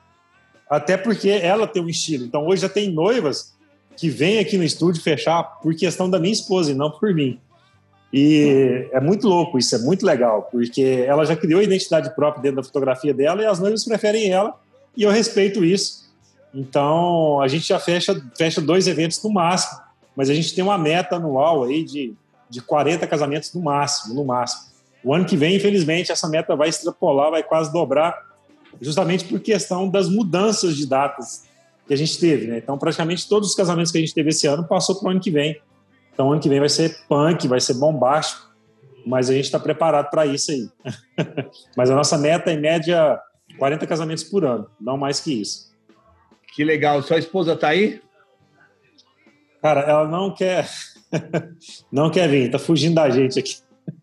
Até 0.70 0.96
porque 0.96 1.30
ela 1.30 1.68
tem 1.68 1.84
um 1.84 1.90
estilo. 1.90 2.26
Então 2.26 2.48
hoje 2.48 2.62
já 2.62 2.70
tem 2.70 2.90
noivas 2.90 3.54
que 3.98 4.10
vêm 4.10 4.40
aqui 4.40 4.58
no 4.58 4.64
estúdio 4.64 5.02
fechar 5.02 5.44
por 5.62 5.76
questão 5.76 6.10
da 6.10 6.18
minha 6.18 6.32
esposa 6.32 6.72
e 6.72 6.74
não 6.74 6.90
por 6.90 7.14
mim. 7.14 7.40
E 8.14 8.90
é 8.92 9.00
muito 9.00 9.28
louco 9.28 9.58
isso, 9.58 9.76
é 9.76 9.80
muito 9.80 10.06
legal, 10.06 10.50
porque 10.52 11.06
ela 11.08 11.26
já 11.26 11.36
criou 11.36 11.62
a 11.62 11.64
identidade 11.64 12.14
própria 12.14 12.42
dentro 12.42 12.58
da 12.58 12.64
fotografia 12.64 13.14
dela 13.14 13.42
e 13.42 13.46
as 13.46 13.60
noivas 13.60 13.86
preferem 13.86 14.30
ela 14.32 14.54
e 14.96 15.04
eu 15.04 15.10
respeito 15.10 15.64
isso. 15.64 16.12
Então 16.54 17.40
a 17.40 17.48
gente 17.48 17.68
já 17.68 17.80
fecha, 17.80 18.22
fecha 18.38 18.60
dois 18.60 18.88
eventos 18.88 19.24
no 19.24 19.32
máximo, 19.32 19.80
mas 20.16 20.30
a 20.30 20.34
gente 20.34 20.54
tem 20.54 20.64
uma 20.64 20.78
meta 20.78 21.16
anual 21.16 21.64
aí 21.64 21.84
de, 21.84 22.14
de 22.50 22.62
40 22.62 23.08
casamentos 23.08 23.54
no 23.54 23.62
máximo, 23.62 24.14
no 24.14 24.26
máximo. 24.26 24.70
O 25.04 25.14
ano 25.14 25.26
que 25.26 25.38
vem, 25.38 25.56
infelizmente, 25.56 26.12
essa 26.12 26.28
meta 26.28 26.56
vai 26.56 26.70
extrapolar, 26.70 27.32
vai 27.32 27.42
quase 27.42 27.72
dobrar, 27.72 28.16
justamente 28.80 29.26
por 29.26 29.40
questão 29.40 29.90
das 29.90 30.10
mudanças 30.10 30.76
de 30.76 30.86
datas 30.86 31.44
que 31.88 31.94
a 31.94 31.98
gente 31.98 32.20
teve. 32.20 32.48
Né? 32.48 32.58
Então, 32.58 32.78
praticamente 32.78 33.28
todos 33.28 33.50
os 33.50 33.56
casamentos 33.56 33.92
que 33.92 33.98
a 33.98 34.02
gente 34.02 34.14
teve 34.14 34.30
esse 34.30 34.46
ano 34.48 34.64
passou 34.64 34.96
para 34.96 35.08
o 35.08 35.12
ano 35.12 35.20
que 35.20 35.32
vem. 35.32 35.60
Então, 36.14 36.32
ano 36.32 36.42
que 36.42 36.50
vem 36.50 36.60
vai 36.60 36.70
ser 36.70 37.06
punk, 37.08 37.48
vai 37.48 37.60
ser 37.60 37.76
bombástico, 37.76 38.52
mas 39.06 39.30
a 39.30 39.34
gente 39.34 39.46
está 39.46 39.60
preparado 39.60 40.10
para 40.10 40.26
isso 40.26 40.52
aí. 40.52 40.70
mas 41.76 41.90
a 41.90 41.96
nossa 41.96 42.18
meta 42.18 42.52
é, 42.52 42.54
em 42.54 42.60
média, 42.60 43.20
40 43.58 43.88
casamentos 43.88 44.24
por 44.24 44.46
ano, 44.46 44.70
não 44.80 44.98
mais 44.98 45.20
que 45.20 45.42
isso. 45.42 45.72
Que 46.54 46.64
legal. 46.64 47.02
Sua 47.02 47.18
esposa 47.18 47.54
está 47.54 47.70
aí? 47.70 48.02
Cara, 49.62 49.82
ela 49.82 50.08
não 50.08 50.34
quer. 50.34 50.70
não 51.92 52.10
quer 52.10 52.28
vir, 52.28 52.46
está 52.46 52.60
fugindo 52.60 52.96
da 52.96 53.10
gente 53.10 53.40
aqui. 53.40 53.58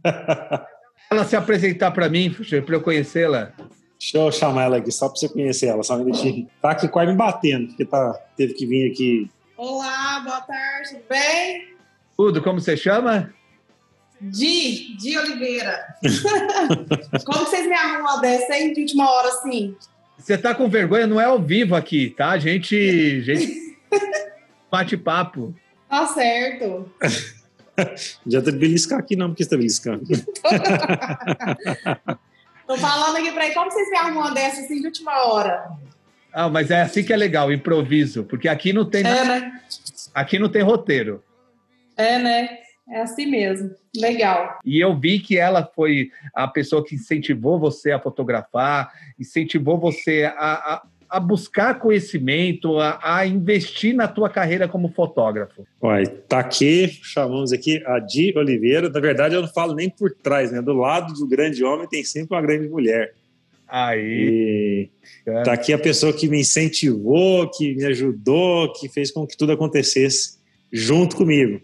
ela 1.11 1.25
se 1.25 1.37
apresentar 1.37 1.91
para 1.91 2.09
mim, 2.09 2.35
para 2.65 2.75
eu 2.75 2.83
conhecê-la. 2.83 3.53
Deixa 3.99 4.17
eu 4.17 4.31
chamar 4.31 4.65
ela 4.65 4.77
aqui, 4.77 4.93
só 4.93 5.09
para 5.09 5.19
você 5.19 5.29
conhecer 5.29 5.67
ela, 5.67 5.83
só 5.83 5.97
um 5.97 6.05
minutinho. 6.05 6.49
Tá 6.63 6.71
aqui 6.71 6.87
quase 6.87 7.11
me 7.11 7.17
batendo, 7.17 7.69
porque 7.69 7.85
tá, 7.85 8.13
teve 8.37 8.55
que 8.55 8.65
vir 8.65 8.93
aqui. 8.93 9.31
Olá, 9.57 10.21
boa 10.21 10.41
tarde, 10.43 10.91
tudo 10.91 11.03
bem? 11.09 11.78
Tudo, 12.19 12.43
como 12.43 12.61
você 12.61 12.77
chama? 12.77 13.33
Di, 14.21 14.97
Di 14.97 15.17
Oliveira. 15.17 15.95
como 17.25 17.39
vocês 17.47 17.65
me 17.69 17.75
arrumam 17.75 18.01
uma 18.01 18.21
dessa, 18.21 18.57
hein, 18.57 18.73
de 18.73 18.81
última 18.81 19.09
hora, 19.09 19.29
assim? 19.29 19.77
Você 20.19 20.37
tá 20.37 20.53
com 20.53 20.69
vergonha, 20.69 21.07
não 21.07 21.21
é 21.21 21.27
ao 21.27 21.41
vivo 21.41 21.77
aqui, 21.77 22.11
tá? 22.11 22.31
A 22.31 22.39
gente, 22.39 22.75
gente 23.23 23.79
bate 24.69 24.97
papo. 24.97 25.55
Tá 25.89 26.09
certo. 26.09 26.93
Já 28.27 28.43
tá 28.43 28.51
beliscar 28.51 28.99
aqui 28.99 29.15
não, 29.15 29.29
porque 29.29 29.45
você 29.45 29.51
tá 29.51 29.57
beliscando. 29.57 30.05
Tô 32.67 32.77
falando 32.79 33.17
aqui 33.19 33.31
pra 33.31 33.45
aí, 33.45 33.55
como 33.55 33.71
vocês 33.71 33.89
me 33.91 33.97
arrumam 33.97 34.25
uma 34.25 34.35
dessa, 34.35 34.63
assim, 34.63 34.81
de 34.81 34.89
última 34.89 35.13
hora? 35.23 35.71
Ah, 36.33 36.49
mas 36.49 36.69
é 36.73 36.83
assim 36.83 37.05
que 37.05 37.13
é 37.13 37.17
legal, 37.17 37.53
improviso, 37.53 38.25
porque 38.25 38.49
aqui 38.49 38.73
não 38.73 38.85
tem... 38.85 39.07
É, 39.07 39.25
né? 39.25 39.63
Aqui 40.13 40.37
não 40.37 40.49
tem 40.49 40.63
roteiro. 40.63 41.23
É, 41.99 42.19
né? 42.19 42.59
É 42.91 43.03
assim 43.03 43.27
mesmo. 43.27 43.71
Legal. 43.95 44.59
E 44.65 44.81
eu 44.81 44.99
vi 44.99 45.19
que 45.19 45.37
ela 45.37 45.69
foi 45.75 46.11
a 46.35 46.49
pessoa 46.49 46.83
que 46.83 46.95
incentivou 46.95 47.59
você 47.59 47.91
a 47.91 48.01
fotografar, 48.01 48.91
incentivou 49.19 49.79
você 49.79 50.25
a, 50.25 50.53
a, 50.53 50.83
a 51.11 51.21
buscar 51.21 51.79
conhecimento, 51.79 52.79
a, 52.79 52.99
a, 53.03 53.27
investir 53.27 53.95
na 53.95 54.09
tua 54.09 54.31
carreira 54.31 54.67
como 54.67 54.89
fotógrafo. 54.89 55.67
Olha, 55.83 56.07
tá 56.07 56.39
aqui, 56.39 56.89
chamamos 57.03 57.53
aqui 57.53 57.83
a 57.85 57.99
Di 57.99 58.33
Oliveira. 58.37 58.89
Na 58.89 59.01
verdade, 59.01 59.35
eu 59.35 59.43
não 59.43 59.49
falo 59.49 59.75
nem 59.75 59.91
por 59.91 60.11
trás, 60.15 60.51
né? 60.51 60.63
Do 60.63 60.73
lado 60.73 61.13
do 61.13 61.27
grande 61.27 61.63
homem 61.63 61.87
tem 61.89 62.03
sempre 62.03 62.35
uma 62.35 62.43
grande 62.43 62.69
mulher. 62.69 63.13
Aí. 63.69 64.89
E 65.27 65.43
tá 65.45 65.53
aqui 65.53 65.75
a 65.75 65.79
pessoa 65.79 66.11
que 66.11 66.27
me 66.27 66.41
incentivou, 66.41 67.51
que 67.51 67.75
me 67.75 67.85
ajudou, 67.85 68.73
que 68.73 68.89
fez 68.89 69.11
com 69.11 69.27
que 69.27 69.37
tudo 69.37 69.53
acontecesse 69.53 70.39
junto 70.73 71.17
comigo. 71.17 71.61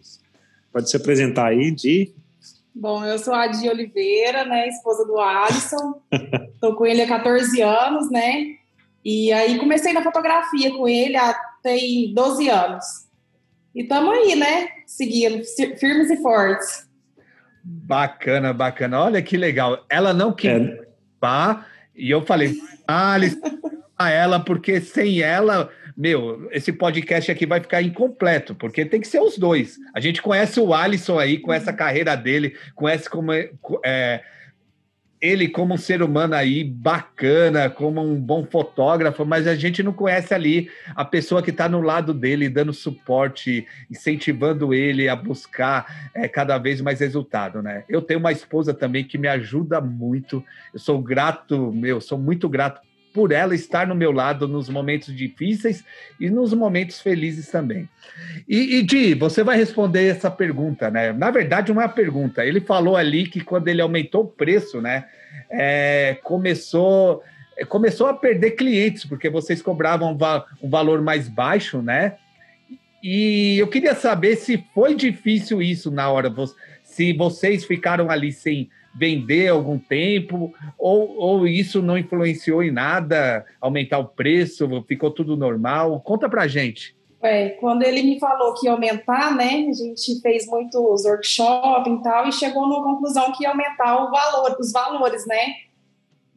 Pode 0.75 0.91
se 0.91 0.97
apresentar 0.97 1.51
aí, 1.51 1.71
Di. 1.71 2.13
Bom, 2.75 3.05
eu 3.05 3.17
sou 3.17 3.33
a 3.33 3.47
Di 3.47 3.69
Oliveira, 3.69 4.45
né, 4.45 4.67
esposa 4.67 5.07
do 5.07 5.21
Alisson. 5.21 6.03
Estou 6.53 6.75
com 6.75 6.85
ele 6.85 7.01
há 7.01 7.07
14 7.07 7.63
anos, 7.63 8.11
né? 8.11 8.57
E 9.05 9.33
aí 9.33 9.57
comecei 9.57 9.93
na 9.93 10.03
fotografia 10.03 10.75
com 10.75 10.89
ele 10.89 11.17
há 11.17 11.33
tem 11.63 12.13
12 12.13 12.49
anos. 12.49 12.85
E 13.73 13.83
estamos 13.83 14.19
aí, 14.19 14.35
né? 14.35 14.69
Seguindo, 14.85 15.45
firmes 15.79 16.11
e 16.11 16.17
fortes. 16.21 16.89
Bacana, 17.63 18.53
bacana. 18.53 19.01
Olha 19.01 19.23
que 19.23 19.37
legal. 19.37 19.85
Ela 19.89 20.13
não 20.13 20.33
quer 20.33 20.61
é. 20.61 21.59
e 21.95 22.11
eu 22.11 22.27
falei, 22.27 22.53
Alice, 22.85 23.41
a 23.97 24.11
ela, 24.11 24.41
porque 24.41 24.81
sem 24.81 25.21
ela 25.21 25.71
meu, 25.97 26.49
esse 26.51 26.73
podcast 26.73 27.31
aqui 27.31 27.47
vai 27.47 27.61
ficar 27.61 27.81
incompleto, 27.81 28.55
porque 28.55 28.85
tem 28.85 29.01
que 29.01 29.07
ser 29.07 29.21
os 29.21 29.39
dois. 29.39 29.77
A 29.95 30.01
gente 30.01 30.21
conhece 30.21 30.59
o 30.59 30.75
Alisson 30.75 31.19
aí, 31.19 31.39
com 31.39 31.53
essa 31.53 31.73
carreira 31.73 32.17
dele, 32.17 32.57
conhece 32.75 33.09
como 33.09 33.33
é, 33.33 33.51
é 33.85 34.23
ele 35.25 35.49
como 35.49 35.73
um 35.73 35.79
ser 35.79 36.03
humano 36.03 36.35
aí 36.35 36.63
bacana, 36.63 37.71
como 37.71 38.03
um 38.03 38.21
bom 38.21 38.45
fotógrafo, 38.45 39.25
mas 39.25 39.47
a 39.47 39.55
gente 39.55 39.83
não 39.83 39.93
conhece 39.93 40.35
ali 40.35 40.69
a 40.95 41.03
pessoa 41.03 41.43
que 41.43 41.49
está 41.49 41.67
no 41.67 41.81
lado 41.81 42.13
dele, 42.13 42.49
dando 42.49 42.75
suporte, 42.75 43.67
incentivando 43.91 44.75
ele 44.75 45.09
a 45.09 45.17
buscar 45.17 46.11
é, 46.13 46.29
cada 46.29 46.59
vez 46.59 46.83
mais 46.83 47.01
resultado, 47.01 47.63
né? 47.63 47.85
Eu 47.89 48.03
tenho 48.03 48.21
uma 48.21 48.33
esposa 48.33 48.75
também 48.75 49.03
que 49.03 49.17
me 49.17 49.27
ajuda 49.27 49.81
muito. 49.81 50.45
Eu 50.75 50.79
sou 50.79 51.01
grato, 51.01 51.73
meu, 51.73 52.03
sou 52.03 52.19
muito 52.19 52.47
grato 52.47 52.83
por 53.15 53.31
ela 53.31 53.55
estar 53.55 53.87
no 53.87 53.95
meu 53.95 54.11
lado 54.11 54.49
nos 54.49 54.69
momentos 54.69 55.15
difíceis 55.15 55.85
e 56.19 56.29
nos 56.29 56.53
momentos 56.53 57.01
felizes 57.01 57.49
também. 57.49 57.89
E, 58.49 58.79
e 58.79 58.83
Di, 58.83 59.15
você 59.15 59.45
vai 59.45 59.57
responder 59.57 60.09
essa 60.09 60.29
pergunta, 60.29 60.91
né? 60.91 61.13
Na 61.13 61.31
verdade, 61.31 61.71
uma 61.71 61.89
pergunta. 61.89 62.45
Ele 62.45 62.61
falou 62.61 62.97
ali 62.97 63.29
que 63.29 63.41
quando 63.41 63.69
ele 63.69 63.81
aumentou 63.81 64.25
o 64.25 64.27
preço, 64.27 64.81
né, 64.83 65.07
é, 65.49 66.19
começou 66.25 67.23
começou 67.69 68.09
a 68.09 68.15
perder 68.15 68.51
clientes 68.53 69.05
porque 69.05 69.31
vocês 69.31 69.63
cobravam 69.63 70.19
um 70.61 70.69
valor 70.69 71.01
mais 71.01 71.29
baixo, 71.29 71.81
né? 71.81 72.17
E 73.01 73.57
eu 73.59 73.69
queria 73.69 73.95
saber 73.95 74.35
se 74.35 74.65
foi 74.75 74.93
difícil 74.97 75.63
isso 75.63 75.89
na 75.89 76.11
hora, 76.11 76.35
se 76.83 77.13
vocês 77.13 77.65
ficaram 77.65 78.11
ali 78.11 78.33
sem 78.33 78.69
vender 78.95 79.49
algum 79.49 79.79
tempo, 79.79 80.55
ou, 80.79 81.17
ou 81.17 81.47
isso 81.47 81.83
não 81.83 81.99
influenciou 81.99 82.63
em 82.63 82.71
nada, 82.71 83.45
aumentar 83.61 83.99
o 83.99 84.07
preço, 84.07 84.69
ficou 84.87 85.11
tudo 85.11 85.37
normal? 85.37 86.01
Conta 86.01 86.29
pra 86.29 86.47
gente. 86.47 86.97
É, 87.21 87.51
quando 87.51 87.83
ele 87.83 88.03
me 88.03 88.21
falou 88.21 88.53
que 88.55 88.67
ia 88.67 88.73
aumentar, 88.73 89.35
né, 89.35 89.67
a 89.69 89.73
gente 89.73 90.21
fez 90.21 90.47
muitos 90.47 91.05
workshops 91.07 91.93
e 91.93 92.03
tal, 92.03 92.29
e 92.29 92.33
chegou 92.33 92.69
na 92.69 92.77
conclusão 92.77 93.33
que 93.33 93.45
ia 93.45 93.51
aumentar 93.51 94.05
o 94.05 94.11
valor, 94.11 94.57
os 94.61 94.71
valores, 94.71 95.27
né, 95.27 95.55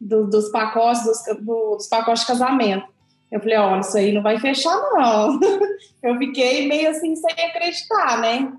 do, 0.00 0.26
dos 0.26 0.50
pacotes, 0.50 1.04
dos, 1.04 1.44
do, 1.44 1.76
dos 1.76 1.86
pacotes 1.86 2.22
de 2.22 2.28
casamento. 2.28 2.86
Eu 3.30 3.40
falei, 3.40 3.58
olha, 3.58 3.80
isso 3.80 3.98
aí 3.98 4.12
não 4.12 4.22
vai 4.22 4.38
fechar, 4.38 4.74
não. 4.94 5.38
Eu 6.02 6.16
fiquei 6.16 6.66
meio 6.66 6.88
assim, 6.88 7.14
sem 7.14 7.44
acreditar, 7.44 8.22
né? 8.22 8.50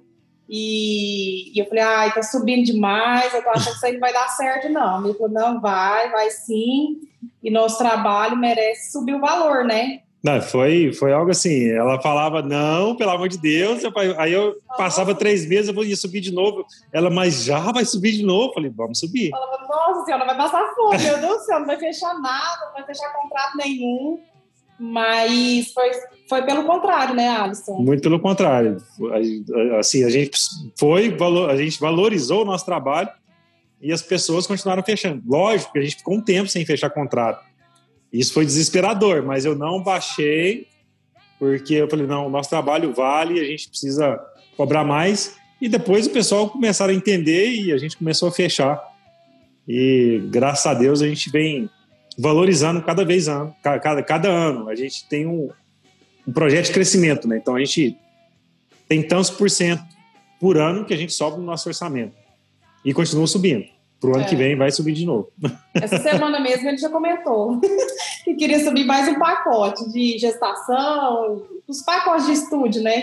E, 0.52 1.56
e, 1.56 1.60
eu 1.62 1.68
falei, 1.68 1.84
ai, 1.84 2.14
tá 2.14 2.24
subindo 2.24 2.66
demais, 2.66 3.32
eu 3.36 3.44
tô 3.44 3.50
achando 3.50 3.66
que 3.66 3.76
isso 3.76 3.86
aí 3.86 3.94
não 3.94 4.00
vai 4.00 4.12
dar 4.12 4.28
certo, 4.30 4.68
não. 4.70 5.06
Ele 5.06 5.14
falou, 5.14 5.30
não, 5.30 5.62
vai, 5.62 6.10
vai 6.10 6.32
sim. 6.32 7.02
E 7.44 7.52
nosso 7.52 7.78
trabalho 7.78 8.36
merece 8.36 8.92
subir 8.92 9.14
o 9.14 9.20
valor, 9.20 9.64
né? 9.64 10.00
Não, 10.24 10.42
foi, 10.42 10.92
foi 10.92 11.14
algo 11.14 11.32
assim. 11.32 11.70
Ela 11.70 12.02
falava, 12.02 12.42
não, 12.42 12.96
pelo 12.96 13.12
amor 13.12 13.30
de 13.30 13.38
Deus. 13.38 13.84
Aí 14.18 14.34
eu 14.34 14.56
passava 14.76 15.16
três 15.16 15.48
meses, 15.48 15.74
eu 15.74 15.84
ia 15.84 15.96
subir 15.96 16.20
de 16.20 16.34
novo. 16.34 16.66
Ela, 16.92 17.10
mas 17.10 17.44
já 17.44 17.72
vai 17.72 17.86
subir 17.86 18.14
de 18.14 18.26
novo? 18.26 18.50
Eu 18.50 18.54
falei, 18.54 18.70
vamos 18.76 19.00
subir. 19.00 19.30
Eu 19.30 19.38
falava, 19.38 19.68
nossa 19.68 20.06
senhora, 20.06 20.26
vai 20.26 20.36
passar 20.36 20.74
fome, 20.76 20.98
meu 20.98 21.18
Deus 21.20 21.38
do 21.38 21.46
céu, 21.46 21.60
não 21.60 21.68
vai 21.68 21.80
fechar 21.80 22.20
nada, 22.20 22.66
não 22.66 22.74
vai 22.74 22.86
fechar 22.86 23.14
contrato 23.14 23.56
nenhum. 23.56 24.20
Mas 24.80 25.72
foi, 25.74 25.92
foi 26.28 26.42
pelo 26.44 26.64
contrário, 26.64 27.14
né, 27.14 27.28
Alisson? 27.28 27.78
Muito 27.80 28.02
pelo 28.02 28.20
contrário. 28.20 28.78
Assim, 29.78 30.04
a 30.06 30.10
gente 30.10 30.40
foi, 30.78 31.16
a 31.50 31.58
gente 31.58 31.80
valorizou 31.80 32.44
o 32.44 32.46
nosso 32.46 32.66
trabalho 32.66 33.10
e 33.82 33.92
as 33.92 34.02
pessoas 34.02 34.48
continuaram 34.48 34.84
fechando. 34.84 35.22
Lógico 35.28 35.74
que 35.74 35.80
a 35.80 35.82
gente 35.82 35.98
ficou 35.98 36.16
um 36.16 36.22
tempo 36.22 36.48
sem 36.48 36.66
fechar 36.66 36.90
contrato. 36.90 37.44
Isso 38.12 38.34
foi 38.34 38.46
desesperador, 38.46 39.24
mas 39.24 39.46
eu 39.46 39.56
não 39.56 39.84
baixei 39.84 40.68
porque 41.40 41.76
eu 41.76 41.90
falei, 41.90 42.06
não, 42.06 42.28
o 42.28 42.30
nosso 42.30 42.50
trabalho 42.50 42.94
vale, 42.94 43.40
a 43.40 43.46
gente 43.46 43.70
precisa 43.70 44.20
cobrar 44.58 44.84
mais. 44.84 45.38
E 45.62 45.70
depois 45.70 46.06
o 46.06 46.12
pessoal 46.12 46.50
começaram 46.50 46.94
a 46.94 46.96
entender 46.96 47.50
e 47.50 47.72
a 47.72 47.78
gente 47.78 47.98
começou 47.98 48.28
a 48.28 48.32
fechar. 48.32 48.82
E 49.66 50.22
graças 50.30 50.66
a 50.66 50.74
Deus 50.74 51.02
a 51.02 51.08
gente 51.08 51.30
vem 51.30 51.70
valorizando 52.20 52.82
cada 52.82 53.06
vez 53.06 53.30
ano, 53.30 53.56
cada, 53.64 54.04
cada 54.04 54.30
ano. 54.30 54.68
A 54.68 54.76
gente 54.76 55.08
tem 55.08 55.26
um, 55.26 55.50
um 56.28 56.34
projeto 56.34 56.66
de 56.66 56.74
crescimento, 56.74 57.28
né? 57.28 57.38
Então 57.38 57.56
a 57.56 57.60
gente 57.60 57.98
tem 58.88 59.02
tantos 59.02 59.30
por 59.30 59.50
cento 59.50 59.84
por 60.40 60.58
ano 60.58 60.86
que 60.86 60.94
a 60.94 60.98
gente 60.98 61.14
sobe 61.14 61.38
no 61.38 61.44
nosso 61.44 61.70
orçamento. 61.70 62.14
E 62.84 62.94
continua 62.94 63.26
subindo. 63.26 63.66
Para 64.00 64.12
o 64.12 64.14
ano 64.16 64.24
é. 64.24 64.28
que 64.28 64.36
vem 64.36 64.56
vai 64.56 64.72
subir 64.72 64.94
de 64.94 65.06
novo. 65.06 65.30
Essa 65.74 66.00
semana 66.00 66.40
mesmo 66.40 66.68
ele 66.68 66.78
já 66.78 66.90
comentou 66.90 67.60
que 68.24 68.34
queria 68.36 68.64
subir 68.64 68.86
mais 68.86 69.08
um 69.08 69.20
pacote 69.20 69.90
de 69.92 70.18
gestação, 70.18 71.46
os 71.68 71.82
pacotes 71.82 72.26
de 72.26 72.34
estúdio, 72.34 72.82
né? 72.82 73.02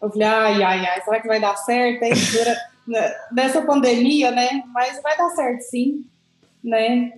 Eu 0.00 0.10
falei, 0.10 0.26
ai, 0.26 0.62
ai, 0.62 0.86
ai, 0.86 1.02
será 1.02 1.20
que 1.20 1.26
vai 1.26 1.40
dar 1.40 1.56
certo? 1.56 2.02
Hein? 2.02 2.12
Nessa 3.32 3.60
pandemia, 3.62 4.30
né? 4.30 4.62
Mas 4.72 5.02
vai 5.02 5.16
dar 5.16 5.28
certo 5.30 5.60
sim, 5.62 6.04
né? 6.64 7.12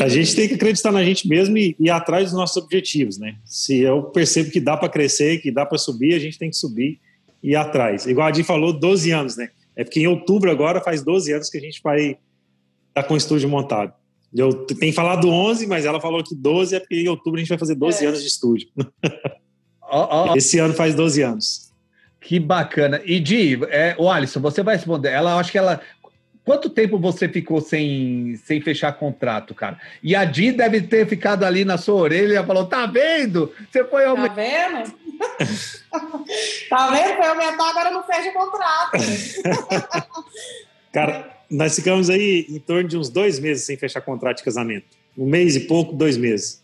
A 0.00 0.08
gente 0.08 0.34
tem 0.34 0.48
que 0.48 0.54
acreditar 0.54 0.92
na 0.92 1.04
gente 1.04 1.28
mesmo 1.28 1.58
e 1.58 1.76
ir 1.78 1.90
atrás 1.90 2.26
dos 2.30 2.34
nossos 2.34 2.56
objetivos, 2.56 3.18
né? 3.18 3.36
Se 3.44 3.80
eu 3.80 4.04
percebo 4.04 4.50
que 4.50 4.60
dá 4.60 4.76
para 4.76 4.88
crescer, 4.88 5.40
que 5.40 5.50
dá 5.50 5.66
para 5.66 5.76
subir, 5.76 6.14
a 6.14 6.18
gente 6.18 6.38
tem 6.38 6.50
que 6.50 6.56
subir 6.56 6.98
e 7.42 7.50
ir 7.50 7.56
atrás. 7.56 8.06
Igual 8.06 8.26
a 8.26 8.28
Adi 8.30 8.42
falou, 8.42 8.72
12 8.72 9.10
anos, 9.10 9.36
né? 9.36 9.50
É 9.76 9.84
porque 9.84 10.00
em 10.00 10.06
outubro 10.06 10.50
agora 10.50 10.80
faz 10.80 11.02
12 11.02 11.32
anos 11.32 11.50
que 11.50 11.58
a 11.58 11.60
gente 11.60 11.80
vai 11.82 12.10
estar 12.10 12.18
tá 12.94 13.02
com 13.02 13.14
o 13.14 13.16
estúdio 13.16 13.48
montado. 13.48 13.92
Eu 14.34 14.64
tenho 14.64 14.92
falado 14.92 15.28
11, 15.28 15.66
mas 15.66 15.84
ela 15.84 16.00
falou 16.00 16.24
que 16.24 16.34
12 16.34 16.74
é 16.74 16.80
porque 16.80 16.96
em 16.96 17.08
outubro 17.08 17.38
a 17.38 17.40
gente 17.40 17.50
vai 17.50 17.58
fazer 17.58 17.74
12 17.74 18.04
é. 18.04 18.08
anos 18.08 18.22
de 18.22 18.28
estúdio. 18.28 18.68
Oh, 19.90 20.30
oh. 20.32 20.36
Esse 20.36 20.58
ano 20.58 20.72
faz 20.72 20.94
12 20.94 21.22
anos. 21.22 21.72
Que 22.18 22.38
bacana. 22.40 23.02
E 23.04 23.20
Di, 23.20 23.58
é, 23.68 23.94
o 23.98 24.08
Alisson, 24.08 24.40
você 24.40 24.62
vai 24.62 24.76
responder. 24.76 25.10
Ela 25.10 25.36
acho 25.38 25.52
que 25.52 25.58
ela 25.58 25.80
Quanto 26.44 26.68
tempo 26.68 26.98
você 26.98 27.28
ficou 27.28 27.60
sem, 27.60 28.36
sem 28.44 28.60
fechar 28.60 28.92
contrato, 28.92 29.54
cara? 29.54 29.80
E 30.02 30.16
a 30.16 30.24
Di 30.24 30.50
deve 30.50 30.80
ter 30.82 31.06
ficado 31.06 31.44
ali 31.44 31.64
na 31.64 31.78
sua 31.78 31.94
orelha 31.94 32.40
e 32.40 32.46
falou: 32.46 32.66
tá 32.66 32.84
vendo? 32.86 33.52
Você 33.70 33.84
foi 33.84 34.04
aumentar. 34.04 34.34
Tá 34.34 34.42
vendo? 34.42 34.94
tá 36.68 36.90
vendo? 36.90 37.16
Foi 37.16 37.26
aumentar, 37.26 37.70
agora 37.70 37.90
não 37.92 38.02
fecha 38.02 38.32
contrato. 38.32 38.92
cara, 40.92 41.30
nós 41.48 41.76
ficamos 41.76 42.10
aí 42.10 42.46
em 42.48 42.58
torno 42.58 42.88
de 42.88 42.96
uns 42.96 43.08
dois 43.08 43.38
meses 43.38 43.64
sem 43.64 43.76
fechar 43.76 44.00
contrato 44.00 44.38
de 44.38 44.44
casamento. 44.44 44.86
Um 45.16 45.26
mês 45.26 45.54
e 45.54 45.60
pouco, 45.60 45.92
dois 45.92 46.16
meses. 46.16 46.60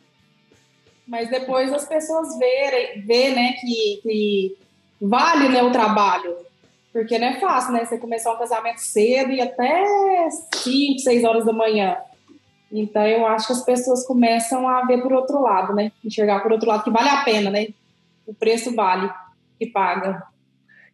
Mas 1.06 1.30
depois 1.30 1.72
as 1.72 1.86
pessoas 1.86 2.36
verem, 2.36 3.06
vê, 3.06 3.30
né, 3.30 3.52
que, 3.60 4.00
que 4.02 4.56
vale 5.00 5.48
né, 5.48 5.62
o 5.62 5.70
trabalho 5.70 6.47
porque 6.92 7.18
não 7.18 7.28
é 7.28 7.40
fácil, 7.40 7.72
né? 7.72 7.84
Você 7.84 7.98
começar 7.98 8.32
um 8.32 8.38
casamento 8.38 8.78
cedo 8.78 9.32
e 9.32 9.40
até 9.40 9.84
5, 10.30 10.98
6 10.98 11.24
horas 11.24 11.44
da 11.44 11.52
manhã. 11.52 11.96
Então 12.70 13.06
eu 13.06 13.26
acho 13.26 13.46
que 13.46 13.52
as 13.52 13.64
pessoas 13.64 14.06
começam 14.06 14.68
a 14.68 14.84
ver 14.84 15.02
por 15.02 15.12
outro 15.12 15.40
lado, 15.40 15.74
né? 15.74 15.92
Enxergar 16.04 16.40
por 16.40 16.52
outro 16.52 16.68
lado 16.68 16.84
que 16.84 16.90
vale 16.90 17.08
a 17.08 17.22
pena, 17.22 17.50
né? 17.50 17.68
O 18.26 18.34
preço 18.34 18.74
vale 18.74 19.10
que 19.58 19.66
paga. 19.66 20.22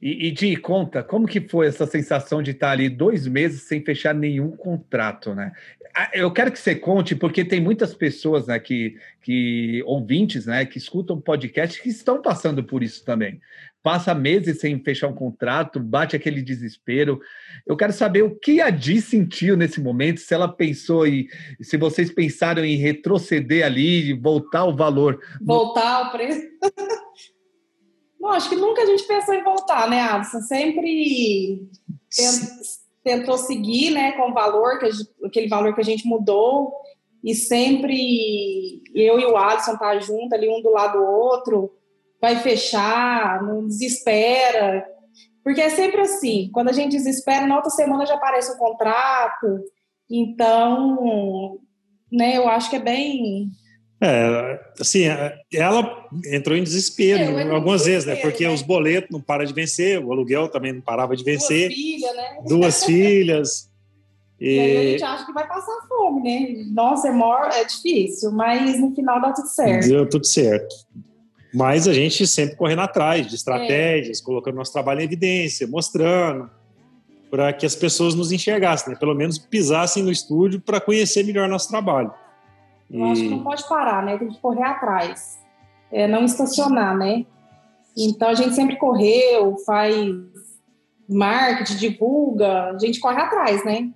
E, 0.00 0.28
e 0.28 0.56
conta, 0.56 1.02
como 1.02 1.26
que 1.26 1.40
foi 1.40 1.66
essa 1.66 1.86
sensação 1.86 2.42
de 2.42 2.50
estar 2.50 2.72
ali 2.72 2.88
dois 2.88 3.26
meses 3.26 3.62
sem 3.62 3.82
fechar 3.82 4.14
nenhum 4.14 4.50
contrato, 4.50 5.34
né? 5.34 5.52
Eu 6.12 6.30
quero 6.32 6.50
que 6.50 6.58
você 6.58 6.74
conte, 6.74 7.14
porque 7.14 7.44
tem 7.44 7.60
muitas 7.60 7.94
pessoas, 7.94 8.48
né, 8.48 8.58
que, 8.58 8.98
que 9.22 9.80
ouvintes, 9.86 10.44
né, 10.44 10.66
que 10.66 10.76
escutam 10.76 11.20
podcast 11.20 11.80
que 11.80 11.88
estão 11.88 12.20
passando 12.20 12.64
por 12.64 12.82
isso 12.82 13.04
também 13.04 13.40
passa 13.84 14.14
meses 14.14 14.60
sem 14.60 14.82
fechar 14.82 15.08
um 15.08 15.14
contrato, 15.14 15.78
bate 15.78 16.16
aquele 16.16 16.40
desespero. 16.40 17.20
Eu 17.66 17.76
quero 17.76 17.92
saber 17.92 18.22
o 18.22 18.34
que 18.34 18.58
a 18.62 18.70
Di 18.70 18.98
sentiu 18.98 19.58
nesse 19.58 19.78
momento, 19.78 20.20
se 20.20 20.32
ela 20.32 20.48
pensou 20.48 21.06
e 21.06 21.28
se 21.60 21.76
vocês 21.76 22.10
pensaram 22.10 22.64
em 22.64 22.76
retroceder 22.76 23.66
ali, 23.66 24.14
voltar 24.14 24.64
o 24.64 24.74
valor. 24.74 25.20
Voltar 25.42 26.08
o 26.08 26.12
preço. 26.12 26.40
Não, 28.18 28.30
acho 28.30 28.48
que 28.48 28.56
nunca 28.56 28.80
a 28.80 28.86
gente 28.86 29.06
pensou 29.06 29.34
em 29.34 29.44
voltar, 29.44 29.86
né, 29.90 30.00
Alisson? 30.00 30.40
Sempre 30.40 31.68
tentou 33.04 33.36
seguir, 33.36 33.90
né, 33.90 34.12
com 34.12 34.30
o 34.30 34.32
valor, 34.32 34.78
que 34.78 34.90
gente, 34.90 35.10
aquele 35.26 35.48
valor 35.48 35.74
que 35.74 35.82
a 35.82 35.84
gente 35.84 36.08
mudou, 36.08 36.72
e 37.22 37.34
sempre 37.34 38.82
eu 38.94 39.20
e 39.20 39.26
o 39.26 39.36
Alisson 39.36 39.76
tá 39.76 39.98
junto 39.98 40.34
ali, 40.34 40.48
um 40.48 40.62
do 40.62 40.70
lado 40.70 40.98
do 40.98 41.04
outro, 41.04 41.70
vai 42.24 42.36
fechar, 42.36 43.42
não 43.42 43.66
desespera. 43.66 44.82
Porque 45.42 45.60
é 45.60 45.68
sempre 45.68 46.00
assim, 46.00 46.48
quando 46.54 46.70
a 46.70 46.72
gente 46.72 46.96
desespera, 46.96 47.46
na 47.46 47.56
outra 47.56 47.70
semana 47.70 48.06
já 48.06 48.14
aparece 48.14 48.50
o 48.52 48.56
contrato. 48.56 49.60
Então, 50.10 51.58
né, 52.10 52.38
eu 52.38 52.48
acho 52.48 52.70
que 52.70 52.76
é 52.76 52.80
bem. 52.80 53.50
É, 54.00 54.58
assim, 54.80 55.04
ela 55.52 56.08
entrou 56.32 56.56
em 56.56 56.62
desespero 56.62 57.38
é, 57.38 57.50
algumas 57.50 57.84
vezes, 57.84 58.06
né? 58.06 58.16
Porque 58.16 58.46
né? 58.46 58.52
os 58.52 58.62
boletos 58.62 59.10
não 59.10 59.20
param 59.20 59.44
de 59.44 59.52
vencer, 59.52 60.02
o 60.02 60.10
aluguel 60.10 60.48
também 60.48 60.72
não 60.72 60.80
parava 60.80 61.14
de 61.14 61.22
vencer. 61.22 61.68
Duas 61.68 61.74
filhas, 61.74 62.16
né? 62.16 62.38
Duas 62.46 62.84
filhas. 62.86 63.70
E... 64.40 64.48
e 64.48 64.60
aí 64.60 64.76
a 64.76 64.90
gente 64.92 65.04
acha 65.04 65.26
que 65.26 65.32
vai 65.32 65.46
passar 65.46 65.76
fome, 65.88 66.22
né? 66.22 66.64
Nossa, 66.72 67.08
é, 67.08 67.12
maior, 67.12 67.50
é 67.52 67.64
difícil, 67.64 68.32
mas 68.32 68.80
no 68.80 68.94
final 68.94 69.20
dá 69.20 69.32
tudo 69.32 69.48
certo. 69.48 69.88
Deu 69.88 70.08
tudo 70.08 70.26
certo. 70.26 70.74
Mas 71.54 71.86
a 71.86 71.92
gente 71.92 72.26
sempre 72.26 72.56
correndo 72.56 72.80
atrás 72.80 73.28
de 73.28 73.36
estratégias, 73.36 74.20
é. 74.20 74.24
colocando 74.24 74.56
nosso 74.56 74.72
trabalho 74.72 75.00
em 75.00 75.04
evidência, 75.04 75.68
mostrando. 75.68 76.50
para 77.30 77.52
que 77.52 77.64
as 77.64 77.76
pessoas 77.76 78.14
nos 78.14 78.32
enxergassem, 78.32 78.92
né? 78.92 78.98
pelo 78.98 79.14
menos 79.14 79.38
pisassem 79.38 80.02
no 80.02 80.10
estúdio 80.10 80.60
para 80.60 80.80
conhecer 80.80 81.24
melhor 81.24 81.48
nosso 81.48 81.68
trabalho. 81.68 82.12
Eu 82.90 83.06
e... 83.06 83.12
acho 83.12 83.22
que 83.22 83.28
não 83.28 83.42
pode 83.42 83.68
parar, 83.68 84.04
né? 84.04 84.18
Tem 84.18 84.28
que 84.28 84.38
correr 84.38 84.64
atrás, 84.64 85.38
é, 85.92 86.06
não 86.06 86.24
estacionar, 86.24 86.96
né? 86.96 87.24
Então 87.96 88.28
a 88.28 88.34
gente 88.34 88.54
sempre 88.54 88.76
correu, 88.76 89.56
faz 89.64 89.96
marketing, 91.08 91.76
divulga, 91.76 92.70
a 92.70 92.78
gente 92.78 92.98
corre 92.98 93.20
atrás, 93.20 93.64
né? 93.64 93.90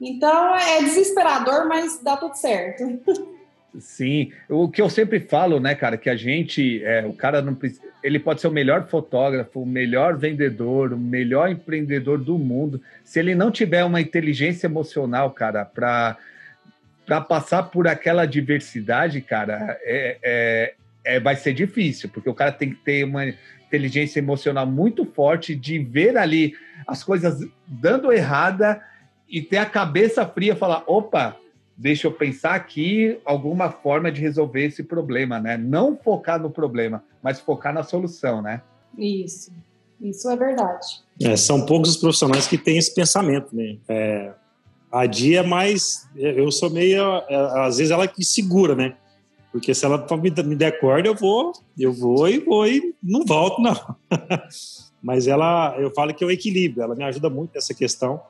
Então 0.00 0.54
é 0.54 0.82
desesperador, 0.82 1.66
mas 1.68 2.00
dá 2.02 2.16
tudo 2.16 2.34
certo. 2.34 2.84
Sim, 3.78 4.30
o 4.48 4.68
que 4.68 4.80
eu 4.80 4.88
sempre 4.88 5.18
falo, 5.18 5.58
né, 5.58 5.74
cara, 5.74 5.96
que 5.96 6.08
a 6.08 6.14
gente, 6.14 6.82
é, 6.84 7.04
o 7.04 7.12
cara 7.12 7.42
não 7.42 7.56
ele 8.04 8.18
pode 8.18 8.40
ser 8.40 8.48
o 8.48 8.52
melhor 8.52 8.86
fotógrafo, 8.86 9.62
o 9.62 9.66
melhor 9.66 10.16
vendedor, 10.16 10.92
o 10.92 10.98
melhor 10.98 11.50
empreendedor 11.50 12.18
do 12.18 12.38
mundo, 12.38 12.80
se 13.02 13.18
ele 13.18 13.34
não 13.34 13.50
tiver 13.50 13.82
uma 13.82 14.00
inteligência 14.00 14.66
emocional, 14.66 15.30
cara, 15.30 15.64
para 15.64 16.16
para 17.06 17.20
passar 17.20 17.64
por 17.64 17.86
aquela 17.86 18.24
diversidade, 18.24 19.20
cara, 19.20 19.78
é, 19.82 20.16
é, 20.22 20.74
é, 21.04 21.20
vai 21.20 21.36
ser 21.36 21.52
difícil, 21.52 22.08
porque 22.08 22.30
o 22.30 22.34
cara 22.34 22.50
tem 22.50 22.70
que 22.70 22.76
ter 22.76 23.04
uma 23.04 23.26
inteligência 23.26 24.20
emocional 24.20 24.66
muito 24.66 25.04
forte 25.04 25.54
de 25.54 25.78
ver 25.78 26.16
ali 26.16 26.54
as 26.86 27.04
coisas 27.04 27.46
dando 27.66 28.10
errada 28.10 28.80
e 29.28 29.42
ter 29.42 29.58
a 29.58 29.66
cabeça 29.66 30.26
fria, 30.26 30.56
falar, 30.56 30.82
opa, 30.86 31.36
deixa 31.76 32.06
eu 32.06 32.12
pensar 32.12 32.54
aqui 32.54 33.18
alguma 33.24 33.70
forma 33.70 34.10
de 34.10 34.20
resolver 34.20 34.64
esse 34.64 34.82
problema, 34.82 35.40
né? 35.40 35.56
Não 35.56 35.96
focar 35.96 36.40
no 36.40 36.50
problema, 36.50 37.02
mas 37.22 37.40
focar 37.40 37.72
na 37.72 37.82
solução, 37.82 38.40
né? 38.40 38.62
Isso, 38.96 39.52
isso 40.00 40.30
é 40.30 40.36
verdade. 40.36 40.86
É, 41.20 41.36
são 41.36 41.66
poucos 41.66 41.90
os 41.90 41.96
profissionais 41.96 42.46
que 42.46 42.56
têm 42.56 42.78
esse 42.78 42.94
pensamento, 42.94 43.54
né? 43.54 43.76
É, 43.88 44.32
a 44.90 45.06
Dia 45.06 45.40
é 45.40 45.42
mais, 45.42 46.08
eu 46.14 46.50
sou 46.52 46.70
meio, 46.70 47.02
é, 47.28 47.66
às 47.66 47.78
vezes 47.78 47.90
ela 47.90 48.06
que 48.06 48.24
segura, 48.24 48.74
né? 48.74 48.96
Porque 49.50 49.72
se 49.74 49.84
ela 49.84 50.04
me 50.44 50.56
der 50.56 50.80
corda, 50.80 51.08
eu 51.08 51.14
vou, 51.14 51.52
eu 51.78 51.92
vou 51.92 52.28
e 52.28 52.38
vou 52.38 52.66
e 52.66 52.94
não 53.02 53.24
volto, 53.24 53.60
não. 53.62 53.74
Mas 55.02 55.28
ela, 55.28 55.76
eu 55.78 55.92
falo 55.92 56.14
que 56.14 56.24
é 56.24 56.26
o 56.26 56.30
equilíbrio, 56.30 56.82
ela 56.82 56.94
me 56.94 57.04
ajuda 57.04 57.28
muito 57.28 57.54
nessa 57.54 57.74
questão. 57.74 58.20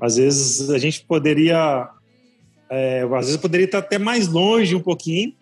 Às 0.00 0.16
vezes 0.16 0.70
a 0.70 0.78
gente 0.78 1.04
poderia 1.04 1.88
é, 2.74 3.02
às 3.02 3.26
vezes 3.26 3.36
poderia 3.36 3.66
estar 3.66 3.78
até 3.78 3.98
mais 3.98 4.28
longe 4.28 4.74
um 4.74 4.80
pouquinho, 4.80 5.32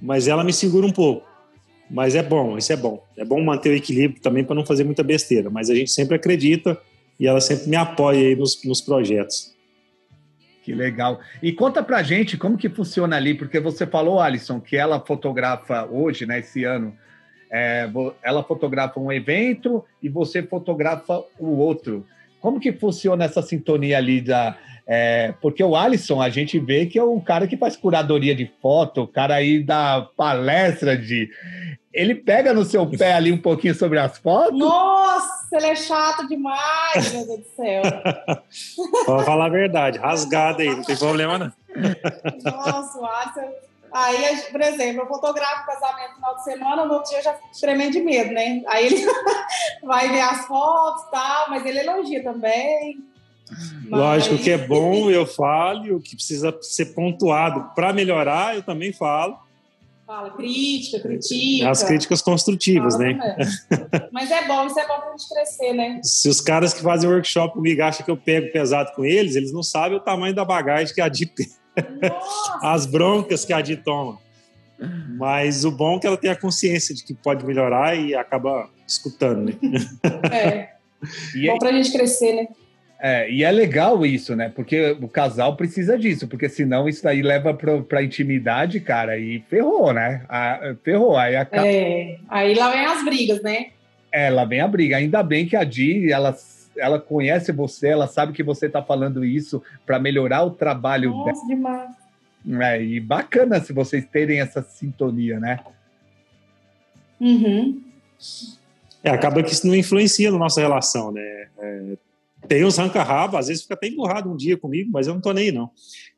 mas 0.00 0.28
ela 0.28 0.42
me 0.42 0.52
segura 0.52 0.86
um 0.86 0.92
pouco. 0.92 1.28
Mas 1.90 2.14
é 2.14 2.22
bom, 2.22 2.56
isso 2.56 2.72
é 2.72 2.76
bom. 2.76 3.04
É 3.16 3.24
bom 3.24 3.42
manter 3.42 3.70
o 3.70 3.76
equilíbrio 3.76 4.20
também 4.22 4.44
para 4.44 4.54
não 4.54 4.64
fazer 4.64 4.84
muita 4.84 5.02
besteira. 5.02 5.50
Mas 5.50 5.68
a 5.68 5.74
gente 5.74 5.90
sempre 5.90 6.14
acredita 6.14 6.80
e 7.18 7.26
ela 7.26 7.40
sempre 7.40 7.68
me 7.68 7.76
apoia 7.76 8.28
aí 8.28 8.36
nos, 8.36 8.62
nos 8.64 8.80
projetos. 8.80 9.54
Que 10.62 10.72
legal. 10.72 11.20
E 11.42 11.52
conta 11.52 11.82
pra 11.82 12.02
gente 12.02 12.36
como 12.36 12.56
que 12.56 12.68
funciona 12.68 13.16
ali, 13.16 13.34
porque 13.34 13.58
você 13.58 13.86
falou, 13.86 14.20
Alisson, 14.20 14.60
que 14.60 14.76
ela 14.76 15.00
fotografa 15.00 15.84
hoje, 15.86 16.26
né, 16.26 16.38
esse 16.38 16.64
ano, 16.64 16.94
é, 17.50 17.90
ela 18.22 18.44
fotografa 18.44 19.00
um 19.00 19.10
evento 19.10 19.84
e 20.02 20.08
você 20.08 20.42
fotografa 20.42 21.24
o 21.38 21.56
outro. 21.56 22.06
Como 22.40 22.60
que 22.60 22.72
funciona 22.72 23.24
essa 23.24 23.42
sintonia 23.42 23.98
ali 23.98 24.20
da, 24.20 24.56
é, 24.86 25.34
porque 25.40 25.62
o 25.62 25.76
Alisson, 25.76 26.20
a 26.20 26.28
gente 26.28 26.58
vê 26.58 26.86
que 26.86 26.98
é 26.98 27.04
um 27.04 27.20
cara 27.20 27.46
que 27.46 27.56
faz 27.56 27.76
curadoria 27.76 28.34
de 28.34 28.50
foto, 28.60 29.02
o 29.02 29.08
cara 29.08 29.34
aí 29.34 29.62
dá 29.62 30.06
palestra 30.16 30.96
de. 30.96 31.30
Ele 31.92 32.14
pega 32.14 32.54
no 32.54 32.64
seu 32.64 32.86
pé 32.86 33.14
ali 33.14 33.32
um 33.32 33.38
pouquinho 33.38 33.74
sobre 33.74 33.98
as 33.98 34.18
fotos. 34.18 34.58
Nossa, 34.58 35.56
ele 35.56 35.66
é 35.66 35.76
chato 35.76 36.26
demais, 36.28 37.12
meu 37.12 37.26
Deus 37.26 37.40
do 37.40 37.46
céu. 37.56 37.82
Vou 39.06 39.20
falar 39.20 39.46
a 39.46 39.50
verdade, 39.50 39.98
rasgado 39.98 40.62
aí, 40.62 40.68
não 40.68 40.84
tem 40.84 40.96
problema 40.96 41.38
não. 41.38 41.52
Nossa, 42.44 42.98
o 42.98 43.06
Alisson. 43.06 43.70
Aí, 43.92 44.36
por 44.52 44.60
exemplo, 44.60 45.02
eu 45.02 45.06
fotografo 45.06 45.62
o 45.62 45.66
casamento 45.66 46.10
no 46.10 46.14
final 46.14 46.36
de 46.36 46.44
semana, 46.44 46.84
no 46.84 46.94
outro 46.94 47.10
dia 47.10 47.18
eu 47.18 47.24
já 47.24 47.36
tremendo 47.60 47.92
de 47.92 48.00
medo, 48.00 48.32
né? 48.32 48.62
Aí 48.68 48.86
ele 48.86 49.04
vai 49.82 50.08
ver 50.08 50.20
as 50.20 50.46
fotos 50.46 51.02
e 51.04 51.10
tal, 51.10 51.50
mas 51.50 51.66
ele 51.66 51.80
elogia 51.80 52.22
também. 52.22 53.09
Mas... 53.88 54.00
Lógico 54.00 54.38
que 54.38 54.50
é 54.50 54.58
bom, 54.58 55.10
eu 55.10 55.26
falo, 55.26 55.96
o 55.96 56.00
que 56.00 56.14
precisa 56.14 56.56
ser 56.60 56.86
pontuado 56.86 57.70
para 57.74 57.92
melhorar, 57.92 58.54
eu 58.54 58.62
também 58.62 58.92
falo. 58.92 59.36
Fala, 60.06 60.30
crítica, 60.30 60.98
critica. 60.98 61.70
As 61.70 61.84
críticas 61.84 62.20
construtivas, 62.20 62.94
Fala 62.94 63.12
né? 63.12 63.36
Mas 64.10 64.28
é 64.30 64.44
bom, 64.46 64.66
isso 64.66 64.78
é 64.78 64.88
bom 64.88 64.98
para 64.98 65.08
a 65.08 65.16
gente 65.16 65.28
crescer, 65.28 65.72
né? 65.72 66.00
Se 66.02 66.28
os 66.28 66.40
caras 66.40 66.74
que 66.74 66.82
fazem 66.82 67.08
workshop 67.08 67.54
comigo 67.54 67.80
acham 67.82 68.04
que 68.04 68.10
eu 68.10 68.16
pego 68.16 68.50
pesado 68.52 68.90
com 68.96 69.04
eles, 69.04 69.36
eles 69.36 69.52
não 69.52 69.62
sabem 69.62 69.96
o 69.96 70.00
tamanho 70.00 70.34
da 70.34 70.44
bagagem 70.44 70.92
que 70.92 71.00
a 71.00 71.08
Di 71.08 71.32
As 72.60 72.86
broncas 72.86 73.44
que 73.44 73.52
a 73.52 73.60
Di 73.60 73.76
toma. 73.76 74.18
Mas 75.16 75.64
o 75.64 75.70
bom 75.70 75.96
é 75.96 76.00
que 76.00 76.06
ela 76.06 76.16
tem 76.16 76.30
a 76.30 76.36
consciência 76.36 76.92
de 76.92 77.04
que 77.04 77.14
pode 77.14 77.44
melhorar 77.46 77.94
e 77.94 78.14
acaba 78.14 78.68
escutando, 78.88 79.44
né? 79.44 79.54
É. 80.32 80.70
E 81.36 81.46
bom 81.46 81.58
para 81.58 81.70
a 81.70 81.72
gente 81.72 81.92
crescer, 81.92 82.32
né? 82.32 82.48
É, 83.02 83.30
e 83.30 83.42
é 83.42 83.50
legal 83.50 84.04
isso, 84.04 84.36
né? 84.36 84.52
Porque 84.54 84.94
o 85.00 85.08
casal 85.08 85.56
precisa 85.56 85.98
disso, 85.98 86.28
porque 86.28 86.50
senão 86.50 86.86
isso 86.86 87.02
daí 87.02 87.22
leva 87.22 87.54
pra, 87.54 87.80
pra 87.80 88.02
intimidade, 88.02 88.78
cara, 88.78 89.18
e 89.18 89.40
ferrou, 89.48 89.90
né? 89.94 90.22
A, 90.28 90.74
ferrou. 90.84 91.16
Aí, 91.16 91.34
acaba... 91.34 91.66
é, 91.66 92.18
aí 92.28 92.54
lá 92.54 92.70
vem 92.70 92.84
as 92.84 93.02
brigas, 93.02 93.42
né? 93.42 93.68
É, 94.12 94.28
lá 94.28 94.44
vem 94.44 94.60
a 94.60 94.68
briga. 94.68 94.98
Ainda 94.98 95.22
bem 95.22 95.46
que 95.46 95.56
a 95.56 95.64
Di, 95.64 96.12
ela, 96.12 96.36
ela 96.76 97.00
conhece 97.00 97.52
você, 97.52 97.88
ela 97.88 98.06
sabe 98.06 98.34
que 98.34 98.42
você 98.42 98.68
tá 98.68 98.82
falando 98.82 99.24
isso 99.24 99.62
para 99.86 99.98
melhorar 99.98 100.42
o 100.42 100.50
trabalho 100.50 101.10
Nossa, 101.10 101.32
dela. 101.32 101.46
demais. 101.46 101.90
É, 102.60 102.82
e 102.82 103.00
bacana 103.00 103.60
se 103.60 103.72
vocês 103.72 104.04
terem 104.04 104.40
essa 104.40 104.62
sintonia, 104.62 105.40
né? 105.40 105.58
Uhum. 107.18 107.82
É, 109.02 109.10
acaba 109.10 109.42
que 109.42 109.52
isso 109.52 109.66
não 109.66 109.74
influencia 109.74 110.30
na 110.30 110.38
nossa 110.38 110.60
relação, 110.60 111.10
né? 111.12 111.46
É, 111.58 111.96
tem 112.50 112.64
uns 112.64 112.78
ranca-raba, 112.78 113.38
às 113.38 113.46
vezes 113.46 113.62
fica 113.62 113.74
até 113.74 113.86
emburrado 113.86 114.28
um 114.28 114.34
dia 114.34 114.56
comigo, 114.56 114.90
mas 114.92 115.06
eu 115.06 115.14
não 115.14 115.20
tô 115.20 115.32
nem 115.32 115.44
aí, 115.44 115.52
não. 115.52 115.70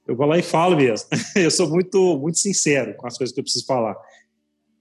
Eu 0.09 0.17
vou 0.17 0.25
lá 0.25 0.39
e 0.39 0.43
falo 0.43 0.75
mesmo. 0.75 1.07
eu 1.37 1.51
sou 1.51 1.69
muito, 1.69 2.19
muito 2.19 2.39
sincero 2.39 2.95
com 2.97 3.07
as 3.07 3.19
coisas 3.19 3.35
que 3.35 3.39
eu 3.39 3.45
preciso 3.45 3.67
falar. 3.67 3.95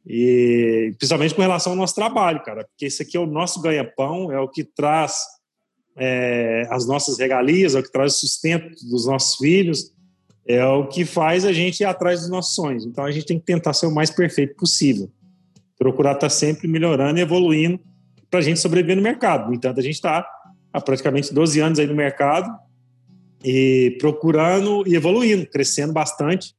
E 0.07 0.93
principalmente 0.97 1.35
com 1.35 1.41
relação 1.41 1.73
ao 1.73 1.77
nosso 1.77 1.93
trabalho, 1.93 2.41
cara, 2.41 2.63
porque 2.63 2.85
esse 2.85 3.03
aqui 3.03 3.17
é 3.17 3.19
o 3.19 3.25
nosso 3.25 3.61
ganha-pão, 3.61 4.31
é 4.31 4.39
o 4.39 4.47
que 4.47 4.63
traz 4.63 5.25
é, 5.97 6.65
as 6.69 6.87
nossas 6.87 7.19
regalias, 7.19 7.75
é 7.75 7.79
o 7.79 7.83
que 7.83 7.91
traz 7.91 8.15
o 8.15 8.19
sustento 8.19 8.69
dos 8.89 9.05
nossos 9.05 9.35
filhos, 9.35 9.93
é 10.47 10.63
o 10.63 10.87
que 10.87 11.03
faz 11.03 11.43
a 11.43 11.51
gente 11.51 11.81
ir 11.81 11.85
atrás 11.85 12.21
dos 12.21 12.29
nossos 12.29 12.55
sonhos. 12.55 12.85
Então 12.85 13.03
a 13.03 13.11
gente 13.11 13.25
tem 13.25 13.37
que 13.37 13.45
tentar 13.45 13.73
ser 13.73 13.87
o 13.87 13.93
mais 13.93 14.09
perfeito 14.09 14.55
possível, 14.55 15.11
procurar 15.77 16.13
estar 16.13 16.29
sempre 16.29 16.65
melhorando 16.65 17.19
e 17.19 17.21
evoluindo 17.21 17.77
para 18.29 18.39
a 18.39 18.41
gente 18.41 18.61
sobreviver 18.61 18.95
no 18.95 19.01
mercado. 19.01 19.49
No 19.49 19.53
entanto, 19.53 19.81
a 19.81 19.83
gente 19.83 19.95
está 19.95 20.25
há 20.73 20.79
praticamente 20.79 21.33
12 21.33 21.59
anos 21.59 21.79
aí 21.79 21.87
no 21.87 21.95
mercado 21.95 22.49
e 23.43 23.97
procurando 23.99 24.83
e 24.87 24.95
evoluindo, 24.95 25.45
crescendo 25.47 25.93
bastante. 25.93 26.53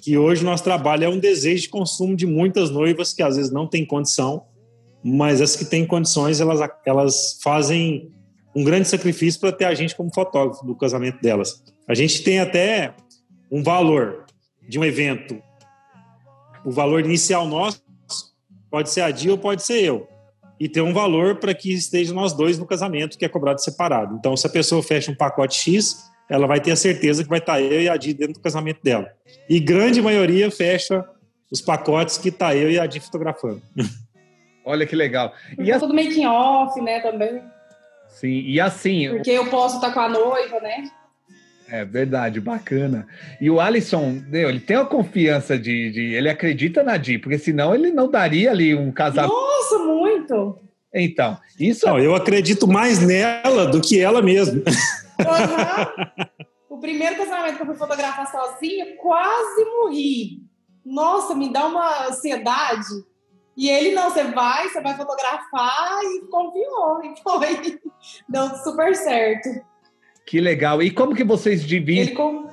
Que 0.00 0.18
hoje 0.18 0.44
nosso 0.44 0.64
trabalho 0.64 1.04
é 1.04 1.08
um 1.08 1.18
desejo 1.18 1.62
de 1.62 1.68
consumo 1.68 2.16
de 2.16 2.26
muitas 2.26 2.70
noivas 2.70 3.12
que 3.12 3.22
às 3.22 3.36
vezes 3.36 3.52
não 3.52 3.66
têm 3.66 3.84
condição, 3.84 4.44
mas 5.02 5.40
as 5.40 5.54
que 5.54 5.64
têm 5.64 5.86
condições, 5.86 6.40
elas, 6.40 6.60
elas 6.84 7.38
fazem 7.42 8.10
um 8.54 8.64
grande 8.64 8.88
sacrifício 8.88 9.40
para 9.40 9.52
ter 9.52 9.64
a 9.64 9.74
gente 9.74 9.96
como 9.96 10.12
fotógrafo 10.12 10.66
do 10.66 10.74
casamento 10.74 11.20
delas. 11.22 11.62
A 11.88 11.94
gente 11.94 12.22
tem 12.22 12.40
até 12.40 12.94
um 13.50 13.62
valor 13.62 14.26
de 14.68 14.78
um 14.78 14.84
evento. 14.84 15.40
O 16.64 16.70
valor 16.70 17.04
inicial 17.04 17.46
nosso 17.46 17.82
pode 18.70 18.90
ser 18.90 19.02
a 19.02 19.10
Dia 19.10 19.32
ou 19.32 19.38
pode 19.38 19.62
ser 19.62 19.82
eu 19.82 20.11
e 20.62 20.68
ter 20.68 20.80
um 20.80 20.92
valor 20.92 21.40
para 21.40 21.52
que 21.52 21.72
esteja 21.72 22.14
nós 22.14 22.32
dois 22.32 22.56
no 22.56 22.64
casamento, 22.64 23.18
que 23.18 23.24
é 23.24 23.28
cobrado 23.28 23.60
separado. 23.60 24.14
Então, 24.14 24.36
se 24.36 24.46
a 24.46 24.50
pessoa 24.50 24.80
fecha 24.80 25.10
um 25.10 25.14
pacote 25.14 25.56
X, 25.56 26.08
ela 26.30 26.46
vai 26.46 26.60
ter 26.60 26.70
a 26.70 26.76
certeza 26.76 27.24
que 27.24 27.28
vai 27.28 27.40
estar 27.40 27.60
eu 27.60 27.82
e 27.82 27.88
a 27.88 27.96
Di 27.96 28.14
dentro 28.14 28.34
do 28.34 28.40
casamento 28.40 28.80
dela. 28.80 29.10
E 29.50 29.58
grande 29.58 30.00
maioria 30.00 30.52
fecha 30.52 31.04
os 31.50 31.60
pacotes 31.60 32.16
que 32.16 32.28
está 32.28 32.54
eu 32.54 32.70
e 32.70 32.78
a 32.78 32.86
Di 32.86 33.00
fotografando. 33.00 33.60
Olha 34.64 34.86
que 34.86 34.94
legal. 34.94 35.32
E 35.58 35.68
é 35.68 35.74
a... 35.74 35.80
tudo 35.80 35.92
making 35.92 36.26
off, 36.26 36.80
né, 36.80 37.00
também. 37.00 37.42
Sim, 38.06 38.42
e 38.46 38.60
assim... 38.60 39.10
Porque 39.10 39.32
eu 39.32 39.50
posso 39.50 39.74
estar 39.74 39.92
com 39.92 39.98
a 39.98 40.08
noiva, 40.08 40.60
né? 40.60 40.84
É 41.72 41.86
verdade, 41.86 42.38
bacana. 42.38 43.06
E 43.40 43.50
o 43.50 43.58
Alisson, 43.58 44.22
ele 44.30 44.60
tem 44.60 44.76
a 44.76 44.84
confiança 44.84 45.58
de, 45.58 45.90
de, 45.90 46.02
Ele 46.12 46.28
acredita 46.28 46.82
na 46.82 46.98
Di, 46.98 47.16
porque 47.16 47.38
senão 47.38 47.74
ele 47.74 47.90
não 47.90 48.10
daria 48.10 48.50
ali 48.50 48.74
um 48.74 48.92
casamento. 48.92 49.32
Nossa, 49.32 49.78
muito! 49.78 50.58
Então, 50.94 51.38
isso. 51.58 51.86
Não, 51.86 51.98
eu 51.98 52.14
acredito 52.14 52.68
mais 52.68 53.00
nela 53.00 53.64
do 53.64 53.80
que 53.80 53.98
ela 53.98 54.20
mesma. 54.20 54.62
Uhum. 55.18 56.42
O 56.68 56.78
primeiro 56.78 57.16
casamento 57.16 57.56
que 57.56 57.62
eu 57.62 57.66
fui 57.66 57.76
fotografar 57.76 58.30
sozinha, 58.30 58.94
quase 58.96 59.64
morri. 59.64 60.42
Nossa, 60.84 61.34
me 61.34 61.50
dá 61.50 61.66
uma 61.66 62.08
ansiedade. 62.08 62.84
E 63.56 63.70
ele, 63.70 63.94
não, 63.94 64.10
você 64.10 64.24
vai, 64.24 64.68
você 64.68 64.82
vai 64.82 64.94
fotografar 64.94 66.00
e 66.02 66.26
confiou. 66.28 67.02
E 67.02 67.14
foi. 67.22 67.80
Deu 68.28 68.48
super 68.56 68.94
certo. 68.94 69.71
Que 70.26 70.40
legal. 70.40 70.82
E 70.82 70.90
como 70.90 71.14
que 71.14 71.24
vocês 71.24 71.64
dividem? 71.64 72.14
Com... 72.14 72.48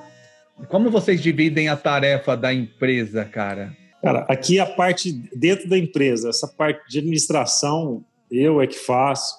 Como 0.68 0.90
vocês 0.90 1.20
dividem 1.22 1.68
a 1.68 1.76
tarefa 1.76 2.36
da 2.36 2.52
empresa, 2.52 3.24
cara? 3.24 3.76
Cara, 4.02 4.24
aqui 4.28 4.58
a 4.58 4.66
parte 4.66 5.12
dentro 5.34 5.68
da 5.68 5.76
empresa, 5.76 6.30
essa 6.30 6.48
parte 6.48 6.88
de 6.88 6.98
administração, 6.98 8.04
eu 8.30 8.60
é 8.60 8.66
que 8.66 8.78
faço. 8.78 9.38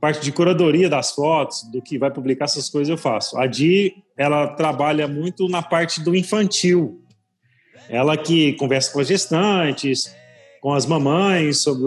Parte 0.00 0.20
de 0.22 0.30
curadoria 0.30 0.88
das 0.88 1.10
fotos, 1.10 1.64
do 1.72 1.82
que 1.82 1.98
vai 1.98 2.10
publicar 2.10 2.44
essas 2.44 2.70
coisas, 2.70 2.88
eu 2.88 2.96
faço. 2.96 3.36
A 3.36 3.46
Di, 3.46 3.94
ela 4.16 4.46
trabalha 4.46 5.08
muito 5.08 5.48
na 5.48 5.60
parte 5.60 6.00
do 6.00 6.14
infantil. 6.14 7.02
Ela 7.88 8.16
que 8.16 8.52
conversa 8.54 8.92
com 8.92 9.00
as 9.00 9.08
gestantes, 9.08 10.14
com 10.60 10.72
as 10.72 10.86
mamães 10.86 11.58
sobre, 11.58 11.84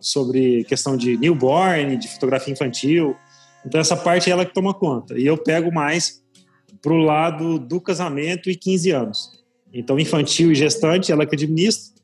sobre 0.00 0.64
questão 0.64 0.96
de 0.96 1.16
newborn, 1.16 1.96
de 1.96 2.08
fotografia 2.08 2.52
infantil. 2.52 3.16
Então, 3.66 3.80
essa 3.80 3.96
parte 3.96 4.28
é 4.28 4.32
ela 4.32 4.44
que 4.44 4.54
toma 4.54 4.74
conta. 4.74 5.18
E 5.18 5.26
eu 5.26 5.36
pego 5.38 5.72
mais 5.72 6.22
para 6.82 6.92
o 6.92 6.98
lado 6.98 7.58
do 7.58 7.80
casamento 7.80 8.50
e 8.50 8.56
15 8.56 8.90
anos. 8.90 9.44
Então, 9.72 9.98
infantil 9.98 10.52
e 10.52 10.54
gestante, 10.54 11.10
ela 11.10 11.26
que 11.26 11.34
administra. 11.34 11.94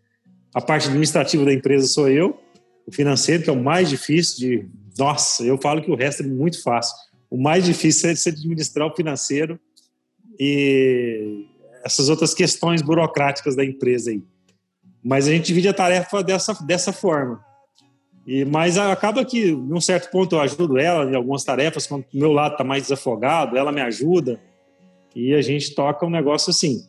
A 0.55 0.61
parte 0.61 0.89
administrativa 0.89 1.45
da 1.45 1.53
empresa 1.53 1.87
sou 1.87 2.09
eu. 2.09 2.41
O 2.87 2.93
financeiro, 2.93 3.43
que 3.43 3.51
é 3.51 3.53
o 3.53 3.63
mais 3.63 3.89
difícil 3.89 4.39
de. 4.39 4.69
Nossa, 4.99 5.45
eu 5.45 5.57
falo 5.59 5.83
que 5.83 5.91
o 5.91 5.95
resto 5.95 6.23
é 6.23 6.27
muito 6.27 6.63
fácil. 6.63 6.97
O 7.31 7.41
mais 7.41 7.65
difícil 7.65 8.11
é 8.11 8.15
de 8.15 8.29
administrar 8.29 8.89
o 8.89 8.95
financeiro 8.95 9.59
e 10.39 11.47
essas 11.85 12.09
outras 12.09 12.35
questões 12.35 12.83
burocráticas 12.83 13.55
da 13.55 13.65
empresa 13.65 14.11
aí. 14.11 14.23
Mas 15.03 15.29
a 15.29 15.31
gente 15.31 15.47
divide 15.47 15.69
a 15.69 15.75
tarefa 15.75 16.23
dessa, 16.23 16.55
dessa 16.65 16.93
forma. 16.93 17.45
E, 18.31 18.45
mas 18.45 18.79
acaba 18.79 19.25
que, 19.25 19.51
num 19.51 19.81
certo 19.81 20.09
ponto, 20.09 20.37
eu 20.37 20.41
ajudo 20.41 20.79
ela 20.79 21.11
em 21.11 21.17
algumas 21.17 21.43
tarefas, 21.43 21.89
quando 21.89 22.05
o 22.15 22.17
meu 22.17 22.31
lado 22.31 22.53
está 22.53 22.63
mais 22.63 22.85
desafogado, 22.85 23.59
ela 23.59 23.73
me 23.73 23.81
ajuda 23.81 24.39
e 25.17 25.35
a 25.35 25.43
gente 25.43 25.75
toca 25.75 26.07
um 26.07 26.11
negócio 26.11 26.51
assim. 26.51 26.87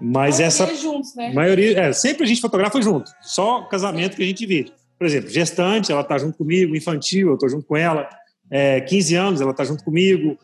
Mas 0.00 0.38
essa. 0.38 0.72
Juntos, 0.76 1.16
né? 1.16 1.32
maioria 1.32 1.80
é, 1.80 1.92
sempre 1.92 2.22
a 2.22 2.26
gente 2.28 2.40
fotografa 2.40 2.80
junto, 2.80 3.10
só 3.20 3.62
casamento 3.62 4.16
que 4.16 4.22
a 4.22 4.26
gente 4.26 4.38
divide. 4.38 4.72
Por 4.96 5.04
exemplo, 5.04 5.28
gestante, 5.28 5.90
ela 5.90 6.02
está 6.02 6.16
junto 6.16 6.38
comigo, 6.38 6.76
infantil, 6.76 7.30
eu 7.30 7.34
estou 7.34 7.48
junto 7.48 7.66
com 7.66 7.76
ela, 7.76 8.08
é, 8.48 8.80
15 8.80 9.14
anos, 9.16 9.40
ela 9.40 9.50
está 9.50 9.64
junto 9.64 9.82
comigo, 9.82 10.38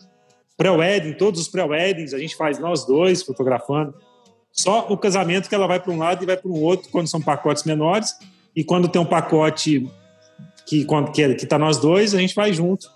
pré-wedding, 0.56 1.12
todos 1.12 1.40
os 1.42 1.46
pré-weddings 1.46 2.12
a 2.12 2.18
gente 2.18 2.34
faz 2.34 2.58
nós 2.58 2.84
dois 2.84 3.22
fotografando. 3.22 3.94
Só 4.50 4.88
o 4.88 4.98
casamento 4.98 5.48
que 5.48 5.54
ela 5.54 5.68
vai 5.68 5.78
para 5.78 5.92
um 5.92 5.98
lado 5.98 6.24
e 6.24 6.26
vai 6.26 6.36
para 6.36 6.50
um 6.50 6.60
outro 6.60 6.90
quando 6.90 7.06
são 7.06 7.22
pacotes 7.22 7.62
menores. 7.62 8.16
E 8.56 8.64
quando 8.64 8.88
tem 8.88 9.00
um 9.00 9.06
pacote 9.06 9.88
que 10.66 10.84
quando 10.84 11.12
que 11.12 11.22
é, 11.22 11.30
está 11.30 11.58
nós 11.58 11.78
dois, 11.78 12.14
a 12.14 12.18
gente 12.18 12.34
vai 12.34 12.52
junto. 12.52 12.88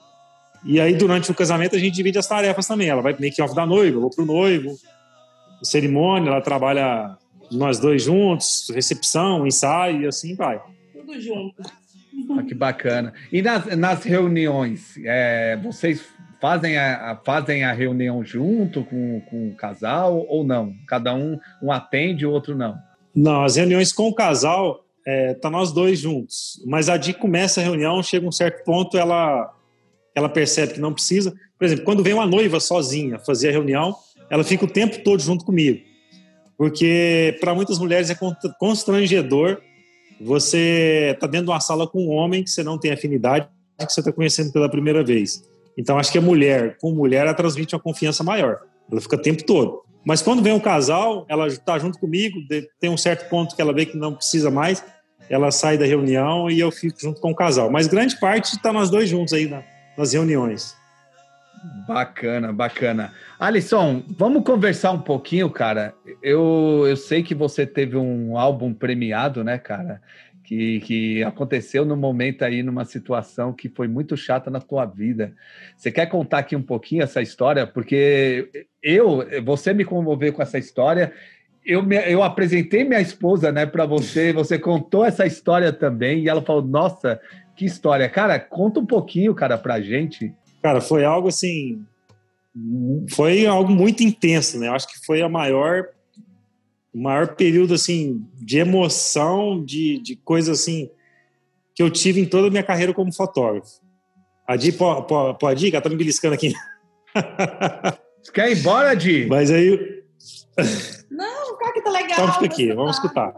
E 0.65 0.81
aí, 0.81 0.95
durante 0.95 1.31
o 1.31 1.35
casamento, 1.35 1.77
a 1.77 1.79
gente 1.79 1.95
divide 1.95 2.19
as 2.19 2.27
tarefas 2.27 2.67
também. 2.67 2.89
Ela 2.89 3.03
vai 3.03 3.17
make 3.19 3.41
off 3.41 3.55
da 3.55 3.65
noiva, 3.65 3.97
eu 3.97 4.01
vou 4.01 4.11
para 4.11 4.25
o 4.25 4.27
noivo. 4.27 4.77
Cerimônia, 5.63 6.31
ela 6.31 6.41
trabalha 6.41 7.17
nós 7.51 7.79
dois 7.79 8.03
juntos, 8.03 8.71
recepção, 8.75 9.47
ensaio 9.47 10.03
e 10.03 10.07
assim 10.07 10.35
vai. 10.35 10.61
Tudo 10.93 11.21
junto. 11.21 11.63
Ah, 12.37 12.43
que 12.43 12.55
bacana. 12.55 13.13
E 13.33 13.41
nas, 13.41 13.77
nas 13.77 14.03
reuniões, 14.03 14.99
é, 15.05 15.57
vocês 15.63 16.05
fazem 16.41 16.77
a, 16.77 17.21
fazem 17.25 17.65
a 17.65 17.73
reunião 17.73 18.25
junto 18.25 18.85
com, 18.85 19.21
com 19.23 19.49
o 19.49 19.55
casal 19.55 20.27
ou 20.29 20.45
não? 20.45 20.75
Cada 20.87 21.15
um, 21.15 21.39
um 21.63 21.73
atende, 21.73 22.27
o 22.27 22.31
outro 22.31 22.57
não? 22.57 22.77
Não, 23.15 23.45
as 23.45 23.57
reuniões 23.57 23.93
com 23.93 24.09
o 24.09 24.15
casal, 24.15 24.85
é, 25.09 25.33
tá 25.33 25.49
nós 25.49 25.73
dois 25.73 25.99
juntos. 25.99 26.63
Mas 26.67 26.91
a 26.91 26.99
Di 26.99 27.15
começa 27.15 27.61
a 27.61 27.65
reunião, 27.65 28.03
chega 28.03 28.27
um 28.27 28.33
certo 28.33 28.63
ponto, 28.63 28.99
ela, 28.99 29.51
ela 30.15 30.29
percebe 30.29 30.75
que 30.75 30.81
não 30.81 30.93
precisa. 30.93 31.35
Por 31.59 31.65
exemplo, 31.65 31.85
quando 31.85 32.03
vem 32.03 32.13
uma 32.13 32.27
noiva 32.27 32.61
sozinha 32.61 33.19
fazer 33.19 33.49
a 33.49 33.53
reunião, 33.53 33.97
ela 34.29 34.45
fica 34.45 34.67
o 34.67 34.71
tempo 34.71 35.03
todo 35.03 35.23
junto 35.23 35.47
comigo. 35.47 35.81
Porque 36.59 37.39
para 37.41 37.55
muitas 37.55 37.79
mulheres 37.79 38.11
é 38.11 38.17
constrangedor 38.59 39.63
você 40.21 41.17
tá 41.21 41.27
dentro 41.27 41.47
de 41.47 41.53
uma 41.53 41.61
sala 41.61 41.87
com 41.87 42.07
um 42.07 42.11
homem 42.11 42.43
que 42.43 42.51
você 42.51 42.65
não 42.65 42.77
tem 42.77 42.91
afinidade, 42.93 43.49
que 43.79 43.93
você 43.93 44.01
está 44.01 44.13
conhecendo 44.13 44.53
pela 44.53 44.69
primeira 44.69 45.05
vez. 45.05 45.43
Então, 45.77 45.97
acho 45.97 46.11
que 46.11 46.19
a 46.19 46.21
mulher, 46.21 46.77
com 46.79 46.91
mulher, 46.91 47.21
ela 47.21 47.35
transmite 47.35 47.75
uma 47.75 47.81
confiança 47.81 48.25
maior. 48.25 48.59
Ela 48.91 49.01
fica 49.01 49.15
o 49.15 49.23
tempo 49.23 49.45
todo. 49.45 49.83
Mas 50.05 50.21
quando 50.21 50.43
vem 50.43 50.53
um 50.53 50.61
casal, 50.61 51.25
ela 51.29 51.47
está 51.47 51.79
junto 51.79 51.99
comigo, 51.99 52.41
tem 52.81 52.91
um 52.91 52.97
certo 52.97 53.29
ponto 53.29 53.55
que 53.55 53.63
ela 53.63 53.73
vê 53.73 53.87
que 53.87 53.97
não 53.97 54.15
precisa 54.15 54.51
mais, 54.51 54.83
ela 55.31 55.51
sai 55.51 55.79
da 55.79 55.85
reunião 55.85 56.51
e 56.51 56.61
eu 56.61 56.71
fico 56.71 57.01
junto 57.01 57.21
com 57.21 57.31
o 57.31 57.35
casal. 57.35 57.71
Mas 57.71 57.87
grande 57.87 58.19
parte 58.19 58.57
está 58.57 58.73
nós 58.73 58.91
dois 58.91 59.09
juntos 59.09 59.33
aí 59.33 59.49
na, 59.49 59.63
nas 59.97 60.13
reuniões. 60.13 60.77
Bacana, 61.89 62.53
bacana. 62.53 63.13
Alisson, 63.39 64.05
vamos 64.17 64.45
conversar 64.45 64.93
um 64.93 65.01
pouquinho, 65.01 65.51
cara. 65.51 65.93
Eu, 66.23 66.85
eu 66.87 66.97
sei 66.97 67.23
que 67.23 67.35
você 67.35 67.67
teve 67.67 67.97
um 67.97 68.39
álbum 68.39 68.73
premiado, 68.73 69.43
né, 69.43 69.59
cara? 69.59 70.01
que, 70.49 70.81
que 70.81 71.23
aconteceu 71.23 71.85
no 71.85 71.95
momento 71.95 72.43
aí, 72.43 72.63
numa 72.63 72.87
situação 72.87 73.53
que 73.53 73.69
foi 73.69 73.87
muito 73.87 74.17
chata 74.17 74.51
na 74.51 74.59
tua 74.59 74.87
vida. 74.87 75.35
Você 75.77 75.93
quer 75.93 76.07
contar 76.07 76.39
aqui 76.39 76.57
um 76.57 76.63
pouquinho 76.63 77.03
essa 77.03 77.21
história? 77.21 77.67
Porque 77.67 78.67
eu, 78.83 79.27
você 79.45 79.75
me 79.75 79.85
comoveu 79.85 80.33
com 80.33 80.41
essa 80.41 80.59
história. 80.59 81.13
Eu, 81.69 81.83
me, 81.83 81.97
eu 82.11 82.23
apresentei 82.23 82.83
minha 82.83 83.01
esposa, 83.01 83.53
né, 83.53 83.67
para 83.67 83.85
você. 83.85 84.33
Você 84.33 84.59
contou 84.59 85.05
essa 85.05 85.27
história 85.27 85.71
também 85.71 86.25
e 86.25 86.29
ela 86.29 86.41
falou: 86.41 86.63
Nossa, 86.63 87.21
que 87.55 87.67
história, 87.67 88.09
cara. 88.09 88.41
Conta 88.41 88.81
um 88.81 88.87
pouquinho, 88.87 89.35
cara, 89.35 89.59
para 89.59 89.79
gente. 89.79 90.33
Cara, 90.63 90.81
foi 90.81 91.05
algo 91.05 91.29
assim, 91.29 91.85
foi 93.11 93.45
algo 93.47 93.71
muito 93.71 94.03
intenso, 94.03 94.59
né? 94.59 94.69
Eu 94.69 94.73
acho 94.73 94.89
que 94.89 95.05
foi 95.05 95.21
a 95.21 95.29
maior 95.29 95.89
o 96.93 96.99
maior 97.03 97.37
período 97.37 97.75
assim 97.75 98.25
de 98.35 98.59
emoção, 98.59 99.63
de, 99.63 99.99
de 99.99 100.17
coisa 100.17 100.53
assim 100.53 100.91
que 101.75 101.83
eu 101.83 101.91
tive 101.91 102.21
em 102.21 102.25
toda 102.25 102.49
a 102.49 102.51
minha 102.51 102.63
carreira 102.63 102.95
como 102.95 103.13
fotógrafo. 103.13 103.81
A 104.47 104.57
Di 104.57 104.73
pode, 104.73 105.67
ir? 105.67 105.75
Ela 105.75 105.83
tá 105.83 105.91
me 105.91 105.97
beliscando 105.97 106.35
aqui. 106.35 106.53
Quer 108.33 108.51
ir 108.51 108.59
embora, 108.59 108.97
Di? 108.97 109.27
Mas 109.27 109.51
aí... 109.51 110.03
Não, 111.19 111.59
cara 111.59 111.73
que 111.73 111.83
tá 111.83 111.91
legal. 111.91 112.13
Então 112.13 112.33
fica 112.35 112.47
aqui, 112.47 112.73
vamos 112.73 112.95
escutar. 112.97 113.35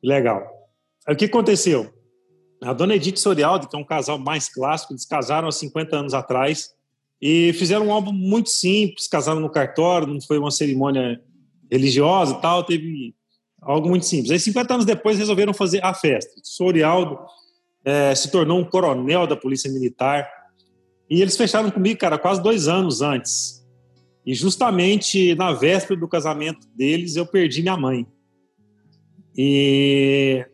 legal. 0.00 0.46
O 1.08 1.16
que 1.16 1.24
aconteceu? 1.24 1.92
A 2.62 2.72
dona 2.72 2.94
Edith 2.94 3.16
Sorialdi, 3.16 3.68
que 3.68 3.74
é 3.74 3.78
um 3.78 3.84
casal 3.84 4.18
mais 4.18 4.48
clássico, 4.48 4.92
eles 4.92 5.04
casaram 5.04 5.48
há 5.48 5.52
50 5.52 5.96
anos 5.96 6.14
atrás 6.14 6.70
e 7.20 7.52
fizeram 7.54 7.86
um 7.86 7.92
álbum 7.92 8.12
muito 8.12 8.48
simples, 8.48 9.08
casaram 9.08 9.40
no 9.40 9.50
cartório, 9.50 10.06
não 10.06 10.20
foi 10.20 10.38
uma 10.38 10.52
cerimônia 10.52 11.20
religiosa 11.70 12.34
e 12.34 12.40
tal, 12.40 12.62
teve 12.62 13.12
algo 13.60 13.88
muito 13.88 14.06
simples. 14.06 14.30
Aí, 14.30 14.38
50 14.38 14.74
anos 14.74 14.86
depois, 14.86 15.18
resolveram 15.18 15.52
fazer 15.52 15.84
a 15.84 15.92
festa. 15.92 16.32
Sorialdo 16.44 17.18
é, 17.84 18.14
se 18.14 18.30
tornou 18.30 18.60
um 18.60 18.64
coronel 18.64 19.26
da 19.26 19.36
Polícia 19.36 19.70
Militar. 19.70 20.28
E 21.10 21.20
eles 21.20 21.36
fecharam 21.36 21.70
comigo, 21.70 21.98
cara, 21.98 22.18
quase 22.18 22.40
dois 22.40 22.68
anos 22.68 23.02
antes. 23.02 23.57
E 24.28 24.34
justamente 24.34 25.34
na 25.36 25.54
véspera 25.54 25.98
do 25.98 26.06
casamento 26.06 26.68
deles, 26.76 27.16
eu 27.16 27.24
perdi 27.24 27.62
minha 27.62 27.78
mãe. 27.78 28.06
E 29.34 30.44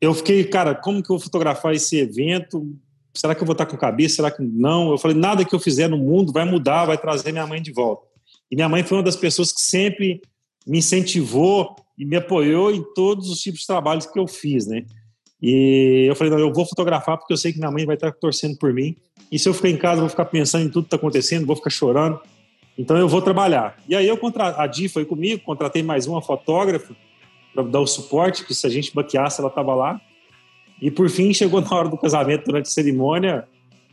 eu 0.00 0.14
fiquei, 0.14 0.42
cara, 0.44 0.74
como 0.74 1.02
que 1.02 1.10
eu 1.10 1.18
vou 1.18 1.20
fotografar 1.22 1.74
esse 1.74 1.98
evento? 1.98 2.74
Será 3.12 3.34
que 3.34 3.42
eu 3.42 3.46
vou 3.46 3.52
estar 3.52 3.66
com 3.66 3.76
cabeça? 3.76 4.16
Será 4.16 4.30
que 4.30 4.42
não? 4.42 4.92
Eu 4.92 4.96
falei, 4.96 5.14
nada 5.14 5.44
que 5.44 5.54
eu 5.54 5.60
fizer 5.60 5.88
no 5.88 5.98
mundo 5.98 6.32
vai 6.32 6.46
mudar, 6.46 6.86
vai 6.86 6.96
trazer 6.96 7.32
minha 7.32 7.46
mãe 7.46 7.60
de 7.60 7.70
volta. 7.70 8.06
E 8.50 8.56
minha 8.56 8.68
mãe 8.70 8.82
foi 8.82 8.96
uma 8.96 9.04
das 9.04 9.16
pessoas 9.16 9.52
que 9.52 9.60
sempre 9.60 10.22
me 10.66 10.78
incentivou 10.78 11.76
e 11.98 12.06
me 12.06 12.16
apoiou 12.16 12.72
em 12.72 12.82
todos 12.94 13.28
os 13.28 13.40
tipos 13.40 13.60
de 13.60 13.66
trabalhos 13.66 14.06
que 14.06 14.18
eu 14.18 14.26
fiz, 14.26 14.66
né? 14.66 14.86
E 15.38 16.06
eu 16.08 16.16
falei, 16.16 16.32
não, 16.32 16.38
eu 16.38 16.50
vou 16.50 16.64
fotografar 16.64 17.18
porque 17.18 17.34
eu 17.34 17.36
sei 17.36 17.52
que 17.52 17.58
minha 17.58 17.70
mãe 17.70 17.84
vai 17.84 17.96
estar 17.96 18.10
torcendo 18.12 18.56
por 18.56 18.72
mim. 18.72 18.96
E 19.30 19.38
se 19.38 19.46
eu 19.46 19.52
ficar 19.52 19.68
em 19.68 19.76
casa, 19.76 19.96
eu 19.96 20.04
vou 20.04 20.08
ficar 20.08 20.24
pensando 20.24 20.64
em 20.64 20.70
tudo 20.70 20.84
que 20.84 20.86
está 20.86 20.96
acontecendo, 20.96 21.44
vou 21.44 21.56
ficar 21.56 21.68
chorando. 21.68 22.18
Então 22.76 22.96
eu 22.96 23.08
vou 23.08 23.22
trabalhar. 23.22 23.76
E 23.88 23.94
aí 23.94 24.06
eu 24.06 24.16
contra... 24.16 24.60
a 24.60 24.66
Di 24.66 24.88
foi 24.88 25.04
comigo, 25.04 25.42
contratei 25.44 25.82
mais 25.82 26.06
uma 26.06 26.20
fotógrafa 26.20 26.94
para 27.54 27.62
dar 27.62 27.80
o 27.80 27.86
suporte, 27.86 28.44
que 28.44 28.54
se 28.54 28.66
a 28.66 28.70
gente 28.70 28.94
baqueasse, 28.94 29.40
ela 29.40 29.48
estava 29.48 29.74
lá. 29.74 30.00
E 30.82 30.90
por 30.90 31.08
fim 31.08 31.32
chegou 31.32 31.60
na 31.62 31.74
hora 31.74 31.88
do 31.88 31.96
casamento, 31.96 32.46
durante 32.46 32.66
a 32.66 32.70
cerimônia, 32.70 33.48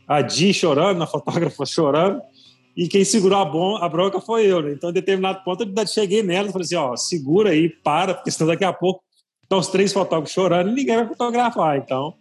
a 0.06 0.20
Di 0.20 0.52
chorando, 0.52 1.02
a 1.02 1.06
fotógrafa 1.06 1.64
chorando. 1.66 2.20
E 2.76 2.88
quem 2.88 3.04
segurou 3.04 3.38
a, 3.38 3.44
bom, 3.44 3.76
a 3.76 3.88
bronca 3.88 4.20
foi 4.20 4.46
eu, 4.46 4.62
né? 4.62 4.72
Então, 4.72 4.90
em 4.90 4.94
determinado 4.94 5.44
ponto, 5.44 5.62
eu 5.62 5.86
cheguei 5.86 6.22
nela 6.22 6.48
e 6.48 6.52
falei 6.52 6.64
assim: 6.64 6.74
ó, 6.74 6.96
segura 6.96 7.50
aí, 7.50 7.68
para, 7.68 8.14
porque 8.14 8.30
senão 8.30 8.48
daqui 8.48 8.64
a 8.64 8.72
pouco 8.72 9.02
estão 9.42 9.58
os 9.58 9.68
três 9.68 9.92
fotógrafos 9.92 10.32
chorando 10.32 10.70
e 10.70 10.74
ninguém 10.74 10.96
vai 10.96 11.06
fotografar. 11.06 11.76
Então, 11.76 12.14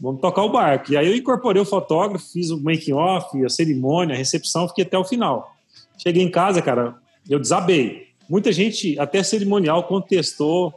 vamos 0.00 0.20
tocar 0.20 0.42
o 0.42 0.50
barco. 0.50 0.92
E 0.92 0.96
aí 0.96 1.06
eu 1.06 1.16
incorporei 1.16 1.62
o 1.62 1.64
fotógrafo, 1.64 2.32
fiz 2.32 2.50
o 2.50 2.60
making-off, 2.60 3.44
a 3.44 3.48
cerimônia, 3.48 4.16
a 4.16 4.18
recepção, 4.18 4.66
fiquei 4.66 4.84
até 4.84 4.98
o 4.98 5.04
final. 5.04 5.54
Cheguei 6.02 6.22
em 6.22 6.30
casa, 6.30 6.60
cara, 6.60 6.96
eu 7.28 7.38
desabei. 7.38 8.08
Muita 8.28 8.50
gente, 8.50 8.98
até 8.98 9.22
cerimonial, 9.22 9.84
contestou 9.84 10.74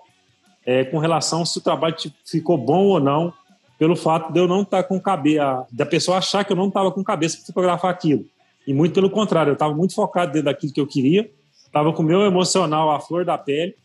é, 0.65 0.83
com 0.83 0.97
relação 0.97 1.45
se 1.45 1.57
o 1.57 1.61
trabalho 1.61 1.95
ficou 2.25 2.57
bom 2.57 2.85
ou 2.85 2.99
não, 2.99 3.33
pelo 3.77 3.95
fato 3.95 4.31
de 4.31 4.39
eu 4.39 4.47
não 4.47 4.61
estar 4.61 4.83
tá 4.83 4.87
com 4.87 4.99
cabeça, 4.99 5.65
da 5.71 5.85
pessoa 5.85 6.17
achar 6.17 6.43
que 6.43 6.51
eu 6.51 6.55
não 6.55 6.67
estava 6.67 6.91
com 6.91 7.03
cabeça 7.03 7.37
para 7.37 7.45
fotografar 7.47 7.91
aquilo. 7.91 8.25
E 8.67 8.73
muito 8.73 8.93
pelo 8.93 9.09
contrário, 9.09 9.51
eu 9.51 9.55
estava 9.55 9.73
muito 9.73 9.93
focado 9.93 10.31
dentro 10.31 10.45
daquilo 10.45 10.73
que 10.73 10.81
eu 10.81 10.87
queria, 10.87 11.29
estava 11.65 11.91
com 11.93 12.01
o 12.01 12.05
meu 12.05 12.21
emocional 12.21 12.91
à 12.91 12.99
flor 12.99 13.25
da 13.25 13.37
pele. 13.37 13.75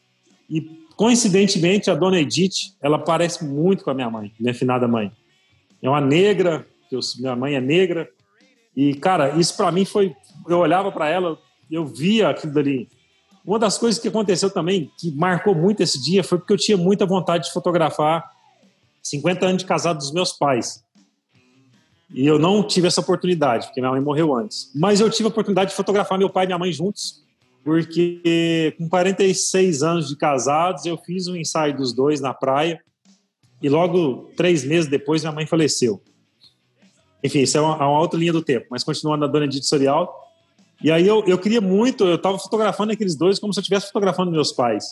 E 0.49 0.61
coincidentemente, 0.97 1.91
a 1.91 1.95
dona 1.95 2.21
Edith, 2.21 2.75
ela 2.81 2.99
parece 2.99 3.45
muito 3.45 3.85
com 3.85 3.91
a 3.91 3.95
minha 3.95 4.11
mãe, 4.11 4.33
minha 4.39 4.55
finada 4.55 4.87
mãe. 4.87 5.12
É 5.83 5.89
uma 5.89 6.01
negra, 6.01 6.67
eu, 6.91 7.01
minha 7.19 7.35
mãe 7.35 7.55
é 7.55 7.61
negra. 7.61 8.09
E, 8.77 8.95
cara, 8.95 9.31
isso 9.31 9.57
para 9.57 9.73
mim 9.73 9.85
foi. 9.85 10.15
Eu 10.49 10.59
olhava 10.59 10.91
para 10.91 11.09
ela, 11.09 11.39
eu 11.71 11.85
via 11.87 12.29
aquilo 12.29 12.53
dali. 12.53 12.89
Uma 13.45 13.59
das 13.59 13.79
coisas 13.79 14.01
que 14.01 14.09
aconteceu 14.09 14.51
também, 14.51 14.91
que 14.99 15.11
marcou 15.12 15.55
muito 15.55 15.83
esse 15.83 16.01
dia, 16.03 16.23
foi 16.23 16.39
porque 16.39 16.53
eu 16.53 16.59
tinha 16.59 16.77
muita 16.77 17.07
vontade 17.07 17.45
de 17.47 17.53
fotografar 17.53 18.31
50 19.03 19.47
anos 19.47 19.62
de 19.62 19.69
casado 19.69 19.99
dos 19.99 20.12
meus 20.12 20.33
pais. 20.33 20.85
E 22.12 22.27
eu 22.27 22.39
não 22.39 22.62
tive 22.62 22.89
essa 22.89 23.01
oportunidade, 23.01 23.67
porque 23.67 23.81
minha 23.81 23.93
mãe 23.93 24.01
morreu 24.01 24.35
antes. 24.35 24.71
Mas 24.75 25.01
eu 25.01 25.09
tive 25.09 25.27
a 25.27 25.29
oportunidade 25.29 25.71
de 25.71 25.77
fotografar 25.77 26.19
meu 26.19 26.29
pai 26.29 26.45
e 26.45 26.47
minha 26.49 26.59
mãe 26.59 26.73
juntos, 26.73 27.25
porque 27.65 28.75
com 28.77 28.89
46 28.89 29.83
anos 29.83 30.09
de 30.09 30.17
casados, 30.17 30.85
eu 30.85 30.99
fiz 30.99 31.29
um 31.29 31.37
ensaio 31.37 31.77
dos 31.77 31.93
dois 31.93 32.21
na 32.21 32.35
praia. 32.35 32.83
E 33.62 33.69
logo 33.69 34.31
três 34.37 34.65
meses 34.65 34.91
depois, 34.91 35.23
minha 35.23 35.33
mãe 35.33 35.47
faleceu. 35.47 36.03
Enfim, 37.23 37.41
isso 37.41 37.57
é 37.59 37.61
uma, 37.61 37.77
uma 37.77 38.01
outra 38.01 38.19
linha 38.19 38.33
do 38.33 38.43
tempo, 38.43 38.67
mas 38.71 38.83
continuando 38.83 39.27
na 39.27 39.31
dona 39.31 39.45
Edith 39.45 39.65
Sorial. 39.65 40.20
E 40.82 40.90
aí 40.90 41.07
eu, 41.07 41.23
eu 41.27 41.39
queria 41.39 41.61
muito, 41.61 42.05
eu 42.05 42.15
estava 42.15 42.39
fotografando 42.39 42.93
aqueles 42.93 43.15
dois 43.15 43.39
como 43.39 43.52
se 43.52 43.59
eu 43.59 43.62
estivesse 43.62 43.86
fotografando 43.86 44.31
meus 44.31 44.52
pais. 44.52 44.86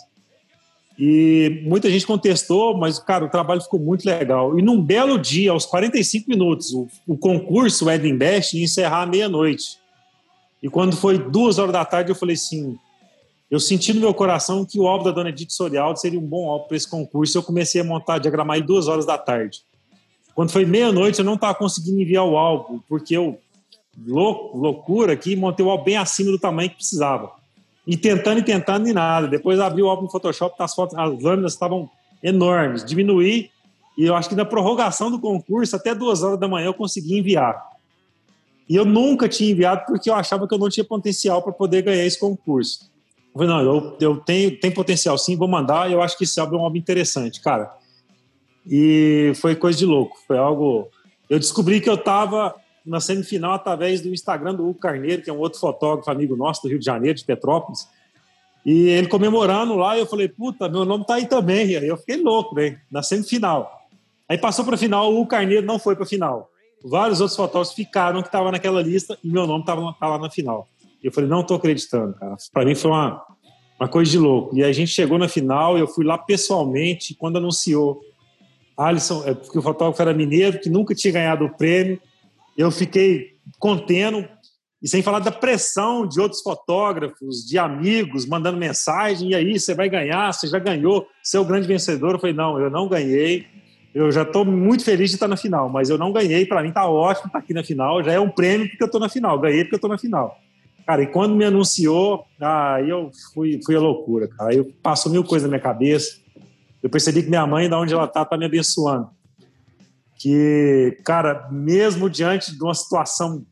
E 0.99 1.63
muita 1.65 1.89
gente 1.89 2.07
contestou, 2.07 2.77
mas, 2.77 2.99
cara, 2.99 3.25
o 3.25 3.31
trabalho 3.31 3.61
ficou 3.61 3.79
muito 3.79 4.05
legal. 4.05 4.59
E 4.59 4.63
num 4.63 4.83
belo 4.83 5.17
dia, 5.17 5.53
aos 5.53 5.65
45 5.65 6.29
minutos, 6.29 6.73
o, 6.73 6.89
o 7.07 7.17
concurso, 7.17 7.87
o 7.87 7.91
Eden 7.91 8.17
Best, 8.17 8.57
ia 8.57 8.65
encerrar 8.65 9.03
à 9.03 9.07
meia-noite. 9.07 9.79
E 10.61 10.69
quando 10.69 10.97
foi 10.97 11.17
duas 11.17 11.59
horas 11.59 11.73
da 11.73 11.85
tarde, 11.85 12.11
eu 12.11 12.17
falei 12.17 12.35
assim: 12.35 12.77
eu 13.49 13.61
senti 13.61 13.95
no 13.95 14.01
meu 14.01 14.13
coração 14.13 14.65
que 14.65 14.79
o 14.79 14.89
álbum 14.89 15.05
da 15.05 15.11
Dona 15.13 15.31
Edith 15.31 15.51
Sorialdo 15.51 16.01
seria 16.01 16.19
um 16.19 16.27
bom 16.27 16.51
álbum 16.51 16.67
para 16.67 16.77
esse 16.77 16.89
concurso. 16.89 17.39
Eu 17.39 17.43
comecei 17.45 17.81
a 17.81 17.85
montar, 17.85 18.19
diagramar 18.19 18.57
aí 18.57 18.63
duas 18.63 18.89
horas 18.89 19.07
da 19.07 19.17
tarde. 19.17 19.61
Quando 20.35 20.51
foi 20.51 20.65
meia-noite, 20.65 21.19
eu 21.19 21.25
não 21.25 21.35
estava 21.35 21.55
conseguindo 21.55 22.01
enviar 22.01 22.25
o 22.25 22.37
álbum, 22.37 22.81
porque 22.89 23.17
eu, 23.17 23.39
loucura 24.07 25.13
aqui, 25.13 25.35
montei 25.35 25.65
o 25.65 25.71
álbum 25.71 25.85
bem 25.85 25.97
acima 25.97 26.31
do 26.31 26.39
tamanho 26.39 26.71
que 26.71 26.77
precisava. 26.77 27.33
E 27.87 27.97
tentando 27.97 28.41
e 28.41 28.43
tentando 28.43 28.89
e 28.89 28.93
nada. 28.93 29.27
Depois 29.27 29.59
abri 29.59 29.83
o 29.83 29.89
álbum 29.89 30.05
no 30.05 30.11
Photoshop, 30.11 30.55
as 30.59 30.75
fotos, 30.75 30.97
as 30.97 31.23
lâminas 31.23 31.53
estavam 31.53 31.89
enormes. 32.23 32.85
Diminuí 32.85 33.51
e 33.99 34.05
eu 34.05 34.15
acho 34.15 34.29
que 34.29 34.37
na 34.37 34.45
prorrogação 34.45 35.11
do 35.11 35.19
concurso, 35.19 35.75
até 35.75 35.93
duas 35.93 36.23
horas 36.23 36.39
da 36.39 36.47
manhã, 36.47 36.67
eu 36.67 36.75
consegui 36.75 37.19
enviar. 37.19 37.61
E 38.69 38.77
eu 38.77 38.85
nunca 38.85 39.29
tinha 39.29 39.51
enviado 39.51 39.85
porque 39.87 40.09
eu 40.09 40.15
achava 40.15 40.47
que 40.47 40.55
eu 40.55 40.59
não 40.59 40.69
tinha 40.69 40.85
potencial 40.85 41.43
para 41.43 41.53
poder 41.53 41.83
ganhar 41.83 42.05
esse 42.05 42.21
concurso. 42.21 42.89
Eu 43.35 43.41
falei, 43.41 43.49
não, 43.49 43.61
eu, 43.61 43.97
eu 44.01 44.17
tenho, 44.19 44.57
tenho 44.61 44.73
potencial 44.73 45.19
sim, 45.19 45.37
vou 45.37 45.49
mandar. 45.49 45.91
Eu 45.91 46.01
acho 46.01 46.17
que 46.17 46.23
esse 46.23 46.39
álbum 46.39 46.57
é 46.57 46.59
um 46.61 46.65
álbum 46.65 46.77
interessante, 46.77 47.41
cara. 47.41 47.73
E 48.71 49.33
foi 49.37 49.57
coisa 49.57 49.77
de 49.77 49.85
louco. 49.85 50.17
Foi 50.29 50.39
algo. 50.39 50.89
Eu 51.29 51.41
descobri 51.41 51.81
que 51.81 51.89
eu 51.89 51.95
estava 51.95 52.55
na 52.89 53.01
semifinal 53.01 53.53
através 53.53 54.01
do 54.01 54.09
Instagram 54.09 54.55
do 54.55 54.69
Hugo 54.69 54.79
Carneiro, 54.79 55.23
que 55.23 55.31
é 55.31 55.33
um 55.33 55.39
outro 55.39 55.61
fotógrafo 55.61 56.11
amigo 56.11 56.37
nosso 56.37 56.63
do 56.63 56.69
Rio 56.69 56.79
de 56.79 56.85
Janeiro, 56.85 57.19
de 57.19 57.25
Petrópolis. 57.25 57.89
E 58.65 58.89
ele 58.89 59.09
comemorando 59.09 59.77
lá, 59.77 59.97
eu 59.97 60.07
falei, 60.07 60.29
puta, 60.29 60.69
meu 60.69 60.85
nome 60.85 61.07
tá 61.07 61.15
aí 61.15 61.27
também. 61.27 61.69
E 61.69 61.77
aí 61.77 61.87
eu 61.87 61.97
fiquei 61.97 62.17
louco, 62.17 62.55
né? 62.55 62.79
Na 62.91 63.03
semifinal. 63.03 63.87
Aí 64.29 64.37
passou 64.37 64.65
para 64.65 64.77
final, 64.77 65.15
o 65.15 65.27
Carneiro 65.27 65.65
não 65.65 65.79
foi 65.79 65.97
para 65.97 66.05
final. 66.05 66.51
Vários 66.85 67.21
outros 67.21 67.37
fotógrafos 67.37 67.75
ficaram 67.75 68.21
que 68.21 68.29
estavam 68.29 68.53
naquela 68.53 68.83
lista 68.83 69.19
e 69.25 69.29
meu 69.29 69.47
nome 69.47 69.61
estava 69.61 69.93
tá 69.95 70.09
lá 70.09 70.19
na 70.19 70.31
final. 70.31 70.69
E 71.03 71.07
eu 71.07 71.13
falei, 71.13 71.29
não 71.29 71.41
estou 71.41 71.57
acreditando, 71.57 72.15
cara. 72.15 72.37
Para 72.53 72.65
mim 72.65 72.75
foi 72.75 72.91
uma, 72.91 73.25
uma 73.81 73.89
coisa 73.89 74.11
de 74.11 74.19
louco. 74.19 74.57
E 74.57 74.63
a 74.63 74.73
gente 74.73 74.91
chegou 74.91 75.19
na 75.19 75.29
final, 75.29 75.79
eu 75.79 75.87
fui 75.87 76.05
lá 76.05 76.19
pessoalmente, 76.19 77.15
quando 77.15 77.39
anunciou 77.39 78.01
Alisson, 78.77 79.25
é, 79.27 79.35
porque 79.35 79.59
o 79.59 79.63
fotógrafo 79.63 80.01
era 80.01 80.15
mineiro, 80.15 80.61
que 80.61 80.71
nunca 80.71 80.95
tinha 80.95 81.13
ganhado 81.13 81.45
o 81.45 81.57
prêmio, 81.57 82.01
eu 82.59 82.73
fiquei 82.73 83.37
contendo, 83.61 84.29
e 84.83 84.89
sem 84.89 85.01
falar 85.01 85.21
da 85.21 85.31
pressão 85.31 86.07
de 86.07 86.21
outros 86.21 86.43
fotógrafos, 86.43 87.47
de 87.47 87.57
amigos, 87.57 88.27
mandando 88.27 88.59
mensagem, 88.59 89.31
e 89.31 89.35
aí, 89.37 89.59
você 89.59 89.75
vai 89.75 89.89
ganhar, 89.89 90.33
você 90.33 90.49
já 90.49 90.59
ganhou, 90.59 91.07
você 91.23 91.37
é 91.37 91.41
o 91.41 91.45
grande 91.45 91.69
vencedor. 91.69 92.15
Eu 92.15 92.19
falei, 92.19 92.35
não, 92.35 92.61
eu 92.61 92.69
não 92.69 92.89
ganhei, 92.89 93.47
eu 93.95 94.11
já 94.11 94.23
estou 94.23 94.45
muito 94.45 94.85
feliz 94.85 95.11
de 95.11 95.17
estar 95.17 95.29
na 95.29 95.37
final, 95.37 95.69
mas 95.69 95.89
eu 95.89 95.97
não 95.97 96.13
ganhei, 96.13 96.45
para 96.45 96.63
mim 96.63 96.71
está 96.71 96.89
ótimo 96.89 97.29
estar 97.29 97.39
aqui 97.39 97.55
na 97.55 97.63
final, 97.63 98.03
já 98.03 98.13
é 98.13 98.19
um 98.19 98.29
prêmio 98.29 98.69
porque 98.69 98.83
eu 98.83 98.87
estou 98.87 99.01
na 99.01 99.09
final, 99.09 99.39
ganhei 99.39 99.63
porque 99.63 99.77
eu 99.77 99.79
estou 99.79 99.91
na 99.91 99.99
final. 99.99 100.37
Cara, 100.85 101.03
e 101.03 101.07
quando 101.07 101.37
me 101.37 101.45
anunciou, 101.45 102.25
aí 102.41 102.89
eu 102.89 103.11
fui, 103.35 103.61
fui 103.65 103.77
a 103.77 103.81
loucura, 103.81 104.27
cara. 104.27 104.51
Aí 104.51 104.65
passou 104.83 105.13
mil 105.13 105.23
coisas 105.23 105.47
na 105.47 105.51
minha 105.51 105.63
cabeça. 105.63 106.17
Eu 106.83 106.89
percebi 106.89 107.23
que 107.23 107.29
minha 107.29 107.47
mãe, 107.47 107.69
da 107.69 107.79
onde 107.79 107.93
ela 107.93 108.05
está, 108.05 108.23
está 108.23 108.39
me 108.39 108.47
abençoando 108.47 109.11
que, 110.19 110.99
cara, 111.05 111.49
mesmo 111.51 112.11
diante 112.11 112.55
de 112.55 112.63
uma 112.63 112.75
situação 112.75 113.47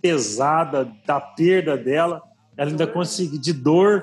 pesada, 0.00 0.90
da 1.06 1.20
perda 1.20 1.76
dela, 1.76 2.22
ela 2.56 2.70
ainda 2.70 2.86
conseguiu, 2.86 3.38
de 3.38 3.52
dor, 3.52 4.02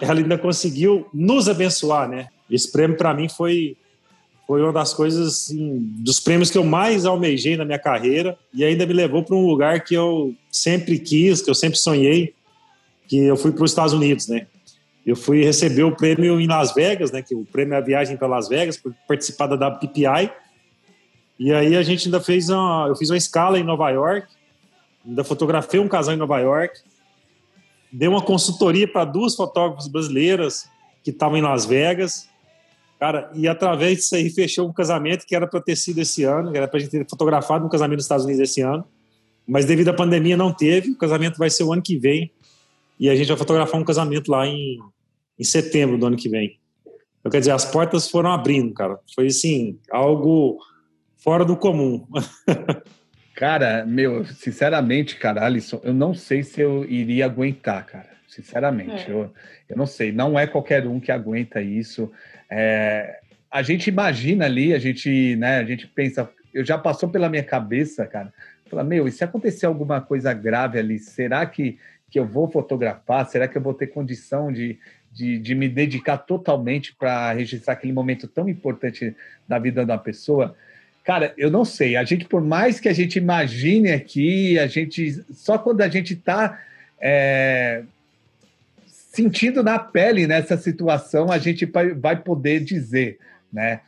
ela 0.00 0.20
ainda 0.20 0.36
conseguiu 0.36 1.08
nos 1.12 1.48
abençoar, 1.48 2.06
né? 2.06 2.28
Esse 2.50 2.70
prêmio, 2.70 2.98
para 2.98 3.14
mim, 3.14 3.28
foi, 3.30 3.76
foi 4.46 4.62
uma 4.62 4.72
das 4.72 4.92
coisas, 4.92 5.26
assim, 5.26 5.78
dos 6.00 6.20
prêmios 6.20 6.50
que 6.50 6.58
eu 6.58 6.64
mais 6.64 7.06
almejei 7.06 7.56
na 7.56 7.64
minha 7.64 7.78
carreira 7.78 8.38
e 8.52 8.62
ainda 8.62 8.84
me 8.84 8.92
levou 8.92 9.22
para 9.22 9.34
um 9.34 9.46
lugar 9.46 9.82
que 9.84 9.94
eu 9.94 10.34
sempre 10.50 10.98
quis, 10.98 11.40
que 11.40 11.48
eu 11.48 11.54
sempre 11.54 11.78
sonhei, 11.78 12.34
que 13.06 13.16
eu 13.16 13.36
fui 13.36 13.52
para 13.52 13.64
os 13.64 13.70
Estados 13.70 13.94
Unidos, 13.94 14.28
né? 14.28 14.46
Eu 15.06 15.16
fui 15.16 15.42
receber 15.42 15.84
o 15.84 15.96
prêmio 15.96 16.38
em 16.38 16.46
Las 16.46 16.74
Vegas, 16.74 17.10
né? 17.10 17.22
Que 17.22 17.34
o 17.34 17.46
prêmio 17.46 17.72
é 17.72 17.78
a 17.78 17.80
viagem 17.80 18.18
para 18.18 18.28
Las 18.28 18.48
Vegas, 18.48 18.76
por 18.76 18.94
participar 19.06 19.46
da 19.46 19.70
PPI, 19.70 20.30
e 21.38 21.52
aí 21.52 21.76
a 21.76 21.82
gente 21.82 22.06
ainda 22.06 22.20
fez 22.20 22.48
uma. 22.48 22.86
Eu 22.88 22.96
fiz 22.96 23.10
uma 23.10 23.16
escala 23.16 23.58
em 23.58 23.62
Nova 23.62 23.88
York, 23.90 24.26
ainda 25.06 25.22
fotografei 25.22 25.78
um 25.78 25.88
casal 25.88 26.14
em 26.14 26.18
Nova 26.18 26.38
York, 26.38 26.80
dei 27.92 28.08
uma 28.08 28.22
consultoria 28.22 28.90
para 28.90 29.04
duas 29.04 29.36
fotógrafas 29.36 29.86
brasileiras 29.86 30.68
que 31.04 31.10
estavam 31.10 31.38
em 31.38 31.42
Las 31.42 31.64
Vegas. 31.64 32.28
Cara, 32.98 33.30
e 33.32 33.46
através 33.46 33.98
disso 33.98 34.16
aí 34.16 34.28
fechou 34.28 34.68
um 34.68 34.72
casamento 34.72 35.24
que 35.24 35.36
era 35.36 35.46
para 35.46 35.60
ter 35.60 35.76
sido 35.76 36.00
esse 36.00 36.24
ano, 36.24 36.50
que 36.50 36.58
era 36.58 36.66
para 36.66 36.78
a 36.78 36.80
gente 36.80 36.90
ter 36.90 37.08
fotografado 37.08 37.64
um 37.64 37.68
casamento 37.68 37.98
nos 37.98 38.06
Estados 38.06 38.24
Unidos 38.24 38.42
esse 38.42 38.60
ano, 38.60 38.84
mas 39.46 39.64
devido 39.64 39.88
à 39.88 39.94
pandemia 39.94 40.36
não 40.36 40.52
teve. 40.52 40.90
O 40.90 40.98
casamento 40.98 41.38
vai 41.38 41.48
ser 41.48 41.62
o 41.62 41.72
ano 41.72 41.80
que 41.80 41.96
vem 41.96 42.32
e 42.98 43.08
a 43.08 43.14
gente 43.14 43.28
vai 43.28 43.36
fotografar 43.36 43.80
um 43.80 43.84
casamento 43.84 44.28
lá 44.32 44.44
em, 44.44 44.80
em 45.38 45.44
setembro 45.44 45.96
do 45.96 46.06
ano 46.06 46.16
que 46.16 46.28
vem. 46.28 46.58
Então, 47.20 47.30
quer 47.30 47.38
dizer, 47.38 47.52
as 47.52 47.64
portas 47.64 48.10
foram 48.10 48.32
abrindo, 48.32 48.74
cara. 48.74 48.98
Foi 49.14 49.28
assim, 49.28 49.78
algo 49.92 50.58
fora 51.28 51.44
do 51.44 51.58
comum. 51.58 52.06
cara, 53.36 53.84
meu, 53.84 54.24
sinceramente, 54.24 55.16
cara, 55.16 55.44
Alisson, 55.44 55.78
eu 55.84 55.92
não 55.92 56.14
sei 56.14 56.42
se 56.42 56.62
eu 56.62 56.86
iria 56.86 57.26
aguentar, 57.26 57.84
cara. 57.84 58.08
Sinceramente, 58.26 59.10
é. 59.10 59.12
eu, 59.12 59.30
eu 59.68 59.76
não 59.76 59.84
sei. 59.84 60.10
Não 60.10 60.38
é 60.38 60.46
qualquer 60.46 60.86
um 60.86 60.98
que 60.98 61.12
aguenta 61.12 61.60
isso. 61.60 62.10
É, 62.50 63.20
a 63.50 63.60
gente 63.60 63.88
imagina 63.88 64.46
ali, 64.46 64.72
a 64.72 64.78
gente, 64.78 65.36
né, 65.36 65.58
a 65.58 65.64
gente 65.64 65.86
pensa, 65.86 66.30
eu 66.54 66.64
já 66.64 66.78
passou 66.78 67.10
pela 67.10 67.28
minha 67.28 67.44
cabeça, 67.44 68.06
cara. 68.06 68.32
Fala, 68.70 68.82
meu, 68.82 69.06
e 69.06 69.12
se 69.12 69.22
acontecer 69.22 69.66
alguma 69.66 70.00
coisa 70.00 70.32
grave 70.32 70.78
ali, 70.78 70.98
será 70.98 71.44
que, 71.44 71.78
que 72.10 72.18
eu 72.18 72.26
vou 72.26 72.48
fotografar? 72.50 73.26
Será 73.28 73.46
que 73.46 73.58
eu 73.58 73.62
vou 73.62 73.74
ter 73.74 73.88
condição 73.88 74.50
de, 74.50 74.78
de, 75.12 75.38
de 75.38 75.54
me 75.54 75.68
dedicar 75.68 76.16
totalmente 76.16 76.96
para 76.96 77.32
registrar 77.34 77.74
aquele 77.74 77.92
momento 77.92 78.26
tão 78.26 78.48
importante 78.48 79.14
da 79.46 79.58
vida 79.58 79.84
da 79.84 79.98
pessoa? 79.98 80.56
Cara, 81.08 81.32
eu 81.38 81.50
não 81.50 81.64
sei. 81.64 81.96
A 81.96 82.04
gente, 82.04 82.26
por 82.26 82.42
mais 82.42 82.78
que 82.78 82.86
a 82.86 82.92
gente 82.92 83.16
imagine 83.16 83.92
aqui, 83.92 84.58
a 84.58 84.66
gente 84.66 85.24
só 85.32 85.56
quando 85.56 85.80
a 85.80 85.88
gente 85.88 86.12
está 86.12 86.60
é, 87.00 87.82
sentindo 88.86 89.62
na 89.62 89.78
pele 89.78 90.26
nessa 90.26 90.58
situação, 90.58 91.32
a 91.32 91.38
gente 91.38 91.64
vai 91.98 92.14
poder 92.14 92.60
dizer, 92.62 93.18
né? 93.50 93.80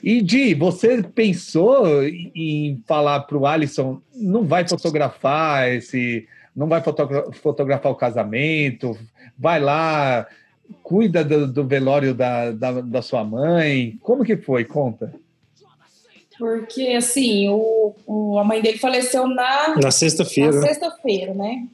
E 0.00 0.22
Di, 0.22 0.54
você 0.54 1.02
pensou 1.02 2.04
em 2.04 2.80
falar 2.86 3.22
para 3.22 3.36
o 3.36 3.44
Alisson, 3.44 4.00
não 4.14 4.44
vai 4.44 4.64
fotografar 4.68 5.68
esse, 5.68 6.28
não 6.54 6.68
vai 6.68 6.80
fotografar 6.80 7.90
o 7.90 7.96
casamento, 7.96 8.96
vai 9.36 9.58
lá, 9.58 10.28
cuida 10.84 11.24
do, 11.24 11.44
do 11.48 11.66
velório 11.66 12.14
da, 12.14 12.52
da, 12.52 12.80
da 12.80 13.02
sua 13.02 13.24
mãe. 13.24 13.98
Como 14.00 14.24
que 14.24 14.36
foi? 14.36 14.64
Conta. 14.64 15.12
Porque, 16.38 16.94
assim, 16.96 17.48
o, 17.48 17.94
o, 18.06 18.38
a 18.38 18.44
mãe 18.44 18.62
dele 18.62 18.78
faleceu 18.78 19.26
na... 19.26 19.76
Na 19.76 19.90
sexta-feira. 19.90 20.52
Na 20.52 20.66
sexta-feira, 20.66 21.34
né? 21.34 21.66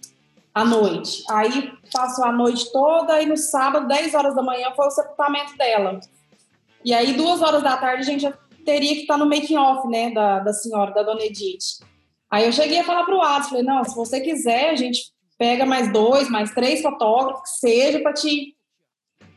À 0.55 0.65
noite. 0.65 1.23
Aí 1.31 1.73
passou 1.93 2.25
a 2.25 2.33
noite 2.33 2.73
toda 2.73 3.21
e 3.21 3.27
no 3.27 3.37
sábado, 3.37 3.89
10 3.89 4.15
horas 4.15 4.35
da 4.35 4.43
manhã, 4.43 4.73
foi 4.75 4.87
o 4.87 4.91
sepultamento 4.91 5.57
dela. 5.57 6.01
E 6.85 6.95
aí, 6.95 7.13
duas 7.13 7.43
horas 7.43 7.63
da 7.63 7.77
tarde, 7.77 8.03
a 8.03 8.07
gente 8.07 8.23
já 8.23 8.33
teria 8.65 8.95
que 8.95 9.03
estar 9.03 9.19
no 9.19 9.27
making 9.27 9.57
off, 9.57 9.87
né, 9.89 10.11
da, 10.11 10.39
da 10.41 10.53
senhora, 10.53 10.93
da 10.93 11.03
dona 11.03 11.23
Edith. 11.23 11.81
Aí 12.31 12.47
eu 12.47 12.53
cheguei 12.53 12.79
a 12.79 12.85
falar 12.85 13.05
para 13.05 13.17
o 13.17 13.23
Atos, 13.23 13.51
falei, 13.51 13.65
não, 13.65 13.85
se 13.85 13.95
você 13.95 14.21
quiser, 14.21 14.71
a 14.71 14.77
gente 14.77 15.13
pega 15.39 15.67
mais 15.67 15.93
dois, 15.93 16.31
mais 16.31 16.53
três 16.53 16.81
fotógrafos, 16.81 17.43
que 17.43 17.59
seja 17.59 18.01
para 18.01 18.13
te 18.13 18.55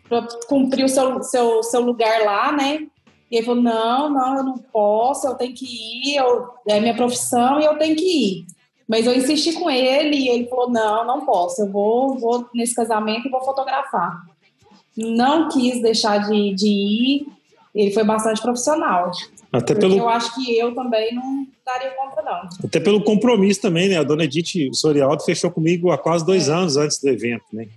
pra 0.08 0.26
cumprir 0.48 0.86
o 0.86 0.90
seu, 0.90 1.22
seu, 1.22 1.62
seu 1.64 1.82
lugar 1.82 2.22
lá, 2.22 2.52
né? 2.52 2.88
E 3.30 3.38
ele 3.38 3.46
falou, 3.46 3.62
não, 3.62 4.10
não, 4.10 4.38
eu 4.38 4.44
não 4.44 4.58
posso, 4.58 5.28
eu 5.28 5.36
tenho 5.36 5.54
que 5.54 5.66
ir, 5.66 6.16
eu, 6.16 6.48
é 6.68 6.80
minha 6.80 6.96
profissão 6.96 7.60
e 7.60 7.66
eu 7.66 7.78
tenho 7.78 7.96
que 7.96 8.06
ir. 8.06 8.46
Mas 8.88 9.06
eu 9.06 9.14
insisti 9.14 9.54
com 9.54 9.70
ele 9.70 10.16
e 10.16 10.30
ele 10.30 10.48
falou, 10.48 10.70
não, 10.70 11.06
não 11.06 11.26
posso, 11.26 11.62
eu 11.62 11.72
vou, 11.72 12.18
vou 12.18 12.48
nesse 12.54 12.74
casamento 12.74 13.28
e 13.28 13.32
vou 13.32 13.44
fotografar. 13.44 14.26
Não 14.96 15.50
quis 15.50 15.82
deixar 15.82 16.20
de, 16.20 16.56
de 16.56 16.68
ir, 16.68 17.28
ele 17.76 17.92
foi 17.92 18.04
bastante 18.04 18.42
profissional. 18.42 19.12
Até 19.52 19.76
pelo... 19.76 19.98
eu 19.98 20.10
acho 20.10 20.34
que 20.36 20.58
eu 20.58 20.74
também 20.74 21.14
não 21.14 21.46
daria 21.66 21.92
conta, 21.92 22.22
não. 22.22 22.50
Até 22.66 22.80
pelo 22.80 23.04
compromisso 23.04 23.62
também, 23.62 23.90
né? 23.90 23.98
A 23.98 24.04
dona 24.04 24.24
Edith 24.24 24.74
Sorialdo 24.74 25.24
fechou 25.24 25.52
comigo 25.52 25.92
há 25.92 25.98
quase 25.98 26.26
dois 26.26 26.50
é. 26.50 26.54
anos 26.54 26.78
antes 26.78 27.00
do 27.00 27.10
evento, 27.10 27.46
né? 27.54 27.68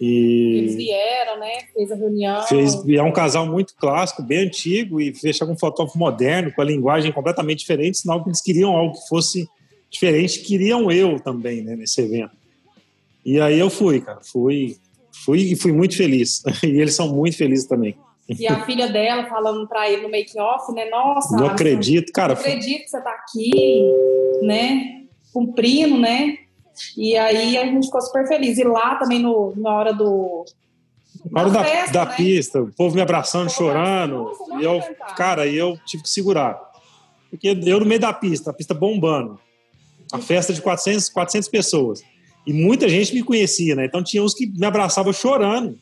E 0.00 0.58
Eles 0.58 0.74
vieram, 0.76 1.38
né? 1.38 1.52
Fez 1.72 1.92
a 1.92 1.94
reunião. 1.94 2.42
Fez, 2.42 2.74
é 2.88 3.02
um 3.02 3.12
casal 3.12 3.46
muito 3.46 3.74
clássico, 3.76 4.22
bem 4.22 4.46
antigo, 4.46 5.00
e 5.00 5.14
fechou 5.14 5.46
com 5.46 5.54
um 5.54 5.58
fotógrafo 5.58 5.98
moderno, 5.98 6.52
com 6.52 6.60
a 6.60 6.64
linguagem 6.64 7.12
completamente 7.12 7.60
diferente, 7.60 7.98
sinal 7.98 8.22
que 8.22 8.28
eles 8.28 8.40
queriam 8.40 8.76
algo 8.76 8.94
que 8.94 9.08
fosse 9.08 9.48
diferente, 9.90 10.40
queriam 10.40 10.90
eu 10.90 11.20
também, 11.20 11.62
né, 11.62 11.76
nesse 11.76 12.00
evento. 12.00 12.32
E 13.24 13.40
aí 13.40 13.58
eu 13.58 13.70
fui, 13.70 14.00
cara, 14.00 14.20
fui, 14.22 14.76
fui 15.24 15.52
e 15.52 15.56
fui 15.56 15.72
muito 15.72 15.96
feliz. 15.96 16.42
E 16.62 16.80
eles 16.80 16.94
são 16.94 17.14
muito 17.14 17.36
felizes 17.36 17.66
também. 17.66 17.96
E 18.28 18.46
a 18.46 18.64
filha 18.64 18.88
dela 18.88 19.26
falando 19.26 19.68
para 19.68 19.88
ele 19.90 20.02
no 20.02 20.10
make 20.10 20.38
off, 20.38 20.72
né? 20.72 20.88
Nossa, 20.88 21.36
não 21.36 21.46
acredito, 21.46 22.10
cara. 22.12 22.34
Não 22.34 22.40
acredito 22.40 22.84
que 22.84 22.88
você 22.88 23.00
tá 23.00 23.10
aqui, 23.10 23.82
né? 24.42 25.04
Cumprindo, 25.32 25.98
né? 25.98 26.38
E 26.96 27.16
aí 27.16 27.56
a 27.56 27.64
gente 27.66 27.86
ficou 27.86 28.00
super 28.00 28.26
feliz. 28.26 28.58
E 28.58 28.64
lá 28.64 28.96
também 28.96 29.20
no, 29.20 29.52
na 29.56 29.70
hora 29.70 29.92
do. 29.92 30.44
Na 31.30 31.42
hora 31.42 31.50
da, 31.50 31.64
festa, 31.64 31.92
da 31.92 32.04
né? 32.04 32.16
pista, 32.16 32.62
o 32.62 32.72
povo 32.72 32.94
me 32.94 33.00
abraçando, 33.00 33.50
chorando. 33.50 34.24
Nossa, 34.24 34.60
e 34.60 34.64
eu, 34.64 34.82
cara, 35.16 35.46
eu 35.46 35.78
tive 35.86 36.02
que 36.02 36.10
segurar. 36.10 36.60
Porque 37.30 37.56
eu 37.64 37.80
no 37.80 37.86
meio 37.86 38.00
da 38.00 38.12
pista, 38.12 38.50
a 38.50 38.54
pista 38.54 38.74
bombando. 38.74 39.38
A 40.12 40.18
festa 40.18 40.52
de 40.52 40.60
400, 40.60 41.08
400 41.08 41.48
pessoas. 41.48 42.02
E 42.46 42.52
muita 42.52 42.88
gente 42.88 43.14
me 43.14 43.22
conhecia, 43.22 43.74
né? 43.74 43.86
Então 43.86 44.04
tinha 44.04 44.22
uns 44.22 44.34
que 44.34 44.46
me 44.46 44.66
abraçavam 44.66 45.12
chorando. 45.12 45.78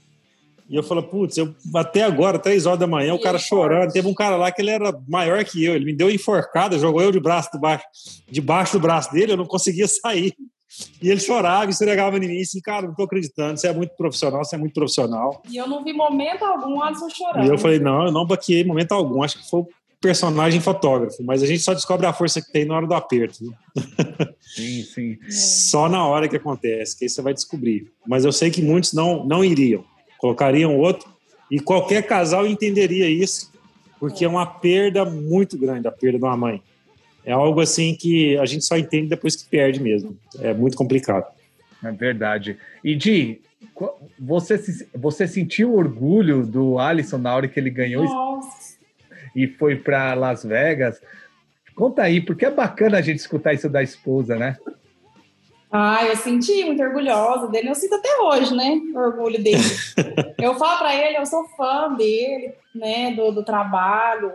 E 0.73 0.77
eu 0.77 0.83
falei, 0.83 1.05
putz, 1.05 1.37
eu, 1.37 1.55
até 1.75 2.03
agora, 2.03 2.39
três 2.39 2.65
horas 2.65 2.79
da 2.79 2.87
manhã, 2.87 3.13
o 3.13 3.21
cara 3.21 3.39
chorando. 3.39 3.93
Teve 3.93 4.09
um 4.09 4.15
cara 4.15 4.37
lá 4.37 4.51
que 4.51 4.63
ele 4.63 4.71
era 4.71 4.91
maior 5.07 5.45
que 5.45 5.63
eu, 5.63 5.75
ele 5.75 5.85
me 5.85 5.93
deu 5.93 6.11
enforcada, 6.11 6.79
jogou 6.79 7.03
eu 7.03 7.13
de 7.13 7.21
braço 7.21 7.51
debaixo, 7.53 7.85
debaixo 8.31 8.73
do 8.73 8.81
braço 8.81 9.13
dele, 9.13 9.33
eu 9.33 9.37
não 9.37 9.45
conseguia 9.45 9.87
sair. 9.87 10.35
E 11.03 11.11
ele 11.11 11.21
chorava 11.21 11.71
e 11.71 11.75
se 11.75 11.85
negava 11.85 12.17
em 12.17 12.21
mim, 12.21 12.41
assim, 12.41 12.61
cara, 12.61 12.87
não 12.87 12.95
tô 12.95 13.03
acreditando, 13.03 13.59
você 13.59 13.69
é 13.69 13.73
muito 13.73 13.95
profissional, 13.97 14.45
você 14.45 14.57
é 14.57 14.59
muito 14.59 14.73
profissional. 14.73 15.43
E 15.49 15.57
eu 15.57 15.67
não 15.67 15.85
vi 15.85 15.93
momento 15.93 16.45
algum 16.45 16.79
o 16.79 16.83
Alisson 16.83 17.11
chorando. 17.11 17.47
E 17.47 17.49
eu 17.49 17.59
falei, 17.59 17.79
não, 17.79 18.07
eu 18.07 18.13
não 18.13 18.27
baquei 18.27 18.65
momento 18.65 18.93
algum, 18.93 19.23
acho 19.23 19.39
que 19.39 19.51
foi 19.51 19.61
o 19.61 19.69
personagem 20.01 20.61
fotógrafo, 20.61 21.23
mas 21.23 21.43
a 21.43 21.47
gente 21.47 21.63
só 21.63 21.75
descobre 21.75 22.07
a 22.07 22.13
força 22.13 22.41
que 22.41 22.51
tem 22.51 22.65
na 22.65 22.75
hora 22.75 22.87
do 22.87 22.95
aperto. 22.95 23.39
Sim, 24.41 24.83
sim. 24.83 25.19
É. 25.27 25.31
Só 25.31 25.89
na 25.89 26.07
hora 26.07 26.29
que 26.29 26.37
acontece, 26.37 26.99
que 26.99 27.07
aí 27.07 27.09
você 27.09 27.23
vai 27.23 27.33
descobrir. 27.33 27.91
Mas 28.07 28.23
eu 28.23 28.33
sei 28.33 28.51
que 28.51 28.61
muitos 28.61 28.93
não, 28.93 29.25
não 29.25 29.43
iriam 29.43 29.83
colocariam 30.23 30.79
outro, 30.79 31.11
e 31.51 31.59
qualquer 31.59 32.07
casal 32.07 32.47
entenderia 32.47 33.11
isso, 33.11 33.51
porque 33.99 34.25
é 34.25 34.29
uma 34.29 34.47
perda 34.47 35.05
muito 35.05 35.59
grande 35.59 35.89
a 35.89 35.91
perda 35.91 36.17
de 36.17 36.25
uma 36.25 36.37
mãe. 36.37 36.63
É 37.25 37.33
algo 37.33 37.61
assim 37.61 37.95
que 37.95 38.37
a 38.39 38.47
gente 38.47 38.65
só 38.65 38.77
entende 38.77 39.09
depois 39.09 39.37
que 39.37 39.49
perde 39.49 39.81
mesmo. 39.81 40.17
É 40.41 40.53
muito 40.53 40.77
complicado. 40.77 41.27
É 41.83 41.91
verdade. 41.91 42.59
E 42.83 42.95
Di, 42.95 43.41
você, 44.19 44.61
você 44.95 45.27
sentiu 45.27 45.75
orgulho 45.75 46.47
do 46.47 46.79
Alisson 46.79 47.19
na 47.19 47.35
hora 47.35 47.49
que 47.49 47.59
ele 47.59 47.71
ganhou 47.71 48.05
Nossa. 48.05 48.77
e 49.35 49.47
foi 49.47 49.77
para 49.77 50.15
Las 50.15 50.45
Vegas? 50.45 51.01
Conta 51.75 52.03
aí, 52.03 52.21
porque 52.21 52.45
é 52.45 52.51
bacana 52.51 52.99
a 52.99 53.03
gente 53.03 53.19
escutar 53.19 53.53
isso 53.53 53.69
da 53.69 53.83
esposa, 53.83 54.37
né? 54.37 54.57
Ah, 55.71 56.05
eu 56.05 56.15
senti 56.17 56.65
muito 56.65 56.83
orgulhosa 56.83 57.49
dele. 57.49 57.71
Eu 57.71 57.75
sinto 57.75 57.95
até 57.95 58.21
hoje, 58.21 58.55
né? 58.55 58.79
O 58.95 58.99
orgulho 58.99 59.43
dele. 59.43 59.63
eu 60.39 60.55
falo 60.57 60.81
para 60.81 60.95
ele, 60.95 61.17
eu 61.17 61.25
sou 61.25 61.49
fã 61.57 61.95
dele, 61.95 62.53
né? 62.75 63.13
Do, 63.15 63.33
do 63.33 63.43
trabalho, 63.43 64.33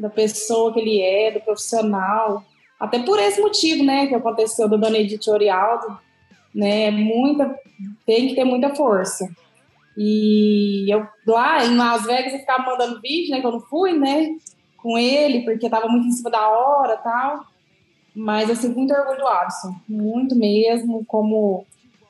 da 0.00 0.08
pessoa 0.08 0.72
que 0.72 0.80
ele 0.80 1.00
é, 1.00 1.30
do 1.30 1.40
profissional. 1.40 2.44
Até 2.78 2.98
por 3.00 3.18
esse 3.18 3.40
motivo, 3.40 3.84
né? 3.84 4.06
Que 4.06 4.14
aconteceu 4.14 4.68
do 4.68 4.78
Dona 4.78 4.98
Edith 4.98 5.28
Orialdo, 5.28 5.98
né? 6.54 6.90
Muita, 6.90 7.54
tem 8.06 8.28
que 8.28 8.34
ter 8.34 8.44
muita 8.44 8.74
força. 8.74 9.28
E 9.96 10.86
eu 10.90 11.06
lá 11.26 11.64
em 11.64 11.76
Las 11.76 12.04
Vegas 12.04 12.32
eu 12.32 12.38
ficava 12.38 12.64
mandando 12.64 13.00
vídeo, 13.00 13.30
né? 13.30 13.40
Que 13.40 13.46
eu 13.46 13.52
não 13.52 13.60
fui, 13.60 13.92
né? 13.92 14.34
Com 14.78 14.96
ele, 14.96 15.44
porque 15.44 15.68
tava 15.68 15.88
muito 15.88 16.08
em 16.08 16.12
cima 16.12 16.30
da 16.30 16.48
hora 16.48 16.96
tal. 16.96 17.44
Mas 18.14 18.48
eu 18.48 18.56
sinto 18.56 18.76
muito 18.76 18.94
orgulho 18.94 19.18
do 19.18 19.28
Alisson, 19.28 19.74
muito 19.88 20.34
mesmo, 20.34 21.04
como 21.04 21.64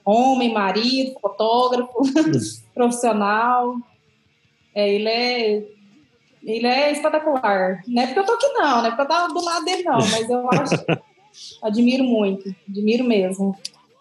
homem, 0.05 0.53
marido, 0.53 1.19
fotógrafo, 1.21 1.93
profissional. 2.73 3.75
É, 4.75 4.89
ele 4.89 5.09
é 5.09 5.80
ele 6.45 6.67
é 6.67 6.93
espetacular. 6.93 7.83
Não 7.87 8.03
é 8.03 8.07
porque 8.07 8.21
eu 8.21 8.25
tô 8.25 8.33
aqui, 8.33 8.49
não, 8.49 8.79
não 8.79 8.87
é 8.87 8.89
porque 8.91 9.03
eu 9.03 9.09
tava 9.09 9.33
do 9.33 9.45
lado 9.45 9.65
dele, 9.65 9.83
não, 9.83 9.99
mas 9.99 10.29
eu 10.29 10.49
acho. 10.51 10.75
admiro 11.63 12.05
muito, 12.05 12.55
admiro 12.69 13.05
mesmo. 13.05 13.57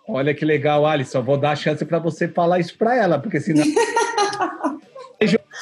Olha 0.08 0.34
que 0.34 0.44
legal, 0.44 0.86
Alisson. 0.86 1.22
Vou 1.22 1.38
dar 1.38 1.52
a 1.52 1.56
chance 1.56 1.86
para 1.86 2.00
você 2.00 2.28
falar 2.28 2.60
isso 2.60 2.76
para 2.78 2.96
ela, 2.96 3.20
porque 3.20 3.40
senão. 3.40 3.64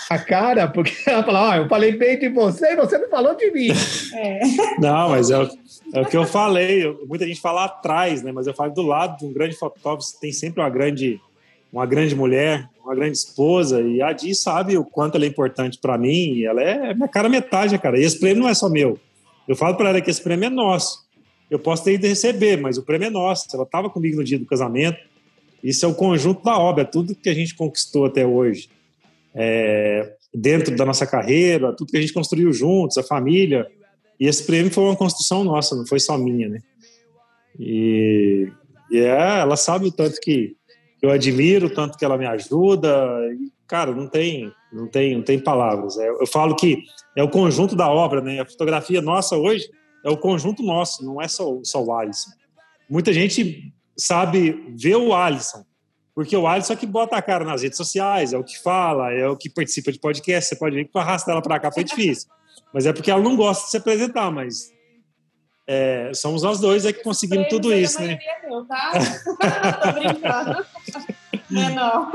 a 0.10 0.18
cara, 0.18 0.68
porque 0.68 0.94
ela 1.06 1.24
fala, 1.24 1.54
ah, 1.54 1.58
eu 1.58 1.68
falei 1.68 1.92
bem 1.92 2.18
de 2.18 2.30
você 2.30 2.74
e 2.74 2.76
você 2.76 2.98
não 2.98 3.10
falou 3.10 3.36
de 3.36 3.52
mim. 3.52 3.70
É. 4.14 4.40
Não, 4.80 5.10
mas 5.10 5.30
é, 5.30 5.50
é 5.94 6.02
o 6.02 6.06
que 6.06 6.16
eu 6.16 6.26
falei. 6.26 6.86
muita 7.08 7.26
gente 7.26 7.42
fala 7.42 7.66
atrás, 7.66 8.22
né? 8.24 8.32
Mas 8.32 8.48
eu 8.48 8.54
falo 8.54 8.74
do 8.74 8.84
lado 8.84 9.18
de 9.18 9.26
um 9.26 9.34
grande 9.34 9.56
fotógrafo, 9.56 10.08
tem 10.20 10.32
sempre 10.32 10.62
uma 10.62 10.70
grande, 10.70 11.20
uma 11.72 11.86
grande 11.86 12.16
mulher, 12.16 12.70
uma 12.88 12.96
grande 12.96 13.18
esposa. 13.18 13.82
E 13.82 14.02
a 14.02 14.12
Di 14.14 14.34
sabe 14.34 14.78
o 14.78 14.86
quanto 14.86 15.16
ela 15.16 15.26
é 15.26 15.28
importante 15.28 15.78
para 15.78 15.98
mim. 15.98 16.44
ela 16.44 16.62
é 16.62 16.94
minha 16.94 17.08
cara 17.08 17.30
metade, 17.30 17.78
cara. 17.78 18.00
E 18.00 18.04
esse 18.04 18.20
prêmio 18.20 18.44
não 18.44 18.50
é 18.50 18.54
só 18.54 18.70
meu. 18.70 19.00
Eu 19.48 19.56
falo 19.56 19.76
para 19.76 19.90
ela 19.90 20.02
que 20.02 20.10
esse 20.10 20.22
prêmio 20.22 20.48
é 20.48 20.50
nosso. 20.50 21.06
Eu 21.50 21.60
posso 21.60 21.84
ter 21.84 21.94
ido 21.94 22.08
receber, 22.08 22.58
mas 22.58 22.78
o 22.78 22.84
prêmio 22.84 23.08
é 23.08 23.10
nosso. 23.10 23.48
Ela 23.54 23.64
estava 23.64 23.90
comigo 23.90 24.18
no 24.18 24.24
dia 24.24 24.40
do 24.40 24.46
casamento. 24.46 24.98
Isso 25.64 25.86
é 25.86 25.88
o 25.88 25.94
conjunto 25.94 26.44
da 26.44 26.58
obra, 26.58 26.84
é 26.84 26.86
tudo 26.86 27.16
que 27.16 27.30
a 27.30 27.34
gente 27.34 27.56
conquistou 27.56 28.06
até 28.06 28.26
hoje 28.26 28.70
é, 29.40 30.16
dentro 30.34 30.76
da 30.76 30.84
nossa 30.84 31.06
carreira, 31.06 31.74
tudo 31.74 31.92
que 31.92 31.98
a 31.98 32.02
gente 32.02 32.14
construiu 32.14 32.52
juntos, 32.52 32.98
a 32.98 33.04
família. 33.04 33.68
E 34.20 34.28
esse 34.28 34.44
prêmio 34.44 34.72
foi 34.72 34.84
uma 34.84 34.96
construção 34.96 35.44
nossa, 35.44 35.76
não 35.76 35.86
foi 35.86 36.00
só 36.00 36.18
minha, 36.18 36.50
né? 36.50 36.60
E, 37.60 38.52
e 38.92 38.98
é, 38.98 39.40
ela 39.40 39.56
sabe 39.56 39.86
o 39.86 39.92
tanto 39.92 40.20
que 40.20 40.57
eu 41.08 41.14
admiro, 41.14 41.70
tanto 41.70 41.98
que 41.98 42.06
ela 42.06 42.18
me 42.18 42.26
ajuda. 42.26 42.90
E, 43.34 43.52
cara, 43.68 43.94
não 43.94 44.08
tem, 44.08 44.52
não 44.72 44.88
tem, 44.88 45.16
não 45.16 45.24
tem 45.24 45.40
palavras. 45.40 45.98
É, 45.98 46.10
eu 46.10 46.28
falo 46.28 46.56
que 46.56 46.84
é 47.16 47.24
o 47.24 47.30
conjunto 47.30 47.76
da 47.76 47.90
obra, 47.90 48.22
né? 48.22 48.40
A 48.40 48.46
fotografia 48.46 49.02
nossa 49.02 49.36
hoje 49.36 49.70
é 50.06 50.10
o 50.10 50.18
conjunto 50.18 50.64
nosso, 50.64 51.06
não 51.06 51.22
é 51.22 51.28
só, 51.28 51.60
só 51.64 51.84
o 51.84 51.94
Alisson. 51.94 52.32
Muita 52.90 53.12
gente 53.12 53.74
sabe 53.98 54.74
ver 54.78 54.96
o 54.96 55.14
Alisson, 55.14 55.66
porque 56.16 56.36
o 56.36 56.48
Alisson 56.48 56.74
é 56.74 56.76
que 56.76 56.86
bota 56.86 57.18
a 57.18 57.22
cara 57.22 57.44
nas 57.44 57.62
redes 57.62 57.78
sociais, 57.78 58.34
é 58.34 58.38
o 58.38 58.44
que 58.44 58.58
fala, 58.62 59.12
é 59.12 59.28
o 59.28 59.36
que 59.36 59.50
participa 59.50 59.92
de 59.92 60.00
podcast. 60.00 60.50
Você 60.50 60.56
pode 60.56 60.76
ver 60.76 60.86
que 60.86 60.92
para 60.92 61.02
arrastar 61.02 61.34
ela 61.34 61.42
para 61.42 61.60
cá 61.60 61.72
foi 61.72 61.84
difícil. 61.84 62.30
Mas 62.74 62.86
é 62.86 62.94
porque 62.94 63.12
ela 63.12 63.22
não 63.22 63.36
gosta 63.36 63.66
de 63.66 63.72
se 63.72 63.78
apresentar, 63.78 64.32
mas 64.32 64.72
é, 65.68 66.12
somos 66.14 66.44
nós 66.44 66.60
dois 66.60 66.86
é 66.86 66.94
que 66.94 67.04
conseguimos 67.04 67.48
tudo 67.50 67.74
isso, 67.74 68.02
né? 68.02 68.18
Meu, 68.58 68.66
tá? 69.38 69.74
Tô 69.74 69.92
brincando. 69.94 70.66
Não 71.50 71.62
é 71.62 71.74
não. 71.74 72.12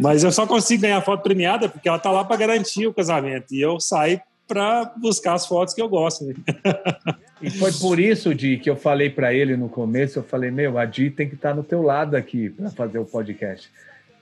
Mas 0.00 0.24
eu 0.24 0.32
só 0.32 0.46
consigo 0.46 0.82
ganhar 0.82 1.00
foto 1.00 1.22
premiada 1.22 1.68
porque 1.68 1.88
ela 1.88 1.98
tá 1.98 2.10
lá 2.10 2.24
para 2.24 2.36
garantir 2.36 2.86
o 2.86 2.94
casamento. 2.94 3.54
E 3.54 3.60
eu 3.60 3.80
saio 3.80 4.20
para 4.46 4.92
buscar 4.96 5.34
as 5.34 5.46
fotos 5.46 5.74
que 5.74 5.82
eu 5.82 5.88
gosto. 5.88 6.24
Né? 6.24 6.34
E 7.42 7.50
foi 7.50 7.70
por 7.70 8.00
isso, 8.00 8.34
Di, 8.34 8.56
que 8.56 8.70
eu 8.70 8.76
falei 8.76 9.10
para 9.10 9.34
ele 9.34 9.58
no 9.58 9.68
começo, 9.68 10.18
eu 10.18 10.22
falei, 10.22 10.50
meu, 10.50 10.78
a 10.78 10.86
Di 10.86 11.10
tem 11.10 11.28
que 11.28 11.34
estar 11.34 11.50
tá 11.50 11.54
no 11.54 11.62
teu 11.62 11.82
lado 11.82 12.16
aqui 12.16 12.48
para 12.48 12.70
fazer 12.70 12.98
o 12.98 13.04
podcast. 13.04 13.70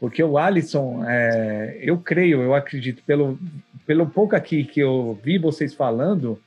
Porque 0.01 0.21
o 0.21 0.37
Alisson, 0.37 1.05
é, 1.07 1.79
eu 1.81 1.97
creio, 1.99 2.43
eu 2.43 2.55
acredito, 2.55 3.05
pelo, 3.07 3.39
pelo 3.87 4.07
pouco 4.07 4.35
aqui 4.35 4.65
que 4.65 4.81
eu 4.81 5.17
vi 5.23 5.39
vocês 5.39 5.73
falando, 5.73 6.41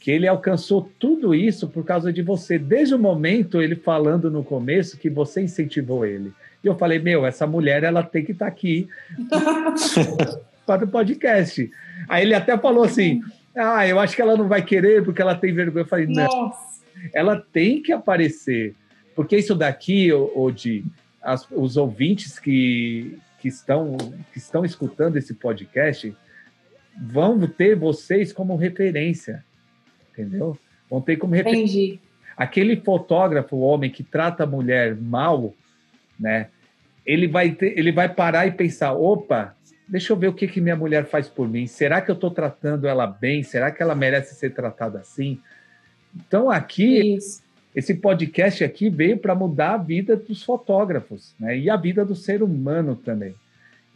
que 0.00 0.10
ele 0.10 0.26
alcançou 0.26 0.90
tudo 0.98 1.34
isso 1.34 1.68
por 1.68 1.84
causa 1.84 2.10
de 2.10 2.22
você. 2.22 2.58
Desde 2.58 2.94
o 2.94 2.98
momento, 2.98 3.60
ele 3.60 3.76
falando 3.76 4.30
no 4.30 4.42
começo, 4.42 4.96
que 4.96 5.10
você 5.10 5.42
incentivou 5.42 6.06
ele. 6.06 6.32
E 6.64 6.66
eu 6.66 6.74
falei, 6.74 6.98
meu, 6.98 7.26
essa 7.26 7.46
mulher, 7.46 7.84
ela 7.84 8.02
tem 8.02 8.24
que 8.24 8.32
estar 8.32 8.46
tá 8.46 8.50
aqui 8.50 8.88
participar 9.28 10.78
do 10.78 10.88
podcast. 10.88 11.70
Aí 12.08 12.22
ele 12.24 12.34
até 12.34 12.56
falou 12.56 12.82
assim: 12.82 13.20
ah, 13.54 13.86
eu 13.86 13.98
acho 13.98 14.16
que 14.16 14.22
ela 14.22 14.36
não 14.36 14.48
vai 14.48 14.62
querer 14.62 15.04
porque 15.04 15.20
ela 15.20 15.34
tem 15.34 15.52
vergonha. 15.52 15.82
Eu 15.82 15.88
falei, 15.88 16.06
não, 16.06 16.24
Nossa. 16.24 16.80
ela 17.12 17.36
tem 17.52 17.82
que 17.82 17.92
aparecer. 17.92 18.74
Porque 19.14 19.36
isso 19.36 19.54
daqui, 19.54 20.10
Odi, 20.12 20.84
as, 21.22 21.46
os 21.50 21.76
ouvintes 21.76 22.38
que, 22.38 23.18
que, 23.38 23.48
estão, 23.48 23.98
que 24.32 24.38
estão 24.38 24.64
escutando 24.64 25.16
esse 25.16 25.34
podcast 25.34 26.16
vão 26.98 27.46
ter 27.46 27.76
vocês 27.76 28.32
como 28.32 28.56
referência, 28.56 29.44
entendeu? 30.20 30.58
Vão 30.88 31.00
ter 31.00 31.16
como 31.16 31.34
referência. 31.34 31.78
Entendi. 31.78 32.00
Aquele 32.36 32.76
fotógrafo, 32.76 33.56
o 33.56 33.60
homem 33.60 33.90
que 33.90 34.02
trata 34.02 34.44
a 34.44 34.46
mulher 34.46 34.96
mal, 34.96 35.54
né? 36.18 36.48
Ele 37.04 37.26
vai, 37.26 37.52
ter, 37.52 37.78
ele 37.78 37.92
vai 37.92 38.08
parar 38.08 38.46
e 38.46 38.52
pensar: 38.52 38.92
opa, 38.92 39.54
deixa 39.88 40.12
eu 40.12 40.16
ver 40.16 40.28
o 40.28 40.32
que, 40.32 40.46
que 40.46 40.60
minha 40.60 40.76
mulher 40.76 41.06
faz 41.06 41.28
por 41.28 41.48
mim. 41.48 41.66
Será 41.66 42.00
que 42.00 42.10
eu 42.10 42.14
estou 42.14 42.30
tratando 42.30 42.86
ela 42.86 43.06
bem? 43.06 43.42
Será 43.42 43.70
que 43.70 43.82
ela 43.82 43.94
merece 43.94 44.34
ser 44.34 44.54
tratada 44.54 44.98
assim? 44.98 45.40
Então, 46.14 46.50
aqui, 46.50 47.16
Isso. 47.16 47.42
esse 47.74 47.94
podcast 47.94 48.64
aqui 48.64 48.88
veio 48.88 49.18
para 49.18 49.34
mudar 49.34 49.74
a 49.74 49.78
vida 49.78 50.16
dos 50.16 50.42
fotógrafos, 50.42 51.34
né? 51.38 51.58
E 51.58 51.68
a 51.68 51.76
vida 51.76 52.04
do 52.04 52.14
ser 52.14 52.42
humano 52.42 52.96
também. 52.96 53.34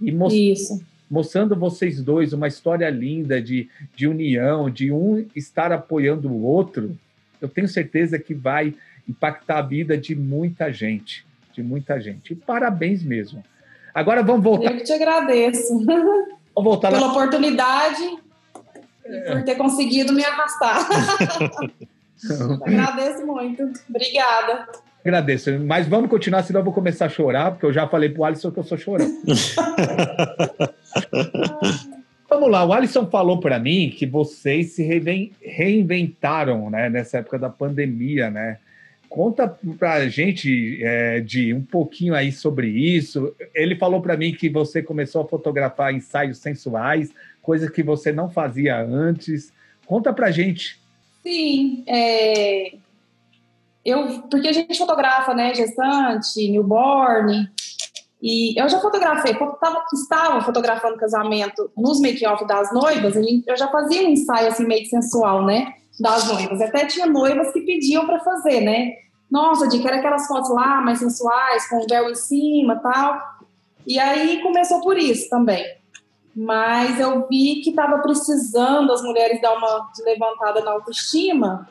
E 0.01 0.13
most 0.13 0.37
Isso. 0.37 0.94
Mostrando 1.15 1.57
vocês 1.57 2.03
dois 2.03 2.33
uma 2.33 2.49
história 2.49 2.91
linda 2.91 3.41
de, 3.41 3.69
de 3.95 4.07
união, 4.07 4.69
de 4.69 4.91
um 4.91 5.27
estar 5.35 5.73
apoiando 5.73 6.29
o 6.29 6.43
outro, 6.43 6.99
eu 7.41 7.49
tenho 7.49 7.69
certeza 7.69 8.19
que 8.19 8.35
vai 8.35 8.75
impactar 9.09 9.59
a 9.59 9.63
vida 9.63 9.97
de 9.97 10.15
muita 10.15 10.73
gente 10.73 11.25
de 11.55 11.63
muita 11.63 12.01
gente. 12.01 12.33
E 12.33 12.37
parabéns 12.37 13.03
mesmo. 13.03 13.43
Agora 13.95 14.23
vamos 14.23 14.43
voltar. 14.43 14.73
Eu 14.73 14.79
que 14.79 14.85
te 14.85 14.93
agradeço. 14.93 15.85
Vamos 15.85 16.35
voltar 16.57 16.91
Pela 16.91 17.09
oportunidade 17.09 18.03
e 19.07 19.21
por 19.31 19.45
ter 19.45 19.55
conseguido 19.55 20.13
me 20.13 20.25
arrastar. 20.25 20.89
agradeço 22.67 23.25
muito. 23.27 23.71
Obrigada. 23.89 24.69
Agradeço. 25.05 25.59
Mas 25.61 25.87
vamos 25.87 26.09
continuar, 26.09 26.43
senão 26.43 26.61
eu 26.61 26.65
vou 26.65 26.73
começar 26.73 27.05
a 27.07 27.11
chorar, 27.11 27.51
porque 27.51 27.67
eu 27.67 27.73
já 27.73 27.87
falei 27.87 28.09
para 28.09 28.23
o 28.23 28.25
Alisson 28.25 28.51
que 28.51 28.59
eu 28.59 28.65
sou 28.65 28.79
chorando. 28.79 29.13
Vamos 32.29 32.51
lá, 32.51 32.65
o 32.65 32.73
Alisson 32.73 33.07
falou 33.07 33.39
para 33.39 33.59
mim 33.61 33.93
que 33.97 34.07
vocês 34.07 34.73
se 34.73 34.83
reinventaram 35.41 36.71
né, 36.71 36.89
nessa 36.89 37.19
época 37.19 37.39
da 37.39 37.51
pandemia, 37.51 38.31
né? 38.31 38.59
Conta 39.09 39.47
para 39.79 39.93
a 39.93 40.09
gente, 40.09 40.83
é, 40.83 41.21
de 41.21 41.55
um 41.55 41.63
pouquinho 41.63 42.15
aí 42.15 42.33
sobre 42.33 42.67
isso. 42.67 43.33
Ele 43.55 43.77
falou 43.77 44.01
para 44.03 44.17
mim 44.17 44.33
que 44.33 44.49
você 44.49 44.83
começou 44.83 45.23
a 45.23 45.29
fotografar 45.29 45.95
ensaios 45.95 46.39
sensuais, 46.39 47.13
coisa 47.41 47.71
que 47.71 47.83
você 47.83 48.11
não 48.11 48.29
fazia 48.29 48.81
antes. 48.81 49.53
Conta 49.87 50.13
para 50.13 50.27
a 50.27 50.31
gente. 50.33 50.81
Sim, 51.23 51.85
é... 51.87 52.75
eu, 53.85 54.23
porque 54.31 54.49
a 54.49 54.53
gente 54.53 54.77
fotografa, 54.79 55.35
né, 55.35 55.55
gestante, 55.55 56.49
newborn, 56.51 57.49
e 58.23 58.59
eu 58.59 58.69
já 58.69 58.81
fotografei, 58.81 59.35
tava, 59.35 59.85
estava 59.93 60.41
fotografando 60.43 60.97
casamento 60.97 61.71
nos 61.77 62.01
make-off 62.01 62.47
das 62.47 62.73
noivas, 62.73 63.15
eu 63.17 63.57
já 63.57 63.69
fazia 63.69 64.07
um 64.07 64.11
ensaio 64.11 64.49
assim 64.49 64.67
meio 64.67 64.87
sensual, 64.87 65.45
né? 65.45 65.75
Das 66.01 66.27
noivas. 66.27 66.61
Até 66.61 66.87
tinha 66.87 67.07
noivas 67.07 67.53
que 67.53 67.61
pediam 67.61 68.07
para 68.07 68.19
fazer, 68.21 68.61
né? 68.61 68.95
nossa, 69.35 69.67
de 69.67 69.81
quero 69.81 69.97
aquelas 69.97 70.29
fotos 70.29 70.49
lá 70.51 70.81
mais 70.81 71.01
sensuais, 71.01 71.69
com 71.69 71.79
o 71.79 71.87
véu 71.89 72.09
em 72.09 72.15
cima 72.15 72.77
tal. 72.77 73.21
E 73.85 73.99
aí 73.99 74.41
começou 74.41 74.81
por 74.81 74.97
isso 74.97 75.29
também. 75.29 75.65
Mas 76.37 77.01
eu 77.01 77.27
vi 77.29 77.61
que 77.61 77.71
estava 77.71 77.99
precisando 77.99 78.93
as 78.93 79.03
mulheres 79.03 79.43
dar 79.43 79.57
uma 79.57 79.91
levantada 80.05 80.61
na 80.61 80.71
autoestima, 80.71 81.69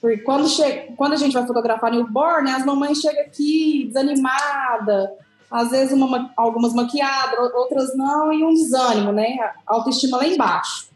porque 0.00 0.18
quando, 0.18 0.48
chega, 0.48 0.92
quando 0.96 1.12
a 1.12 1.16
gente 1.16 1.34
vai 1.34 1.46
fotografar 1.46 1.92
newborn, 1.92 2.44
né, 2.44 2.52
as 2.56 2.64
mamães 2.64 2.98
chegam 2.98 3.22
aqui 3.22 3.84
desanimada, 3.86 5.12
às 5.50 5.70
vezes 5.70 5.92
uma, 5.92 6.32
algumas 6.36 6.72
maquiadas, 6.72 7.52
outras 7.54 7.96
não, 7.96 8.32
e 8.32 8.42
um 8.42 8.54
desânimo, 8.54 9.12
né? 9.12 9.36
A 9.66 9.74
autoestima 9.74 10.18
lá 10.18 10.26
embaixo. 10.26 10.88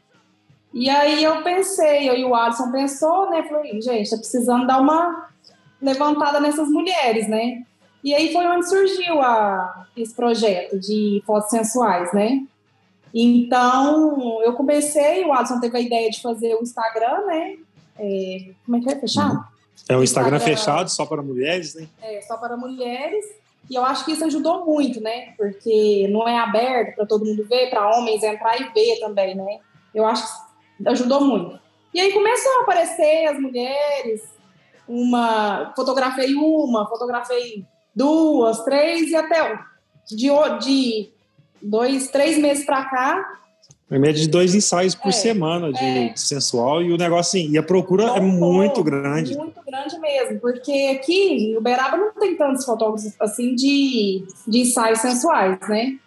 E 0.73 0.89
aí 0.89 1.23
eu 1.23 1.43
pensei, 1.43 2.09
eu 2.09 2.17
e 2.17 2.25
o 2.25 2.35
Alisson 2.35 2.71
pensou, 2.71 3.31
né? 3.31 3.43
Falei, 3.43 3.81
gente, 3.83 4.11
tá 4.11 4.17
precisando 4.17 4.67
dar 4.67 4.81
uma 4.81 5.29
levantada 5.83 6.41
nessas 6.41 6.69
mulheres, 6.69 7.29
né? 7.29 7.63
E 8.03 8.15
aí 8.15 8.33
foi 8.33 8.47
onde 8.47 8.69
surgiu 8.69 9.21
a, 9.21 9.87
esse 9.97 10.15
projeto 10.15 10.79
de 10.79 11.23
fotos 11.27 11.51
sensuais, 11.51 12.13
né? 12.13 12.45
Então, 13.13 14.41
eu 14.43 14.55
comecei, 14.55 15.25
o 15.25 15.33
Adson 15.33 15.61
teve 15.61 15.77
a 15.77 15.81
ideia 15.81 16.11
de 16.11 16.21
fazer 16.21 16.55
o 16.55 16.63
Instagram, 16.63 17.27
né? 17.27 17.57
É, 17.99 18.53
como 18.65 18.77
é 18.77 18.81
que 18.81 18.91
é? 18.91 19.01
Fechado? 19.01 19.35
Uhum. 19.35 19.45
É 19.89 19.97
um 19.97 20.03
Instagram, 20.03 20.37
Instagram, 20.37 20.57
fechado, 20.57 20.91
só 20.91 21.05
para 21.05 21.23
mulheres, 21.23 21.75
né? 21.75 21.89
É, 22.01 22.21
só 22.23 22.37
para 22.37 22.57
mulheres. 22.57 23.25
E 23.69 23.75
eu 23.75 23.85
acho 23.85 24.05
que 24.05 24.13
isso 24.13 24.25
ajudou 24.25 24.65
muito, 24.65 25.01
né? 25.01 25.33
Porque 25.37 26.07
não 26.11 26.27
é 26.29 26.39
aberto 26.39 26.97
para 26.97 27.07
todo 27.07 27.25
mundo 27.25 27.47
ver, 27.49 27.71
para 27.71 27.97
homens 27.97 28.23
entrar 28.23 28.61
e 28.61 28.69
ver 28.73 29.01
também, 29.01 29.35
né? 29.35 29.59
Eu 29.95 30.07
acho 30.07 30.27
que 30.79 30.89
ajudou 30.89 31.21
muito. 31.23 31.59
E 31.93 32.01
aí 32.01 32.13
começou 32.13 32.51
a 32.59 32.63
aparecer 32.63 33.27
as 33.27 33.39
mulheres, 33.39 34.23
uma, 34.87 35.73
fotografei 35.77 36.35
uma, 36.35 36.89
fotografei 36.89 37.65
duas, 37.95 38.65
três 38.65 39.11
e 39.11 39.17
até 39.17 39.59
de, 40.07 40.29
de 40.61 41.13
dois, 41.63 42.09
três 42.09 42.37
meses 42.37 42.65
para 42.65 42.85
cá. 42.85 43.41
Em 43.91 43.99
média 43.99 44.21
de 44.21 44.29
dois 44.29 44.55
ensaios 44.55 44.95
por 44.95 45.11
é, 45.11 45.13
semana 45.13 45.73
de, 45.73 45.85
é. 45.85 46.17
sensual 46.17 46.83
e 46.83 46.93
o 46.93 46.97
negócio 46.97 47.39
assim, 47.39 47.53
e 47.53 47.59
a 47.59 47.63
procura 47.63 48.07
não, 48.07 48.17
é 48.17 48.21
muito 48.21 48.83
grande. 48.83 49.37
Muito 49.37 49.61
grande 49.65 49.99
mesmo, 49.99 50.41
porque 50.41 50.99
aqui 50.99 51.53
em 51.53 51.57
Uberaba 51.57 51.97
não 51.97 52.13
tem 52.13 52.37
tantos 52.37 52.65
fotógrafos 52.65 53.13
assim 53.21 53.55
de, 53.55 54.25
de 54.49 54.61
ensaios 54.61 55.01
sensuais, 55.01 55.59
né? 55.69 55.99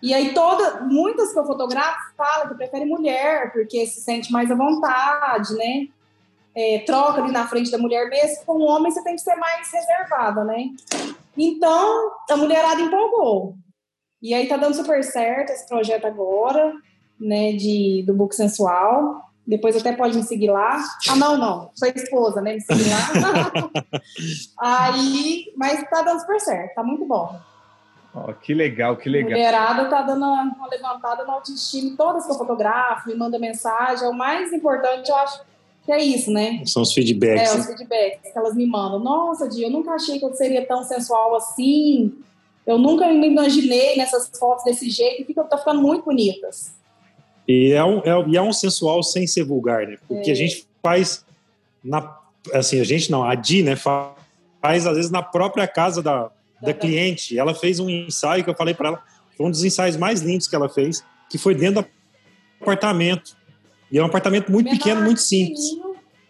E 0.00 0.14
aí 0.14 0.32
toda, 0.32 0.82
muitas 0.82 1.32
que 1.32 1.38
eu 1.38 1.44
fotografo 1.44 2.14
falam 2.16 2.48
que 2.48 2.54
preferem 2.54 2.86
mulher, 2.86 3.52
porque 3.52 3.84
se 3.84 4.00
sente 4.00 4.30
mais 4.30 4.48
à 4.50 4.54
vontade, 4.54 5.54
né? 5.54 5.88
é, 6.58 6.80
troca 6.80 7.22
ali 7.22 7.30
na 7.30 7.46
frente 7.46 7.70
da 7.70 7.78
mulher 7.78 8.08
mesmo, 8.08 8.44
com 8.44 8.54
o 8.54 8.66
homem 8.66 8.90
você 8.90 9.00
tem 9.04 9.14
que 9.14 9.20
ser 9.20 9.36
mais 9.36 9.70
reservada, 9.72 10.42
né? 10.42 10.70
Então, 11.36 12.10
a 12.28 12.36
mulherada 12.36 12.80
empolgou. 12.80 13.54
E 14.20 14.34
aí 14.34 14.48
tá 14.48 14.56
dando 14.56 14.74
super 14.74 15.04
certo 15.04 15.50
esse 15.50 15.68
projeto 15.68 16.06
agora, 16.06 16.74
né, 17.20 17.52
de, 17.52 18.04
do 18.06 18.14
book 18.14 18.34
sensual. 18.34 19.28
Depois 19.46 19.76
até 19.76 19.92
pode 19.92 20.16
me 20.16 20.22
seguir 20.22 20.50
lá. 20.50 20.84
Ah, 21.08 21.16
não, 21.16 21.38
não. 21.38 21.70
Sua 21.74 21.88
esposa, 21.88 22.42
né? 22.42 22.54
Me 22.54 22.60
seguir 22.60 22.90
lá. 22.90 23.70
aí, 24.92 25.52
mas 25.56 25.88
tá 25.88 26.02
dando 26.02 26.20
super 26.20 26.38
certo, 26.40 26.74
tá 26.74 26.82
muito 26.82 27.06
bom. 27.06 27.34
Oh, 28.14 28.32
que 28.34 28.52
legal, 28.52 28.96
que 28.96 29.08
legal. 29.08 29.30
A 29.30 29.34
mulherada 29.34 29.84
tá 29.88 30.02
dando 30.02 30.24
uma 30.24 30.68
levantada 30.70 31.24
na 31.24 31.34
autoestima. 31.34 31.96
Todas 31.96 32.26
que 32.26 32.32
eu 32.32 32.36
fotografo, 32.36 33.08
me 33.08 33.14
manda 33.14 33.38
mensagem. 33.38 34.04
É 34.06 34.08
o 34.08 34.14
mais 34.14 34.52
importante, 34.52 35.08
eu 35.08 35.16
acho, 35.16 35.40
que 35.88 35.92
é 35.92 36.04
isso, 36.04 36.30
né? 36.30 36.62
São 36.66 36.82
os 36.82 36.92
feedbacks. 36.92 37.50
É, 37.50 37.58
os 37.58 37.66
feedbacks 37.66 38.30
que 38.30 38.38
elas 38.38 38.54
me 38.54 38.66
mandam. 38.66 38.98
Nossa, 38.98 39.48
Dia, 39.48 39.68
eu 39.68 39.70
nunca 39.70 39.92
achei 39.92 40.18
que 40.18 40.24
eu 40.26 40.34
seria 40.34 40.66
tão 40.66 40.84
sensual 40.84 41.34
assim. 41.34 42.12
Eu 42.66 42.76
nunca 42.76 43.10
me 43.10 43.26
imaginei 43.26 43.96
nessas 43.96 44.30
fotos 44.38 44.64
desse 44.64 44.90
jeito. 44.90 45.24
Fica, 45.24 45.42
tá 45.44 45.56
ficando 45.56 45.80
muito 45.80 46.04
bonitas. 46.04 46.74
E 47.48 47.72
é 47.72 47.82
um, 47.82 47.98
é, 48.00 48.28
e 48.28 48.36
é 48.36 48.42
um 48.42 48.52
sensual 48.52 49.02
sem 49.02 49.26
ser 49.26 49.42
vulgar, 49.42 49.86
né? 49.86 49.96
Porque 50.06 50.28
é. 50.28 50.32
a 50.32 50.36
gente 50.36 50.66
faz 50.82 51.24
na, 51.82 52.14
assim, 52.52 52.80
a 52.80 52.84
gente 52.84 53.10
não, 53.10 53.24
a 53.24 53.34
Di, 53.34 53.62
né, 53.62 53.74
faz 53.74 54.86
às 54.86 54.96
vezes 54.96 55.10
na 55.10 55.22
própria 55.22 55.66
casa 55.66 56.02
da, 56.02 56.30
da, 56.60 56.74
cliente. 56.74 57.38
Ela 57.38 57.54
fez 57.54 57.80
um 57.80 57.88
ensaio 57.88 58.44
que 58.44 58.50
eu 58.50 58.54
falei 58.54 58.74
para 58.74 58.88
ela, 58.88 59.02
foi 59.36 59.46
um 59.46 59.50
dos 59.50 59.64
ensaios 59.64 59.96
mais 59.96 60.20
lindos 60.20 60.46
que 60.46 60.54
ela 60.54 60.68
fez, 60.68 61.02
que 61.30 61.38
foi 61.38 61.54
dentro 61.54 61.82
do 61.82 61.88
apartamento. 62.60 63.36
E 63.90 63.98
é 63.98 64.02
um 64.02 64.06
apartamento 64.06 64.52
muito 64.52 64.70
pequeno, 64.70 65.00
muito 65.02 65.20
simples. 65.20 65.60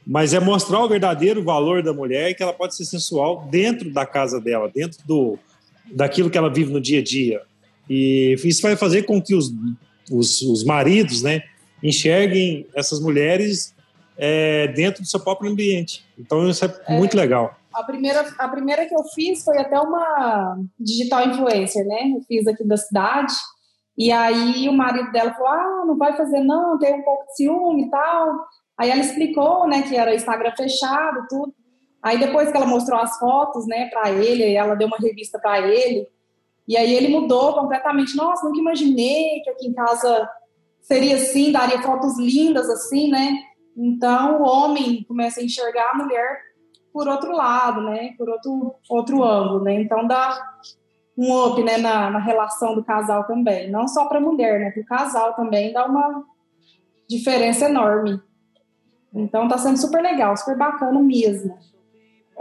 Mas 0.06 0.32
é 0.32 0.40
mostrar 0.40 0.80
o 0.80 0.88
verdadeiro 0.88 1.42
valor 1.42 1.82
da 1.82 1.92
mulher 1.92 2.34
que 2.34 2.42
ela 2.42 2.52
pode 2.52 2.76
ser 2.76 2.84
sensual 2.84 3.46
dentro 3.50 3.92
da 3.92 4.06
casa 4.06 4.40
dela, 4.40 4.70
dentro 4.72 5.04
do 5.06 5.38
daquilo 5.90 6.28
que 6.30 6.36
ela 6.36 6.52
vive 6.52 6.70
no 6.72 6.80
dia 6.80 7.00
a 7.00 7.02
dia. 7.02 7.42
E 7.88 8.36
isso 8.44 8.60
vai 8.60 8.76
fazer 8.76 9.02
com 9.04 9.20
que 9.20 9.34
os, 9.34 9.50
os, 10.10 10.42
os 10.42 10.64
maridos 10.64 11.22
né, 11.22 11.42
enxerguem 11.82 12.66
essas 12.74 13.00
mulheres 13.00 13.74
é, 14.16 14.68
dentro 14.68 15.02
do 15.02 15.08
seu 15.08 15.20
próprio 15.20 15.50
ambiente. 15.50 16.04
Então 16.18 16.48
isso 16.48 16.64
é, 16.64 16.80
é, 16.86 16.98
muito 16.98 17.16
legal. 17.16 17.56
A 17.72 17.84
primeira, 17.84 18.26
a 18.38 18.48
primeira 18.48 18.86
que 18.86 18.94
eu 18.94 19.04
fiz 19.14 19.44
foi 19.44 19.58
até 19.58 19.78
uma 19.78 20.58
digital 20.78 21.28
influencer, 21.28 21.86
né? 21.86 22.12
Eu 22.16 22.22
fiz 22.22 22.46
aqui 22.46 22.64
da 22.64 22.76
cidade. 22.76 23.32
E 23.96 24.10
aí 24.10 24.68
o 24.68 24.72
marido 24.72 25.12
dela 25.12 25.32
falou: 25.32 25.48
ah, 25.48 25.84
não 25.86 25.96
vai 25.96 26.16
fazer 26.16 26.40
não, 26.40 26.78
tem 26.78 26.94
um 26.94 27.02
pouco 27.02 27.26
de 27.26 27.36
ciúme 27.36 27.86
e 27.86 27.90
tal. 27.90 28.34
Aí 28.76 28.90
ela 28.90 29.00
explicou, 29.00 29.66
né, 29.66 29.82
que 29.82 29.96
era 29.96 30.14
Instagram 30.14 30.52
fechado, 30.56 31.26
tudo. 31.28 31.52
Aí 32.00 32.16
depois 32.18 32.50
que 32.50 32.56
ela 32.56 32.66
mostrou 32.66 33.00
as 33.00 33.18
fotos, 33.18 33.66
né, 33.66 33.88
para 33.90 34.10
ele, 34.10 34.54
ela 34.54 34.76
deu 34.76 34.86
uma 34.86 34.98
revista 34.98 35.38
para 35.38 35.60
ele. 35.60 36.06
E 36.68 36.76
aí 36.76 36.94
ele 36.94 37.08
mudou 37.08 37.54
completamente. 37.54 38.14
Nossa, 38.14 38.46
nunca 38.46 38.60
imaginei 38.60 39.40
que 39.42 39.48
aqui 39.48 39.66
em 39.66 39.72
casa 39.72 40.28
seria 40.82 41.16
assim, 41.16 41.50
daria 41.50 41.80
fotos 41.80 42.18
lindas 42.18 42.68
assim, 42.68 43.10
né? 43.10 43.32
Então 43.74 44.42
o 44.42 44.46
homem 44.46 45.02
começa 45.04 45.40
a 45.40 45.44
enxergar 45.44 45.92
a 45.92 45.96
mulher 45.96 46.40
por 46.92 47.08
outro 47.08 47.32
lado, 47.32 47.80
né? 47.80 48.12
Por 48.18 48.28
outro, 48.28 48.74
outro 48.88 49.24
ângulo, 49.24 49.64
né? 49.64 49.80
Então 49.80 50.06
dá 50.06 50.38
um 51.16 51.46
up 51.46 51.62
né, 51.62 51.78
na, 51.78 52.10
na 52.10 52.18
relação 52.18 52.74
do 52.74 52.84
casal 52.84 53.24
também. 53.24 53.70
Não 53.70 53.88
só 53.88 54.06
para 54.06 54.18
a 54.18 54.20
mulher, 54.20 54.60
né? 54.60 54.70
Para 54.70 54.82
o 54.82 54.86
casal 54.86 55.34
também 55.34 55.72
dá 55.72 55.86
uma 55.86 56.22
diferença 57.08 57.64
enorme. 57.64 58.20
Então 59.14 59.48
tá 59.48 59.56
sendo 59.56 59.78
super 59.78 60.02
legal, 60.02 60.36
super 60.36 60.56
bacana 60.56 61.00
mesmo. 61.00 61.58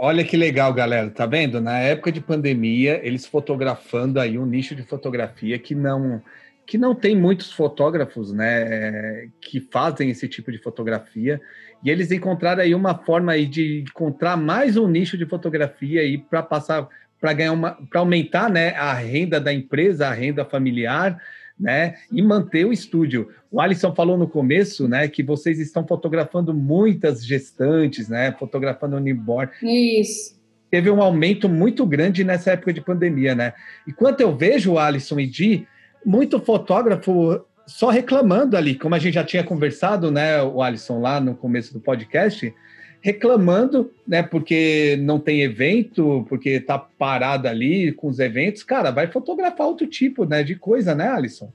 Olha 0.00 0.24
que 0.24 0.36
legal, 0.36 0.72
galera. 0.72 1.10
Tá 1.10 1.26
vendo? 1.26 1.60
Na 1.60 1.80
época 1.80 2.12
de 2.12 2.20
pandemia, 2.20 3.00
eles 3.04 3.26
fotografando 3.26 4.20
aí 4.20 4.38
um 4.38 4.46
nicho 4.46 4.76
de 4.76 4.84
fotografia 4.84 5.58
que 5.58 5.74
não 5.74 6.22
que 6.64 6.76
não 6.78 6.94
tem 6.94 7.16
muitos 7.16 7.50
fotógrafos, 7.50 8.30
né, 8.30 9.30
que 9.40 9.58
fazem 9.58 10.10
esse 10.10 10.28
tipo 10.28 10.52
de 10.52 10.58
fotografia. 10.58 11.40
E 11.82 11.90
eles 11.90 12.12
encontraram 12.12 12.62
aí 12.62 12.74
uma 12.74 12.94
forma 12.94 13.32
aí 13.32 13.46
de 13.46 13.84
encontrar 13.88 14.36
mais 14.36 14.76
um 14.76 14.86
nicho 14.86 15.16
de 15.16 15.24
fotografia 15.24 16.02
aí 16.02 16.18
para 16.18 16.42
passar 16.42 16.86
para 17.18 17.32
ganhar 17.32 17.52
uma 17.52 17.72
para 17.90 18.00
aumentar, 18.00 18.48
né, 18.50 18.74
a 18.76 18.92
renda 18.92 19.40
da 19.40 19.52
empresa, 19.52 20.06
a 20.06 20.12
renda 20.12 20.44
familiar, 20.44 21.20
né, 21.58 21.96
e 22.12 22.22
manter 22.22 22.64
o 22.64 22.72
estúdio. 22.72 23.28
O 23.50 23.60
Alisson 23.60 23.94
falou 23.94 24.16
no 24.16 24.28
começo, 24.28 24.86
né, 24.86 25.08
que 25.08 25.22
vocês 25.22 25.58
estão 25.58 25.86
fotografando 25.86 26.54
muitas 26.54 27.24
gestantes, 27.24 28.08
né, 28.08 28.32
fotografando 28.38 29.00
newborn. 29.00 29.50
Isso. 29.62 30.38
Teve 30.70 30.90
um 30.90 31.02
aumento 31.02 31.48
muito 31.48 31.84
grande 31.86 32.22
nessa 32.22 32.52
época 32.52 32.74
de 32.74 32.82
pandemia, 32.82 33.34
né? 33.34 33.54
E 33.86 33.92
quando 33.92 34.20
eu 34.20 34.36
vejo 34.36 34.72
o 34.72 34.78
Alisson 34.78 35.18
e 35.18 35.26
Di, 35.26 35.66
muito 36.04 36.38
fotógrafo 36.38 37.42
só 37.66 37.88
reclamando 37.88 38.56
ali, 38.56 38.74
como 38.74 38.94
a 38.94 38.98
gente 38.98 39.14
já 39.14 39.24
tinha 39.24 39.42
conversado, 39.42 40.10
né, 40.10 40.42
o 40.42 40.62
Alisson 40.62 41.00
lá 41.00 41.20
no 41.20 41.34
começo 41.34 41.72
do 41.72 41.80
podcast, 41.80 42.54
reclamando, 43.00 43.90
né, 44.06 44.22
porque 44.22 44.98
não 45.00 45.18
tem 45.18 45.42
evento, 45.42 46.26
porque 46.28 46.60
tá 46.60 46.78
parado 46.78 47.46
ali 47.46 47.92
com 47.92 48.08
os 48.08 48.18
eventos, 48.18 48.62
cara, 48.62 48.90
vai 48.90 49.06
fotografar 49.06 49.66
outro 49.66 49.86
tipo, 49.86 50.24
né, 50.24 50.42
de 50.42 50.54
coisa, 50.56 50.94
né, 50.94 51.08
Alisson? 51.08 51.50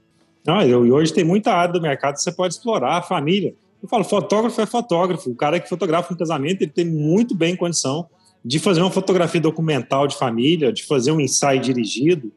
Ah, 0.46 0.64
e 0.64 0.74
hoje 0.74 1.12
tem 1.12 1.24
muita 1.24 1.52
área 1.52 1.72
do 1.72 1.80
mercado 1.80 2.14
que 2.14 2.22
você 2.22 2.32
pode 2.32 2.54
explorar, 2.54 2.98
a 2.98 3.02
família. 3.02 3.54
Eu 3.82 3.88
falo, 3.88 4.04
fotógrafo 4.04 4.60
é 4.60 4.66
fotógrafo. 4.66 5.30
O 5.30 5.34
cara 5.34 5.58
que 5.58 5.68
fotografa 5.68 6.12
um 6.12 6.16
casamento, 6.16 6.62
ele 6.62 6.70
tem 6.70 6.84
muito 6.84 7.34
bem 7.34 7.56
condição 7.56 8.06
de 8.44 8.58
fazer 8.58 8.80
uma 8.82 8.90
fotografia 8.90 9.40
documental 9.40 10.06
de 10.06 10.16
família, 10.16 10.72
de 10.72 10.84
fazer 10.84 11.12
um 11.12 11.20
ensaio 11.20 11.60
dirigido, 11.60 12.30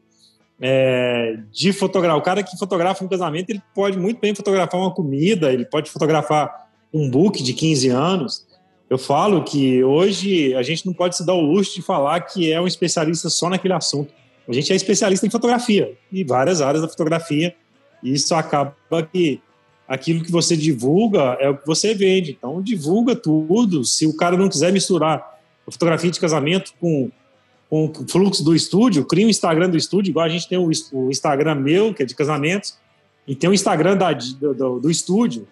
é, 0.60 1.38
de 1.52 1.72
fotografar. 1.72 2.18
O 2.18 2.22
cara 2.22 2.42
que 2.42 2.56
fotografa 2.58 3.04
um 3.04 3.08
casamento, 3.08 3.50
ele 3.50 3.62
pode 3.74 3.98
muito 3.98 4.20
bem 4.20 4.34
fotografar 4.34 4.80
uma 4.80 4.90
comida, 4.90 5.52
ele 5.52 5.66
pode 5.66 5.90
fotografar 5.90 6.68
um 6.92 7.10
book 7.10 7.42
de 7.42 7.52
15 7.52 7.88
anos. 7.88 8.46
Eu 8.88 8.96
falo 8.96 9.44
que 9.44 9.82
hoje 9.84 10.54
a 10.54 10.62
gente 10.62 10.86
não 10.86 10.94
pode 10.94 11.16
se 11.16 11.24
dar 11.24 11.34
o 11.34 11.40
luxo 11.40 11.74
de 11.74 11.82
falar 11.82 12.20
que 12.20 12.50
é 12.50 12.60
um 12.60 12.66
especialista 12.66 13.28
só 13.28 13.50
naquele 13.50 13.74
assunto. 13.74 14.12
A 14.48 14.52
gente 14.52 14.72
é 14.72 14.76
especialista 14.76 15.26
em 15.26 15.30
fotografia 15.30 15.94
e 16.10 16.24
várias 16.24 16.62
áreas 16.62 16.82
da 16.82 16.88
fotografia. 16.88 17.54
E 18.02 18.14
isso 18.14 18.34
acaba 18.34 18.74
que 19.12 19.40
aquilo 19.86 20.24
que 20.24 20.32
você 20.32 20.56
divulga 20.56 21.36
é 21.38 21.50
o 21.50 21.56
que 21.56 21.66
você 21.66 21.94
vende. 21.94 22.32
Então, 22.32 22.62
divulga 22.62 23.14
tudo. 23.14 23.84
Se 23.84 24.06
o 24.06 24.16
cara 24.16 24.36
não 24.36 24.48
quiser 24.48 24.72
misturar 24.72 25.38
fotografia 25.70 26.10
de 26.10 26.18
casamento 26.18 26.72
com, 26.80 27.10
com 27.68 27.86
o 27.86 28.08
fluxo 28.08 28.42
do 28.42 28.54
estúdio, 28.54 29.04
cria 29.04 29.26
um 29.26 29.30
Instagram 29.30 29.68
do 29.68 29.76
estúdio, 29.76 30.10
igual 30.10 30.24
a 30.24 30.28
gente 30.28 30.48
tem 30.48 30.58
o, 30.58 30.70
o 30.92 31.10
Instagram 31.10 31.56
meu, 31.56 31.92
que 31.92 32.02
é 32.02 32.06
de 32.06 32.14
casamentos, 32.14 32.78
e 33.26 33.34
tem 33.34 33.50
o 33.50 33.52
Instagram 33.52 33.96
da, 33.96 34.12
do, 34.12 34.80
do 34.80 34.90
estúdio. 34.90 35.46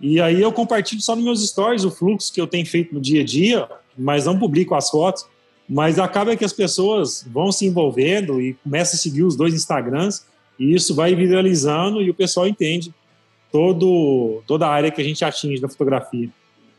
E 0.00 0.20
aí 0.20 0.40
eu 0.40 0.52
compartilho 0.52 1.00
só 1.00 1.14
nos 1.14 1.24
meus 1.24 1.48
stories 1.48 1.84
o 1.84 1.90
fluxo 1.90 2.32
que 2.32 2.40
eu 2.40 2.46
tenho 2.46 2.66
feito 2.66 2.94
no 2.94 3.00
dia 3.00 3.22
a 3.22 3.24
dia, 3.24 3.68
mas 3.96 4.26
não 4.26 4.38
publico 4.38 4.74
as 4.74 4.90
fotos. 4.90 5.26
Mas 5.68 5.98
acaba 5.98 6.36
que 6.36 6.44
as 6.44 6.52
pessoas 6.52 7.26
vão 7.30 7.50
se 7.50 7.64
envolvendo 7.64 8.40
e 8.40 8.54
começam 8.62 8.96
a 8.96 8.98
seguir 8.98 9.22
os 9.22 9.34
dois 9.34 9.54
Instagrams, 9.54 10.26
e 10.58 10.74
isso 10.74 10.94
vai 10.94 11.14
viralizando 11.14 12.02
e 12.02 12.10
o 12.10 12.14
pessoal 12.14 12.46
entende 12.46 12.92
todo, 13.50 14.42
toda 14.46 14.66
a 14.66 14.70
área 14.70 14.90
que 14.90 15.00
a 15.00 15.04
gente 15.04 15.24
atinge 15.24 15.60
da 15.60 15.68
fotografia. 15.68 16.28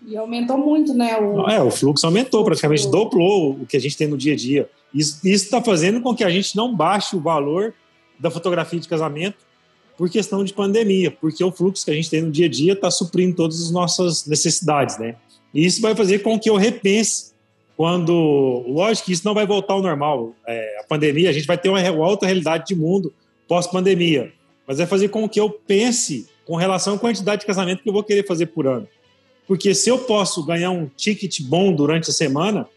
E 0.05 0.15
aumentou 0.15 0.57
muito, 0.57 0.93
né? 0.93 1.17
O, 1.17 1.49
é, 1.49 1.61
o 1.61 1.71
fluxo 1.71 2.05
aumentou, 2.05 2.43
praticamente 2.45 2.87
dobrou 2.87 3.53
o 3.53 3.65
que 3.65 3.75
a 3.75 3.79
gente 3.79 3.97
tem 3.97 4.07
no 4.07 4.17
dia 4.17 4.33
a 4.33 4.35
dia. 4.35 4.69
Isso 4.93 5.19
está 5.23 5.61
fazendo 5.61 5.99
com 5.99 6.15
que 6.15 6.23
a 6.23 6.29
gente 6.29 6.55
não 6.55 6.75
baixe 6.75 7.15
o 7.15 7.19
valor 7.19 7.73
da 8.19 8.29
fotografia 8.29 8.79
de 8.79 8.87
casamento 8.87 9.37
por 9.97 10.09
questão 10.09 10.43
de 10.43 10.53
pandemia, 10.53 11.11
porque 11.11 11.43
o 11.43 11.51
fluxo 11.51 11.85
que 11.85 11.91
a 11.91 11.93
gente 11.93 12.09
tem 12.09 12.22
no 12.22 12.31
dia 12.31 12.47
a 12.47 12.49
dia 12.49 12.73
está 12.73 12.91
suprindo 12.91 13.35
todas 13.35 13.61
as 13.61 13.72
nossas 13.72 14.26
necessidades, 14.26 14.97
né? 14.97 15.15
E 15.53 15.65
isso 15.65 15.81
vai 15.81 15.95
fazer 15.95 16.19
com 16.19 16.38
que 16.39 16.49
eu 16.49 16.57
repense 16.57 17.34
quando, 17.77 18.63
lógico 18.67 19.07
que 19.07 19.13
isso 19.13 19.26
não 19.26 19.34
vai 19.34 19.45
voltar 19.45 19.73
ao 19.73 19.81
normal, 19.81 20.34
é, 20.47 20.80
a 20.80 20.84
pandemia, 20.84 21.30
a 21.30 21.34
gente 21.34 21.47
vai 21.47 21.57
ter 21.57 21.69
uma 21.69 22.07
outra 22.07 22.27
realidade 22.27 22.67
de 22.67 22.76
mundo 22.76 23.13
pós-pandemia, 23.47 24.31
mas 24.65 24.77
vai 24.77 24.88
fazer 24.88 25.09
com 25.09 25.27
que 25.27 25.39
eu 25.39 25.49
pense 25.49 26.27
com 26.45 26.55
relação 26.55 26.95
à 26.95 26.99
quantidade 26.99 27.41
de 27.41 27.47
casamento 27.47 27.84
que 27.84 27.89
eu 27.89 27.93
vou 27.93 28.03
querer 28.03 28.26
fazer 28.26 28.47
por 28.47 28.67
ano. 28.67 28.88
Porque 29.47 29.76
se 29.76 29.89
eu 29.89 29.99
posso 29.99 30.43
ganhar 30.43 30.72
um 30.72 30.89
ticket 30.95 31.41
bom 31.41 31.73
durante 31.73 32.09
a 32.09 32.13
semana, 32.13 32.67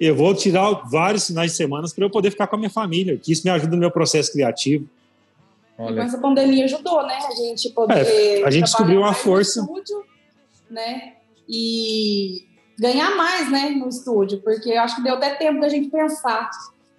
eu 0.00 0.14
vou 0.14 0.34
tirar 0.34 0.88
vários 0.88 1.26
finais 1.26 1.52
de 1.52 1.56
semana 1.56 1.86
para 1.94 2.04
eu 2.04 2.10
poder 2.10 2.30
ficar 2.30 2.46
com 2.46 2.56
a 2.56 2.58
minha 2.58 2.70
família, 2.70 3.16
que 3.16 3.32
isso 3.32 3.42
me 3.44 3.50
ajuda 3.50 3.72
no 3.72 3.78
meu 3.78 3.90
processo 3.90 4.32
criativo. 4.32 4.88
Olha. 5.78 6.02
Mas 6.02 6.14
a 6.14 6.18
pandemia 6.18 6.64
ajudou, 6.64 7.06
né? 7.06 7.16
A 7.16 7.34
gente 7.34 7.70
poder. 7.70 8.04
É, 8.04 8.44
a 8.44 8.50
gente 8.50 8.64
descobriu 8.64 8.98
uma 8.98 9.14
força. 9.14 9.60
Estúdio, 9.60 10.04
né? 10.68 11.14
E 11.48 12.44
ganhar 12.78 13.16
mais, 13.16 13.50
né, 13.50 13.70
no 13.70 13.88
estúdio, 13.88 14.40
porque 14.42 14.70
eu 14.70 14.80
acho 14.80 14.96
que 14.96 15.02
deu 15.02 15.14
até 15.14 15.34
tempo 15.34 15.60
da 15.60 15.68
gente 15.68 15.88
pensar 15.88 16.50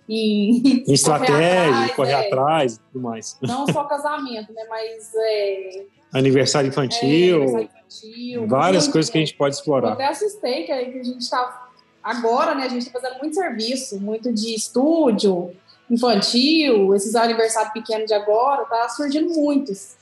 em, 0.07 0.83
em 0.87 0.93
estratégia, 0.93 1.35
correr 1.35 1.53
atrás, 1.55 1.91
correr 1.95 2.11
é. 2.11 2.27
atrás 2.27 2.75
e 2.75 2.79
tudo 2.79 3.01
mais. 3.01 3.37
Não 3.41 3.67
só 3.67 3.83
casamento, 3.83 4.51
né? 4.53 4.63
Mas 4.69 5.11
é, 5.15 5.85
aniversário 6.13 6.69
infantil, 6.69 7.41
é, 7.41 7.43
aniversário 7.43 7.69
infantil 7.69 8.47
várias 8.47 8.83
muito, 8.83 8.93
coisas 8.93 9.11
que 9.11 9.17
a 9.17 9.21
gente 9.21 9.35
pode 9.35 9.55
explorar. 9.55 9.89
Eu 9.89 9.93
até 9.93 10.07
assistei 10.07 10.63
que, 10.63 10.67
que 10.67 10.99
a 10.99 11.03
gente 11.03 11.21
está 11.21 11.69
agora, 12.01 12.55
né? 12.55 12.63
A 12.63 12.69
gente 12.69 12.87
está 12.87 12.99
fazendo 12.99 13.19
muito 13.19 13.35
serviço, 13.35 13.99
muito 13.99 14.33
de 14.33 14.55
estúdio 14.55 15.53
infantil, 15.89 16.93
esses 16.95 17.15
aniversários 17.15 17.73
pequenos 17.73 18.07
de 18.07 18.13
agora, 18.13 18.65
tá 18.65 18.87
surgindo 18.89 19.33
muitos. 19.33 19.95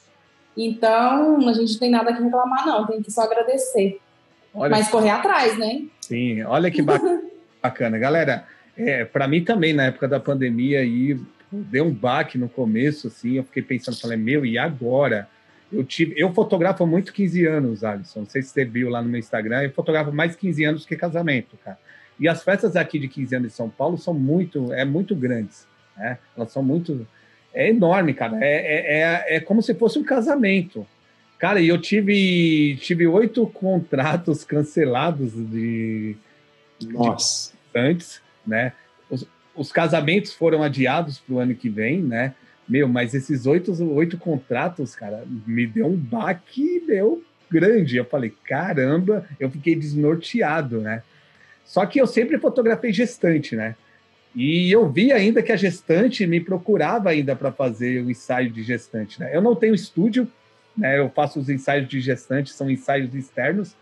Então, 0.55 1.47
a 1.47 1.53
gente 1.53 1.73
não 1.73 1.80
tem 1.80 1.91
nada 1.91 2.14
que 2.14 2.22
reclamar, 2.22 2.65
não, 2.65 2.85
tem 2.85 3.01
que 3.01 3.11
só 3.11 3.22
agradecer. 3.22 3.99
Olha 4.53 4.72
Mas 4.72 4.89
correr 4.89 5.11
atrás, 5.11 5.57
né? 5.57 5.84
Sim, 6.01 6.41
olha 6.43 6.72
que 6.72 6.81
bacana. 7.61 7.97
Galera, 7.97 8.45
é, 8.76 9.05
para 9.05 9.27
mim 9.27 9.43
também, 9.43 9.73
na 9.73 9.85
época 9.85 10.07
da 10.07 10.19
pandemia, 10.19 10.80
aí, 10.80 11.19
deu 11.51 11.85
um 11.85 11.93
baque 11.93 12.38
no 12.38 12.49
começo, 12.49 13.07
assim, 13.07 13.34
eu 13.34 13.43
fiquei 13.43 13.61
pensando, 13.61 13.99
falei, 13.99 14.18
meu, 14.18 14.45
e 14.45 14.57
agora? 14.57 15.27
Eu, 15.72 15.84
tive, 15.84 16.14
eu 16.18 16.34
fotografo 16.34 16.84
há 16.84 16.88
muito 16.88 17.11
15 17.14 17.45
anos, 17.45 17.84
Alisson. 17.84 18.22
Não 18.22 18.26
sei 18.26 18.41
se 18.41 18.49
você 18.49 18.64
viu 18.64 18.89
lá 18.89 19.01
no 19.01 19.09
meu 19.09 19.19
Instagram, 19.19 19.64
eu 19.64 19.72
fotografo 19.72 20.11
mais 20.11 20.35
15 20.35 20.64
anos 20.64 20.85
que 20.85 20.95
casamento, 20.95 21.57
cara. 21.64 21.77
E 22.19 22.27
as 22.27 22.43
festas 22.43 22.76
aqui 22.76 22.97
de 22.97 23.07
15 23.07 23.35
anos 23.35 23.53
em 23.53 23.55
São 23.55 23.69
Paulo 23.69 23.97
são 23.97 24.14
muito, 24.14 24.73
é 24.73 24.84
muito 24.84 25.15
grandes, 25.15 25.68
né? 25.98 26.18
Elas 26.36 26.52
são 26.52 26.64
muito, 26.64 27.07
é 27.53 27.69
enorme, 27.69 28.14
cara. 28.14 28.38
É, 28.41 28.56
é, 28.56 28.99
é, 29.02 29.36
é 29.38 29.40
como 29.40 29.61
se 29.61 29.74
fosse 29.74 29.98
um 29.98 30.03
casamento. 30.03 30.86
Cara, 31.38 31.60
e 31.60 31.68
eu 31.68 31.80
tive, 31.80 32.78
tive 32.82 33.06
oito 33.06 33.45
contratos 33.48 34.44
cancelados 34.45 35.34
de, 35.34 36.15
Nossa. 36.82 37.53
De 37.74 37.80
antes, 37.80 38.22
né? 38.45 38.74
Os, 39.10 39.28
os 39.56 39.72
casamentos 39.72 40.34
foram 40.34 40.64
adiados 40.64 41.19
para 41.19 41.36
o 41.36 41.40
ano 41.40 41.56
que 41.56 41.69
vem, 41.69 42.02
né? 42.02 42.34
Meu, 42.68 42.88
mas 42.88 43.14
esses 43.14 43.45
oito, 43.45 43.72
oito 43.94 44.18
contratos, 44.18 44.94
cara, 44.94 45.24
me 45.45 45.65
deu 45.65 45.88
um 45.88 45.95
baque, 45.95 46.84
meu, 46.86 47.24
grande. 47.49 47.95
Eu 47.95 48.06
falei, 48.06 48.34
caramba, 48.44 49.26
eu 49.40 49.49
fiquei 49.49 49.76
desnorteado, 49.76 50.82
né? 50.82 51.02
Só 51.64 51.86
que 51.86 51.99
eu 51.99 52.07
sempre 52.07 52.38
fotografei 52.38 52.91
gestante, 52.91 53.56
né? 53.56 53.76
E 54.38 54.72
eu 54.72 54.88
vi 54.88 55.11
ainda 55.11 55.41
que 55.41 55.51
a 55.51 55.55
gestante 55.55 56.27
me 56.27 56.39
procurava 56.39 57.09
ainda 57.09 57.35
para 57.35 57.51
fazer 57.51 58.05
o 58.05 58.11
ensaio 58.11 58.51
de 58.51 58.61
gestante, 58.61 59.19
né? 59.19 59.35
Eu 59.35 59.41
não 59.41 59.55
tenho 59.55 59.73
estúdio, 59.73 60.27
né? 60.77 60.99
Eu 60.99 61.09
faço 61.09 61.39
os 61.39 61.49
ensaios 61.49 61.88
de 61.88 61.99
gestante, 61.99 62.51
são 62.51 62.69
ensaios 62.69 63.15
externos, 63.15 63.76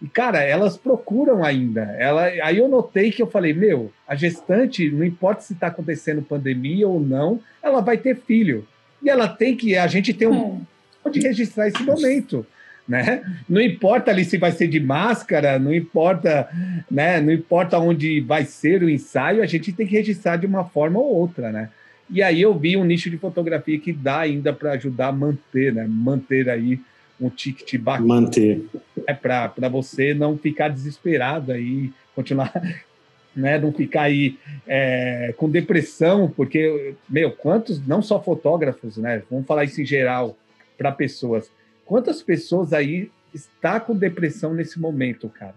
e, 0.00 0.08
cara, 0.08 0.42
elas 0.42 0.78
procuram 0.78 1.44
ainda. 1.44 1.82
Ela, 1.98 2.24
aí 2.24 2.56
eu 2.56 2.68
notei 2.68 3.12
que 3.12 3.20
eu 3.20 3.26
falei, 3.26 3.52
meu, 3.52 3.92
a 4.08 4.14
gestante, 4.14 4.90
não 4.90 5.04
importa 5.04 5.42
se 5.42 5.52
está 5.52 5.66
acontecendo 5.66 6.22
pandemia 6.22 6.88
ou 6.88 6.98
não, 6.98 7.38
ela 7.62 7.82
vai 7.82 7.98
ter 7.98 8.16
filho. 8.16 8.66
E 9.02 9.10
ela 9.10 9.28
tem 9.28 9.54
que, 9.54 9.76
a 9.76 9.86
gente 9.86 10.14
tem 10.14 10.26
um 10.26 10.62
é. 11.04 11.10
de 11.10 11.20
registrar 11.20 11.68
esse 11.68 11.82
momento. 11.82 12.46
Né? 12.86 13.22
Não 13.48 13.60
importa 13.60 14.10
ali 14.10 14.24
se 14.24 14.36
vai 14.36 14.50
ser 14.50 14.66
de 14.66 14.80
máscara, 14.80 15.58
não 15.58 15.72
importa, 15.72 16.48
né? 16.90 17.20
Não 17.20 17.32
importa 17.32 17.78
onde 17.78 18.20
vai 18.20 18.44
ser 18.44 18.82
o 18.82 18.90
ensaio, 18.90 19.42
a 19.42 19.46
gente 19.46 19.72
tem 19.72 19.86
que 19.86 19.96
registrar 19.96 20.36
de 20.36 20.46
uma 20.46 20.64
forma 20.64 20.98
ou 20.98 21.06
outra, 21.06 21.52
né? 21.52 21.70
E 22.10 22.22
aí 22.22 22.42
eu 22.42 22.52
vi 22.58 22.76
um 22.76 22.84
nicho 22.84 23.08
de 23.08 23.16
fotografia 23.16 23.78
que 23.78 23.92
dá 23.92 24.20
ainda 24.20 24.52
para 24.52 24.72
ajudar 24.72 25.08
a 25.08 25.12
manter, 25.12 25.72
né? 25.72 25.86
Manter 25.88 26.50
aí 26.50 26.78
um 27.20 27.30
ticket 27.30 27.80
bacana. 27.80 28.06
Manter. 28.06 28.62
É 29.06 29.14
para 29.14 29.68
você 29.70 30.12
não 30.12 30.36
ficar 30.36 30.68
desesperado 30.68 31.52
aí, 31.52 31.90
continuar, 32.14 32.52
né? 33.34 33.58
Não 33.58 33.72
ficar 33.72 34.02
aí 34.02 34.36
é, 34.66 35.32
com 35.36 35.48
depressão, 35.48 36.30
porque, 36.36 36.94
meu, 37.08 37.30
quantos, 37.30 37.84
não 37.86 38.02
só 38.02 38.20
fotógrafos, 38.20 38.96
né? 38.96 39.22
Vamos 39.30 39.46
falar 39.46 39.64
isso 39.64 39.80
em 39.80 39.86
geral 39.86 40.36
para 40.76 40.90
pessoas. 40.90 41.48
Quantas 41.92 42.22
pessoas 42.22 42.72
aí 42.72 43.10
está 43.34 43.78
com 43.78 43.94
depressão 43.94 44.54
nesse 44.54 44.80
momento, 44.80 45.28
cara, 45.28 45.56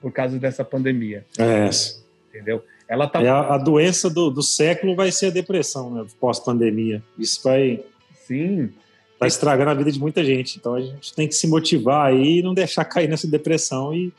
por 0.00 0.10
causa 0.10 0.36
dessa 0.36 0.64
pandemia? 0.64 1.24
É. 1.38 1.70
Entendeu? 2.28 2.64
Ela 2.88 3.06
tá... 3.06 3.22
É 3.22 3.28
a, 3.28 3.54
a, 3.54 3.56
doença 3.56 4.10
do, 4.10 4.28
do 4.28 4.42
século 4.42 4.96
vai 4.96 5.12
ser 5.12 5.26
a 5.26 5.30
depressão, 5.30 5.94
né? 5.94 6.04
Pós-pandemia. 6.18 7.00
Isso 7.16 7.40
vai. 7.40 7.84
Sim. 8.26 8.70
Tá 9.16 9.28
estragando 9.28 9.70
a 9.70 9.74
vida 9.74 9.92
de 9.92 10.00
muita 10.00 10.24
gente. 10.24 10.58
Então 10.58 10.74
a 10.74 10.80
gente 10.80 11.14
tem 11.14 11.28
que 11.28 11.36
se 11.36 11.46
motivar 11.46 12.08
aí 12.08 12.40
e 12.40 12.42
não 12.42 12.52
deixar 12.52 12.84
cair 12.84 13.08
nessa 13.08 13.28
depressão 13.28 13.94
e 13.94 14.12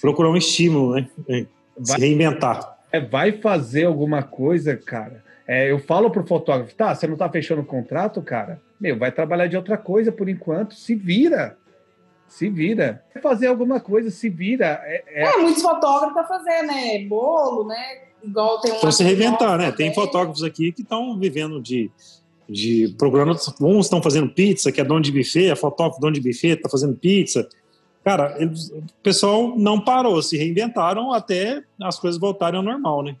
procurar 0.00 0.30
um 0.30 0.36
estímulo, 0.36 0.94
né? 0.94 1.08
Vai, 1.26 1.46
se 1.84 1.98
reinventar. 1.98 2.78
É, 2.92 3.00
vai 3.00 3.32
fazer 3.32 3.86
alguma 3.86 4.22
coisa, 4.22 4.76
cara. 4.76 5.24
É, 5.48 5.68
eu 5.68 5.80
falo 5.80 6.12
pro 6.12 6.24
fotógrafo, 6.24 6.76
tá, 6.76 6.94
você 6.94 7.08
não 7.08 7.16
tá 7.16 7.28
fechando 7.28 7.62
o 7.62 7.66
contrato, 7.66 8.22
cara? 8.22 8.60
Meu, 8.80 8.98
vai 8.98 9.10
trabalhar 9.10 9.46
de 9.46 9.56
outra 9.56 9.76
coisa 9.76 10.12
por 10.12 10.28
enquanto, 10.28 10.74
se 10.74 10.94
vira. 10.94 11.56
Se 12.28 12.48
vira. 12.48 13.02
Fazer 13.22 13.46
alguma 13.46 13.80
coisa, 13.80 14.10
se 14.10 14.28
vira. 14.28 14.80
É, 14.84 15.04
é... 15.06 15.22
é 15.24 15.36
muitos 15.38 15.62
fotógrafos 15.62 16.28
fazer, 16.28 16.62
né? 16.62 17.04
Bolo, 17.06 17.66
né? 17.66 18.02
Igual 18.22 18.60
tem 18.60 18.72
um. 18.72 18.76
Então 18.76 18.92
se 18.92 19.02
reinventar, 19.02 19.58
né? 19.58 19.72
Tem 19.72 19.92
fotógrafos 19.94 20.42
aqui 20.42 20.70
que 20.70 20.82
estão 20.82 21.18
vivendo 21.18 21.60
de, 21.60 21.90
de 22.48 22.94
procurando. 22.98 23.36
Uns 23.60 23.86
estão 23.86 24.02
fazendo 24.02 24.28
pizza, 24.28 24.70
que 24.70 24.80
é 24.80 24.84
dono 24.84 25.00
de 25.00 25.10
buffet, 25.10 25.50
a 25.50 25.56
fotógrafo 25.56 26.00
dono 26.00 26.12
de 26.12 26.20
buffet 26.20 26.54
está 26.54 26.68
fazendo 26.68 26.94
pizza. 26.94 27.48
Cara, 28.04 28.36
eles, 28.38 28.70
o 28.70 28.84
pessoal 29.02 29.56
não 29.56 29.80
parou, 29.80 30.22
se 30.22 30.36
reinventaram 30.36 31.12
até 31.12 31.62
as 31.82 31.98
coisas 31.98 32.20
voltarem 32.20 32.58
ao 32.58 32.64
normal, 32.64 33.02
né? 33.02 33.16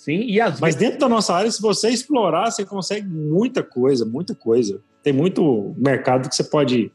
Sim, 0.00 0.22
e 0.22 0.40
às 0.40 0.58
Mas 0.58 0.74
dentro 0.74 0.98
da 0.98 1.10
nossa 1.10 1.34
área, 1.34 1.50
se 1.50 1.60
você 1.60 1.90
explorar, 1.90 2.50
você 2.50 2.64
consegue 2.64 3.06
muita 3.06 3.62
coisa, 3.62 4.02
muita 4.06 4.34
coisa. 4.34 4.80
Tem 5.02 5.12
muito 5.12 5.74
mercado 5.76 6.26
que 6.26 6.34
você 6.34 6.42
pode, 6.42 6.90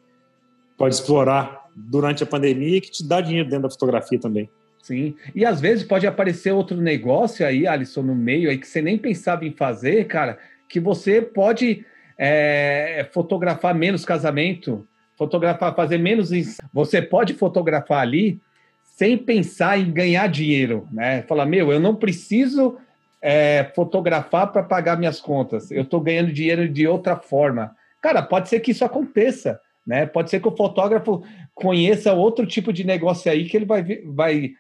pode 0.76 0.95
explorar 0.95 1.69
durante 1.76 2.23
a 2.23 2.26
pandemia 2.26 2.82
que 2.82 2.90
te 2.90 3.07
dá 3.07 3.22
dinheiro 3.22 3.48
dentro 3.48 3.61
da 3.61 3.69
fotografia 3.69 4.19
também. 4.19 4.49
Sim. 4.82 5.14
E 5.36 5.45
às 5.45 5.61
vezes 5.61 5.84
pode 5.84 6.07
aparecer 6.07 6.52
outro 6.52 6.77
negócio 6.77 7.45
aí, 7.45 7.68
Alisson, 7.68 8.02
no 8.02 8.15
meio 8.15 8.49
aí 8.49 8.57
que 8.57 8.68
você 8.68 8.82
nem 8.82 8.98
pensava 8.98 9.45
em 9.45 9.52
fazer, 9.52 10.07
cara, 10.07 10.40
que 10.68 10.80
você 10.80 11.22
pode 11.22 11.86
é, 12.18 13.07
fotografar 13.14 13.76
menos 13.76 14.03
casamento, 14.03 14.84
fotografar, 15.15 15.76
fazer 15.76 15.99
menos. 15.99 16.32
Você 16.73 17.03
pode 17.03 17.36
fotografar 17.36 17.99
ali 17.99 18.41
sem 18.84 19.15
pensar 19.15 19.77
em 19.77 19.91
ganhar 19.91 20.26
dinheiro, 20.26 20.88
né? 20.91 21.22
Falar, 21.22 21.45
meu, 21.45 21.72
eu 21.72 21.80
não 21.80 21.95
preciso 21.95 22.80
é, 23.27 23.72
fotografar 23.73 24.52
para 24.52 24.61
pagar 24.61 24.99
minhas 24.99 25.19
contas, 25.19 25.72
eu 25.72 25.81
estou 25.81 25.99
ganhando 25.99 26.31
dinheiro 26.31 26.69
de 26.69 26.88
outra 26.88 27.15
forma. 27.15 27.76
Cara, 27.99 28.22
pode 28.22 28.49
ser 28.49 28.60
que 28.60 28.69
isso 28.69 28.85
aconteça, 28.85 29.60
né? 29.85 30.06
Pode 30.06 30.30
ser 30.30 30.39
que 30.39 30.47
o 30.47 30.56
fotógrafo 30.56 31.23
conheça 31.52 32.14
outro 32.14 32.45
tipo 32.45 32.72
de 32.72 32.84
negócio 32.84 33.31
aí 33.31 33.45
que 33.45 33.57
ele 33.57 33.65
vai, 33.65 33.84
vai 34.06 34.52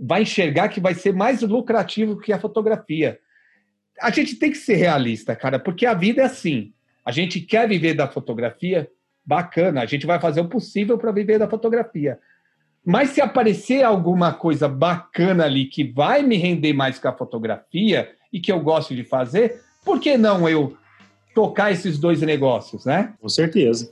vai 0.00 0.22
enxergar 0.22 0.68
que 0.68 0.80
vai 0.80 0.94
ser 0.94 1.12
mais 1.12 1.42
lucrativo 1.42 2.16
que 2.16 2.32
a 2.32 2.38
fotografia. 2.38 3.18
A 4.00 4.10
gente 4.10 4.36
tem 4.36 4.52
que 4.52 4.56
ser 4.56 4.76
realista, 4.76 5.34
cara, 5.34 5.58
porque 5.58 5.84
a 5.84 5.92
vida 5.92 6.22
é 6.22 6.26
assim. 6.26 6.72
A 7.04 7.10
gente 7.10 7.40
quer 7.40 7.68
viver 7.68 7.94
da 7.94 8.06
fotografia, 8.06 8.88
bacana, 9.24 9.82
a 9.82 9.86
gente 9.86 10.06
vai 10.06 10.20
fazer 10.20 10.40
o 10.40 10.48
possível 10.48 10.96
para 10.96 11.10
viver 11.10 11.40
da 11.40 11.48
fotografia. 11.48 12.20
Mas 12.84 13.10
se 13.10 13.20
aparecer 13.20 13.84
alguma 13.84 14.32
coisa 14.32 14.68
bacana 14.68 15.44
ali 15.44 15.66
que 15.66 15.84
vai 15.84 16.22
me 16.22 16.36
render 16.36 16.72
mais 16.72 16.98
que 16.98 17.06
a 17.06 17.12
fotografia 17.12 18.10
e 18.32 18.40
que 18.40 18.50
eu 18.50 18.60
gosto 18.60 18.94
de 18.94 19.04
fazer, 19.04 19.60
por 19.84 20.00
que 20.00 20.16
não 20.16 20.48
eu 20.48 20.76
tocar 21.34 21.70
esses 21.70 21.98
dois 21.98 22.20
negócios, 22.20 22.84
né? 22.84 23.14
Com 23.20 23.28
certeza. 23.28 23.90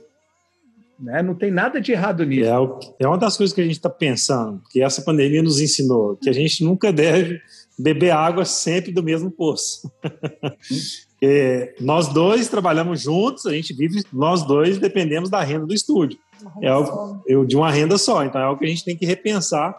Né? 0.99 1.21
Não 1.23 1.33
tem 1.33 1.49
nada 1.49 1.81
de 1.81 1.91
errado 1.91 2.23
nisso. 2.25 2.49
É, 2.99 3.03
é 3.03 3.07
uma 3.07 3.17
das 3.17 3.35
coisas 3.35 3.53
que 3.53 3.61
a 3.61 3.63
gente 3.63 3.77
está 3.77 3.89
pensando, 3.89 4.61
que 4.69 4.83
essa 4.83 5.01
pandemia 5.01 5.41
nos 5.41 5.59
ensinou, 5.59 6.15
que 6.17 6.29
a 6.29 6.33
gente 6.33 6.63
nunca 6.63 6.93
deve 6.93 7.41
beber 7.77 8.11
água 8.11 8.45
sempre 8.45 8.91
do 8.91 9.01
mesmo 9.01 9.31
poço. 9.31 9.91
Nós 11.79 12.07
dois 12.07 12.47
trabalhamos 12.47 13.01
juntos, 13.01 13.45
a 13.45 13.51
gente 13.53 13.73
vive, 13.73 14.03
nós 14.11 14.43
dois 14.43 14.79
dependemos 14.79 15.29
da 15.29 15.43
renda 15.43 15.65
do 15.65 15.73
estúdio. 15.73 16.17
É 16.61 16.69
algo, 16.69 17.21
eu, 17.27 17.45
de 17.45 17.55
uma 17.55 17.71
renda 17.71 17.97
só, 17.97 18.23
então 18.23 18.41
é 18.41 18.43
algo 18.43 18.59
que 18.59 18.65
a 18.65 18.69
gente 18.69 18.83
tem 18.83 18.97
que 18.97 19.05
repensar, 19.05 19.75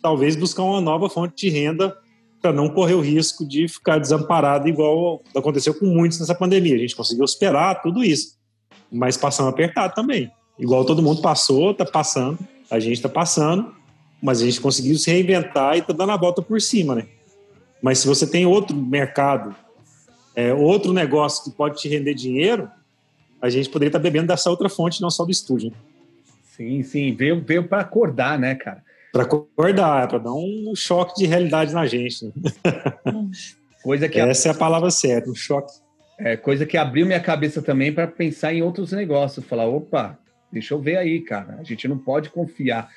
talvez 0.00 0.36
buscar 0.36 0.62
uma 0.62 0.80
nova 0.80 1.08
fonte 1.08 1.34
de 1.34 1.50
renda 1.50 1.96
para 2.40 2.52
não 2.52 2.68
correr 2.68 2.94
o 2.94 3.00
risco 3.00 3.44
de 3.46 3.66
ficar 3.66 3.98
desamparado 3.98 4.68
igual 4.68 5.22
aconteceu 5.34 5.72
com 5.74 5.86
muitos 5.86 6.20
nessa 6.20 6.34
pandemia. 6.34 6.74
A 6.74 6.78
gente 6.78 6.94
conseguiu 6.94 7.24
esperar 7.24 7.80
tudo 7.80 8.04
isso, 8.04 8.36
mas 8.92 9.16
passamos 9.16 9.50
apertado 9.52 9.94
também. 9.94 10.30
Igual 10.58 10.84
todo 10.84 11.02
mundo 11.02 11.22
passou, 11.22 11.70
está 11.70 11.86
passando, 11.86 12.38
a 12.70 12.78
gente 12.78 12.94
está 12.96 13.08
passando, 13.08 13.74
mas 14.22 14.40
a 14.42 14.44
gente 14.44 14.60
conseguiu 14.60 14.96
se 14.98 15.10
reinventar 15.10 15.74
e 15.74 15.78
está 15.78 15.92
dando 15.92 16.12
a 16.12 16.16
volta 16.16 16.42
por 16.42 16.60
cima, 16.60 16.94
né? 16.94 17.06
Mas 17.82 17.98
se 17.98 18.06
você 18.06 18.26
tem 18.26 18.46
outro 18.46 18.76
mercado, 18.76 19.54
é, 20.34 20.52
outro 20.52 20.92
negócio 20.92 21.44
que 21.44 21.56
pode 21.56 21.80
te 21.80 21.88
render 21.88 22.14
dinheiro, 22.14 22.68
a 23.40 23.48
gente 23.48 23.68
poderia 23.68 23.88
estar 23.88 23.98
bebendo 23.98 24.28
dessa 24.28 24.50
outra 24.50 24.68
fonte, 24.68 25.00
não 25.00 25.10
só 25.10 25.24
do 25.24 25.30
estúdio. 25.30 25.72
Sim, 26.56 26.82
sim, 26.82 27.14
veio, 27.14 27.42
veio 27.42 27.66
para 27.66 27.80
acordar, 27.80 28.38
né, 28.38 28.54
cara? 28.54 28.82
Para 29.12 29.22
acordar, 29.22 30.08
para 30.08 30.18
dar 30.18 30.32
um 30.32 30.72
choque 30.74 31.14
de 31.16 31.26
realidade 31.26 31.72
na 31.72 31.86
gente. 31.86 32.26
Né? 32.26 32.32
Coisa 33.82 34.08
que 34.08 34.18
essa 34.18 34.48
a... 34.48 34.52
é 34.52 34.54
a 34.54 34.58
palavra 34.58 34.90
certa, 34.90 35.30
um 35.30 35.34
choque. 35.34 35.72
É 36.18 36.36
coisa 36.36 36.64
que 36.64 36.76
abriu 36.76 37.06
minha 37.06 37.20
cabeça 37.20 37.60
também 37.60 37.92
para 37.92 38.06
pensar 38.06 38.54
em 38.54 38.62
outros 38.62 38.92
negócios. 38.92 39.44
Falar, 39.44 39.66
opa, 39.66 40.18
Deixa 40.54 40.72
eu 40.72 40.80
ver 40.80 40.96
aí, 40.96 41.20
cara. 41.20 41.56
A 41.58 41.64
gente 41.64 41.88
não 41.88 41.98
pode 41.98 42.30
confiar. 42.30 42.88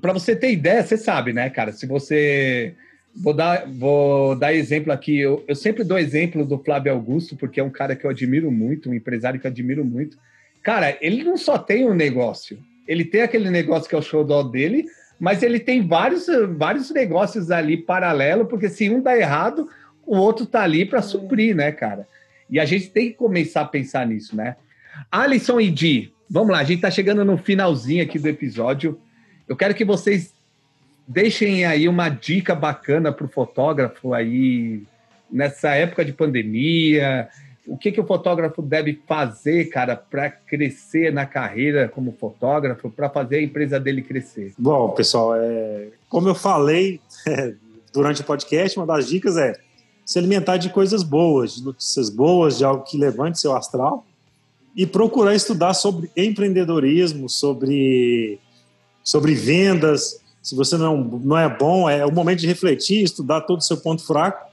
Para 0.00 0.12
você 0.12 0.36
ter 0.36 0.52
ideia, 0.52 0.84
você 0.84 0.96
sabe, 0.96 1.32
né, 1.32 1.50
cara? 1.50 1.72
Se 1.72 1.86
você. 1.86 2.76
Vou 3.14 3.34
dar, 3.34 3.66
vou 3.66 4.36
dar 4.36 4.54
exemplo 4.54 4.92
aqui. 4.92 5.18
Eu, 5.18 5.44
eu 5.48 5.54
sempre 5.54 5.84
dou 5.84 5.98
exemplo 5.98 6.44
do 6.44 6.58
Flávio 6.58 6.92
Augusto, 6.92 7.36
porque 7.36 7.60
é 7.60 7.64
um 7.64 7.70
cara 7.70 7.96
que 7.96 8.04
eu 8.04 8.10
admiro 8.10 8.50
muito, 8.50 8.90
um 8.90 8.94
empresário 8.94 9.40
que 9.40 9.46
eu 9.46 9.50
admiro 9.50 9.84
muito. 9.84 10.16
Cara, 10.62 10.96
ele 11.00 11.24
não 11.24 11.36
só 11.36 11.58
tem 11.58 11.88
um 11.88 11.94
negócio, 11.94 12.58
ele 12.86 13.04
tem 13.04 13.22
aquele 13.22 13.50
negócio 13.50 13.88
que 13.88 13.94
é 13.94 13.98
o 13.98 14.02
show 14.02 14.24
dele, 14.50 14.86
mas 15.18 15.42
ele 15.42 15.58
tem 15.58 15.86
vários, 15.86 16.26
vários 16.56 16.90
negócios 16.90 17.50
ali 17.50 17.76
paralelo, 17.76 18.46
porque 18.46 18.68
se 18.68 18.88
um 18.88 19.00
dá 19.00 19.16
errado, 19.16 19.68
o 20.06 20.16
outro 20.16 20.46
tá 20.46 20.62
ali 20.62 20.84
para 20.84 21.02
suprir, 21.02 21.54
né, 21.54 21.72
cara? 21.72 22.06
E 22.50 22.60
a 22.60 22.64
gente 22.64 22.90
tem 22.90 23.08
que 23.08 23.14
começar 23.14 23.62
a 23.62 23.66
pensar 23.66 24.06
nisso, 24.06 24.36
né? 24.36 24.56
Alisson 25.10 25.60
e 25.60 25.70
Di, 25.70 26.12
Vamos 26.30 26.50
lá, 26.50 26.58
a 26.58 26.64
gente 26.64 26.76
está 26.76 26.90
chegando 26.90 27.24
no 27.24 27.38
finalzinho 27.38 28.02
aqui 28.02 28.18
do 28.18 28.28
episódio. 28.28 29.00
Eu 29.48 29.56
quero 29.56 29.74
que 29.74 29.84
vocês 29.84 30.34
deixem 31.08 31.64
aí 31.64 31.88
uma 31.88 32.10
dica 32.10 32.54
bacana 32.54 33.10
para 33.10 33.24
o 33.24 33.28
fotógrafo 33.28 34.12
aí 34.12 34.82
nessa 35.30 35.70
época 35.70 36.04
de 36.04 36.12
pandemia. 36.12 37.28
O 37.66 37.76
que, 37.76 37.90
que 37.90 38.00
o 38.00 38.06
fotógrafo 38.06 38.62
deve 38.62 39.00
fazer, 39.06 39.66
cara, 39.66 39.96
para 39.96 40.30
crescer 40.30 41.12
na 41.12 41.26
carreira 41.26 41.88
como 41.88 42.12
fotógrafo, 42.12 42.90
para 42.90 43.08
fazer 43.08 43.36
a 43.36 43.42
empresa 43.42 43.80
dele 43.80 44.02
crescer? 44.02 44.52
Bom, 44.58 44.90
pessoal, 44.90 45.34
é, 45.34 45.88
como 46.08 46.28
eu 46.28 46.34
falei 46.34 47.00
durante 47.92 48.20
o 48.20 48.24
podcast, 48.24 48.78
uma 48.78 48.86
das 48.86 49.08
dicas 49.08 49.36
é 49.36 49.54
se 50.04 50.18
alimentar 50.18 50.56
de 50.56 50.70
coisas 50.70 51.02
boas, 51.02 51.56
de 51.56 51.64
notícias 51.64 52.08
boas, 52.08 52.58
de 52.58 52.64
algo 52.64 52.84
que 52.84 52.96
levante 52.96 53.38
seu 53.38 53.54
astral 53.54 54.06
e 54.74 54.86
procurar 54.86 55.34
estudar 55.34 55.74
sobre 55.74 56.10
empreendedorismo, 56.16 57.28
sobre, 57.28 58.38
sobre 59.02 59.34
vendas. 59.34 60.20
Se 60.48 60.54
você 60.54 60.78
não, 60.78 60.96
não 60.96 61.36
é 61.36 61.46
bom, 61.46 61.90
é 61.90 62.06
o 62.06 62.10
momento 62.10 62.38
de 62.38 62.46
refletir, 62.46 63.02
estudar 63.02 63.42
todo 63.42 63.58
o 63.58 63.62
seu 63.62 63.76
ponto 63.76 64.02
fraco 64.02 64.50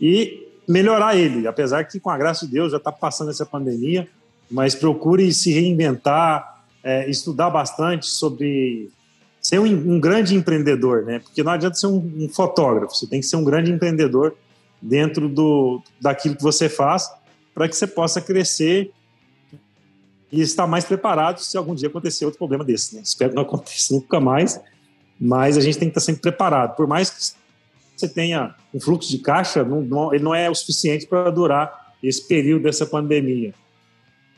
e 0.00 0.48
melhorar 0.66 1.18
ele. 1.18 1.46
Apesar 1.46 1.84
que, 1.84 2.00
com 2.00 2.08
a 2.08 2.16
graça 2.16 2.46
de 2.46 2.52
Deus, 2.52 2.72
já 2.72 2.78
está 2.78 2.90
passando 2.90 3.30
essa 3.30 3.44
pandemia, 3.44 4.08
mas 4.50 4.74
procure 4.74 5.30
se 5.34 5.52
reinventar, 5.52 6.62
é, 6.82 7.10
estudar 7.10 7.50
bastante 7.50 8.06
sobre 8.06 8.88
ser 9.38 9.58
um, 9.58 9.66
um, 9.66 10.00
grande 10.00 10.34
empreendedor, 10.34 11.04
né? 11.04 11.18
Porque 11.18 11.42
não 11.42 11.52
adianta 11.52 11.76
ser 11.76 11.88
um, 11.88 11.98
um, 11.98 12.26
fotógrafo, 12.30 12.96
você 12.96 13.06
tem 13.06 13.20
que 13.20 13.26
ser 13.26 13.36
um 13.36 13.44
grande 13.44 13.70
empreendedor 13.70 14.34
dentro 14.80 15.28
do, 15.28 15.82
daquilo 16.00 16.36
que 16.36 16.42
você 16.42 16.70
faz 16.70 17.10
para 17.54 17.68
que 17.68 17.76
você 17.76 17.86
possa 17.86 18.18
crescer 18.18 18.90
e 20.32 20.40
estar 20.40 20.66
mais 20.66 20.86
preparado 20.86 21.40
se 21.40 21.54
algum 21.58 21.74
dia 21.74 21.88
acontecer 21.88 22.24
outro 22.24 22.38
problema 22.38 22.64
desse. 22.64 22.96
Né? 22.96 23.02
Espero 23.04 23.32
que 23.32 23.36
não 23.36 23.42
aconteça 23.42 23.92
nunca 23.92 24.18
mais, 24.18 24.58
mas 25.24 25.56
a 25.56 25.60
gente 25.62 25.78
tem 25.78 25.88
que 25.88 25.98
estar 25.98 26.04
sempre 26.04 26.20
preparado. 26.20 26.76
Por 26.76 26.86
mais 26.86 27.08
que 27.08 27.34
você 27.96 28.06
tenha 28.06 28.54
um 28.74 28.78
fluxo 28.78 29.10
de 29.10 29.16
caixa, 29.16 29.64
não, 29.64 29.80
não, 29.80 30.12
ele 30.12 30.22
não 30.22 30.34
é 30.34 30.50
o 30.50 30.54
suficiente 30.54 31.06
para 31.06 31.30
durar 31.30 31.94
esse 32.02 32.28
período 32.28 32.64
dessa 32.64 32.84
pandemia. 32.84 33.54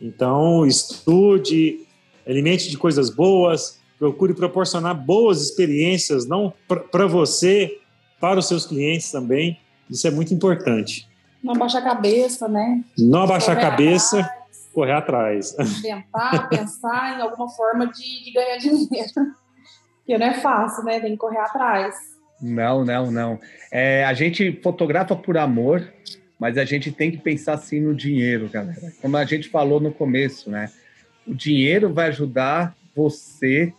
Então, 0.01 0.65
estude, 0.65 1.81
alimente 2.25 2.71
de 2.71 2.79
coisas 2.79 3.11
boas, 3.11 3.81
procure 3.99 4.33
proporcionar 4.33 4.95
boas 4.95 5.43
experiências, 5.43 6.25
não 6.25 6.53
para 6.69 7.09
você, 7.09 7.81
para 8.21 8.39
os 8.39 8.47
seus 8.47 8.65
clientes 8.65 9.11
também. 9.11 9.59
Isso 9.91 10.07
é 10.07 10.11
muito 10.13 10.33
importante. 10.33 11.09
Não 11.43 11.55
abaixar 11.55 11.83
a 11.83 11.85
cabeça, 11.85 12.47
né? 12.47 12.85
Não 12.97 13.23
abaixar 13.23 13.59
a 13.59 13.61
cabeça, 13.61 14.21
atrás, 14.21 14.69
correr 14.73 14.93
atrás. 14.93 15.57
Tentar, 15.83 16.49
pensar 16.49 17.19
em 17.19 17.23
alguma 17.23 17.49
forma 17.49 17.89
de, 17.89 18.25
de 18.25 18.33
ganhar 18.33 18.59
dinheiro. 18.59 19.35
Porque 20.07 20.17
não 20.19 20.27
é 20.27 20.35
fácil, 20.35 20.85
né? 20.85 21.01
Tem 21.01 21.11
que 21.11 21.17
correr 21.17 21.39
atrás. 21.39 21.97
Não, 22.41 22.85
não, 22.85 23.11
não. 23.11 23.41
É, 23.73 24.05
a 24.05 24.15
gente 24.15 24.53
fotografa 24.63 25.17
por 25.17 25.37
amor, 25.37 25.93
mas 26.39 26.57
a 26.57 26.65
gente 26.65 26.93
tem 26.93 27.11
que 27.11 27.19
pensar 27.19 27.55
assim 27.55 27.81
no 27.81 27.93
dinheiro, 27.93 28.49
galera. 28.49 28.93
Como 29.03 29.17
a 29.17 29.25
gente 29.25 29.49
falou 29.49 29.81
no 29.81 29.93
começo, 29.93 30.49
né? 30.49 30.71
O 31.27 31.35
dinheiro 31.35 31.93
vai 31.93 32.09
ajudar 32.09 32.77
você 32.95 33.73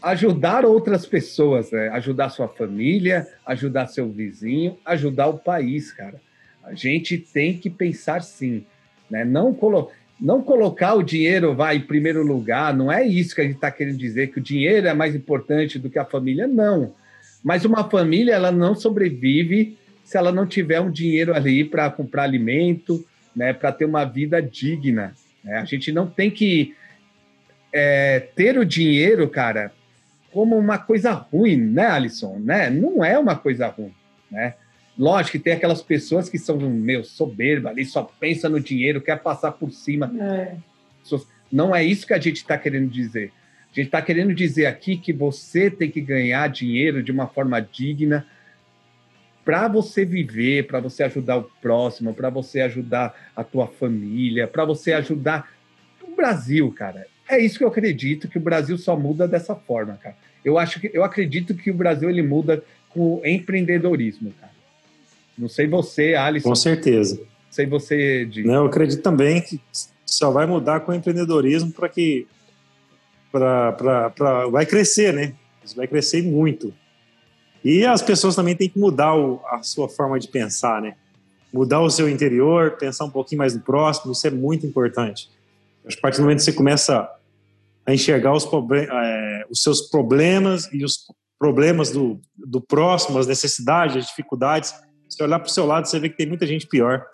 ajudar 0.00 0.64
outras 0.64 1.04
pessoas, 1.04 1.70
né? 1.72 1.88
Ajudar 1.90 2.30
sua 2.30 2.48
família, 2.48 3.26
ajudar 3.44 3.88
seu 3.88 4.08
vizinho, 4.08 4.78
ajudar 4.84 5.26
o 5.26 5.38
país, 5.38 5.92
cara. 5.92 6.20
A 6.62 6.72
gente 6.72 7.18
tem 7.18 7.58
que 7.58 7.68
pensar 7.68 8.22
sim, 8.22 8.64
né? 9.10 9.24
Não, 9.24 9.52
colo 9.52 9.90
não 10.20 10.42
colocar 10.42 10.94
o 10.94 11.02
dinheiro 11.02 11.54
vai 11.54 11.76
em 11.76 11.80
primeiro 11.80 12.22
lugar, 12.22 12.74
não 12.74 12.90
é 12.90 13.06
isso 13.06 13.34
que 13.34 13.40
a 13.40 13.44
gente 13.44 13.54
está 13.54 13.70
querendo 13.70 13.96
dizer, 13.96 14.28
que 14.28 14.38
o 14.38 14.42
dinheiro 14.42 14.88
é 14.88 14.94
mais 14.94 15.14
importante 15.14 15.78
do 15.78 15.88
que 15.88 15.98
a 15.98 16.04
família, 16.04 16.46
não. 16.46 16.92
Mas 17.42 17.64
uma 17.64 17.88
família, 17.88 18.34
ela 18.34 18.50
não 18.50 18.74
sobrevive 18.74 19.78
se 20.02 20.16
ela 20.16 20.32
não 20.32 20.46
tiver 20.46 20.80
um 20.80 20.90
dinheiro 20.90 21.34
ali 21.34 21.64
para 21.64 21.90
comprar 21.90 22.24
alimento, 22.24 23.06
né, 23.34 23.52
para 23.52 23.70
ter 23.70 23.84
uma 23.84 24.04
vida 24.04 24.42
digna. 24.42 25.14
Né? 25.44 25.58
A 25.58 25.64
gente 25.64 25.92
não 25.92 26.06
tem 26.06 26.30
que 26.30 26.74
é, 27.72 28.20
ter 28.34 28.58
o 28.58 28.64
dinheiro, 28.64 29.28
cara, 29.28 29.70
como 30.32 30.56
uma 30.56 30.78
coisa 30.78 31.12
ruim, 31.12 31.56
né, 31.56 31.86
Alisson? 31.86 32.38
Né? 32.38 32.70
Não 32.70 33.04
é 33.04 33.18
uma 33.18 33.36
coisa 33.36 33.68
ruim, 33.68 33.92
né? 34.30 34.54
Lógico 34.98 35.38
que 35.38 35.44
tem 35.44 35.52
aquelas 35.52 35.80
pessoas 35.80 36.28
que 36.28 36.38
são 36.38 36.58
meio 36.58 37.04
soberba 37.04 37.70
ali, 37.70 37.84
só 37.84 38.02
pensa 38.02 38.48
no 38.48 38.58
dinheiro, 38.58 39.00
quer 39.00 39.20
passar 39.20 39.52
por 39.52 39.70
cima. 39.70 40.12
É. 40.20 40.56
Não 41.50 41.74
é 41.74 41.84
isso 41.84 42.06
que 42.06 42.14
a 42.14 42.18
gente 42.18 42.36
está 42.36 42.58
querendo 42.58 42.90
dizer. 42.90 43.32
A 43.70 43.74
gente 43.74 43.86
está 43.86 44.02
querendo 44.02 44.34
dizer 44.34 44.66
aqui 44.66 44.96
que 44.96 45.12
você 45.12 45.70
tem 45.70 45.90
que 45.90 46.00
ganhar 46.00 46.48
dinheiro 46.48 47.02
de 47.02 47.12
uma 47.12 47.26
forma 47.26 47.60
digna, 47.60 48.26
para 49.44 49.66
você 49.66 50.04
viver, 50.04 50.66
para 50.66 50.78
você 50.78 51.04
ajudar 51.04 51.38
o 51.38 51.44
próximo, 51.62 52.12
para 52.12 52.28
você 52.28 52.60
ajudar 52.60 53.14
a 53.34 53.42
tua 53.42 53.66
família, 53.66 54.46
para 54.46 54.64
você 54.66 54.92
ajudar 54.92 55.50
o 56.02 56.14
Brasil, 56.14 56.70
cara. 56.72 57.06
É 57.26 57.38
isso 57.38 57.56
que 57.56 57.64
eu 57.64 57.68
acredito 57.68 58.28
que 58.28 58.36
o 58.36 58.42
Brasil 58.42 58.76
só 58.76 58.94
muda 58.94 59.26
dessa 59.26 59.54
forma, 59.54 59.96
cara. 60.02 60.16
Eu 60.44 60.58
acho 60.58 60.80
que 60.80 60.90
eu 60.92 61.02
acredito 61.02 61.54
que 61.54 61.70
o 61.70 61.74
Brasil 61.74 62.10
ele 62.10 62.22
muda 62.22 62.62
com 62.90 63.14
o 63.14 63.26
empreendedorismo, 63.26 64.34
cara. 64.38 64.47
Não 65.38 65.48
sei 65.48 65.68
você, 65.68 66.14
Alisson. 66.14 66.48
Com 66.48 66.54
certeza. 66.54 67.20
Sei 67.50 67.66
você, 67.66 68.26
de... 68.26 68.42
Não, 68.42 68.54
eu 68.54 68.66
acredito 68.66 69.02
também 69.02 69.40
que 69.40 69.60
só 70.04 70.30
vai 70.30 70.46
mudar 70.46 70.80
com 70.80 70.92
o 70.92 70.94
empreendedorismo 70.94 71.72
para 71.72 71.88
que 71.88 72.26
para 73.30 74.46
vai 74.50 74.66
crescer, 74.66 75.12
né? 75.12 75.34
Isso 75.64 75.76
vai 75.76 75.86
crescer 75.86 76.22
muito. 76.22 76.74
E 77.64 77.84
as 77.84 78.00
pessoas 78.00 78.34
também 78.34 78.56
têm 78.56 78.68
que 78.68 78.78
mudar 78.78 79.14
o, 79.14 79.40
a 79.46 79.62
sua 79.62 79.88
forma 79.88 80.18
de 80.18 80.28
pensar, 80.28 80.80
né? 80.80 80.96
Mudar 81.52 81.80
o 81.80 81.90
seu 81.90 82.08
interior, 82.08 82.72
pensar 82.78 83.04
um 83.04 83.10
pouquinho 83.10 83.38
mais 83.38 83.54
no 83.54 83.60
próximo, 83.60 84.12
isso 84.12 84.26
é 84.26 84.30
muito 84.30 84.66
importante. 84.66 85.30
Acho 85.84 85.96
que 85.96 86.00
a 86.00 86.02
partir 86.02 86.18
do 86.18 86.22
momento 86.22 86.38
que 86.38 86.44
você 86.44 86.52
começa 86.52 87.08
a 87.86 87.94
enxergar 87.94 88.34
os, 88.34 88.44
é, 88.44 89.46
os 89.50 89.62
seus 89.62 89.82
problemas 89.82 90.68
e 90.72 90.84
os 90.84 91.06
problemas 91.38 91.90
do, 91.90 92.20
do 92.36 92.60
próximo, 92.60 93.18
as 93.18 93.26
necessidades, 93.26 93.96
as 93.96 94.06
dificuldades, 94.06 94.74
você 95.18 95.24
olhar 95.24 95.38
para 95.38 95.48
o 95.48 95.50
seu 95.50 95.66
lado, 95.66 95.86
você 95.86 95.98
vê 95.98 96.08
que 96.08 96.16
tem 96.16 96.26
muita 96.26 96.46
gente 96.46 96.66
pior. 96.66 97.04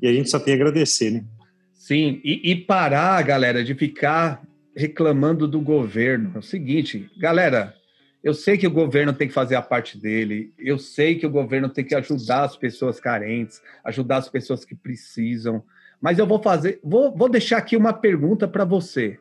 E 0.00 0.06
a 0.06 0.12
gente 0.12 0.28
só 0.30 0.38
tem 0.38 0.52
a 0.54 0.56
agradecer, 0.56 1.10
né? 1.10 1.24
Sim, 1.72 2.20
e, 2.22 2.50
e 2.50 2.56
parar, 2.56 3.22
galera, 3.22 3.64
de 3.64 3.74
ficar 3.74 4.42
reclamando 4.76 5.48
do 5.48 5.60
governo. 5.60 6.32
É 6.34 6.38
o 6.38 6.42
seguinte, 6.42 7.10
galera, 7.16 7.74
eu 8.22 8.34
sei 8.34 8.56
que 8.56 8.66
o 8.66 8.70
governo 8.70 9.12
tem 9.12 9.28
que 9.28 9.34
fazer 9.34 9.54
a 9.54 9.62
parte 9.62 9.98
dele, 9.98 10.52
eu 10.58 10.78
sei 10.78 11.14
que 11.16 11.26
o 11.26 11.30
governo 11.30 11.68
tem 11.68 11.84
que 11.84 11.94
ajudar 11.94 12.44
as 12.44 12.56
pessoas 12.56 12.98
carentes, 12.98 13.62
ajudar 13.84 14.18
as 14.18 14.28
pessoas 14.28 14.64
que 14.64 14.74
precisam, 14.74 15.62
mas 16.00 16.18
eu 16.18 16.26
vou 16.26 16.42
fazer, 16.42 16.80
vou, 16.82 17.14
vou 17.16 17.28
deixar 17.28 17.58
aqui 17.58 17.76
uma 17.76 17.92
pergunta 17.92 18.48
para 18.48 18.64
você. 18.64 19.18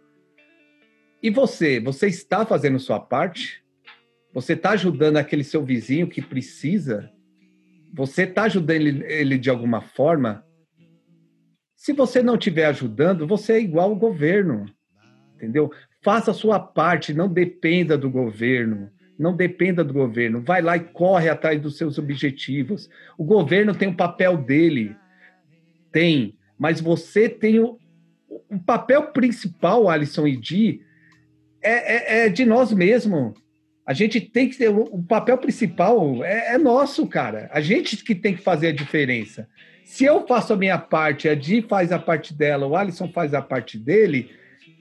E 1.21 1.29
você, 1.29 1.79
você 1.79 2.07
está 2.07 2.45
fazendo 2.45 2.79
sua 2.79 2.99
parte? 2.99 3.63
Você 4.33 4.53
está 4.53 4.71
ajudando 4.71 5.17
aquele 5.17 5.43
seu 5.43 5.63
vizinho 5.63 6.07
que 6.07 6.21
precisa? 6.21 7.09
Você 7.93 8.23
está 8.23 8.43
ajudando 8.43 9.03
ele, 9.03 9.37
de 9.37 9.49
alguma 9.49 9.79
forma? 9.79 10.43
Se 11.75 11.93
você 11.93 12.23
não 12.23 12.35
estiver 12.35 12.65
ajudando, 12.65 13.27
você 13.27 13.53
é 13.53 13.61
igual 13.61 13.91
ao 13.91 13.95
governo, 13.95 14.65
entendeu? 15.35 15.71
Faça 16.01 16.31
a 16.31 16.33
sua 16.33 16.59
parte, 16.59 17.13
não 17.13 17.31
dependa 17.31 17.97
do 17.97 18.09
governo. 18.09 18.89
Não 19.17 19.35
dependa 19.35 19.83
do 19.83 19.93
governo. 19.93 20.41
Vai 20.41 20.61
lá 20.61 20.75
e 20.75 20.79
corre 20.79 21.29
atrás 21.29 21.61
dos 21.61 21.77
seus 21.77 21.99
objetivos. 21.99 22.89
O 23.15 23.23
governo 23.23 23.75
tem 23.75 23.89
o 23.89 23.95
papel 23.95 24.37
dele. 24.37 24.95
Tem. 25.91 26.35
Mas 26.57 26.81
você 26.81 27.29
tem 27.29 27.59
o, 27.59 27.77
o 28.49 28.59
papel 28.59 29.11
principal, 29.11 29.87
Alisson 29.87 30.25
e 30.25 30.35
Di, 30.35 30.81
é, 31.61 32.23
é, 32.23 32.25
é, 32.25 32.29
de 32.29 32.43
nós 32.43 32.73
mesmos. 32.73 33.33
A 33.85 33.93
gente 33.93 34.21
tem 34.21 34.49
que 34.49 34.57
ter. 34.57 34.69
O 34.69 35.03
papel 35.03 35.37
principal 35.37 36.23
é, 36.23 36.53
é 36.53 36.57
nosso, 36.57 37.05
cara. 37.07 37.49
A 37.51 37.59
gente 37.59 37.97
que 37.97 38.15
tem 38.15 38.35
que 38.35 38.41
fazer 38.41 38.67
a 38.67 38.73
diferença. 38.73 39.47
Se 39.83 40.05
eu 40.05 40.25
faço 40.25 40.53
a 40.53 40.57
minha 40.57 40.77
parte, 40.77 41.27
a 41.27 41.35
Di 41.35 41.61
faz 41.61 41.91
a 41.91 41.99
parte 41.99 42.33
dela, 42.33 42.65
o 42.65 42.75
Alisson 42.75 43.09
faz 43.09 43.33
a 43.33 43.41
parte 43.41 43.77
dele 43.77 44.29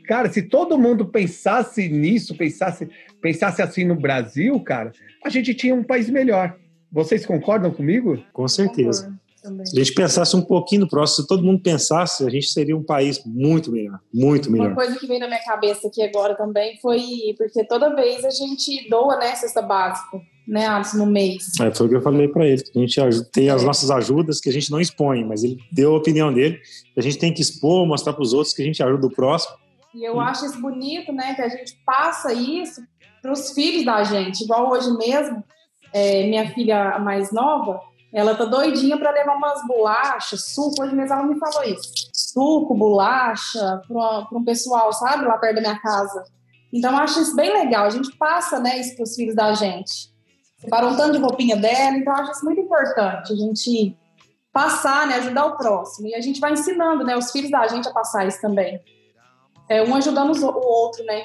Cara, 0.04 0.30
se 0.30 0.42
todo 0.42 0.78
mundo 0.78 1.06
pensasse 1.06 1.88
nisso, 1.88 2.36
pensasse, 2.36 2.88
pensasse 3.20 3.62
assim 3.62 3.84
no 3.84 3.94
Brasil, 3.94 4.58
cara, 4.60 4.92
a 5.24 5.28
gente 5.28 5.54
tinha 5.54 5.74
um 5.74 5.84
país 5.84 6.10
melhor. 6.10 6.56
Vocês 6.90 7.24
concordam 7.24 7.70
comigo? 7.70 8.22
Com 8.32 8.46
certeza. 8.48 9.16
Se 9.64 9.76
a 9.76 9.84
gente 9.84 9.94
pensasse 9.94 10.36
um 10.36 10.42
pouquinho 10.42 10.82
no 10.82 10.88
próximo, 10.88 11.22
se 11.22 11.28
todo 11.28 11.42
mundo 11.42 11.60
pensasse, 11.60 12.24
a 12.24 12.30
gente 12.30 12.46
seria 12.46 12.76
um 12.76 12.82
país 12.82 13.22
muito 13.24 13.72
melhor, 13.72 13.98
muito 14.12 14.50
melhor. 14.50 14.68
Uma 14.68 14.76
coisa 14.76 14.98
que 14.98 15.06
veio 15.06 15.20
na 15.20 15.26
minha 15.26 15.42
cabeça 15.42 15.88
aqui 15.88 16.02
agora 16.02 16.34
também 16.36 16.78
foi 16.80 17.34
porque 17.36 17.64
toda 17.64 17.94
vez 17.94 18.24
a 18.24 18.30
gente 18.30 18.88
doa, 18.88 19.16
né, 19.16 19.34
cesta 19.34 19.60
básica, 19.60 20.20
né, 20.46 20.66
Alisson, 20.66 20.98
no 20.98 21.06
mês. 21.06 21.44
É, 21.60 21.74
foi 21.74 21.86
o 21.86 21.88
que 21.88 21.96
eu 21.96 22.02
falei 22.02 22.28
para 22.28 22.46
ele. 22.46 22.62
A 22.74 22.78
gente 22.78 23.24
tem 23.32 23.50
as 23.50 23.64
nossas 23.64 23.90
ajudas 23.90 24.40
que 24.40 24.48
a 24.48 24.52
gente 24.52 24.70
não 24.70 24.80
expõe, 24.80 25.24
mas 25.24 25.42
ele 25.42 25.58
deu 25.72 25.94
a 25.94 25.98
opinião 25.98 26.32
dele. 26.32 26.60
A 26.96 27.00
gente 27.00 27.18
tem 27.18 27.32
que 27.32 27.42
expor, 27.42 27.86
mostrar 27.86 28.12
para 28.12 28.22
os 28.22 28.32
outros 28.32 28.54
que 28.54 28.62
a 28.62 28.64
gente 28.64 28.82
ajuda 28.82 29.06
o 29.06 29.10
próximo 29.10 29.62
e 29.94 30.04
eu 30.04 30.18
acho 30.20 30.46
isso 30.46 30.60
bonito, 30.60 31.12
né? 31.12 31.34
Que 31.34 31.42
a 31.42 31.48
gente 31.48 31.76
passa 31.84 32.32
isso 32.32 32.82
para 33.20 33.32
os 33.32 33.52
filhos 33.52 33.84
da 33.84 34.02
gente. 34.04 34.42
Igual 34.42 34.70
hoje 34.70 34.90
mesmo, 34.96 35.44
é, 35.92 36.26
minha 36.26 36.48
filha 36.52 36.98
mais 36.98 37.30
nova, 37.32 37.80
ela 38.12 38.34
tá 38.34 38.44
doidinha 38.44 38.98
para 38.98 39.10
levar 39.10 39.36
umas 39.36 39.66
bolachas, 39.66 40.52
suco. 40.52 40.82
Hoje 40.82 40.94
mesmo 40.94 41.14
ela 41.14 41.24
me 41.24 41.38
falou 41.38 41.64
isso. 41.64 42.10
Suco, 42.12 42.74
bolacha, 42.74 43.80
para 43.88 44.38
um 44.38 44.44
pessoal, 44.44 44.92
sabe? 44.92 45.24
Lá 45.24 45.38
perto 45.38 45.56
da 45.56 45.60
minha 45.62 45.78
casa. 45.80 46.24
Então, 46.72 46.92
eu 46.92 46.98
acho 46.98 47.20
isso 47.20 47.34
bem 47.36 47.52
legal. 47.52 47.86
A 47.86 47.90
gente 47.90 48.14
passa 48.16 48.58
né, 48.58 48.78
isso 48.78 48.94
para 48.96 49.04
os 49.04 49.14
filhos 49.14 49.34
da 49.34 49.52
gente. 49.52 50.10
Separou 50.58 50.90
um 50.90 50.96
tanto 50.96 51.12
de 51.12 51.18
roupinha 51.18 51.56
dela. 51.56 51.96
Então, 51.96 52.14
eu 52.14 52.22
acho 52.22 52.32
isso 52.32 52.44
muito 52.44 52.60
importante. 52.60 53.32
A 53.32 53.36
gente 53.36 53.96
passar, 54.52 55.06
né? 55.06 55.16
Ajudar 55.16 55.46
o 55.46 55.56
próximo. 55.56 56.08
E 56.08 56.14
a 56.14 56.20
gente 56.20 56.40
vai 56.40 56.52
ensinando 56.52 57.04
né, 57.04 57.16
os 57.16 57.30
filhos 57.30 57.50
da 57.50 57.66
gente 57.66 57.88
a 57.88 57.92
passar 57.92 58.26
isso 58.26 58.40
também 58.40 58.80
é, 59.72 59.82
um 59.82 59.94
ajudando 59.94 60.32
o 60.32 60.66
outro, 60.66 61.04
né? 61.04 61.22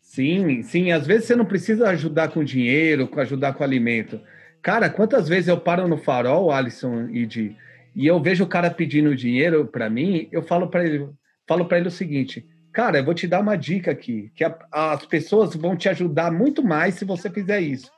Sim, 0.00 0.62
sim. 0.62 0.92
Às 0.92 1.06
vezes 1.06 1.26
você 1.26 1.34
não 1.34 1.44
precisa 1.44 1.88
ajudar 1.88 2.28
com 2.28 2.44
dinheiro, 2.44 3.08
ajudar 3.16 3.54
com 3.54 3.64
alimento. 3.64 4.20
Cara, 4.62 4.88
quantas 4.88 5.28
vezes 5.28 5.48
eu 5.48 5.58
paro 5.58 5.88
no 5.88 5.98
farol, 5.98 6.50
Alisson 6.50 7.08
e 7.10 7.26
de, 7.26 7.56
e 7.94 8.06
eu 8.06 8.20
vejo 8.20 8.44
o 8.44 8.48
cara 8.48 8.70
pedindo 8.70 9.16
dinheiro 9.16 9.66
para 9.66 9.90
mim, 9.90 10.28
eu 10.30 10.42
falo 10.42 10.68
para 10.68 10.84
ele, 10.84 11.08
falo 11.48 11.64
para 11.64 11.78
ele 11.78 11.88
o 11.88 11.90
seguinte: 11.90 12.46
cara, 12.72 12.98
eu 12.98 13.04
vou 13.04 13.14
te 13.14 13.26
dar 13.26 13.40
uma 13.40 13.56
dica 13.56 13.90
aqui, 13.90 14.30
que 14.34 14.44
a, 14.44 14.56
as 14.70 15.04
pessoas 15.04 15.54
vão 15.54 15.76
te 15.76 15.88
ajudar 15.88 16.30
muito 16.30 16.62
mais 16.62 16.94
se 16.94 17.04
você 17.04 17.28
fizer 17.28 17.60
isso. 17.60 17.90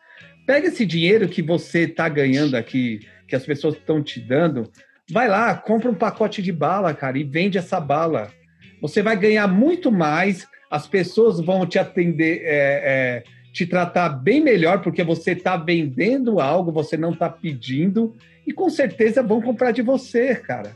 Pega 0.47 0.69
esse 0.69 0.85
dinheiro 0.85 1.29
que 1.29 1.43
você 1.43 1.81
está 1.81 2.09
ganhando 2.09 2.55
aqui, 2.55 3.01
que 3.29 3.37
as 3.37 3.45
pessoas 3.45 3.75
estão 3.75 4.03
te 4.03 4.21
dando, 4.21 4.71
vai 5.11 5.29
lá, 5.29 5.55
compra 5.55 5.91
um 5.91 5.95
pacote 5.95 6.43
de 6.43 6.53
bala, 6.53 6.95
cara, 6.95 7.19
e 7.19 7.25
vende 7.25 7.59
essa 7.59 7.81
bala 7.81 8.31
você 8.85 9.01
vai 9.01 9.17
ganhar 9.17 9.49
muito 9.49 9.91
mais, 9.91 10.47
as 10.71 10.87
pessoas 10.87 11.41
vão 11.41 11.65
te 11.65 11.79
atender, 11.79 12.43
é, 12.45 12.45
é, 12.85 13.25
te 13.55 13.65
tratar 13.65 14.09
bem 14.09 14.43
melhor, 14.43 14.83
porque 14.83 15.05
você 15.05 15.31
está 15.31 15.57
vendendo 15.57 16.41
algo, 16.41 16.73
você 16.73 16.97
não 16.97 17.13
está 17.13 17.31
pedindo, 17.31 18.13
e 18.45 18.53
com 18.53 18.69
certeza 18.69 19.23
vão 19.23 19.41
comprar 19.41 19.71
de 19.71 19.81
você, 19.81 20.35
cara. 20.35 20.73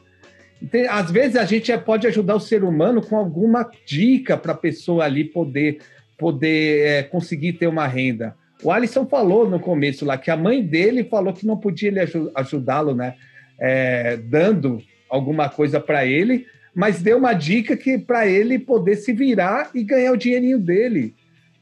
Tem, 0.71 0.87
às 0.87 1.11
vezes 1.11 1.35
a 1.35 1.45
gente 1.45 1.77
pode 1.79 2.07
ajudar 2.07 2.37
o 2.37 2.41
ser 2.41 2.63
humano 2.63 3.03
com 3.03 3.17
alguma 3.17 3.69
dica 3.85 4.37
para 4.37 4.53
a 4.53 4.57
pessoa 4.57 5.05
ali 5.05 5.25
poder, 5.25 5.79
poder 6.17 6.87
é, 6.87 7.03
conseguir 7.03 7.55
ter 7.55 7.67
uma 7.67 7.87
renda. 7.87 8.37
O 8.63 8.71
Alisson 8.71 9.07
falou 9.07 9.51
no 9.51 9.59
começo 9.59 10.05
lá 10.05 10.17
que 10.17 10.31
a 10.31 10.37
mãe 10.37 10.63
dele 10.63 11.03
falou 11.03 11.33
que 11.33 11.47
não 11.47 11.57
podia 11.57 11.93
ajudá-lo, 12.37 12.95
né? 12.95 13.15
É, 13.59 14.17
dando 14.17 14.81
alguma 15.11 15.49
coisa 15.49 15.81
para 15.81 16.07
ele, 16.07 16.47
mas 16.73 17.03
deu 17.03 17.19
uma 17.19 17.33
dica 17.33 17.77
que 17.77 17.99
para 17.99 18.25
ele 18.29 18.57
poder 18.57 18.95
se 18.97 19.13
virar 19.13 19.71
e 19.75 19.83
ganhar 19.83 20.13
o 20.13 20.17
dinheirinho 20.17 20.61
dele. 20.61 21.15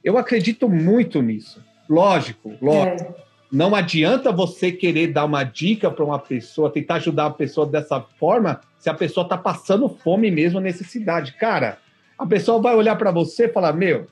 Eu 0.06 0.16
acredito 0.16 0.68
muito 0.68 1.20
nisso. 1.20 1.60
Lógico, 1.88 2.56
lógico. 2.62 3.12
É. 3.12 3.26
Não 3.50 3.74
adianta 3.74 4.30
você 4.30 4.70
querer 4.70 5.08
dar 5.08 5.24
uma 5.24 5.42
dica 5.42 5.90
para 5.90 6.04
uma 6.04 6.16
pessoa, 6.16 6.70
tentar 6.70 6.94
ajudar 6.96 7.26
a 7.26 7.30
pessoa 7.30 7.66
dessa 7.66 8.00
forma, 8.00 8.60
se 8.78 8.88
a 8.88 8.94
pessoa 8.94 9.24
está 9.24 9.36
passando 9.36 9.88
fome 9.88 10.30
mesmo, 10.30 10.60
necessidade. 10.60 11.32
Cara, 11.32 11.78
a 12.16 12.24
pessoa 12.24 12.62
vai 12.62 12.76
olhar 12.76 12.94
para 12.94 13.10
você 13.10 13.46
e 13.46 13.52
falar: 13.52 13.72
Meu, 13.72 14.06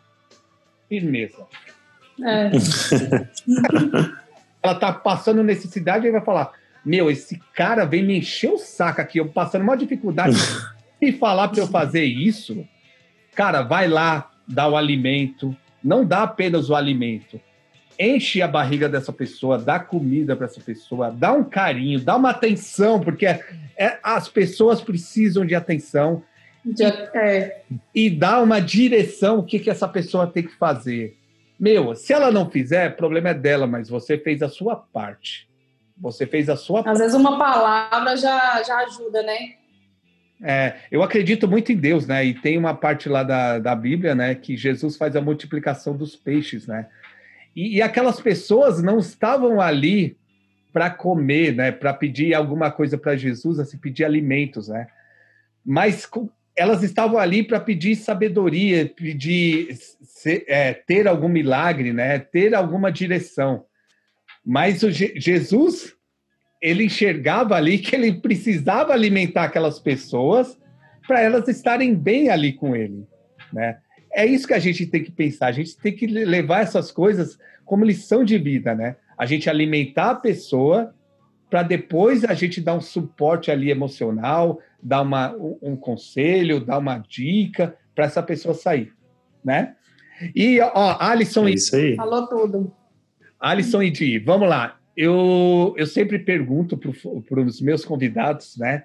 firmeza. 0.89 1.47
É. 2.21 2.51
Ela 4.61 4.73
está 4.73 4.93
passando 4.93 5.45
necessidade 5.45 6.09
e 6.09 6.11
vai 6.11 6.23
falar: 6.23 6.55
Meu, 6.85 7.09
esse 7.09 7.41
cara 7.55 7.85
vem 7.85 8.03
me 8.03 8.19
encher 8.19 8.51
o 8.51 8.59
saco 8.59 9.01
aqui, 9.01 9.19
eu 9.19 9.29
passando 9.29 9.63
uma 9.63 9.77
dificuldade. 9.77 10.37
e 11.01 11.13
falar 11.13 11.47
para 11.49 11.61
eu 11.61 11.69
fazer 11.69 12.03
isso, 12.05 12.67
cara, 13.37 13.63
vai 13.63 13.87
lá, 13.87 14.33
dá 14.49 14.67
o 14.67 14.77
alimento. 14.77 15.57
Não 15.85 16.05
dá 16.05 16.23
apenas 16.23 16.71
o 16.71 16.75
alimento 16.75 17.39
enche 17.99 18.43
a 18.43 18.49
barriga 18.49 18.89
dessa 18.89 19.13
pessoa, 19.13 19.59
dá 19.59 19.79
comida 19.79 20.35
para 20.37 20.47
essa 20.47 20.61
pessoa, 20.61 21.11
dá 21.11 21.33
um 21.33 21.45
carinho, 21.45 22.01
dá 22.01 22.17
uma 22.17 22.31
atenção, 22.31 23.01
porque 23.01 23.27
é, 23.27 23.41
é, 23.77 23.99
as 24.03 24.29
pessoas 24.29 24.81
precisam 24.81 25.45
de 25.47 25.55
atenção. 25.55 26.23
é. 27.15 27.63
E 27.95 28.11
dá 28.11 28.41
uma 28.41 28.61
direção, 28.61 29.39
o 29.39 29.45
que, 29.45 29.59
que 29.59 29.71
essa 29.71 29.87
pessoa 29.87 30.27
tem 30.27 30.43
que 30.43 30.55
fazer. 30.57 31.17
Meu, 31.59 31.95
se 31.95 32.13
ela 32.13 32.31
não 32.31 32.51
fizer, 32.51 32.91
o 32.91 32.97
problema 32.97 33.31
é 33.31 33.35
dela, 33.35 33.67
mas 33.67 33.89
você 33.89 34.19
fez 34.19 34.43
a 34.43 34.49
sua 34.49 34.75
parte. 34.77 35.49
Você 35.97 36.27
fez 36.27 36.49
a 36.49 36.57
sua 36.57 36.81
Às 36.81 36.85
parte. 36.85 36.99
vezes 36.99 37.15
uma 37.15 37.39
palavra 37.39 38.17
já, 38.17 38.63
já 38.63 38.79
ajuda, 38.79 39.23
né? 39.23 39.55
É, 40.47 40.77
eu 40.91 41.03
acredito 41.03 41.49
muito 41.49 41.73
em 41.73 41.77
Deus, 41.77 42.07
né? 42.07 42.23
E 42.23 42.35
tem 42.35 42.59
uma 42.59 42.75
parte 42.75 43.09
lá 43.09 43.23
da, 43.23 43.59
da 43.59 43.75
Bíblia, 43.75 44.15
né? 44.15 44.35
Que 44.35 44.59
Jesus 44.59 44.95
faz 44.95 45.17
a 45.17 45.21
multiplicação 45.23 45.97
dos 45.97 46.15
peixes, 46.15 46.67
né? 46.67 46.87
E, 47.57 47.77
e 47.77 47.83
aquelas 47.83 48.21
pessoas 48.21 48.83
não 48.83 48.99
estavam 48.99 49.59
ali 49.59 50.19
para 50.71 50.91
comer, 50.91 51.55
né? 51.55 51.73
Para 51.73 51.95
pedir 51.95 52.35
alguma 52.35 52.71
coisa 52.71 52.99
para 52.99 53.17
Jesus, 53.17 53.59
assim, 53.59 53.79
pedir 53.79 54.05
alimentos, 54.05 54.69
né? 54.69 54.87
Mas 55.65 56.07
elas 56.55 56.83
estavam 56.83 57.19
ali 57.19 57.43
para 57.43 57.59
pedir 57.59 57.97
sabedoria, 57.97 58.85
pedir 58.87 59.79
é, 60.47 60.75
ter 60.75 61.09
algum 61.09 61.29
milagre, 61.29 61.91
né? 61.95 62.19
Ter 62.19 62.55
alguma 62.55 62.93
direção. 62.93 63.65
Mas 64.45 64.83
o 64.83 64.91
Je 64.91 65.15
Jesus 65.17 65.95
ele 66.65 66.85
enxergava 66.85 67.55
ali 67.55 67.79
que 67.79 67.95
ele 67.95 68.15
precisava 68.15 68.93
alimentar 68.93 69.45
aquelas 69.45 69.79
pessoas 69.79 70.59
para 71.07 71.21
elas 71.21 71.47
estarem 71.49 71.95
bem 71.95 72.31
ali 72.31 72.53
com 72.53 72.75
ele, 72.75 73.07
né? 73.53 73.79
é 74.15 74.25
isso 74.25 74.47
que 74.47 74.55
a 74.55 74.59
gente 74.59 74.87
tem 74.87 75.03
que 75.03 75.11
pensar. 75.11 75.49
A 75.49 75.53
gente 75.53 75.77
tem 75.77 75.93
que 75.93 76.07
levar 76.07 76.61
essas 76.61 76.91
coisas 76.93 77.37
como 77.65 77.85
lição 77.85 78.25
de 78.25 78.39
vida, 78.39 78.75
né? 78.75 78.97
A 79.19 79.27
gente 79.27 79.51
alimentar 79.51 80.11
a 80.11 80.15
pessoa 80.15 80.95
para 81.51 81.63
depois 81.63 82.25
a 82.25 82.33
gente 82.33 82.61
dar 82.61 82.75
um 82.75 82.81
suporte 82.81 83.51
ali 83.51 83.71
emocional, 83.71 84.61
dar 84.83 85.03
uma, 85.03 85.35
um 85.61 85.77
conselho, 85.77 86.61
dar 86.61 86.79
uma 86.79 86.99
dica 86.99 87.77
para 87.95 88.05
essa 88.05 88.23
pessoa 88.23 88.55
sair, 88.55 88.93
né? 89.45 89.75
E, 90.35 90.61
ó, 90.61 90.97
Alisson... 91.01 91.49
É 91.49 91.51
isso 91.53 91.77
aí. 91.77 91.97
Falou 91.97 92.27
tudo. 92.29 92.73
Alisson 93.39 93.83
e 93.83 93.91
Di, 93.91 94.19
vamos 94.19 94.49
lá. 94.49 94.79
Eu, 94.97 95.75
eu 95.77 95.87
sempre 95.87 96.19
pergunto 96.19 96.77
para 96.77 97.41
os 97.41 97.61
meus 97.61 97.85
convidados, 97.85 98.57
né? 98.57 98.85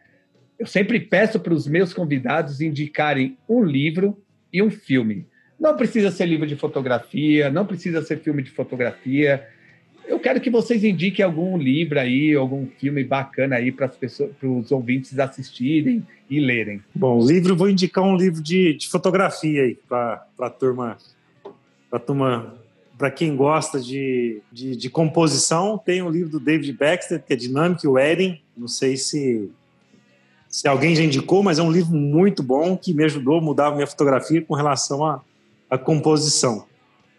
Eu 0.58 0.66
sempre 0.66 1.00
peço 1.00 1.40
para 1.40 1.54
os 1.54 1.68
meus 1.68 1.94
convidados 1.94 2.60
indicarem 2.60 3.38
um 3.48 3.64
livro 3.64 4.22
e 4.52 4.62
um 4.62 4.70
filme. 4.70 5.26
Não 5.60 5.76
precisa 5.76 6.12
ser 6.12 6.26
livro 6.26 6.48
de 6.48 6.56
fotografia, 6.56 7.50
não 7.50 7.66
precisa 7.66 8.02
ser 8.02 8.20
filme 8.20 8.42
de 8.42 8.50
fotografia. 8.50 9.48
Eu 10.08 10.20
quero 10.20 10.42
que 10.42 10.50
vocês 10.50 10.84
indiquem 10.84 11.24
algum 11.24 11.58
livro 11.58 12.00
aí, 12.00 12.34
algum 12.34 12.66
filme 12.66 13.04
bacana 13.04 13.58
aí 13.58 13.72
para 13.72 13.92
os 14.44 14.72
ouvintes 14.72 15.18
assistirem 15.20 16.06
e 16.30 16.40
lerem. 16.40 16.82
Bom, 16.96 17.26
livro, 17.26 17.56
vou 17.56 17.70
indicar 17.70 18.04
um 18.04 18.16
livro 18.16 18.42
de, 18.42 18.74
de 18.74 18.90
fotografia 18.90 19.64
aí 19.64 19.78
para 19.88 20.26
a 20.40 20.50
turma, 20.50 20.98
turma, 22.06 22.56
para 23.00 23.10
quem 23.10 23.34
gosta 23.34 23.80
de, 23.80 24.42
de, 24.52 24.76
de, 24.76 24.90
composição, 24.90 25.78
tem 25.78 26.02
um 26.02 26.10
livro 26.10 26.32
do 26.32 26.40
David 26.40 26.74
Baxter 26.74 27.24
que 27.24 27.32
é 27.32 27.36
Dynamic 27.36 27.88
Wedding. 27.88 28.42
Não 28.58 28.68
sei 28.68 28.98
se 28.98 29.50
se 30.50 30.68
alguém 30.68 30.96
já 30.96 31.04
indicou, 31.04 31.42
mas 31.42 31.60
é 31.60 31.64
um 31.64 31.72
livro 31.72 31.96
muito 31.96 32.44
bom 32.44 32.76
que 32.76 32.94
me 32.94 33.06
ajudou 33.06 33.38
a 33.38 33.42
mudar 33.42 33.68
a 33.68 33.72
minha 33.72 33.88
fotografia 33.88 34.42
com 34.42 34.54
relação 34.54 35.06
à, 35.06 35.22
à 35.70 35.78
composição. 35.78 36.66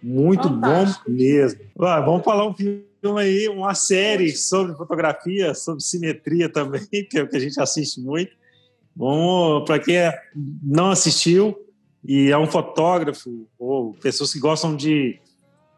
Muito 0.02 0.48
Fantástico. 0.48 1.04
bom 1.08 1.16
mesmo. 1.16 1.60
Ah, 1.78 2.00
vamos 2.00 2.24
falar 2.24 2.46
um 2.46 2.52
filme 2.52 2.84
aí, 3.16 3.48
uma 3.48 3.74
série 3.74 4.32
sobre 4.32 4.76
fotografia, 4.76 5.54
sobre 5.54 5.82
simetria 5.82 6.48
também, 6.48 6.84
que 7.08 7.18
é 7.18 7.22
o 7.22 7.28
que 7.28 7.36
a 7.36 7.40
gente 7.40 7.58
assiste 7.58 8.00
muito. 8.02 8.32
Vamos, 8.94 9.64
para 9.64 9.78
quem 9.78 9.96
é, 9.96 10.12
não 10.62 10.90
assistiu 10.90 11.56
e 12.04 12.30
é 12.30 12.36
um 12.36 12.46
fotógrafo 12.46 13.46
ou 13.58 13.94
pessoas 13.94 14.32
que 14.32 14.40
gostam 14.40 14.76
de, 14.76 15.18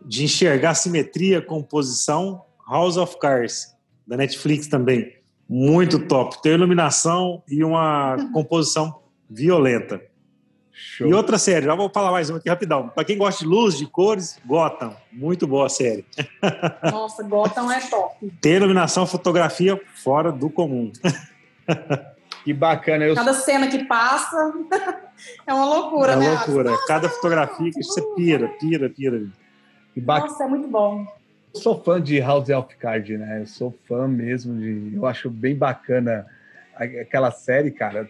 de 0.07 0.25
enxergar 0.25 0.75
simetria, 0.75 1.41
composição, 1.41 2.43
House 2.69 2.97
of 2.97 3.19
Cards, 3.19 3.75
da 4.07 4.17
Netflix 4.17 4.67
também 4.67 5.23
muito 5.55 5.99
top. 6.07 6.41
Tem 6.41 6.53
iluminação 6.53 7.43
e 7.47 7.63
uma 7.63 8.17
composição 8.33 9.03
violenta. 9.29 10.01
Show. 10.73 11.07
E 11.07 11.13
outra 11.13 11.37
série, 11.37 11.67
já 11.67 11.75
vou 11.75 11.91
falar 11.91 12.11
mais 12.11 12.31
uma 12.31 12.39
aqui 12.39 12.49
rapidão. 12.49 12.89
Para 12.89 13.05
quem 13.05 13.19
gosta 13.19 13.45
de 13.45 13.51
luz, 13.51 13.77
de 13.77 13.87
cores, 13.87 14.39
Gotham. 14.47 14.97
Muito 15.13 15.47
boa 15.47 15.67
a 15.67 15.69
série. 15.69 16.07
Nossa, 16.91 17.23
Gotham 17.23 17.71
é 17.71 17.81
top. 17.81 18.33
Tem 18.41 18.55
iluminação, 18.55 19.07
fotografia 19.07 19.79
fora 20.03 20.33
do 20.33 20.49
comum. 20.49 20.91
Que 22.45 22.53
bacana. 22.53 23.05
Eu... 23.05 23.15
Cada 23.15 23.35
cena 23.35 23.69
que 23.69 23.85
passa 23.85 24.53
é 25.47 25.55
uma 25.55 25.65
loucura, 25.65 26.15
é 26.15 26.17
uma 26.17 26.25
né? 26.25 26.31
loucura. 26.33 26.71
Nossa, 26.73 26.87
Cada 26.89 27.09
fotografia 27.09 27.71
que 27.71 27.85
você 27.85 28.03
pira, 28.17 28.49
pira, 28.59 28.91
pira. 28.91 29.23
Nossa, 29.97 30.45
é 30.45 30.47
muito 30.47 30.69
bom 30.69 31.07
sou 31.55 31.81
fã 31.83 32.01
de 32.01 32.19
House 32.21 32.49
of 32.49 32.75
Cards, 32.77 33.19
né? 33.19 33.41
Eu 33.41 33.47
sou 33.47 33.75
fã 33.87 34.09
mesmo 34.09 34.59
de. 34.59 34.93
Eu 34.95 35.07
acho 35.07 35.29
bem 35.31 35.55
bacana 35.55 36.27
aquela 36.75 37.31
série, 37.31 37.71
cara. 37.71 38.09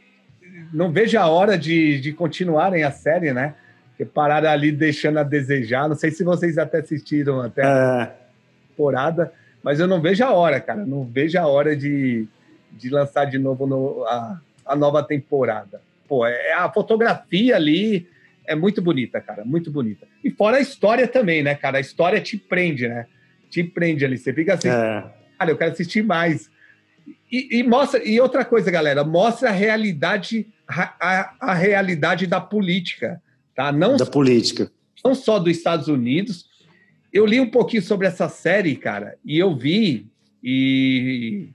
Não 0.72 0.90
vejo 0.90 1.18
a 1.18 1.26
hora 1.26 1.58
de, 1.58 2.00
de 2.00 2.12
continuarem 2.12 2.84
a 2.84 2.90
série, 2.90 3.32
né? 3.32 3.54
Porque 3.88 4.04
pararam 4.04 4.48
ali 4.48 4.70
deixando 4.70 5.18
a 5.18 5.22
desejar. 5.22 5.88
Não 5.88 5.96
sei 5.96 6.10
se 6.10 6.22
vocês 6.22 6.58
até 6.58 6.78
assistiram 6.78 7.40
até 7.40 7.64
a 7.64 8.02
é. 8.02 8.68
temporada, 8.68 9.32
mas 9.62 9.80
eu 9.80 9.86
não 9.86 10.00
vejo 10.00 10.24
a 10.24 10.32
hora, 10.32 10.60
cara. 10.60 10.84
Não 10.84 11.04
vejo 11.04 11.38
a 11.38 11.46
hora 11.46 11.76
de, 11.76 12.26
de 12.70 12.90
lançar 12.90 13.24
de 13.24 13.38
novo 13.38 13.66
no, 13.66 14.04
a, 14.04 14.40
a 14.66 14.76
nova 14.76 15.02
temporada. 15.02 15.80
Pô, 16.08 16.26
é, 16.26 16.52
a 16.52 16.70
fotografia 16.70 17.56
ali 17.56 18.08
é 18.46 18.54
muito 18.54 18.82
bonita, 18.82 19.20
cara, 19.20 19.44
muito 19.44 19.70
bonita. 19.70 20.06
E 20.22 20.30
fora 20.30 20.56
a 20.56 20.60
história 20.60 21.06
também, 21.06 21.42
né, 21.42 21.54
cara? 21.54 21.78
A 21.78 21.80
história 21.80 22.20
te 22.20 22.36
prende, 22.36 22.88
né? 22.88 23.06
te 23.52 23.62
prende 23.62 24.04
ali. 24.04 24.16
Você 24.16 24.32
fica 24.32 24.54
assim, 24.54 24.68
é. 24.68 25.04
cara, 25.38 25.50
eu 25.50 25.58
quero 25.58 25.72
assistir 25.72 26.02
mais. 26.02 26.50
E, 27.30 27.58
e, 27.58 27.62
mostra, 27.62 28.02
e 28.02 28.18
outra 28.18 28.44
coisa, 28.44 28.70
galera, 28.70 29.04
mostra 29.04 29.50
a 29.50 29.52
realidade, 29.52 30.46
a, 30.66 31.34
a 31.38 31.54
realidade 31.54 32.26
da 32.26 32.40
política, 32.40 33.22
tá? 33.54 33.70
Não 33.70 33.96
da 33.96 34.06
política. 34.06 34.72
Não 35.04 35.14
só 35.14 35.38
dos 35.38 35.54
Estados 35.54 35.88
Unidos. 35.88 36.50
Eu 37.12 37.26
li 37.26 37.38
um 37.38 37.50
pouquinho 37.50 37.82
sobre 37.82 38.06
essa 38.06 38.26
série, 38.26 38.74
cara, 38.74 39.18
e 39.22 39.38
eu 39.38 39.54
vi, 39.54 40.06
e, 40.42 41.50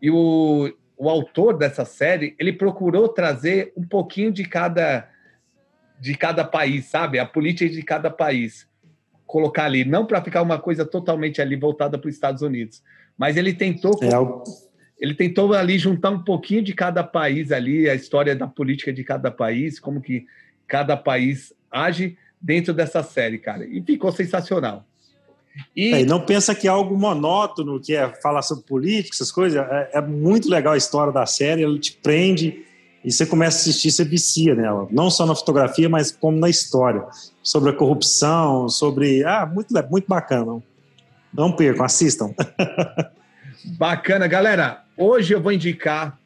e 0.00 0.10
o, 0.10 0.72
o 0.96 1.08
autor 1.08 1.58
dessa 1.58 1.84
série, 1.84 2.36
ele 2.38 2.52
procurou 2.52 3.08
trazer 3.08 3.72
um 3.76 3.82
pouquinho 3.82 4.30
de 4.30 4.44
cada 4.44 5.08
de 6.02 6.16
cada 6.16 6.42
país, 6.42 6.86
sabe? 6.86 7.20
A 7.20 7.24
política 7.24 7.72
de 7.72 7.80
cada 7.80 8.10
país 8.10 8.66
colocar 9.24 9.66
ali, 9.66 9.84
não 9.84 10.04
para 10.04 10.20
ficar 10.20 10.42
uma 10.42 10.58
coisa 10.58 10.84
totalmente 10.84 11.40
ali 11.40 11.54
voltada 11.54 11.96
para 11.96 12.08
os 12.08 12.14
Estados 12.14 12.42
Unidos, 12.42 12.82
mas 13.16 13.36
ele 13.36 13.54
tentou 13.54 13.96
é 14.02 14.12
algo... 14.12 14.42
ele 15.00 15.14
tentou 15.14 15.54
ali 15.54 15.78
juntar 15.78 16.10
um 16.10 16.24
pouquinho 16.24 16.60
de 16.60 16.74
cada 16.74 17.04
país 17.04 17.52
ali, 17.52 17.88
a 17.88 17.94
história 17.94 18.34
da 18.34 18.48
política 18.48 18.92
de 18.92 19.04
cada 19.04 19.30
país, 19.30 19.78
como 19.78 20.02
que 20.02 20.26
cada 20.66 20.96
país 20.96 21.54
age 21.70 22.18
dentro 22.40 22.74
dessa 22.74 23.04
série, 23.04 23.38
cara. 23.38 23.64
E 23.64 23.80
ficou 23.80 24.10
sensacional. 24.10 24.84
E... 25.74 25.94
É, 25.94 26.00
e 26.00 26.04
não 26.04 26.26
pensa 26.26 26.52
que 26.52 26.66
é 26.66 26.70
algo 26.70 26.98
monótono, 26.98 27.80
que 27.80 27.94
é 27.94 28.08
falar 28.20 28.42
sobre 28.42 28.64
política, 28.64 29.14
essas 29.14 29.30
coisas. 29.30 29.64
É, 29.70 29.90
é, 29.94 30.00
muito 30.00 30.50
legal 30.50 30.74
a 30.74 30.76
história 30.76 31.12
da 31.12 31.26
série, 31.26 31.62
ele 31.62 31.78
te 31.78 31.92
prende 31.92 32.64
e 33.04 33.10
você 33.10 33.26
começa 33.26 33.58
a 33.58 33.60
assistir, 33.60 33.90
você 33.90 34.04
vicia 34.04 34.54
nela. 34.54 34.86
Não 34.90 35.10
só 35.10 35.26
na 35.26 35.34
fotografia, 35.34 35.88
mas 35.88 36.12
como 36.12 36.38
na 36.38 36.48
história. 36.48 37.04
Sobre 37.42 37.70
a 37.70 37.72
corrupção, 37.72 38.68
sobre. 38.68 39.24
Ah, 39.24 39.44
muito, 39.44 39.74
muito 39.90 40.06
bacana. 40.06 40.62
Não 41.34 41.50
percam, 41.50 41.84
assistam. 41.84 42.32
Bacana, 43.76 44.26
galera. 44.26 44.84
Hoje 44.96 45.34
eu 45.34 45.40
vou 45.40 45.52
indicar 45.52 46.18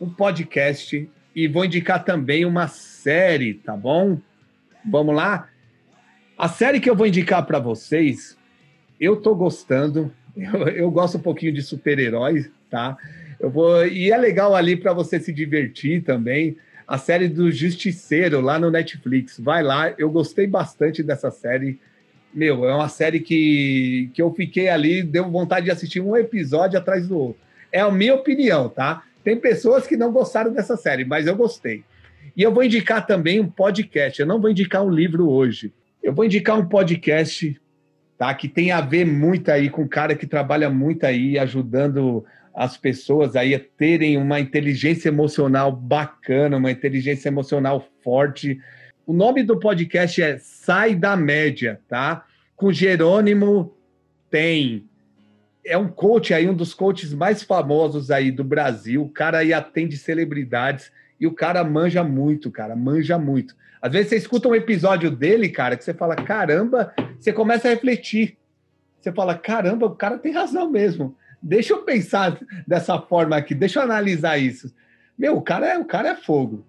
um 0.00 0.08
podcast 0.08 1.08
e 1.34 1.48
vou 1.48 1.64
indicar 1.64 2.04
também 2.04 2.44
uma 2.44 2.66
série, 2.66 3.54
tá 3.54 3.76
bom? 3.76 4.18
Vamos 4.84 5.14
lá? 5.14 5.48
A 6.38 6.48
série 6.48 6.80
que 6.80 6.88
eu 6.88 6.96
vou 6.96 7.06
indicar 7.06 7.44
para 7.44 7.58
vocês, 7.58 8.36
eu 9.00 9.16
tô 9.16 9.34
gostando. 9.34 10.12
Eu, 10.36 10.68
eu 10.68 10.90
gosto 10.90 11.16
um 11.16 11.22
pouquinho 11.22 11.50
de 11.50 11.62
super-heróis, 11.62 12.50
tá? 12.70 12.98
Eu 13.38 13.50
vou 13.50 13.86
e 13.86 14.10
é 14.10 14.16
legal 14.16 14.54
ali 14.54 14.76
para 14.76 14.92
você 14.92 15.20
se 15.20 15.32
divertir 15.32 16.02
também. 16.02 16.56
A 16.86 16.98
série 16.98 17.28
do 17.28 17.50
Justiceiro 17.50 18.40
lá 18.40 18.58
no 18.58 18.70
Netflix. 18.70 19.40
Vai 19.40 19.62
lá, 19.62 19.92
eu 19.98 20.10
gostei 20.10 20.46
bastante 20.46 21.02
dessa 21.02 21.30
série. 21.30 21.80
Meu, 22.32 22.68
é 22.68 22.74
uma 22.74 22.88
série 22.88 23.20
que, 23.20 24.10
que 24.14 24.22
eu 24.22 24.32
fiquei 24.32 24.68
ali, 24.68 25.02
deu 25.02 25.28
vontade 25.30 25.66
de 25.66 25.72
assistir 25.72 26.00
um 26.00 26.16
episódio 26.16 26.78
atrás 26.78 27.08
do 27.08 27.18
outro. 27.18 27.40
É 27.72 27.80
a 27.80 27.90
minha 27.90 28.14
opinião, 28.14 28.68
tá? 28.68 29.02
Tem 29.24 29.36
pessoas 29.36 29.86
que 29.86 29.96
não 29.96 30.12
gostaram 30.12 30.52
dessa 30.52 30.76
série, 30.76 31.04
mas 31.04 31.26
eu 31.26 31.34
gostei. 31.34 31.82
E 32.36 32.42
eu 32.42 32.52
vou 32.52 32.62
indicar 32.62 33.06
também 33.06 33.40
um 33.40 33.48
podcast. 33.48 34.20
Eu 34.20 34.26
não 34.26 34.40
vou 34.40 34.50
indicar 34.50 34.84
um 34.84 34.90
livro 34.90 35.28
hoje. 35.28 35.72
Eu 36.02 36.12
vou 36.12 36.24
indicar 36.24 36.56
um 36.58 36.66
podcast, 36.66 37.60
tá? 38.16 38.32
Que 38.34 38.46
tem 38.46 38.70
a 38.70 38.80
ver 38.80 39.04
muito 39.04 39.50
aí 39.50 39.68
com 39.68 39.82
um 39.82 39.88
cara 39.88 40.14
que 40.14 40.26
trabalha 40.26 40.70
muito 40.70 41.04
aí, 41.04 41.38
ajudando 41.38 42.24
as 42.56 42.74
pessoas 42.74 43.36
aí 43.36 43.54
a 43.54 43.60
terem 43.60 44.16
uma 44.16 44.40
inteligência 44.40 45.10
emocional 45.10 45.70
bacana, 45.70 46.56
uma 46.56 46.70
inteligência 46.70 47.28
emocional 47.28 47.86
forte. 48.02 48.58
O 49.06 49.12
nome 49.12 49.42
do 49.42 49.60
podcast 49.60 50.22
é 50.22 50.38
Sai 50.38 50.94
da 50.94 51.14
Média, 51.14 51.82
tá? 51.86 52.24
Com 52.56 52.72
Jerônimo 52.72 53.76
tem. 54.30 54.88
É 55.62 55.76
um 55.76 55.88
coach 55.88 56.32
aí, 56.32 56.48
um 56.48 56.54
dos 56.54 56.72
coaches 56.72 57.12
mais 57.12 57.42
famosos 57.42 58.10
aí 58.10 58.30
do 58.30 58.42
Brasil. 58.42 59.02
O 59.02 59.10
cara 59.10 59.38
aí 59.38 59.52
atende 59.52 59.98
celebridades 59.98 60.90
e 61.20 61.26
o 61.26 61.34
cara 61.34 61.62
manja 61.62 62.02
muito, 62.02 62.50
cara, 62.50 62.74
manja 62.74 63.18
muito. 63.18 63.54
Às 63.82 63.92
vezes 63.92 64.08
você 64.08 64.16
escuta 64.16 64.48
um 64.48 64.54
episódio 64.54 65.10
dele, 65.10 65.50
cara, 65.50 65.76
que 65.76 65.84
você 65.84 65.92
fala, 65.92 66.16
caramba, 66.16 66.94
você 67.20 67.34
começa 67.34 67.68
a 67.68 67.70
refletir. 67.72 68.38
Você 68.98 69.12
fala, 69.12 69.36
caramba, 69.36 69.86
o 69.86 69.94
cara 69.94 70.16
tem 70.16 70.32
razão 70.32 70.70
mesmo. 70.70 71.14
Deixa 71.46 71.74
eu 71.74 71.82
pensar 71.82 72.40
dessa 72.66 73.00
forma 73.00 73.36
aqui, 73.36 73.54
deixa 73.54 73.78
eu 73.78 73.84
analisar 73.84 74.36
isso. 74.36 74.74
Meu, 75.16 75.36
o 75.36 75.42
cara 75.42 75.74
é, 75.74 75.78
o 75.78 75.84
cara 75.84 76.08
é 76.08 76.16
fogo. 76.16 76.66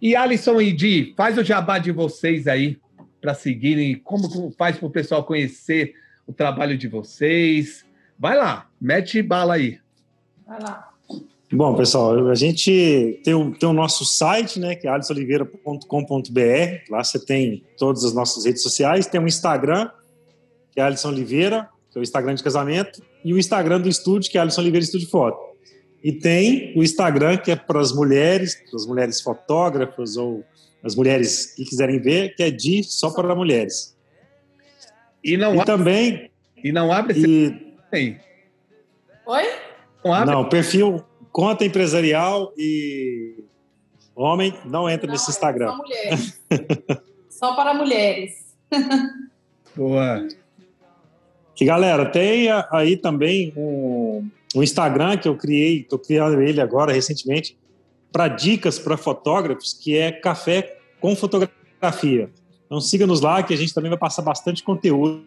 E 0.00 0.16
Alisson 0.16 0.62
e 0.62 0.72
Di, 0.72 1.12
faz 1.14 1.36
o 1.36 1.44
jabá 1.44 1.78
de 1.78 1.92
vocês 1.92 2.48
aí 2.48 2.78
para 3.20 3.34
seguirem, 3.34 3.96
como 3.96 4.50
faz 4.56 4.78
para 4.78 4.86
o 4.86 4.90
pessoal 4.90 5.24
conhecer 5.24 5.92
o 6.26 6.32
trabalho 6.32 6.78
de 6.78 6.88
vocês. 6.88 7.84
Vai 8.18 8.34
lá, 8.34 8.66
mete 8.80 9.20
bala 9.20 9.54
aí. 9.54 9.78
Vai 10.46 10.62
lá. 10.62 10.88
Bom, 11.52 11.74
pessoal, 11.74 12.28
a 12.28 12.34
gente 12.34 13.20
tem 13.22 13.34
o, 13.34 13.52
tem 13.52 13.68
o 13.68 13.74
nosso 13.74 14.06
site, 14.06 14.58
né, 14.58 14.74
que 14.74 14.86
é 14.86 14.90
alisoliveira.com.br. 14.90 16.90
Lá 16.90 17.04
você 17.04 17.22
tem 17.22 17.62
todas 17.76 18.04
as 18.04 18.14
nossas 18.14 18.46
redes 18.46 18.62
sociais. 18.62 19.06
Tem 19.06 19.20
o 19.20 19.28
Instagram, 19.28 19.90
que 20.72 20.80
é 20.80 20.82
Alisson 20.82 21.08
Oliveira, 21.08 21.68
que 21.98 22.00
é 22.00 22.00
o 22.00 22.02
Instagram 22.02 22.34
de 22.34 22.42
casamento, 22.42 23.02
e 23.24 23.32
o 23.34 23.38
Instagram 23.38 23.80
do 23.80 23.88
estúdio, 23.88 24.30
que 24.30 24.38
é 24.38 24.40
Alisson 24.40 24.60
Oliveira 24.60 24.84
Estúdio 24.84 25.08
Foto. 25.08 25.38
E 26.02 26.12
tem 26.12 26.72
o 26.76 26.82
Instagram, 26.82 27.36
que 27.38 27.50
é 27.50 27.56
para 27.56 27.80
as 27.80 27.92
mulheres, 27.92 28.54
para 28.54 28.76
as 28.76 28.86
mulheres 28.86 29.20
fotógrafas 29.20 30.16
ou 30.16 30.44
as 30.82 30.94
mulheres 30.94 31.54
que 31.56 31.64
quiserem 31.64 32.00
ver, 32.00 32.34
que 32.36 32.42
é 32.42 32.50
de 32.50 32.84
só 32.84 33.10
para 33.10 33.34
mulheres. 33.34 33.96
E 35.24 35.36
não 35.36 35.56
e 35.56 35.60
abre, 35.60 35.66
também. 35.66 36.30
E 36.62 36.70
não 36.70 36.92
abre 36.92 37.18
e, 37.18 38.16
Oi? 39.26 39.42
Não, 40.04 40.14
abre. 40.14 40.34
não, 40.34 40.48
perfil 40.48 41.04
conta 41.32 41.64
empresarial 41.64 42.52
e 42.56 43.44
homem 44.14 44.54
não 44.64 44.88
entra 44.88 45.06
não, 45.06 45.12
nesse 45.12 45.30
Instagram. 45.30 45.70
Só 45.70 45.76
mulheres. 45.76 46.40
só 47.28 47.56
para 47.56 47.74
mulheres. 47.74 48.56
Boa. 49.74 50.28
E 51.60 51.64
galera, 51.64 52.06
tem 52.06 52.48
aí 52.70 52.96
também 52.96 53.52
um, 53.56 54.28
um 54.54 54.62
Instagram 54.62 55.16
que 55.16 55.28
eu 55.28 55.36
criei, 55.36 55.80
estou 55.80 55.98
criando 55.98 56.40
ele 56.40 56.60
agora 56.60 56.92
recentemente, 56.92 57.58
para 58.12 58.28
dicas 58.28 58.78
para 58.78 58.96
fotógrafos, 58.96 59.72
que 59.72 59.96
é 59.96 60.12
Café 60.12 60.78
com 61.00 61.16
Fotografia. 61.16 62.30
Então 62.66 62.80
siga-nos 62.80 63.20
lá 63.20 63.42
que 63.42 63.52
a 63.52 63.56
gente 63.56 63.74
também 63.74 63.90
vai 63.90 63.98
passar 63.98 64.22
bastante 64.22 64.62
conteúdo 64.62 65.24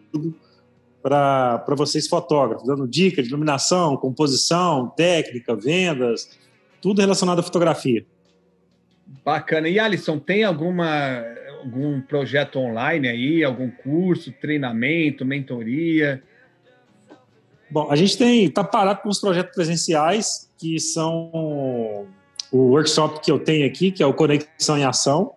para 1.02 1.74
vocês 1.76 2.08
fotógrafos, 2.08 2.66
dando 2.66 2.86
dica 2.86 3.22
de 3.22 3.28
iluminação, 3.28 3.96
composição, 3.96 4.88
técnica, 4.96 5.54
vendas, 5.54 6.30
tudo 6.80 7.00
relacionado 7.00 7.40
à 7.40 7.42
fotografia. 7.42 8.06
Bacana. 9.24 9.68
E 9.68 9.78
Alisson, 9.78 10.18
tem 10.18 10.44
alguma 10.44 11.22
algum 11.62 12.00
projeto 12.00 12.58
online 12.58 13.08
aí, 13.08 13.44
algum 13.44 13.70
curso, 13.70 14.32
treinamento, 14.32 15.24
mentoria? 15.24 16.22
Bom, 17.70 17.90
a 17.90 17.96
gente 17.96 18.18
tem 18.18 18.44
está 18.44 18.62
parado 18.62 19.00
com 19.00 19.08
os 19.08 19.20
projetos 19.20 19.54
presenciais 19.54 20.50
que 20.58 20.78
são 20.78 21.30
o 22.50 22.58
workshop 22.70 23.20
que 23.20 23.30
eu 23.30 23.38
tenho 23.38 23.66
aqui, 23.66 23.90
que 23.90 24.02
é 24.02 24.06
o 24.06 24.12
Conexão 24.12 24.76
em 24.76 24.84
Ação, 24.84 25.32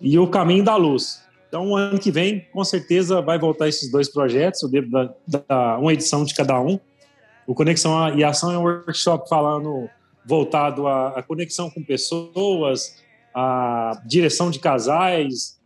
e 0.00 0.18
o 0.18 0.28
Caminho 0.28 0.62
da 0.62 0.76
Luz. 0.76 1.22
Então, 1.48 1.74
ano 1.74 1.98
que 1.98 2.12
vem, 2.12 2.46
com 2.52 2.62
certeza, 2.62 3.20
vai 3.20 3.38
voltar 3.38 3.68
esses 3.68 3.90
dois 3.90 4.08
projetos, 4.08 4.60
dar, 4.88 5.14
dar 5.26 5.78
uma 5.78 5.92
edição 5.92 6.24
de 6.24 6.34
cada 6.34 6.60
um. 6.60 6.78
O 7.46 7.54
Conexão 7.54 8.16
e 8.16 8.22
Ação 8.22 8.52
é 8.52 8.58
um 8.58 8.62
workshop 8.62 9.28
falando 9.28 9.88
voltado 10.24 10.86
à, 10.86 11.18
à 11.18 11.22
conexão 11.22 11.68
com 11.70 11.82
pessoas, 11.82 13.02
à 13.34 14.00
direção 14.06 14.50
de 14.50 14.58
casais, 14.58 15.59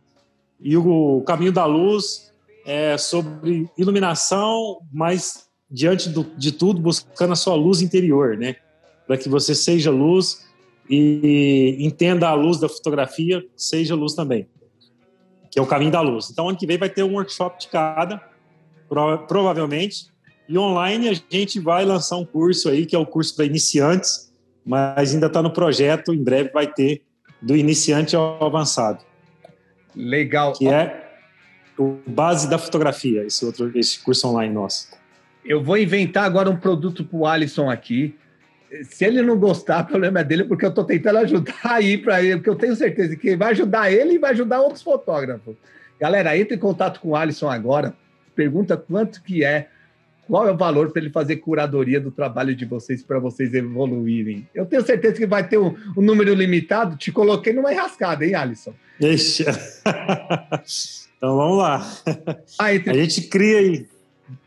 e 0.59 0.75
o 0.77 1.21
Caminho 1.21 1.51
da 1.51 1.65
Luz 1.65 2.31
é 2.65 2.97
sobre 2.97 3.69
iluminação, 3.77 4.79
mas 4.91 5.47
diante 5.69 6.09
do, 6.09 6.23
de 6.37 6.51
tudo 6.51 6.79
buscando 6.81 7.33
a 7.33 7.35
sua 7.35 7.55
luz 7.55 7.81
interior, 7.81 8.37
né? 8.37 8.55
Para 9.05 9.17
que 9.17 9.29
você 9.29 9.53
seja 9.53 9.91
luz 9.91 10.45
e 10.89 11.77
entenda 11.79 12.29
a 12.29 12.33
luz 12.33 12.59
da 12.59 12.69
fotografia, 12.69 13.43
seja 13.55 13.95
luz 13.95 14.13
também 14.13 14.47
que 15.55 15.59
é 15.59 15.61
o 15.61 15.65
caminho 15.65 15.89
da 15.89 16.01
luz. 16.01 16.29
Então, 16.29 16.49
ano 16.49 16.57
que 16.57 16.67
vem 16.67 16.77
vai 16.77 16.89
ter 16.89 17.01
um 17.01 17.13
workshop 17.13 17.61
de 17.61 17.69
cada, 17.69 18.21
provavelmente. 19.25 20.07
E 20.49 20.57
online 20.57 21.07
a 21.07 21.13
gente 21.13 21.61
vai 21.61 21.85
lançar 21.85 22.17
um 22.17 22.25
curso 22.25 22.67
aí, 22.67 22.85
que 22.85 22.93
é 22.93 22.99
o 22.99 23.05
curso 23.05 23.33
para 23.33 23.45
iniciantes, 23.45 24.33
mas 24.65 25.13
ainda 25.13 25.27
está 25.27 25.41
no 25.41 25.49
projeto, 25.49 26.13
em 26.13 26.21
breve 26.21 26.49
vai 26.49 26.67
ter 26.67 27.03
do 27.41 27.55
iniciante 27.55 28.17
ao 28.17 28.45
avançado. 28.45 29.01
Legal. 29.95 30.53
Que 30.53 30.67
é 30.67 31.03
o 31.77 31.97
base 32.07 32.49
da 32.49 32.57
fotografia, 32.57 33.23
esse 33.25 33.45
outro 33.45 33.71
esse 33.77 33.99
curso 33.99 34.27
online 34.27 34.53
nosso. 34.53 34.89
Eu 35.43 35.63
vou 35.63 35.77
inventar 35.77 36.23
agora 36.23 36.49
um 36.49 36.57
produto 36.57 37.03
para 37.03 37.17
o 37.17 37.27
Alisson 37.27 37.69
aqui, 37.69 38.15
se 38.83 39.05
ele 39.05 39.21
não 39.21 39.37
gostar, 39.37 39.83
o 39.83 39.87
problema 39.87 40.19
é 40.19 40.23
dele, 40.23 40.43
porque 40.43 40.65
eu 40.65 40.69
estou 40.69 40.83
tentando 40.83 41.19
ajudar 41.19 41.59
aí 41.63 41.97
para 41.97 42.21
ele, 42.21 42.37
porque 42.37 42.49
eu 42.49 42.55
tenho 42.55 42.75
certeza 42.75 43.15
que 43.15 43.35
vai 43.35 43.51
ajudar 43.51 43.91
ele 43.91 44.15
e 44.15 44.17
vai 44.17 44.31
ajudar 44.31 44.61
outros 44.61 44.81
fotógrafos. 44.81 45.55
Galera, 45.99 46.37
entre 46.37 46.55
em 46.55 46.59
contato 46.59 46.99
com 46.99 47.09
o 47.09 47.15
Alisson 47.15 47.49
agora, 47.49 47.93
pergunta 48.35 48.75
quanto 48.75 49.21
que 49.21 49.45
é, 49.45 49.69
qual 50.27 50.47
é 50.47 50.51
o 50.51 50.57
valor 50.57 50.91
para 50.91 51.01
ele 51.01 51.11
fazer 51.11 51.37
curadoria 51.37 51.99
do 51.99 52.11
trabalho 52.11 52.55
de 52.55 52.65
vocês 52.65 53.03
para 53.03 53.19
vocês 53.19 53.53
evoluírem. 53.53 54.47
Eu 54.53 54.65
tenho 54.65 54.81
certeza 54.83 55.15
que 55.15 55.27
vai 55.27 55.47
ter 55.47 55.57
um, 55.57 55.75
um 55.95 56.01
número 56.01 56.33
limitado, 56.33 56.97
te 56.97 57.11
coloquei 57.11 57.53
numa 57.53 57.71
enrascada, 57.71 58.25
hein, 58.25 58.35
Alisson? 58.35 58.73
Ixi. 58.99 59.45
então 61.17 61.35
vamos 61.35 61.57
lá. 61.57 61.87
Ah, 62.59 62.73
entre... 62.73 62.91
A 62.91 62.93
gente 62.93 63.21
cria 63.27 63.59
aí 63.59 63.87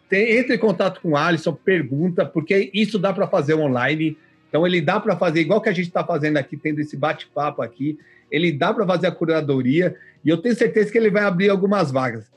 tem, 0.09 0.39
entre 0.39 0.57
em 0.57 0.59
contato 0.59 1.01
com 1.01 1.11
o 1.11 1.17
Alisson, 1.17 1.53
pergunta, 1.53 2.25
porque 2.25 2.71
isso 2.73 2.99
dá 2.99 3.13
para 3.13 3.29
fazer 3.29 3.55
online. 3.55 4.17
Então, 4.49 4.67
ele 4.67 4.81
dá 4.81 4.99
para 4.99 5.17
fazer, 5.17 5.41
igual 5.41 5.61
que 5.61 5.69
a 5.69 5.73
gente 5.73 5.89
está 5.89 6.03
fazendo 6.03 6.39
aqui, 6.39 6.57
tendo 6.57 6.81
esse 6.81 6.97
bate-papo 6.97 7.61
aqui, 7.61 7.99
ele 8.31 8.51
dá 8.51 8.73
para 8.73 8.87
fazer 8.87 9.07
a 9.07 9.13
curadoria 9.13 9.95
e 10.25 10.29
eu 10.31 10.39
tenho 10.39 10.55
certeza 10.55 10.91
que 10.91 10.97
ele 10.97 11.11
vai 11.11 11.25
abrir 11.25 11.51
algumas 11.51 11.91
vagas. 11.91 12.31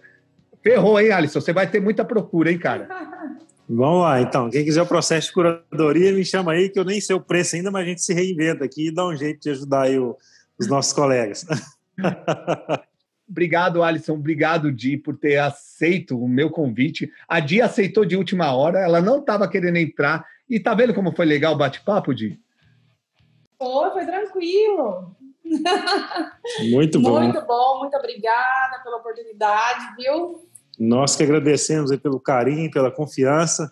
Ferrou, 0.63 0.99
hein, 0.99 1.11
Alisson? 1.11 1.41
Você 1.41 1.53
vai 1.53 1.69
ter 1.69 1.79
muita 1.79 2.05
procura, 2.05 2.51
hein, 2.51 2.59
cara? 2.59 2.87
Vamos 3.73 4.01
lá, 4.01 4.21
então. 4.21 4.49
Quem 4.49 4.65
quiser 4.65 4.81
o 4.81 4.85
processo 4.85 5.27
de 5.27 5.33
curadoria, 5.33 6.11
me 6.11 6.25
chama 6.25 6.51
aí, 6.51 6.69
que 6.69 6.77
eu 6.77 6.83
nem 6.83 6.99
sei 6.99 7.15
o 7.15 7.21
preço 7.21 7.55
ainda, 7.55 7.71
mas 7.71 7.83
a 7.83 7.89
gente 7.89 8.01
se 8.01 8.13
reinventa 8.13 8.65
aqui 8.65 8.87
e 8.87 8.91
dá 8.91 9.07
um 9.07 9.15
jeito 9.15 9.39
de 9.39 9.49
ajudar 9.49 9.83
aí 9.83 9.97
o, 9.97 10.17
os 10.59 10.67
nossos 10.67 10.91
colegas. 10.91 11.45
Obrigado, 13.29 13.81
Alisson. 13.81 14.15
Obrigado, 14.15 14.73
Di, 14.73 14.97
por 14.97 15.17
ter 15.17 15.37
aceito 15.37 16.21
o 16.21 16.27
meu 16.27 16.49
convite. 16.49 17.09
A 17.29 17.39
Di 17.39 17.61
aceitou 17.61 18.03
de 18.03 18.17
última 18.17 18.53
hora, 18.53 18.79
ela 18.79 19.01
não 19.01 19.19
estava 19.19 19.47
querendo 19.47 19.77
entrar. 19.77 20.25
E 20.49 20.59
tá 20.59 20.73
vendo 20.73 20.93
como 20.93 21.15
foi 21.15 21.25
legal 21.25 21.53
o 21.53 21.57
bate-papo, 21.57 22.13
Di? 22.13 22.37
Foi, 23.57 23.91
foi 23.91 24.05
tranquilo. 24.05 25.15
Muito 26.69 26.99
bom. 26.99 27.21
Muito 27.21 27.41
bom, 27.45 27.79
muito 27.79 27.95
obrigada 27.95 28.83
pela 28.83 28.97
oportunidade, 28.97 29.95
viu? 29.95 30.50
Nós 30.83 31.15
que 31.15 31.21
agradecemos 31.21 31.95
pelo 31.97 32.19
carinho, 32.19 32.71
pela 32.71 32.89
confiança 32.89 33.71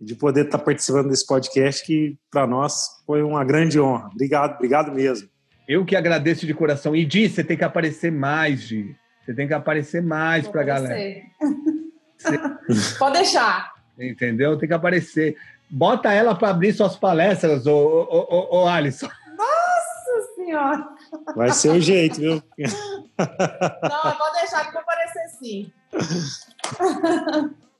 de 0.00 0.14
poder 0.14 0.46
estar 0.46 0.56
participando 0.56 1.10
desse 1.10 1.26
podcast 1.26 1.84
que 1.84 2.16
para 2.30 2.46
nós 2.46 3.02
foi 3.04 3.22
uma 3.22 3.44
grande 3.44 3.78
honra. 3.78 4.08
Obrigado, 4.08 4.54
obrigado 4.54 4.92
mesmo. 4.92 5.28
Eu 5.68 5.84
que 5.84 5.94
agradeço 5.94 6.46
de 6.46 6.54
coração. 6.54 6.96
E 6.96 7.04
Di, 7.04 7.28
você 7.28 7.44
tem 7.44 7.54
que 7.54 7.64
aparecer 7.64 8.10
mais, 8.10 8.62
Di. 8.62 8.96
Você 9.22 9.34
tem 9.34 9.46
que 9.46 9.52
aparecer 9.52 10.02
mais 10.02 10.48
para 10.48 10.62
a 10.62 10.64
galera. 10.64 10.96
Você... 12.16 12.98
Pode 12.98 13.18
deixar. 13.18 13.70
Entendeu? 13.98 14.56
Tem 14.56 14.68
que 14.68 14.74
aparecer. 14.74 15.36
Bota 15.68 16.14
ela 16.14 16.34
para 16.34 16.48
abrir 16.48 16.72
suas 16.72 16.96
palestras, 16.96 17.66
ô, 17.66 17.76
ô, 17.76 18.26
ô, 18.30 18.62
ô, 18.62 18.68
Alisson. 18.68 19.08
Nossa 19.36 20.34
Senhora! 20.34 20.88
Vai 21.36 21.50
ser 21.50 21.70
o 21.70 21.80
jeito, 21.80 22.20
viu? 22.20 22.42
Não, 22.58 24.16
pode 24.16 24.40
deixar 24.40 24.66
que 24.66 24.72
vou 24.72 24.80
aparecer 24.80 25.28
sim. 25.38 25.72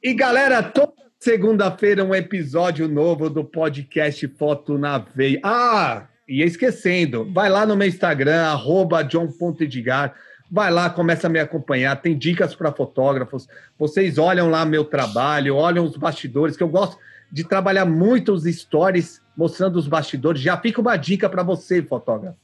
E 0.03 0.15
galera, 0.15 0.63
toda 0.63 0.93
segunda-feira 1.19 2.05
um 2.05 2.15
episódio 2.15 2.89
novo 2.89 3.31
do 3.31 3.45
podcast 3.45 4.27
Foto 4.29 4.77
na 4.77 4.99
Veia. 4.99 5.41
Ah, 5.45 6.07
ia 6.29 6.45
esquecendo, 6.45 7.31
vai 7.33 7.49
lá 7.49 7.65
no 7.65 7.77
meu 7.77 7.87
Instagram, 7.87 8.43
arroba 8.43 9.03
john.edgar, 9.03 10.15
vai 10.51 10.71
lá, 10.71 10.91
começa 10.91 11.29
a 11.29 11.31
me 11.31 11.39
acompanhar, 11.39 11.95
tem 12.01 12.19
dicas 12.19 12.55
para 12.55 12.73
fotógrafos, 12.73 13.47
vocês 13.79 14.19
olham 14.19 14.51
lá 14.51 14.65
meu 14.65 14.85
trabalho, 14.85 15.57
olham 15.57 15.85
os 15.85 15.97
bastidores, 15.97 16.57
que 16.57 16.63
eu 16.63 16.69
gosto 16.69 16.99
de 17.31 17.45
trabalhar 17.45 17.87
muito 17.87 18.33
os 18.33 18.45
stories 18.45 19.23
mostrando 19.37 19.77
os 19.77 19.87
bastidores. 19.89 20.43
Já 20.43 20.57
fica 20.59 20.81
uma 20.81 20.97
dica 20.97 21.29
para 21.29 21.43
você, 21.43 21.83
fotógrafo. 21.83 22.42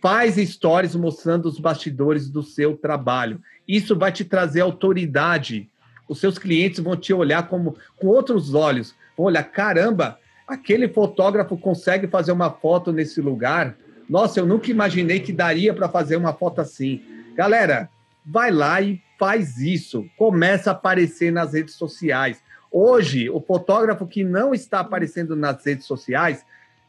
Faz 0.00 0.36
stories 0.36 0.94
mostrando 0.94 1.46
os 1.46 1.58
bastidores 1.58 2.28
do 2.28 2.42
seu 2.42 2.76
trabalho. 2.76 3.40
Isso 3.68 3.96
vai 3.96 4.10
te 4.10 4.24
trazer 4.24 4.60
autoridade. 4.60 5.68
Os 6.08 6.20
seus 6.20 6.38
clientes 6.38 6.80
vão 6.80 6.96
te 6.96 7.12
olhar 7.12 7.48
como 7.48 7.76
com 7.96 8.06
outros 8.06 8.54
olhos. 8.54 8.94
Vão 9.16 9.26
olhar, 9.26 9.42
caramba, 9.44 10.18
aquele 10.46 10.88
fotógrafo 10.88 11.56
consegue 11.56 12.06
fazer 12.06 12.32
uma 12.32 12.50
foto 12.50 12.92
nesse 12.92 13.20
lugar. 13.20 13.76
Nossa, 14.08 14.40
eu 14.40 14.46
nunca 14.46 14.70
imaginei 14.70 15.20
que 15.20 15.32
daria 15.32 15.72
para 15.72 15.88
fazer 15.88 16.16
uma 16.16 16.32
foto 16.32 16.60
assim. 16.60 17.02
Galera, 17.34 17.88
vai 18.24 18.50
lá 18.50 18.80
e 18.80 19.02
faz 19.18 19.58
isso. 19.58 20.06
Começa 20.16 20.70
a 20.70 20.72
aparecer 20.72 21.32
nas 21.32 21.52
redes 21.52 21.74
sociais. 21.74 22.42
Hoje, 22.70 23.30
o 23.30 23.40
fotógrafo 23.40 24.06
que 24.06 24.24
não 24.24 24.52
está 24.52 24.80
aparecendo 24.80 25.36
nas 25.36 25.64
redes 25.64 25.86
sociais 25.86 26.44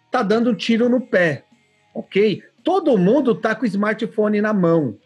está 0.06 0.24
dando 0.24 0.50
um 0.50 0.56
tiro 0.56 0.90
no 0.90 1.02
pé, 1.02 1.44
ok? 1.94 2.42
Todo 2.66 2.98
mundo 2.98 3.34
está 3.34 3.54
com 3.54 3.64
o 3.64 3.68
smartphone 3.68 4.42
na 4.42 4.52
mão. 4.52 4.98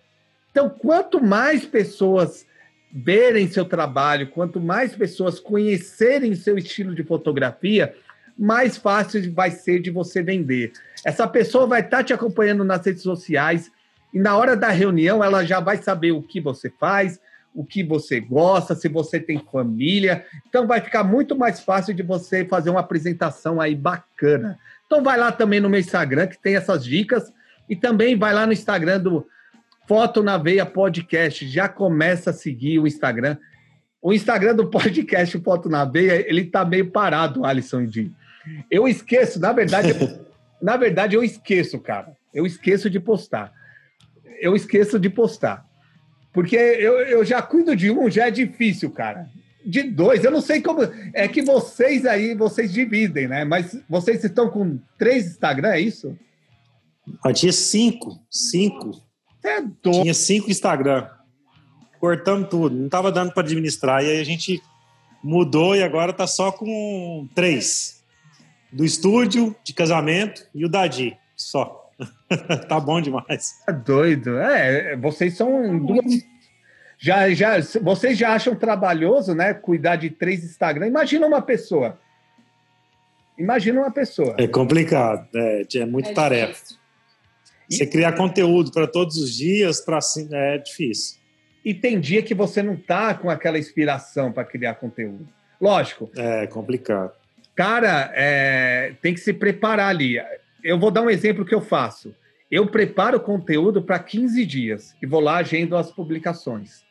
Então, 0.50 0.70
quanto 0.70 1.22
mais 1.22 1.66
pessoas 1.66 2.48
verem 2.90 3.50
seu 3.50 3.66
trabalho, 3.66 4.32
quanto 4.32 4.62
mais 4.62 4.96
pessoas 4.96 5.42
conhecerem 5.42 6.34
seu 6.36 6.58
estilo 6.58 6.96
de 6.96 7.04
fotografia, 7.04 7.94
mais 8.38 8.78
fácil 8.78 9.32
vai 9.34 9.52
ser 9.52 9.82
de 9.82 9.92
você 9.92 10.24
vender. 10.24 10.72
Essa 11.06 11.28
pessoa 11.28 11.68
vai 11.68 11.82
estar 11.82 11.98
tá 11.98 12.04
te 12.06 12.14
acompanhando 12.14 12.64
nas 12.64 12.86
redes 12.86 13.04
sociais 13.04 13.70
e 14.14 14.20
na 14.20 14.38
hora 14.38 14.56
da 14.56 14.70
reunião 14.70 15.22
ela 15.22 15.44
já 15.44 15.60
vai 15.60 15.78
saber 15.78 16.14
o 16.14 16.22
que 16.22 16.40
você 16.40 16.70
faz, 16.70 17.20
o 17.54 17.66
que 17.66 17.84
você 17.84 18.22
gosta, 18.22 18.74
se 18.74 18.88
você 18.88 19.20
tem 19.20 19.44
família. 19.52 20.26
Então 20.48 20.66
vai 20.66 20.80
ficar 20.80 21.04
muito 21.04 21.36
mais 21.38 21.60
fácil 21.60 21.94
de 21.94 22.02
você 22.02 22.46
fazer 22.46 22.70
uma 22.70 22.80
apresentação 22.80 23.60
aí 23.60 23.76
bacana. 23.76 24.58
Então 24.86 25.04
vai 25.04 25.20
lá 25.20 25.30
também 25.30 25.60
no 25.60 25.70
meu 25.70 25.80
Instagram 25.80 26.28
que 26.28 26.42
tem 26.42 26.56
essas 26.56 26.86
dicas 26.86 27.34
e 27.70 27.76
também 27.76 28.18
vai 28.18 28.34
lá 28.34 28.48
no 28.48 28.52
Instagram 28.52 29.00
do 29.00 29.26
Foto 29.88 30.24
na 30.24 30.38
Veia 30.38 30.66
Podcast. 30.66 31.48
Já 31.48 31.70
começa 31.70 32.32
a 32.32 32.34
seguir 32.34 32.80
o 32.80 32.88
Instagram. 32.88 33.38
O 34.02 34.12
Instagram 34.12 34.56
do 34.56 34.70
podcast 34.70 35.38
Foto 35.40 35.70
na 35.70 35.86
Veia, 35.86 36.28
ele 36.28 36.46
tá 36.46 36.66
meio 36.66 36.90
parado, 36.90 37.46
Alisson 37.46 37.86
Di. 37.86 38.12
Eu 38.72 38.88
esqueço, 38.88 39.40
na 39.40 39.54
verdade, 39.54 39.90
na 40.62 40.76
verdade 40.78 41.16
eu 41.16 41.24
esqueço, 41.24 41.80
cara. 41.80 42.18
Eu 42.34 42.46
esqueço 42.46 42.90
de 42.90 43.00
postar. 43.00 43.54
Eu 44.42 44.56
esqueço 44.56 45.00
de 45.00 45.10
postar. 45.10 45.66
Porque 46.34 46.56
eu, 46.56 47.00
eu 47.02 47.26
já 47.26 47.42
cuido 47.42 47.76
de 47.76 47.92
um, 47.92 48.10
já 48.10 48.28
é 48.28 48.32
difícil, 48.32 48.90
cara. 48.92 49.28
De 49.66 49.84
dois, 49.84 50.24
eu 50.24 50.32
não 50.32 50.42
sei 50.42 50.62
como. 50.62 50.82
É 51.14 51.28
que 51.28 51.42
vocês 51.42 52.06
aí, 52.06 52.34
vocês 52.34 52.72
dividem, 52.72 53.28
né? 53.28 53.44
Mas 53.44 53.78
vocês 53.90 54.24
estão 54.24 54.50
com 54.50 54.80
três 54.98 55.28
Instagram, 55.28 55.70
é 55.70 55.82
isso? 55.82 56.18
Eu 57.24 57.34
tinha 57.34 57.52
cinco. 57.52 58.20
Cinco. 58.30 58.92
É 59.44 59.62
doido. 59.62 60.02
Tinha 60.02 60.14
cinco 60.14 60.50
Instagram. 60.50 61.08
Cortamos 62.00 62.50
tudo. 62.50 62.76
Não 62.76 62.86
estava 62.86 63.12
dando 63.12 63.34
para 63.34 63.44
administrar. 63.44 64.04
E 64.04 64.10
aí 64.10 64.20
a 64.20 64.24
gente 64.24 64.62
mudou 65.24 65.76
e 65.76 65.84
agora 65.84 66.14
tá 66.14 66.28
só 66.28 66.52
com 66.52 67.28
três. 67.36 68.04
Do 68.72 68.86
estúdio, 68.86 69.56
de 69.64 69.74
casamento 69.74 70.46
e 70.54 70.64
o 70.66 70.70
Dadi. 70.70 71.18
Só. 71.36 71.90
tá 72.68 72.80
bom 72.80 73.02
demais. 73.02 73.62
É 73.68 73.74
doido. 73.74 74.38
É, 74.38 74.96
vocês 74.96 75.36
são 75.36 75.78
duas. 75.80 76.06
Já, 76.98 77.30
já, 77.32 77.56
vocês 77.82 78.18
já 78.18 78.34
acham 78.34 78.56
trabalhoso, 78.56 79.34
né? 79.34 79.54
Cuidar 79.54 79.96
de 79.96 80.10
três 80.10 80.44
Instagram. 80.44 80.88
Imagina 80.88 81.26
uma 81.26 81.42
pessoa. 81.42 81.98
Imagina 83.38 83.80
uma 83.80 83.92
pessoa. 83.92 84.36
É 84.38 84.48
complicado, 84.48 85.26
é, 85.34 85.64
é 85.76 85.86
muita 85.86 86.10
é 86.10 86.14
tarefa. 86.14 86.52
Difícil. 86.52 86.79
Você 87.70 87.86
criar 87.86 88.14
conteúdo 88.14 88.72
para 88.72 88.88
todos 88.88 89.18
os 89.18 89.34
dias, 89.36 89.80
para 89.82 89.98
assim, 89.98 90.28
é 90.32 90.58
difícil. 90.58 91.20
E 91.64 91.74
tem 91.74 92.00
dia 92.00 92.24
que 92.24 92.34
você 92.34 92.64
não 92.64 92.76
tá 92.76 93.14
com 93.14 93.30
aquela 93.30 93.60
inspiração 93.60 94.32
para 94.32 94.44
criar 94.44 94.76
conteúdo. 94.76 95.28
Lógico. 95.62 96.10
É 96.16 96.48
complicado. 96.48 97.12
Cara, 97.56 98.12
é, 98.16 98.94
tem 99.02 99.14
que 99.14 99.20
se 99.20 99.34
preparar 99.34 99.90
ali 99.90 100.18
eu 100.64 100.78
vou 100.78 100.92
dar 100.92 101.02
um 101.02 101.10
exemplo 101.10 101.46
que 101.46 101.56
eu 101.56 101.62
faço. 101.62 102.14
Eu 102.50 102.68
preparo 102.68 103.20
conteúdo 103.20 103.82
para 103.82 104.00
15 104.00 104.46
dias 104.46 104.96
e 105.02 105.06
vou 105.06 105.20
lá 105.20 105.38
agendo 105.38 105.76
as 105.78 105.92
publicações. 105.92 106.84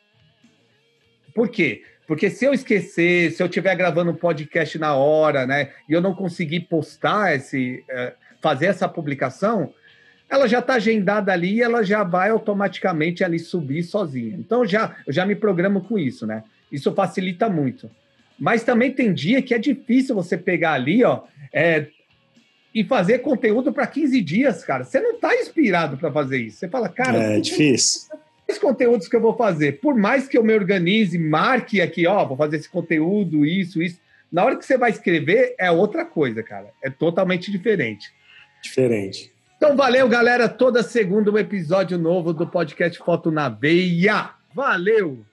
Por 1.34 1.48
quê? 1.48 1.82
Porque 2.06 2.30
se 2.30 2.44
eu 2.44 2.54
esquecer, 2.54 3.32
se 3.32 3.42
eu 3.42 3.46
estiver 3.46 3.74
gravando 3.74 4.10
um 4.10 4.16
podcast 4.16 4.78
na 4.78 4.94
hora, 4.94 5.46
né, 5.46 5.72
e 5.88 5.92
eu 5.92 6.00
não 6.00 6.14
conseguir 6.14 6.60
postar 6.60 7.34
esse, 7.34 7.84
é, 7.90 8.14
fazer 8.40 8.66
essa 8.66 8.88
publicação, 8.88 9.72
ela 10.30 10.46
já 10.46 10.58
está 10.58 10.74
agendada 10.74 11.32
ali 11.32 11.54
e 11.54 11.62
ela 11.62 11.82
já 11.82 12.04
vai 12.04 12.30
automaticamente 12.30 13.24
ali 13.24 13.38
subir 13.38 13.82
sozinha. 13.82 14.36
Então 14.38 14.66
já 14.66 14.96
eu 15.06 15.12
já 15.12 15.24
me 15.24 15.34
programo 15.34 15.80
com 15.80 15.98
isso, 15.98 16.26
né? 16.26 16.44
Isso 16.70 16.92
facilita 16.94 17.48
muito. 17.48 17.90
Mas 18.38 18.62
também 18.62 18.92
tem 18.92 19.12
dia 19.12 19.42
que 19.42 19.54
é 19.54 19.58
difícil 19.58 20.14
você 20.14 20.36
pegar 20.36 20.74
ali, 20.74 21.02
ó, 21.02 21.22
é, 21.52 21.86
e 22.74 22.84
fazer 22.84 23.18
conteúdo 23.18 23.72
para 23.72 23.86
15 23.86 24.20
dias, 24.20 24.62
cara. 24.62 24.84
Você 24.84 25.00
não 25.00 25.12
está 25.12 25.34
inspirado 25.34 25.96
para 25.96 26.12
fazer 26.12 26.38
isso. 26.38 26.58
Você 26.58 26.68
fala, 26.68 26.88
cara, 26.88 27.18
é 27.18 27.40
difícil. 27.40 28.02
Os 28.48 28.58
conteúdos 28.58 29.08
que 29.08 29.16
eu 29.16 29.20
vou 29.20 29.36
fazer, 29.36 29.80
por 29.80 29.94
mais 29.96 30.28
que 30.28 30.38
eu 30.38 30.44
me 30.44 30.54
organize, 30.54 31.18
marque 31.18 31.80
aqui, 31.80 32.06
ó, 32.06 32.24
vou 32.24 32.36
fazer 32.36 32.56
esse 32.56 32.68
conteúdo, 32.68 33.44
isso, 33.44 33.82
isso. 33.82 33.98
Na 34.30 34.44
hora 34.44 34.56
que 34.56 34.64
você 34.64 34.78
vai 34.78 34.90
escrever, 34.90 35.54
é 35.58 35.70
outra 35.70 36.04
coisa, 36.04 36.42
cara. 36.42 36.70
É 36.82 36.88
totalmente 36.88 37.50
diferente. 37.50 38.12
Diferente. 38.62 39.32
Então, 39.58 39.76
valeu, 39.76 40.08
galera. 40.08 40.48
Toda 40.48 40.84
segunda 40.84 41.32
um 41.32 41.36
episódio 41.36 41.98
novo 41.98 42.32
do 42.32 42.46
podcast 42.46 42.96
Foto 42.96 43.28
na 43.28 43.48
Veia. 43.48 44.30
Valeu! 44.54 45.27